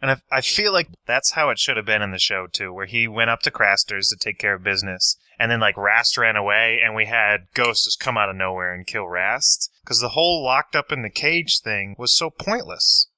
And 0.03 0.11
I, 0.11 0.17
I 0.33 0.41
feel 0.41 0.73
like 0.73 0.89
that's 1.07 1.33
how 1.33 1.51
it 1.51 1.59
should 1.59 1.77
have 1.77 1.87
been 1.87 2.03
in 2.03 2.11
the 2.11 2.19
show 2.19 2.47
too, 2.47 2.73
where 2.73 2.87
he 2.87 3.07
went 3.07 3.31
up 3.31 3.41
to 3.43 3.51
Craster's 3.51 4.09
to 4.09 4.17
take 4.17 4.39
care 4.39 4.55
of 4.55 4.65
business, 4.65 5.17
and 5.39 5.51
then 5.51 5.61
like 5.61 5.77
Rast 5.77 6.19
ran 6.19 6.37
away, 6.37 6.81
and 6.85 6.95
we 6.95 7.07
had 7.07 7.47
Ghost 7.55 7.85
just 7.85 8.01
come 8.01 8.19
out 8.19 8.29
of 8.29 8.37
nowhere 8.37 8.75
and 8.75 8.87
kill 8.87 9.07
Rast 9.07 9.71
because 9.85 10.01
the 10.01 10.11
whole 10.11 10.43
locked 10.43 10.75
up 10.75 10.91
in 10.91 11.03
the 11.03 11.11
cage 11.11 11.61
thing 11.61 11.95
was 11.97 12.17
so 12.17 12.31
pointless. 12.31 13.10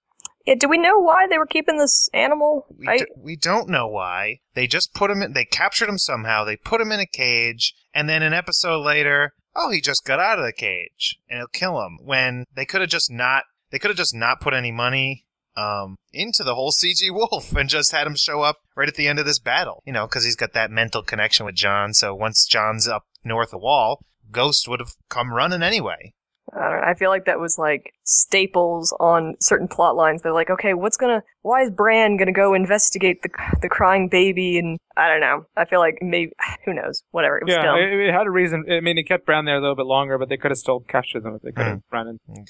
Yeah, 0.46 0.54
do 0.58 0.68
we 0.68 0.78
know 0.78 0.98
why 0.98 1.26
they 1.26 1.38
were 1.38 1.46
keeping 1.46 1.78
this 1.78 2.08
animal? 2.12 2.66
We, 2.76 2.88
I, 2.88 2.98
d- 2.98 3.06
we 3.16 3.36
don't 3.36 3.68
know 3.68 3.86
why. 3.86 4.40
They 4.54 4.66
just 4.66 4.94
put 4.94 5.10
him 5.10 5.22
in, 5.22 5.32
they 5.32 5.44
captured 5.44 5.88
him 5.88 5.98
somehow, 5.98 6.44
they 6.44 6.56
put 6.56 6.80
him 6.80 6.92
in 6.92 7.00
a 7.00 7.06
cage, 7.06 7.74
and 7.94 8.08
then 8.08 8.22
an 8.22 8.32
episode 8.32 8.80
later, 8.80 9.34
oh, 9.54 9.70
he 9.70 9.80
just 9.80 10.04
got 10.04 10.18
out 10.20 10.38
of 10.38 10.44
the 10.44 10.52
cage, 10.52 11.18
and 11.28 11.38
it'll 11.38 11.48
kill 11.48 11.80
him. 11.84 11.98
When 12.02 12.46
they 12.54 12.64
could 12.64 12.80
have 12.80 12.90
just 12.90 13.10
not, 13.10 13.44
they 13.70 13.78
could 13.78 13.90
have 13.90 13.96
just 13.96 14.14
not 14.14 14.40
put 14.40 14.54
any 14.54 14.72
money 14.72 15.26
um, 15.56 15.96
into 16.12 16.42
the 16.42 16.54
whole 16.54 16.72
CG 16.72 17.10
Wolf 17.12 17.54
and 17.54 17.68
just 17.68 17.92
had 17.92 18.06
him 18.06 18.16
show 18.16 18.42
up 18.42 18.58
right 18.76 18.88
at 18.88 18.94
the 18.94 19.08
end 19.08 19.18
of 19.18 19.26
this 19.26 19.38
battle. 19.38 19.82
You 19.86 19.92
know, 19.92 20.06
because 20.06 20.24
he's 20.24 20.36
got 20.36 20.54
that 20.54 20.70
mental 20.70 21.02
connection 21.02 21.46
with 21.46 21.54
Jon. 21.54 21.92
So 21.94 22.14
once 22.14 22.46
Jon's 22.46 22.88
up 22.88 23.04
north 23.24 23.48
of 23.48 23.52
the 23.52 23.58
wall, 23.58 24.04
Ghost 24.30 24.66
would 24.68 24.80
have 24.80 24.94
come 25.08 25.32
running 25.32 25.62
anyway. 25.62 26.14
I 26.52 26.60
don't 26.60 26.80
know. 26.80 26.86
I 26.86 26.94
feel 26.94 27.10
like 27.10 27.26
that 27.26 27.38
was 27.40 27.58
like 27.58 27.92
staples 28.04 28.94
on 29.00 29.34
certain 29.40 29.68
plot 29.68 29.96
lines. 29.96 30.22
They're 30.22 30.32
like, 30.32 30.50
okay, 30.50 30.74
what's 30.74 30.96
gonna? 30.96 31.22
Why 31.42 31.62
is 31.62 31.70
Bran 31.70 32.16
gonna 32.16 32.32
go 32.32 32.54
investigate 32.54 33.22
the 33.22 33.30
the 33.60 33.68
crying 33.68 34.08
baby? 34.08 34.58
And 34.58 34.78
I 34.96 35.08
don't 35.08 35.20
know. 35.20 35.44
I 35.56 35.64
feel 35.64 35.80
like 35.80 35.98
maybe 36.00 36.32
who 36.64 36.74
knows? 36.74 37.02
Whatever. 37.10 37.38
It 37.38 37.44
was 37.46 37.54
Yeah, 37.54 37.62
dumb. 37.62 37.78
it, 37.78 37.92
it 38.08 38.12
had 38.14 38.26
a 38.26 38.30
reason. 38.30 38.64
I 38.70 38.80
mean, 38.80 38.98
it 38.98 39.04
kept 39.04 39.26
Bran 39.26 39.44
there 39.44 39.56
a 39.56 39.60
little 39.60 39.76
bit 39.76 39.86
longer, 39.86 40.18
but 40.18 40.28
they 40.28 40.36
could 40.36 40.50
have 40.50 40.58
still 40.58 40.80
captured 40.80 41.22
them 41.24 41.34
if 41.36 41.42
they 41.42 41.52
could 41.52 41.66
have 41.66 41.78
Mm-hmm. 41.78 41.94
run 41.96 42.08
in. 42.28 42.44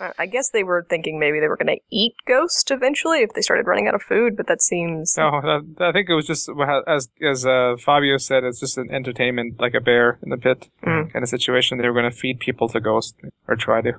Uh, 0.00 0.10
I 0.18 0.26
guess 0.26 0.50
they 0.50 0.64
were 0.64 0.84
thinking 0.88 1.20
maybe 1.20 1.38
they 1.38 1.46
were 1.46 1.56
gonna 1.56 1.76
eat 1.90 2.14
Ghost 2.26 2.70
eventually 2.70 3.20
if 3.20 3.32
they 3.34 3.42
started 3.42 3.66
running 3.66 3.86
out 3.86 3.94
of 3.94 4.02
food, 4.02 4.36
but 4.36 4.46
that 4.48 4.60
seems. 4.62 5.16
No, 5.16 5.40
that, 5.40 5.84
I 5.84 5.92
think 5.92 6.08
it 6.08 6.14
was 6.14 6.26
just 6.26 6.48
as 6.86 7.08
as 7.22 7.46
uh, 7.46 7.76
Fabio 7.78 8.16
said, 8.16 8.42
it's 8.44 8.58
just 8.60 8.76
an 8.78 8.88
entertainment, 8.90 9.60
like 9.60 9.74
a 9.74 9.80
bear 9.80 10.18
in 10.22 10.30
the 10.30 10.36
pit 10.36 10.68
Mm. 10.84 11.12
kind 11.12 11.22
of 11.22 11.28
situation. 11.28 11.78
They 11.78 11.86
were 11.88 11.94
going 11.98 12.10
to 12.10 12.16
feed 12.16 12.40
people 12.40 12.68
to 12.68 12.80
Ghost 12.80 13.14
or 13.48 13.56
try 13.56 13.80
to. 13.82 13.92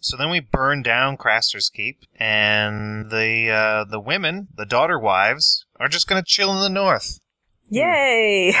So 0.00 0.16
then 0.16 0.30
we 0.30 0.40
burn 0.40 0.82
down 0.82 1.16
Craster's 1.16 1.70
Keep, 1.70 2.00
and 2.16 3.10
the 3.10 3.50
uh, 3.50 3.84
the 3.84 4.00
women, 4.00 4.48
the 4.56 4.66
daughter 4.66 4.98
wives, 4.98 5.64
are 5.78 5.88
just 5.88 6.06
going 6.08 6.22
to 6.22 6.26
chill 6.26 6.52
in 6.54 6.60
the 6.60 6.68
north. 6.68 7.18
Yay! 7.72 8.52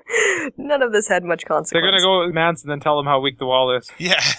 None 0.56 0.82
of 0.82 0.92
this 0.92 1.08
had 1.08 1.24
much 1.24 1.44
consequence. 1.44 1.70
They're 1.72 1.82
going 1.82 1.94
to 1.94 2.00
go 2.00 2.24
with 2.24 2.32
Mance 2.32 2.62
and 2.62 2.70
then 2.70 2.78
tell 2.78 2.96
them 2.96 3.06
how 3.06 3.18
weak 3.20 3.38
the 3.38 3.46
wall 3.46 3.76
is, 3.76 3.90
Yeah. 3.98 4.20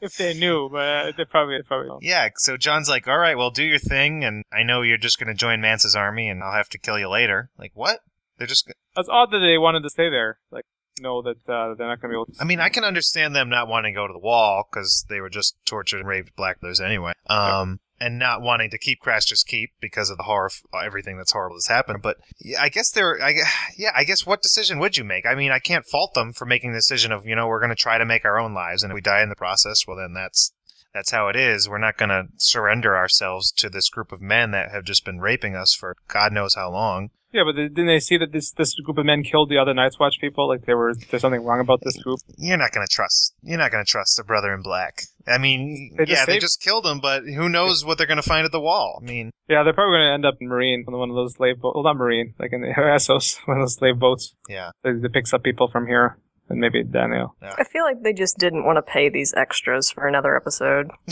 if 0.00 0.16
they 0.16 0.34
knew. 0.34 0.68
But 0.70 0.78
uh, 0.88 1.12
they 1.16 1.24
probably 1.24 1.58
they 1.58 1.62
probably 1.62 1.88
don't. 1.88 2.02
yeah. 2.02 2.28
So 2.36 2.56
Jon's 2.56 2.88
like, 2.88 3.06
"All 3.08 3.18
right, 3.18 3.36
well, 3.38 3.50
do 3.50 3.62
your 3.64 3.78
thing, 3.78 4.24
and 4.24 4.44
I 4.52 4.62
know 4.62 4.82
you're 4.82 4.98
just 4.98 5.18
going 5.18 5.28
to 5.28 5.34
join 5.34 5.60
Mance's 5.60 5.94
army, 5.96 6.28
and 6.28 6.42
I'll 6.42 6.52
have 6.52 6.68
to 6.70 6.78
kill 6.78 6.98
you 6.98 7.08
later." 7.08 7.50
Like, 7.58 7.72
what? 7.74 8.00
They're 8.38 8.46
just. 8.46 8.70
It's 8.96 9.08
odd 9.08 9.30
that 9.30 9.38
they 9.38 9.58
wanted 9.58 9.82
to 9.84 9.90
stay 9.90 10.10
there. 10.10 10.38
Like, 10.50 10.64
know 11.00 11.22
that 11.22 11.48
uh, 11.48 11.74
they're 11.74 11.86
not 11.86 12.00
going 12.00 12.08
to 12.12 12.14
be 12.14 12.14
able 12.14 12.26
to. 12.26 12.32
I 12.40 12.44
mean, 12.44 12.60
I 12.60 12.68
can 12.68 12.84
understand 12.84 13.34
them 13.34 13.48
not 13.48 13.68
wanting 13.68 13.94
to 13.94 13.98
go 13.98 14.06
to 14.06 14.12
the 14.12 14.18
wall 14.18 14.68
because 14.70 15.04
they 15.08 15.20
were 15.20 15.30
just 15.30 15.56
tortured 15.64 16.00
and 16.00 16.08
raped 16.08 16.36
Black 16.36 16.60
Brothers 16.60 16.80
anyway. 16.80 17.12
Um, 17.26 17.80
and 18.00 18.18
not 18.18 18.42
wanting 18.42 18.70
to 18.70 18.78
keep 18.78 19.00
Craster's 19.00 19.42
Keep 19.42 19.70
because 19.80 20.10
of 20.10 20.16
the 20.16 20.24
horror, 20.24 20.50
everything 20.84 21.16
that's 21.16 21.32
horrible 21.32 21.56
that's 21.56 21.68
happened. 21.68 22.02
But 22.02 22.18
yeah, 22.38 22.60
I 22.60 22.68
guess 22.68 22.90
they're, 22.90 23.22
I, 23.22 23.34
yeah, 23.76 23.92
I 23.94 24.04
guess 24.04 24.26
what 24.26 24.42
decision 24.42 24.78
would 24.78 24.96
you 24.96 25.04
make? 25.04 25.24
I 25.26 25.34
mean, 25.34 25.52
I 25.52 25.58
can't 25.58 25.86
fault 25.86 26.14
them 26.14 26.32
for 26.32 26.44
making 26.44 26.72
the 26.72 26.78
decision 26.78 27.12
of, 27.12 27.24
you 27.26 27.36
know, 27.36 27.46
we're 27.46 27.60
going 27.60 27.70
to 27.70 27.76
try 27.76 27.98
to 27.98 28.04
make 28.04 28.24
our 28.24 28.38
own 28.38 28.52
lives, 28.52 28.82
and 28.82 28.90
if 28.92 28.94
we 28.94 29.00
die 29.00 29.22
in 29.22 29.28
the 29.28 29.36
process, 29.36 29.86
well, 29.86 29.96
then 29.96 30.12
that's 30.12 30.52
that's 30.92 31.10
how 31.10 31.26
it 31.26 31.34
is. 31.34 31.68
We're 31.68 31.78
not 31.78 31.96
going 31.96 32.10
to 32.10 32.28
surrender 32.36 32.96
ourselves 32.96 33.50
to 33.52 33.68
this 33.68 33.88
group 33.88 34.12
of 34.12 34.20
men 34.20 34.52
that 34.52 34.70
have 34.70 34.84
just 34.84 35.04
been 35.04 35.20
raping 35.20 35.56
us 35.56 35.74
for 35.74 35.96
God 36.06 36.32
knows 36.32 36.54
how 36.54 36.70
long. 36.70 37.10
Yeah, 37.34 37.42
but 37.44 37.56
didn't 37.56 37.86
they 37.86 37.98
see 37.98 38.16
that 38.18 38.30
this 38.30 38.52
this 38.52 38.74
group 38.78 38.96
of 38.96 39.04
men 39.04 39.24
killed 39.24 39.50
the 39.50 39.58
other 39.58 39.74
Night's 39.74 39.98
Watch 39.98 40.20
people? 40.20 40.46
Like, 40.46 40.66
there 40.66 40.76
were 40.76 40.94
there's 40.94 41.20
something 41.20 41.42
wrong 41.42 41.58
about 41.58 41.80
this 41.82 42.00
group. 42.00 42.20
You're 42.38 42.56
not 42.56 42.70
going 42.70 42.86
to 42.86 42.94
trust. 42.94 43.34
You're 43.42 43.58
not 43.58 43.72
going 43.72 43.84
to 43.84 43.90
trust 43.90 44.20
a 44.20 44.24
brother 44.24 44.54
in 44.54 44.62
black. 44.62 45.02
I 45.26 45.38
mean, 45.38 45.96
They 45.98 46.04
just 46.04 46.20
yeah, 46.20 46.26
they 46.26 46.38
just 46.38 46.62
killed 46.62 46.86
him, 46.86 47.00
but 47.00 47.24
who 47.24 47.48
knows 47.48 47.84
what 47.84 47.98
they're 47.98 48.06
going 48.06 48.18
to 48.18 48.22
find 48.22 48.44
at 48.44 48.52
the 48.52 48.60
wall? 48.60 49.00
I 49.02 49.04
mean, 49.04 49.32
Yeah, 49.48 49.64
they're 49.64 49.72
probably 49.72 49.98
going 49.98 50.08
to 50.10 50.14
end 50.14 50.24
up 50.24 50.36
in 50.40 50.48
Meereen, 50.48 50.86
on 50.86 50.96
one 50.96 51.10
of 51.10 51.16
those 51.16 51.34
slave 51.34 51.60
boats. 51.60 51.74
Well, 51.74 51.82
not 51.82 51.96
Meereen, 51.96 52.34
like 52.38 52.52
in 52.52 52.60
the 52.60 52.68
Essos, 52.76 53.38
one 53.46 53.56
of 53.56 53.62
those 53.62 53.74
slave 53.74 53.98
boats 53.98 54.34
yeah. 54.48 54.70
that, 54.84 55.02
that 55.02 55.12
picks 55.12 55.32
up 55.32 55.42
people 55.42 55.66
from 55.66 55.88
here, 55.88 56.16
and 56.48 56.60
maybe 56.60 56.84
Daniel. 56.84 57.34
I 57.42 57.64
feel 57.64 57.82
like 57.82 58.02
they 58.02 58.12
just 58.12 58.38
didn't 58.38 58.64
want 58.64 58.76
to 58.76 58.82
pay 58.82 59.08
these 59.08 59.34
extras 59.34 59.90
for 59.90 60.06
another 60.06 60.36
episode. 60.36 60.92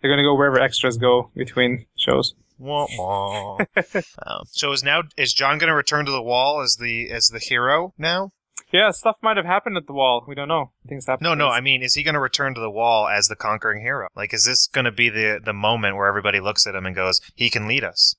They're 0.00 0.10
going 0.10 0.18
to 0.18 0.24
go 0.24 0.34
wherever 0.34 0.58
extras 0.58 0.96
go 0.96 1.30
between 1.36 1.84
shows. 1.96 2.34
Wah, 2.60 2.86
wah. 2.96 3.56
um, 4.26 4.42
so 4.50 4.70
is 4.72 4.84
now 4.84 5.02
is 5.16 5.32
Jon 5.32 5.56
going 5.56 5.68
to 5.68 5.74
return 5.74 6.04
to 6.04 6.12
the 6.12 6.22
wall 6.22 6.60
as 6.60 6.76
the 6.76 7.10
as 7.10 7.28
the 7.28 7.38
hero 7.38 7.94
now? 7.96 8.32
Yeah, 8.70 8.90
stuff 8.90 9.16
might 9.22 9.38
have 9.38 9.46
happened 9.46 9.78
at 9.78 9.86
the 9.86 9.94
wall. 9.94 10.24
We 10.28 10.34
don't 10.34 10.46
know. 10.46 10.72
Things 10.86 11.06
happen. 11.06 11.24
No, 11.24 11.34
no. 11.34 11.48
I 11.48 11.60
mean, 11.60 11.82
is 11.82 11.94
he 11.94 12.04
going 12.04 12.14
to 12.14 12.20
return 12.20 12.54
to 12.54 12.60
the 12.60 12.70
wall 12.70 13.08
as 13.08 13.26
the 13.26 13.34
conquering 13.34 13.82
hero? 13.82 14.08
Like, 14.14 14.32
is 14.32 14.44
this 14.44 14.68
going 14.68 14.84
to 14.84 14.92
be 14.92 15.08
the 15.08 15.40
the 15.42 15.54
moment 15.54 15.96
where 15.96 16.06
everybody 16.06 16.38
looks 16.38 16.66
at 16.66 16.74
him 16.74 16.84
and 16.84 16.94
goes, 16.94 17.20
"He 17.34 17.48
can 17.48 17.66
lead 17.66 17.82
us"? 17.82 18.14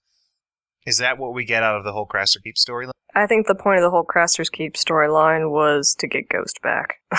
Is 0.87 0.97
that 0.97 1.19
what 1.19 1.35
we 1.35 1.45
get 1.45 1.61
out 1.61 1.77
of 1.77 1.83
the 1.83 1.93
whole 1.93 2.07
Craster 2.07 2.41
Keep 2.43 2.55
storyline? 2.55 2.91
I 3.13 3.27
think 3.27 3.45
the 3.45 3.55
point 3.55 3.77
of 3.77 3.83
the 3.83 3.91
whole 3.91 4.05
Craster's 4.05 4.49
Keep 4.49 4.73
storyline 4.73 5.51
was 5.51 5.93
to 5.99 6.07
get 6.07 6.29
Ghost 6.29 6.59
back. 6.63 6.95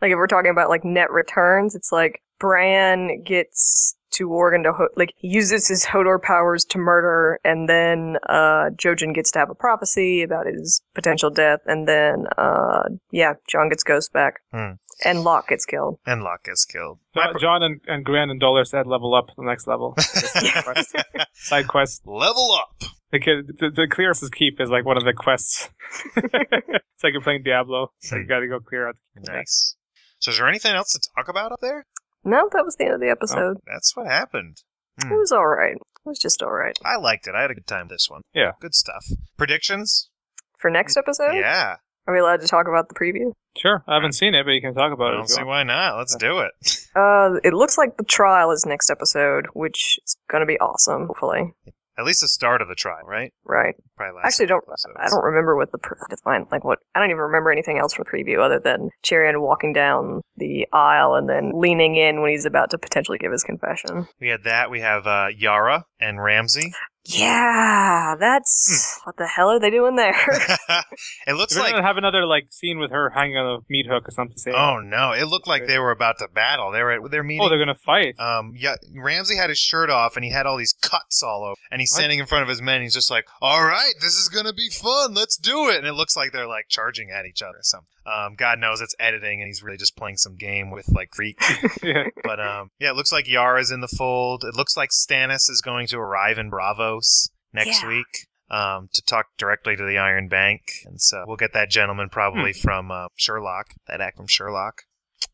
like 0.00 0.12
if 0.12 0.16
we're 0.16 0.28
talking 0.28 0.52
about 0.52 0.68
like 0.68 0.84
net 0.84 1.10
returns, 1.10 1.74
it's 1.74 1.90
like 1.90 2.22
Bran 2.38 3.22
gets 3.24 3.96
to 4.12 4.30
Oregon 4.30 4.62
to 4.64 4.72
ho- 4.72 4.88
like 4.96 5.12
he 5.16 5.28
uses 5.28 5.68
his 5.68 5.84
Hodor 5.84 6.20
powers 6.20 6.64
to 6.66 6.78
murder, 6.78 7.38
and 7.44 7.68
then 7.68 8.16
uh 8.28 8.70
Jojen 8.76 9.14
gets 9.14 9.30
to 9.32 9.38
have 9.38 9.50
a 9.50 9.54
prophecy 9.54 10.22
about 10.22 10.46
his 10.46 10.80
potential 10.94 11.30
death, 11.30 11.60
and 11.66 11.86
then 11.88 12.26
uh 12.36 12.84
yeah, 13.10 13.34
Jon 13.48 13.68
gets 13.68 13.82
Ghost 13.82 14.12
back, 14.12 14.40
Hmm. 14.52 14.72
and 15.04 15.22
Locke 15.22 15.48
gets 15.48 15.64
killed. 15.66 15.98
And 16.06 16.22
Locke 16.22 16.44
gets 16.44 16.64
killed. 16.64 16.98
Jo- 17.14 17.38
Jon 17.38 17.62
and, 17.62 17.80
and 17.86 18.04
Gran 18.04 18.30
and 18.30 18.40
Dollar 18.40 18.64
said 18.64 18.86
level 18.86 19.14
up 19.14 19.26
the 19.36 19.44
next 19.44 19.66
level. 19.66 19.94
Side 19.98 20.64
quest. 20.64 20.96
Side 21.34 21.68
quest. 21.68 22.02
Level 22.06 22.52
up. 22.52 22.90
The, 23.10 23.20
kid, 23.20 23.46
the, 23.58 23.70
the 23.70 23.86
clearest 23.90 24.30
keep 24.34 24.60
is 24.60 24.68
like 24.68 24.84
one 24.84 24.98
of 24.98 25.04
the 25.04 25.14
quests. 25.14 25.70
it's 26.16 27.02
like 27.02 27.12
you're 27.14 27.22
playing 27.22 27.42
Diablo, 27.42 27.90
so 28.00 28.16
you 28.16 28.24
got 28.26 28.40
to 28.40 28.48
go 28.48 28.60
clear 28.60 28.86
out. 28.88 28.96
The. 29.14 29.32
Nice. 29.32 29.76
So, 30.18 30.30
is 30.30 30.36
there 30.38 30.46
anything 30.48 30.74
else 30.74 30.92
to 30.92 31.00
talk 31.16 31.28
about 31.28 31.52
up 31.52 31.60
there? 31.62 31.86
No, 32.28 32.48
that 32.52 32.64
was 32.64 32.76
the 32.76 32.84
end 32.84 32.94
of 32.94 33.00
the 33.00 33.08
episode. 33.10 33.56
That's 33.66 33.96
what 33.96 34.06
happened. 34.06 34.58
It 35.00 35.10
was 35.16 35.30
all 35.32 35.46
right. 35.46 35.74
It 35.76 35.82
was 36.04 36.18
just 36.18 36.42
all 36.42 36.50
right. 36.52 36.76
I 36.84 36.96
liked 36.96 37.26
it. 37.28 37.34
I 37.34 37.42
had 37.42 37.50
a 37.50 37.54
good 37.54 37.66
time 37.66 37.86
this 37.88 38.08
one. 38.10 38.22
Yeah. 38.34 38.52
Good 38.60 38.74
stuff. 38.74 39.06
Predictions? 39.36 40.10
For 40.58 40.70
next 40.70 40.96
episode, 40.96 41.34
Yeah. 41.34 41.76
are 42.06 42.14
we 42.14 42.18
allowed 42.20 42.40
to 42.40 42.48
talk 42.48 42.66
about 42.66 42.88
the 42.88 42.94
preview? 42.94 43.32
Sure, 43.56 43.82
I 43.88 43.94
haven't 43.94 44.12
seen 44.12 44.34
it, 44.34 44.44
but 44.44 44.50
you 44.52 44.60
can 44.60 44.74
talk 44.74 44.90
I 44.90 44.94
about 44.94 45.12
it. 45.14 45.16
don't 45.16 45.24
if 45.24 45.30
see 45.30 45.42
why 45.44 45.62
not. 45.62 45.96
Let's 45.96 46.16
do 46.16 46.40
it. 46.40 46.52
Uh, 46.96 47.38
it 47.44 47.54
looks 47.54 47.78
like 47.78 47.96
the 47.96 48.04
trial 48.04 48.50
is 48.50 48.66
next 48.66 48.90
episode, 48.90 49.46
which 49.52 49.98
is 50.04 50.16
gonna 50.30 50.46
be 50.46 50.58
awesome. 50.58 51.06
Hopefully, 51.06 51.52
At 51.98 52.04
least 52.04 52.20
the 52.20 52.28
start 52.28 52.62
of 52.62 52.68
the 52.68 52.76
trial, 52.76 53.04
right? 53.04 53.32
right? 53.44 53.74
Probably 53.96 54.16
last 54.16 54.26
Actually, 54.26 54.46
don't 54.46 54.64
episodes. 54.68 54.94
I 54.96 55.08
don't 55.08 55.24
remember 55.24 55.56
what 55.56 55.72
the 55.72 55.78
pre-. 55.78 55.96
Like 56.24 56.64
what? 56.64 56.78
I 56.94 57.00
don't 57.00 57.10
even 57.10 57.22
remember 57.22 57.50
anything 57.50 57.78
else 57.78 57.92
from 57.92 58.04
the 58.04 58.16
preview 58.16 58.38
other 58.38 58.60
than 58.60 58.90
Tyrion 59.04 59.40
walking 59.40 59.72
down 59.72 60.22
the 60.36 60.68
aisle 60.72 61.14
and 61.14 61.28
then 61.28 61.50
leaning 61.54 61.96
in 61.96 62.22
when 62.22 62.30
he's 62.30 62.44
about 62.44 62.70
to 62.70 62.78
potentially 62.78 63.18
give 63.18 63.32
his 63.32 63.42
confession. 63.42 64.06
We 64.20 64.28
had 64.28 64.44
that. 64.44 64.70
We 64.70 64.80
have 64.80 65.06
uh, 65.06 65.28
Yara 65.36 65.86
and 66.00 66.22
Ramsay. 66.22 66.72
Yeah, 67.04 68.16
that's 68.20 69.00
what 69.04 69.16
the 69.16 69.26
hell 69.26 69.48
are 69.50 69.58
they 69.58 69.70
doing 69.70 69.96
there? 69.96 70.14
it 71.26 71.34
looks 71.34 71.56
We're 71.56 71.62
like. 71.62 71.72
gonna 71.72 71.86
have 71.86 71.96
another 71.96 72.26
like 72.26 72.48
scene 72.50 72.78
with 72.78 72.90
her 72.90 73.10
hanging 73.10 73.36
on 73.38 73.46
a 73.46 73.58
meat 73.70 73.86
hook 73.88 74.06
or 74.08 74.10
something. 74.10 74.36
Say, 74.36 74.52
Oh 74.54 74.78
no! 74.80 75.12
It 75.12 75.24
looked 75.24 75.46
like 75.46 75.66
they 75.66 75.78
were 75.78 75.90
about 75.90 76.18
to 76.18 76.28
battle. 76.28 76.70
They 76.70 76.82
were 76.82 76.92
at 76.92 77.10
their 77.10 77.22
meeting. 77.22 77.40
oh, 77.42 77.48
they're 77.48 77.58
gonna 77.58 77.74
fight. 77.74 78.18
um, 78.20 78.52
yeah, 78.56 78.74
Ramsay 78.94 79.36
had 79.36 79.48
his 79.48 79.58
shirt 79.58 79.88
off 79.90 80.16
and 80.16 80.24
he 80.24 80.30
had 80.30 80.44
all 80.46 80.56
these 80.58 80.74
cuts 80.82 81.22
all 81.22 81.44
over. 81.44 81.54
And 81.70 81.80
he's 81.80 81.90
What? 81.92 81.98
standing 82.00 82.18
in 82.18 82.26
front 82.26 82.42
of 82.42 82.48
his 82.48 82.60
men. 82.60 82.82
He's 82.82 82.94
just 82.94 83.10
like, 83.10 83.24
"All 83.40 83.64
right, 83.64 83.94
this 84.00 84.14
is 84.14 84.28
gonna 84.28 84.52
be 84.52 84.68
fun. 84.70 85.14
Let's 85.14 85.36
do 85.38 85.68
it." 85.70 85.76
And 85.76 85.86
it 85.86 85.94
looks 85.94 86.16
like 86.16 86.32
they're 86.32 86.46
like 86.46 86.66
charging 86.68 87.10
at 87.10 87.24
each 87.24 87.40
other. 87.42 87.58
or 87.58 87.62
something. 87.62 87.88
Um, 88.08 88.34
God 88.36 88.58
knows 88.58 88.80
it's 88.80 88.94
editing, 88.98 89.40
and 89.40 89.48
he's 89.48 89.62
really 89.62 89.76
just 89.76 89.96
playing 89.96 90.16
some 90.16 90.36
game 90.36 90.70
with 90.70 90.88
like 90.94 91.10
Greek. 91.10 91.38
yeah. 91.82 92.04
but 92.24 92.40
um, 92.40 92.70
yeah, 92.80 92.90
it 92.90 92.96
looks 92.96 93.12
like 93.12 93.28
Yara's 93.28 93.70
in 93.70 93.80
the 93.80 93.88
fold. 93.88 94.44
It 94.44 94.54
looks 94.56 94.76
like 94.76 94.90
Stannis 94.90 95.50
is 95.50 95.60
going 95.64 95.86
to 95.88 95.98
arrive 95.98 96.38
in 96.38 96.50
Braavos 96.50 97.30
next 97.52 97.82
Yeah. 97.82 97.88
week. 97.88 98.26
Um, 98.50 98.88
to 98.94 99.02
talk 99.02 99.26
directly 99.36 99.76
to 99.76 99.84
the 99.84 99.98
Iron 99.98 100.26
Bank, 100.28 100.62
and 100.86 100.98
so 101.02 101.22
we'll 101.26 101.36
get 101.36 101.52
that 101.52 101.68
gentleman 101.68 102.08
probably 102.08 102.54
from 102.54 102.90
uh, 102.90 103.08
Sherlock, 103.14 103.74
that 103.88 104.00
act 104.00 104.16
from 104.16 104.26
Sherlock, 104.26 104.84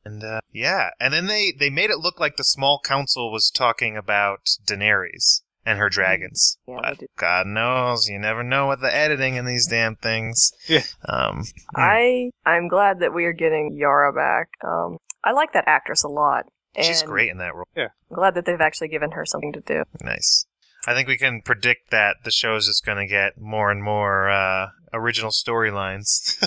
and 0.04 0.24
uh, 0.24 0.40
yeah, 0.50 0.90
and 0.98 1.14
then 1.14 1.26
they 1.26 1.52
they 1.56 1.70
made 1.70 1.90
it 1.90 1.98
look 2.00 2.18
like 2.18 2.36
the 2.36 2.42
small 2.42 2.80
council 2.84 3.30
was 3.30 3.52
talking 3.54 3.96
about 3.96 4.40
Daenerys 4.66 5.42
and 5.66 5.78
her 5.78 5.88
dragons. 5.88 6.58
Yeah, 6.66 6.80
but. 6.82 7.00
God 7.16 7.46
knows, 7.46 8.08
you 8.08 8.18
never 8.18 8.42
know 8.42 8.68
with 8.68 8.80
the 8.80 8.94
editing 8.94 9.36
in 9.36 9.44
these 9.44 9.66
damn 9.66 9.96
things. 9.96 10.52
Yeah. 10.68 10.82
Um, 11.08 11.44
I 11.74 12.30
I'm 12.44 12.68
glad 12.68 13.00
that 13.00 13.14
we 13.14 13.24
are 13.24 13.32
getting 13.32 13.72
Yara 13.72 14.12
back. 14.12 14.48
Um, 14.66 14.98
I 15.22 15.32
like 15.32 15.52
that 15.52 15.64
actress 15.66 16.04
a 16.04 16.08
lot. 16.08 16.46
And 16.76 16.84
she's 16.84 17.02
great 17.02 17.30
in 17.30 17.38
that 17.38 17.54
role. 17.54 17.68
I'm 17.76 17.88
glad 18.12 18.34
that 18.34 18.46
they've 18.46 18.60
actually 18.60 18.88
given 18.88 19.12
her 19.12 19.24
something 19.24 19.52
to 19.52 19.60
do. 19.60 19.84
Nice. 20.02 20.46
I 20.86 20.94
think 20.94 21.08
we 21.08 21.16
can 21.16 21.40
predict 21.40 21.90
that 21.90 22.16
the 22.24 22.30
show 22.30 22.56
is 22.56 22.66
just 22.66 22.84
going 22.84 22.98
to 22.98 23.06
get 23.06 23.40
more 23.40 23.70
and 23.70 23.82
more 23.82 24.28
uh, 24.28 24.68
original 24.92 25.30
storylines. 25.30 26.44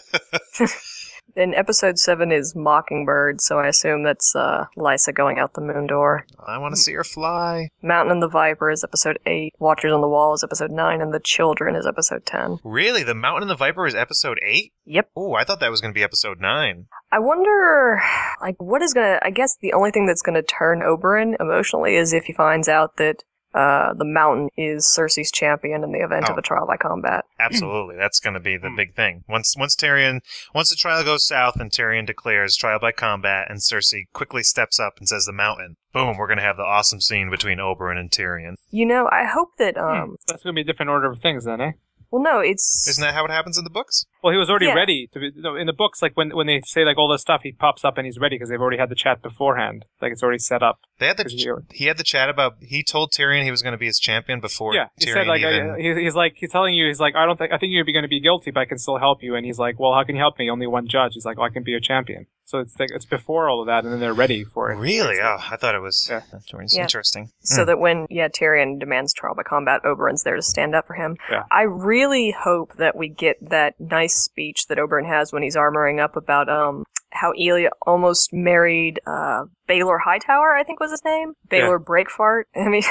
in 1.36 1.54
episode 1.54 2.00
seven 2.00 2.32
is 2.32 2.56
Mockingbird, 2.56 3.42
so 3.42 3.60
I 3.60 3.68
assume 3.68 4.04
that's 4.04 4.36
uh, 4.36 4.66
Lysa 4.78 5.14
going 5.14 5.38
out 5.40 5.54
the 5.54 5.62
moon 5.62 5.88
door. 5.88 6.26
I 6.46 6.58
want 6.58 6.76
to 6.76 6.82
see 6.82 6.94
her 6.94 7.04
fly. 7.04 7.70
Mountain 7.82 8.12
and 8.12 8.22
the 8.22 8.28
Viper 8.28 8.72
is 8.72 8.84
episode 8.84 9.20
eight. 9.26 9.54
Watchers 9.60 9.92
on 9.92 10.02
the 10.02 10.08
Wall 10.08 10.34
is 10.34 10.44
episode 10.44 10.72
nine, 10.72 11.02
and 11.02 11.14
The 11.14 11.20
Children 11.20 11.76
is 11.76 11.86
episode 11.86 12.26
ten. 12.26 12.58
Really? 12.64 13.04
The 13.04 13.14
Mountain 13.14 13.44
and 13.44 13.52
the 13.52 13.56
Viper 13.56 13.86
is 13.86 13.96
episode 13.96 14.40
8? 14.44 14.72
Yep. 14.86 15.10
Oh, 15.16 15.34
I 15.34 15.44
thought 15.44 15.60
that 15.60 15.72
was 15.72 15.82
going 15.82 15.94
to 15.94 15.98
be 15.98 16.04
episode 16.04 16.40
9. 16.40 16.86
I 17.12 17.20
wonder, 17.20 18.02
like, 18.42 18.56
what 18.62 18.82
is 18.82 18.94
gonna? 18.94 19.20
I 19.22 19.30
guess 19.30 19.58
the 19.62 19.74
only 19.74 19.92
thing 19.92 20.06
that's 20.06 20.22
gonna 20.22 20.42
turn 20.44 20.82
Oberyn 20.82 21.36
emotionally 21.40 21.96
is 21.96 22.14
if 22.14 22.26
he 22.26 22.34
finds 22.34 22.68
out 22.68 22.98
that 22.98 23.24
uh, 23.58 23.94
the 23.94 24.06
Mountain 24.06 24.50
is 24.58 24.86
Cersei's 24.86 25.32
champion 25.32 25.84
in 25.84 25.92
the 25.92 26.00
event 26.00 26.26
Oh. 26.30 26.34
of 26.34 26.38
a 26.38 26.42
trial 26.42 26.68
by 26.68 26.78
combat. 26.78 27.26
Absolutely. 27.40 27.96
That's 27.98 28.20
going 28.20 28.36
to 28.36 28.40
be 28.40 28.58
the 28.58 28.70
Hmm. 28.70 28.76
big 28.76 28.94
thing. 28.96 29.24
Once 29.28 29.56
once 29.58 29.76
Tyrion 29.76 30.20
once 30.54 30.70
the 30.70 30.76
trial 30.76 31.04
goes 31.04 31.26
south 31.28 31.56
and 31.60 31.72
Tyrion 31.72 32.06
declares 32.06 32.56
trial 32.56 32.80
by 32.80 32.92
combat 32.92 33.48
and 33.50 33.60
Cersei 33.60 34.04
quickly 34.14 34.44
steps 34.44 34.80
up 34.80 34.94
and 35.00 35.08
says 35.08 35.26
the 35.26 35.34
mountain. 35.34 35.78
Boom, 35.94 36.18
we're 36.18 36.28
going 36.28 36.38
to 36.38 36.44
have 36.44 36.58
the 36.58 36.64
awesome 36.64 37.02
scene 37.02 37.30
between 37.32 37.58
Oberyn 37.58 37.98
and 37.98 38.12
Tyrion. 38.12 38.56
You 38.70 38.86
know, 38.86 39.10
I 39.12 39.24
hope 39.26 39.50
that. 39.58 39.78
Um, 39.78 40.10
Hmm. 40.10 40.14
That's 40.28 40.44
going 40.44 40.54
to 40.54 40.58
be 40.58 40.62
a 40.62 40.66
different 40.72 40.92
order 40.92 41.10
of 41.12 41.20
things 41.20 41.46
then, 41.46 41.60
eh? 41.62 41.72
well, 42.12 42.22
no, 42.22 42.40
it's 42.40 42.88
Isn't 42.88 43.02
that 43.04 43.14
how 43.16 43.26
it 43.26 43.32
happens 43.32 43.58
in 43.58 43.64
the 43.64 43.70
books? 43.70 44.06
Well, 44.24 44.34
he 44.34 44.38
was 44.40 44.50
already 44.50 44.66
Yeah. 44.68 44.74
ready 44.74 45.08
to 45.14 45.20
be. 45.20 45.32
No, 45.36 45.56
in 45.56 45.68
the 45.68 45.74
books, 45.74 46.02
like 46.02 46.16
when 46.16 46.36
when 46.36 46.48
they 46.48 46.62
say 46.66 46.84
like 46.86 46.98
all 46.98 47.08
this 47.08 47.22
stuff, 47.22 47.42
he 47.44 47.52
pops 47.52 47.86
up 47.86 47.98
and 47.98 48.06
he's 48.06 48.18
ready 48.20 48.36
because 48.36 48.50
they've 48.50 48.60
already 48.62 48.78
had 48.78 48.90
the 48.90 48.96
chat 48.96 49.22
beforehand. 49.22 49.86
Like 50.02 50.12
it's 50.12 50.24
already 50.24 50.40
set 50.40 50.64
up. 50.64 50.80
They 51.00 51.08
had 51.08 51.18
the 51.18 51.24
'Cause 51.26 51.36
ch- 51.36 51.48
he 51.76 51.86
had 51.86 51.98
the 51.98 52.04
chat 52.04 52.28
about 52.30 52.56
he 52.62 52.84
told 52.84 53.12
Tyrion 53.12 53.44
he 53.44 53.52
was 53.52 53.62
going 53.62 53.74
to 53.74 53.78
be 53.78 53.86
his 53.86 54.00
champion 54.00 54.40
before 54.40 54.74
yeah, 54.74 54.88
he 55.00 55.06
Tyrion 55.06 55.14
said 55.14 55.28
like 55.28 55.42
even 55.42 55.70
uh, 55.70 55.76
he, 55.76 55.94
he's 56.04 56.16
like 56.16 56.34
he's 56.38 56.52
telling 56.52 56.74
you 56.74 56.88
he's 56.88 57.00
like 57.00 57.16
I 57.16 57.26
don't 57.26 57.38
think 57.38 57.52
I 57.52 57.58
think 57.58 57.72
you're 57.72 57.84
going 57.86 58.02
to 58.02 58.08
be 58.10 58.20
guilty, 58.20 58.50
but 58.52 58.62
I 58.62 58.66
can 58.66 58.80
still 58.80 58.98
help 58.98 59.22
you. 59.22 59.36
And 59.36 59.46
he's 59.46 59.60
like, 59.60 59.80
well, 59.80 59.94
how 59.94 60.04
can 60.04 60.16
you 60.16 60.22
help 60.22 60.40
me? 60.40 60.50
Only 60.50 60.68
one 60.68 60.88
judge. 60.88 61.12
He's 61.14 61.26
like, 61.26 61.38
well, 61.38 61.46
I 61.46 61.50
can 61.50 61.64
be 61.64 61.72
your 61.72 61.80
champion. 61.80 62.26
So 62.46 62.60
it's 62.60 62.80
like 62.80 62.90
it's 62.94 63.04
before 63.06 63.50
all 63.50 63.60
of 63.60 63.68
that, 63.68 63.84
and 63.84 63.92
then 63.92 64.00
they're 64.00 64.14
ready 64.14 64.46
for 64.46 64.72
it. 64.72 64.78
Really? 64.78 65.18
Oh, 65.22 65.38
I 65.52 65.58
thought 65.58 65.76
it 65.76 65.82
was 65.82 66.08
Yeah. 66.10 66.22
Yeah. 66.32 66.82
interesting. 66.82 67.30
so 67.42 67.64
Hmm. 67.64 67.68
that 67.68 67.80
when 67.80 68.08
yeah 68.10 68.30
Tyrion 68.30 68.80
demands 68.80 69.14
trial 69.14 69.36
by 69.36 69.44
combat, 69.44 69.82
Oberyn's 69.84 70.24
there 70.24 70.38
to 70.38 70.42
stand 70.42 70.74
up 70.74 70.88
for 70.88 70.94
him. 70.94 71.18
Yeah. 71.30 71.44
I 71.52 71.64
really 71.64 72.32
hope 72.32 72.74
that 72.78 72.96
we 72.96 73.10
get 73.10 73.36
that 73.50 73.78
nice 73.80 74.07
speech 74.08 74.68
that 74.70 74.78
Oberyn 74.78 75.06
has 75.08 75.32
when 75.34 75.44
he's 75.44 75.56
armoring 75.56 76.02
up 76.02 76.16
about 76.16 76.50
um 76.50 76.84
how 77.12 77.32
Elia 77.34 77.70
almost 77.86 78.32
married 78.34 79.00
uh 79.08 79.44
Baelor 79.70 79.98
Hightower, 80.04 80.56
I 80.56 80.64
think 80.64 80.80
was 80.80 80.92
his 80.92 81.04
name. 81.06 81.34
Baelor 81.50 81.80
Breakfart. 81.84 82.44
I 82.56 82.68
mean 82.68 82.84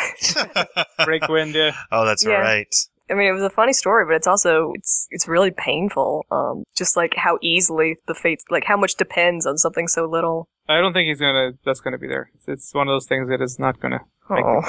Break 1.04 1.28
wind. 1.28 1.54
Yeah. 1.54 1.72
oh, 1.92 2.04
that's 2.04 2.24
Yeah. 2.24 2.34
right. 2.40 2.74
I 3.10 3.14
mean, 3.14 3.28
it 3.28 3.32
was 3.32 3.42
a 3.42 3.50
funny 3.50 3.72
story, 3.72 4.04
but 4.04 4.14
it's 4.14 4.26
also 4.26 4.72
it's 4.74 5.06
it's 5.10 5.28
really 5.28 5.50
painful. 5.50 6.26
Um, 6.30 6.64
just 6.74 6.96
like 6.96 7.14
how 7.16 7.38
easily 7.42 7.96
the 8.06 8.14
fates, 8.14 8.44
like 8.50 8.64
how 8.64 8.76
much 8.76 8.96
depends 8.96 9.46
on 9.46 9.58
something 9.58 9.88
so 9.88 10.06
little. 10.06 10.48
I 10.68 10.80
don't 10.80 10.92
think 10.92 11.08
he's 11.08 11.20
gonna. 11.20 11.52
That's 11.64 11.80
gonna 11.80 11.98
be 11.98 12.08
there. 12.08 12.30
It's, 12.34 12.48
it's 12.48 12.74
one 12.74 12.88
of 12.88 12.92
those 12.92 13.06
things 13.06 13.28
that 13.28 13.40
is 13.40 13.58
not 13.58 13.80
gonna 13.80 14.00
Oh. 14.28 14.60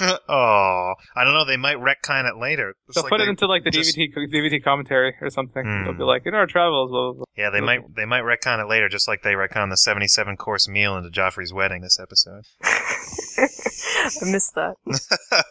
oh, 0.28 0.94
I 1.16 1.24
don't 1.24 1.34
know. 1.34 1.44
They 1.46 1.56
might 1.56 1.76
retcon 1.76 2.28
it 2.28 2.38
later. 2.38 2.74
Just 2.86 2.96
They'll 2.96 3.04
like 3.04 3.10
put 3.10 3.20
it 3.20 3.28
into 3.28 3.46
like 3.46 3.64
the 3.64 3.70
just- 3.70 3.96
DVD 3.96 4.12
DVD 4.14 4.62
commentary 4.62 5.14
or 5.20 5.30
something. 5.30 5.64
Hmm. 5.64 5.84
They'll 5.84 5.94
be 5.94 6.04
like 6.04 6.26
in 6.26 6.34
our 6.34 6.46
travels. 6.46 6.90
Blah, 6.90 7.12
blah, 7.12 7.12
blah. 7.14 7.24
Yeah, 7.36 7.50
they 7.50 7.60
might 7.60 7.94
they 7.94 8.04
might 8.04 8.22
retcon 8.22 8.62
it 8.62 8.68
later, 8.68 8.88
just 8.88 9.08
like 9.08 9.22
they 9.22 9.32
retcon 9.32 9.70
the 9.70 9.76
seventy-seven 9.76 10.36
course 10.36 10.68
meal 10.68 10.96
into 10.96 11.10
Joffrey's 11.10 11.52
wedding 11.52 11.82
this 11.82 11.98
episode. 11.98 12.44
I 14.22 14.30
missed 14.30 14.54
that. 14.54 14.74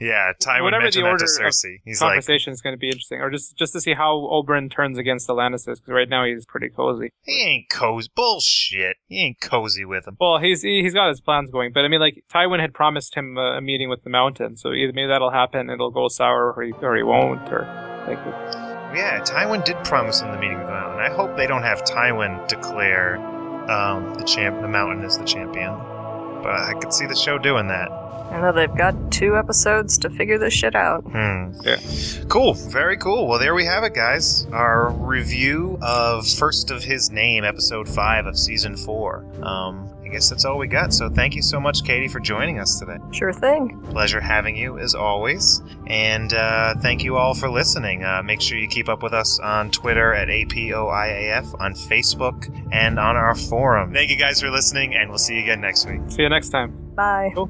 yeah, 0.00 0.32
Tywin 0.40 0.62
Whatever 0.62 0.90
the 0.90 1.02
mentioned 1.02 1.04
that 1.04 1.08
to 1.08 1.10
order 1.10 1.24
of 1.24 1.30
Cersei. 1.30 1.76
He's 1.84 2.00
like, 2.00 2.10
Conversation 2.10 2.52
is 2.52 2.60
going 2.60 2.74
to 2.74 2.78
be 2.78 2.88
interesting, 2.88 3.20
or 3.20 3.30
just 3.30 3.56
just 3.56 3.72
to 3.72 3.80
see 3.80 3.94
how 3.94 4.14
Oberyn 4.16 4.70
turns 4.70 4.98
against 4.98 5.26
the 5.26 5.34
Lannisters 5.34 5.76
because 5.76 5.88
right 5.88 6.08
now 6.08 6.24
he's 6.24 6.46
pretty 6.46 6.68
cozy. 6.68 7.12
he 7.22 7.42
ain't 7.42 7.68
cozy. 7.70 8.08
Bullshit. 8.14 8.96
He 9.06 9.20
ain't 9.20 9.40
cozy 9.40 9.84
with 9.84 10.06
him. 10.06 10.16
Well, 10.20 10.38
he's 10.38 10.62
he, 10.62 10.82
he's 10.82 10.94
got 10.94 11.08
his 11.08 11.20
plans 11.20 11.50
going, 11.50 11.72
but 11.72 11.84
I 11.84 11.88
mean, 11.88 12.00
like 12.00 12.24
Tywin 12.32 12.60
had 12.60 12.74
promised 12.74 13.14
him 13.14 13.38
uh, 13.38 13.58
a 13.58 13.60
meeting 13.60 13.88
with 13.88 14.04
the 14.04 14.10
Mountain, 14.10 14.56
so 14.56 14.72
either 14.72 14.92
maybe 14.92 15.08
that'll 15.08 15.30
happen, 15.30 15.70
it'll 15.70 15.90
go 15.90 16.08
sour, 16.08 16.52
or 16.52 16.62
he, 16.62 16.72
or 16.82 16.96
he 16.96 17.02
won't, 17.02 17.52
or 17.52 17.62
like 18.06 18.18
Yeah, 18.94 19.20
Tywin 19.24 19.64
did 19.64 19.76
promise 19.84 20.20
him 20.20 20.30
the 20.30 20.38
meeting 20.38 20.58
with 20.58 20.66
the 20.66 20.72
Mountain. 20.72 21.00
I 21.00 21.10
hope 21.10 21.36
they 21.36 21.46
don't 21.46 21.62
have 21.62 21.82
Tywin 21.84 22.46
declare 22.48 23.16
um, 23.70 24.14
the 24.14 24.24
champ, 24.24 24.60
the 24.60 24.68
Mountain 24.68 25.04
is 25.04 25.18
the 25.18 25.24
champion. 25.24 25.93
But 26.44 26.52
I 26.52 26.74
could 26.74 26.92
see 26.92 27.06
the 27.06 27.16
show 27.16 27.38
doing 27.38 27.68
that. 27.68 27.90
I 28.30 28.38
know 28.40 28.52
they've 28.52 28.76
got 28.76 29.10
two 29.10 29.36
episodes 29.36 29.96
to 29.98 30.10
figure 30.10 30.38
this 30.38 30.52
shit 30.52 30.74
out. 30.74 31.02
Hmm. 31.04 31.52
Yeah. 31.64 31.78
Cool. 32.28 32.52
Very 32.54 32.96
cool. 32.98 33.26
Well, 33.28 33.38
there 33.38 33.54
we 33.54 33.64
have 33.64 33.82
it, 33.84 33.94
guys. 33.94 34.46
Our 34.52 34.90
review 34.90 35.78
of 35.80 36.28
First 36.28 36.70
of 36.70 36.82
His 36.84 37.10
Name, 37.10 37.44
episode 37.44 37.88
five 37.88 38.26
of 38.26 38.38
season 38.38 38.76
four. 38.76 39.24
Um, 39.42 39.88
guess 40.14 40.30
that's 40.30 40.44
all 40.44 40.58
we 40.58 40.68
got. 40.68 40.94
So 40.94 41.08
thank 41.08 41.34
you 41.34 41.42
so 41.42 41.58
much, 41.60 41.84
Katie, 41.84 42.08
for 42.08 42.20
joining 42.20 42.60
us 42.60 42.78
today. 42.78 42.98
Sure 43.10 43.32
thing. 43.32 43.80
Pleasure 43.90 44.20
having 44.20 44.56
you 44.56 44.78
as 44.78 44.94
always. 44.94 45.60
And 45.88 46.32
uh, 46.32 46.74
thank 46.80 47.02
you 47.02 47.16
all 47.16 47.34
for 47.34 47.50
listening. 47.50 48.04
Uh, 48.04 48.22
make 48.22 48.40
sure 48.40 48.56
you 48.56 48.68
keep 48.68 48.88
up 48.88 49.02
with 49.02 49.12
us 49.12 49.38
on 49.40 49.70
Twitter 49.70 50.14
at 50.14 50.28
APOIAF, 50.28 51.60
on 51.60 51.74
Facebook, 51.74 52.48
and 52.72 52.98
on 52.98 53.16
our 53.16 53.34
forum. 53.34 53.92
Thank 53.92 54.10
you 54.10 54.16
guys 54.16 54.40
for 54.40 54.50
listening, 54.50 54.94
and 54.94 55.08
we'll 55.08 55.18
see 55.18 55.34
you 55.34 55.42
again 55.42 55.60
next 55.60 55.86
week. 55.88 56.00
see 56.08 56.22
you 56.22 56.28
next 56.28 56.50
time. 56.50 56.72
Bye. 56.94 57.32
We're 57.34 57.48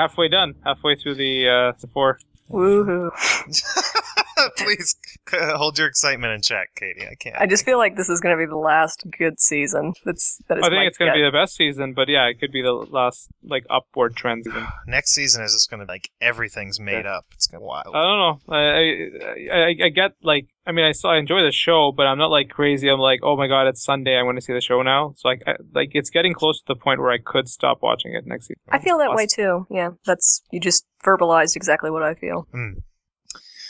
halfway 0.00 0.28
done, 0.28 0.54
halfway 0.64 0.96
through 0.96 1.16
the 1.16 1.48
uh, 1.48 1.78
the 1.80 1.86
four. 1.86 2.18
Woohoo. 2.50 3.10
Please 4.56 4.96
hold 5.30 5.78
your 5.78 5.86
excitement 5.86 6.32
in 6.32 6.42
check, 6.42 6.70
Katie. 6.74 7.06
I 7.06 7.14
can't. 7.14 7.36
I 7.38 7.46
just 7.46 7.64
feel 7.64 7.78
like 7.78 7.96
this 7.96 8.08
is 8.08 8.20
going 8.20 8.36
to 8.36 8.42
be 8.42 8.48
the 8.48 8.56
last 8.56 9.04
good 9.18 9.40
season. 9.40 9.92
That's 10.04 10.40
that 10.48 10.58
is 10.58 10.64
I 10.64 10.70
think 10.70 10.86
it's 10.86 10.98
going 10.98 11.12
to 11.12 11.16
be 11.16 11.24
the 11.24 11.30
best 11.30 11.56
season, 11.56 11.92
but 11.94 12.08
yeah, 12.08 12.26
it 12.26 12.40
could 12.40 12.52
be 12.52 12.62
the 12.62 12.72
last 12.72 13.28
like 13.42 13.64
upward 13.68 14.16
trend 14.16 14.44
season. 14.44 14.66
Next 14.86 15.12
season 15.12 15.44
is 15.44 15.52
just 15.52 15.70
going 15.70 15.80
to 15.80 15.86
like 15.86 16.10
everything's 16.20 16.80
made 16.80 17.06
up. 17.06 17.26
It's 17.32 17.46
going 17.46 17.60
to 17.60 17.66
wild. 17.66 17.94
I 17.94 18.02
don't 18.02 18.18
know. 18.18 18.40
I, 18.48 19.52
I 19.52 19.58
I 19.58 19.86
I 19.86 19.88
get 19.90 20.12
like 20.22 20.48
I 20.70 20.72
mean 20.72 20.84
I 20.84 20.92
still 20.92 21.10
I 21.10 21.16
enjoy 21.16 21.42
the 21.42 21.50
show, 21.50 21.90
but 21.90 22.06
I'm 22.06 22.16
not 22.16 22.30
like 22.30 22.48
crazy. 22.48 22.88
I'm 22.88 23.00
like 23.00 23.20
oh 23.24 23.36
my 23.36 23.48
god, 23.48 23.66
it's 23.66 23.82
Sunday. 23.82 24.16
I 24.16 24.22
want 24.22 24.38
to 24.38 24.40
see 24.40 24.52
the 24.52 24.60
show 24.60 24.80
now. 24.82 25.14
So 25.16 25.28
like 25.28 25.42
I, 25.44 25.54
like 25.74 25.90
it's 25.94 26.10
getting 26.10 26.32
close 26.32 26.60
to 26.60 26.64
the 26.68 26.76
point 26.76 27.00
where 27.00 27.10
I 27.10 27.18
could 27.18 27.48
stop 27.48 27.78
watching 27.82 28.14
it 28.14 28.24
next 28.24 28.46
season. 28.46 28.62
I 28.68 28.78
feel 28.78 28.98
that 28.98 29.08
Plus- 29.08 29.16
way 29.16 29.26
too. 29.26 29.66
Yeah, 29.68 29.90
that's 30.04 30.42
you 30.52 30.60
just 30.60 30.86
verbalized 31.04 31.56
exactly 31.56 31.90
what 31.90 32.04
I 32.04 32.14
feel. 32.14 32.46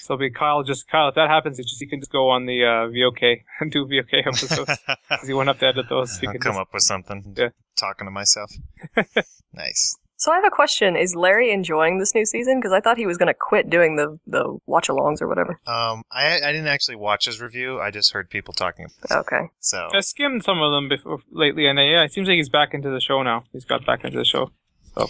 So 0.03 0.17
be 0.17 0.29
Kyle 0.29 0.63
just 0.63 0.89
Kyle. 0.89 1.09
If 1.09 1.15
that 1.15 1.31
happens, 1.31 1.59
it's 1.59 1.71
just 1.71 1.81
you 1.81 1.89
can 1.89 2.01
just 2.01 2.13
go 2.13 2.29
on 2.29 2.45
the 2.45 2.65
uh, 2.65 2.89
VOK 2.89 3.45
and 3.61 3.71
do 3.73 3.87
VOK 3.87 4.27
episodes 4.27 4.79
because 5.09 5.29
you 5.29 5.37
won't 5.37 5.49
have 5.49 5.61
to 5.61 5.69
edit 5.69 5.87
those. 5.89 6.21
You 6.21 6.29
I'll 6.29 6.35
can 6.35 6.41
come 6.43 6.53
just, 6.53 6.61
up 6.61 6.69
with 6.75 6.83
something. 6.83 7.35
Yeah. 7.37 7.51
Talking 7.79 8.09
to 8.09 8.11
myself. 8.11 8.51
nice. 9.55 9.97
So 10.21 10.31
I 10.31 10.35
have 10.35 10.45
a 10.45 10.51
question: 10.51 10.97
Is 10.97 11.17
Larry 11.17 11.51
enjoying 11.51 11.99
this 11.99 12.15
new 12.15 12.27
season? 12.27 12.61
Because 12.61 12.73
I 12.73 12.81
thought 12.81 12.99
he 12.99 13.07
was 13.07 13.17
going 13.17 13.29
to 13.29 13.35
quit 13.35 13.71
doing 13.71 13.97
the 13.97 14.19
the 14.27 14.59
watch-alongs 14.67 15.23
or 15.23 15.29
whatever. 15.29 15.59
Um, 15.67 16.03
I 16.13 16.37
I 16.37 16.53
didn't 16.53 16.67
actually 16.67 16.97
watch 16.97 17.25
his 17.25 17.41
review. 17.41 17.81
I 17.81 17.91
just 17.91 18.13
heard 18.13 18.29
people 18.29 18.53
talking. 18.53 18.89
Okay. 19.11 19.49
So 19.61 19.89
I 19.95 20.01
skimmed 20.01 20.45
some 20.45 20.61
of 20.61 20.73
them 20.73 20.91
before 20.91 21.21
lately, 21.31 21.67
and 21.67 21.79
uh, 21.79 21.83
yeah, 21.83 22.05
it 22.05 22.13
seems 22.13 22.29
like 22.29 22.37
he's 22.37 22.51
back 22.51 22.75
into 22.75 22.91
the 22.91 23.01
show 23.01 23.23
now. 23.23 23.45
He's 23.51 23.65
got 23.65 23.87
back 23.87 24.05
into 24.05 24.19
the 24.19 24.27
show, 24.27 24.51
so 24.95 25.09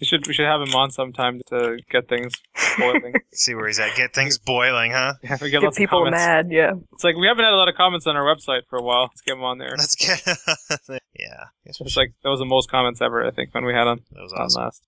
we 0.00 0.06
should 0.06 0.26
we 0.26 0.34
should 0.34 0.46
have 0.46 0.60
him 0.60 0.74
on 0.74 0.90
sometime 0.90 1.40
to 1.48 1.78
get 1.90 2.08
things 2.08 2.32
boiling. 2.78 3.14
see 3.32 3.54
where 3.54 3.66
he's 3.66 3.78
at. 3.78 3.94
Get 3.96 4.14
things 4.14 4.38
boiling, 4.38 4.92
huh? 4.92 5.14
yeah, 5.22 5.36
we 5.40 5.50
get 5.50 5.60
Get 5.60 5.62
lots 5.64 5.78
people 5.78 6.00
comments. 6.00 6.18
mad. 6.18 6.46
Yeah. 6.50 6.72
It's 6.92 7.04
like 7.04 7.16
we 7.16 7.26
haven't 7.26 7.44
had 7.44 7.52
a 7.52 7.56
lot 7.56 7.68
of 7.68 7.74
comments 7.76 8.06
on 8.06 8.16
our 8.16 8.24
website 8.24 8.62
for 8.68 8.78
a 8.78 8.82
while. 8.82 9.02
Let's 9.04 9.20
get 9.22 9.34
him 9.34 9.44
on 9.44 9.58
there. 9.58 9.74
Let's 9.76 9.94
get. 9.94 10.22
yeah. 11.18 11.44
Guess 11.64 11.80
we 11.80 11.84
It's 11.84 11.92
should- 11.92 12.00
like 12.00 12.12
that 12.22 12.28
was 12.30 12.38
the 12.40 12.44
most 12.46 12.70
comments 12.70 13.00
ever. 13.00 13.24
I 13.26 13.30
think 13.30 13.54
when 13.54 13.64
we 13.64 13.72
had 13.72 13.86
on, 13.86 14.00
that 14.12 14.22
was 14.22 14.32
on 14.32 14.40
awesome. 14.42 14.62
last. 14.62 14.82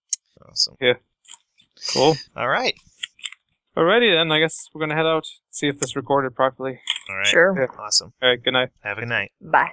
Awesome. 0.49 0.77
Yeah. 0.81 0.95
Cool. 1.93 2.17
All 2.37 2.49
right. 2.49 2.75
Alrighty 3.77 4.11
then. 4.15 4.33
I 4.33 4.39
guess 4.41 4.69
we're 4.75 4.81
gonna 4.81 4.95
head 4.97 5.07
out 5.07 5.25
see 5.51 5.69
if 5.69 5.79
this 5.79 5.95
recorded 5.97 6.35
properly. 6.35 6.81
All 7.11 7.17
right. 7.17 7.27
Sure. 7.27 7.55
Yeah. 7.59 7.67
Awesome. 7.79 8.13
All 8.23 8.29
right. 8.31 8.43
Good 8.43 8.53
night. 8.53 8.71
Have 8.83 8.99
a 8.99 9.01
good 9.03 9.09
night. 9.09 9.33
Bye. 9.41 9.73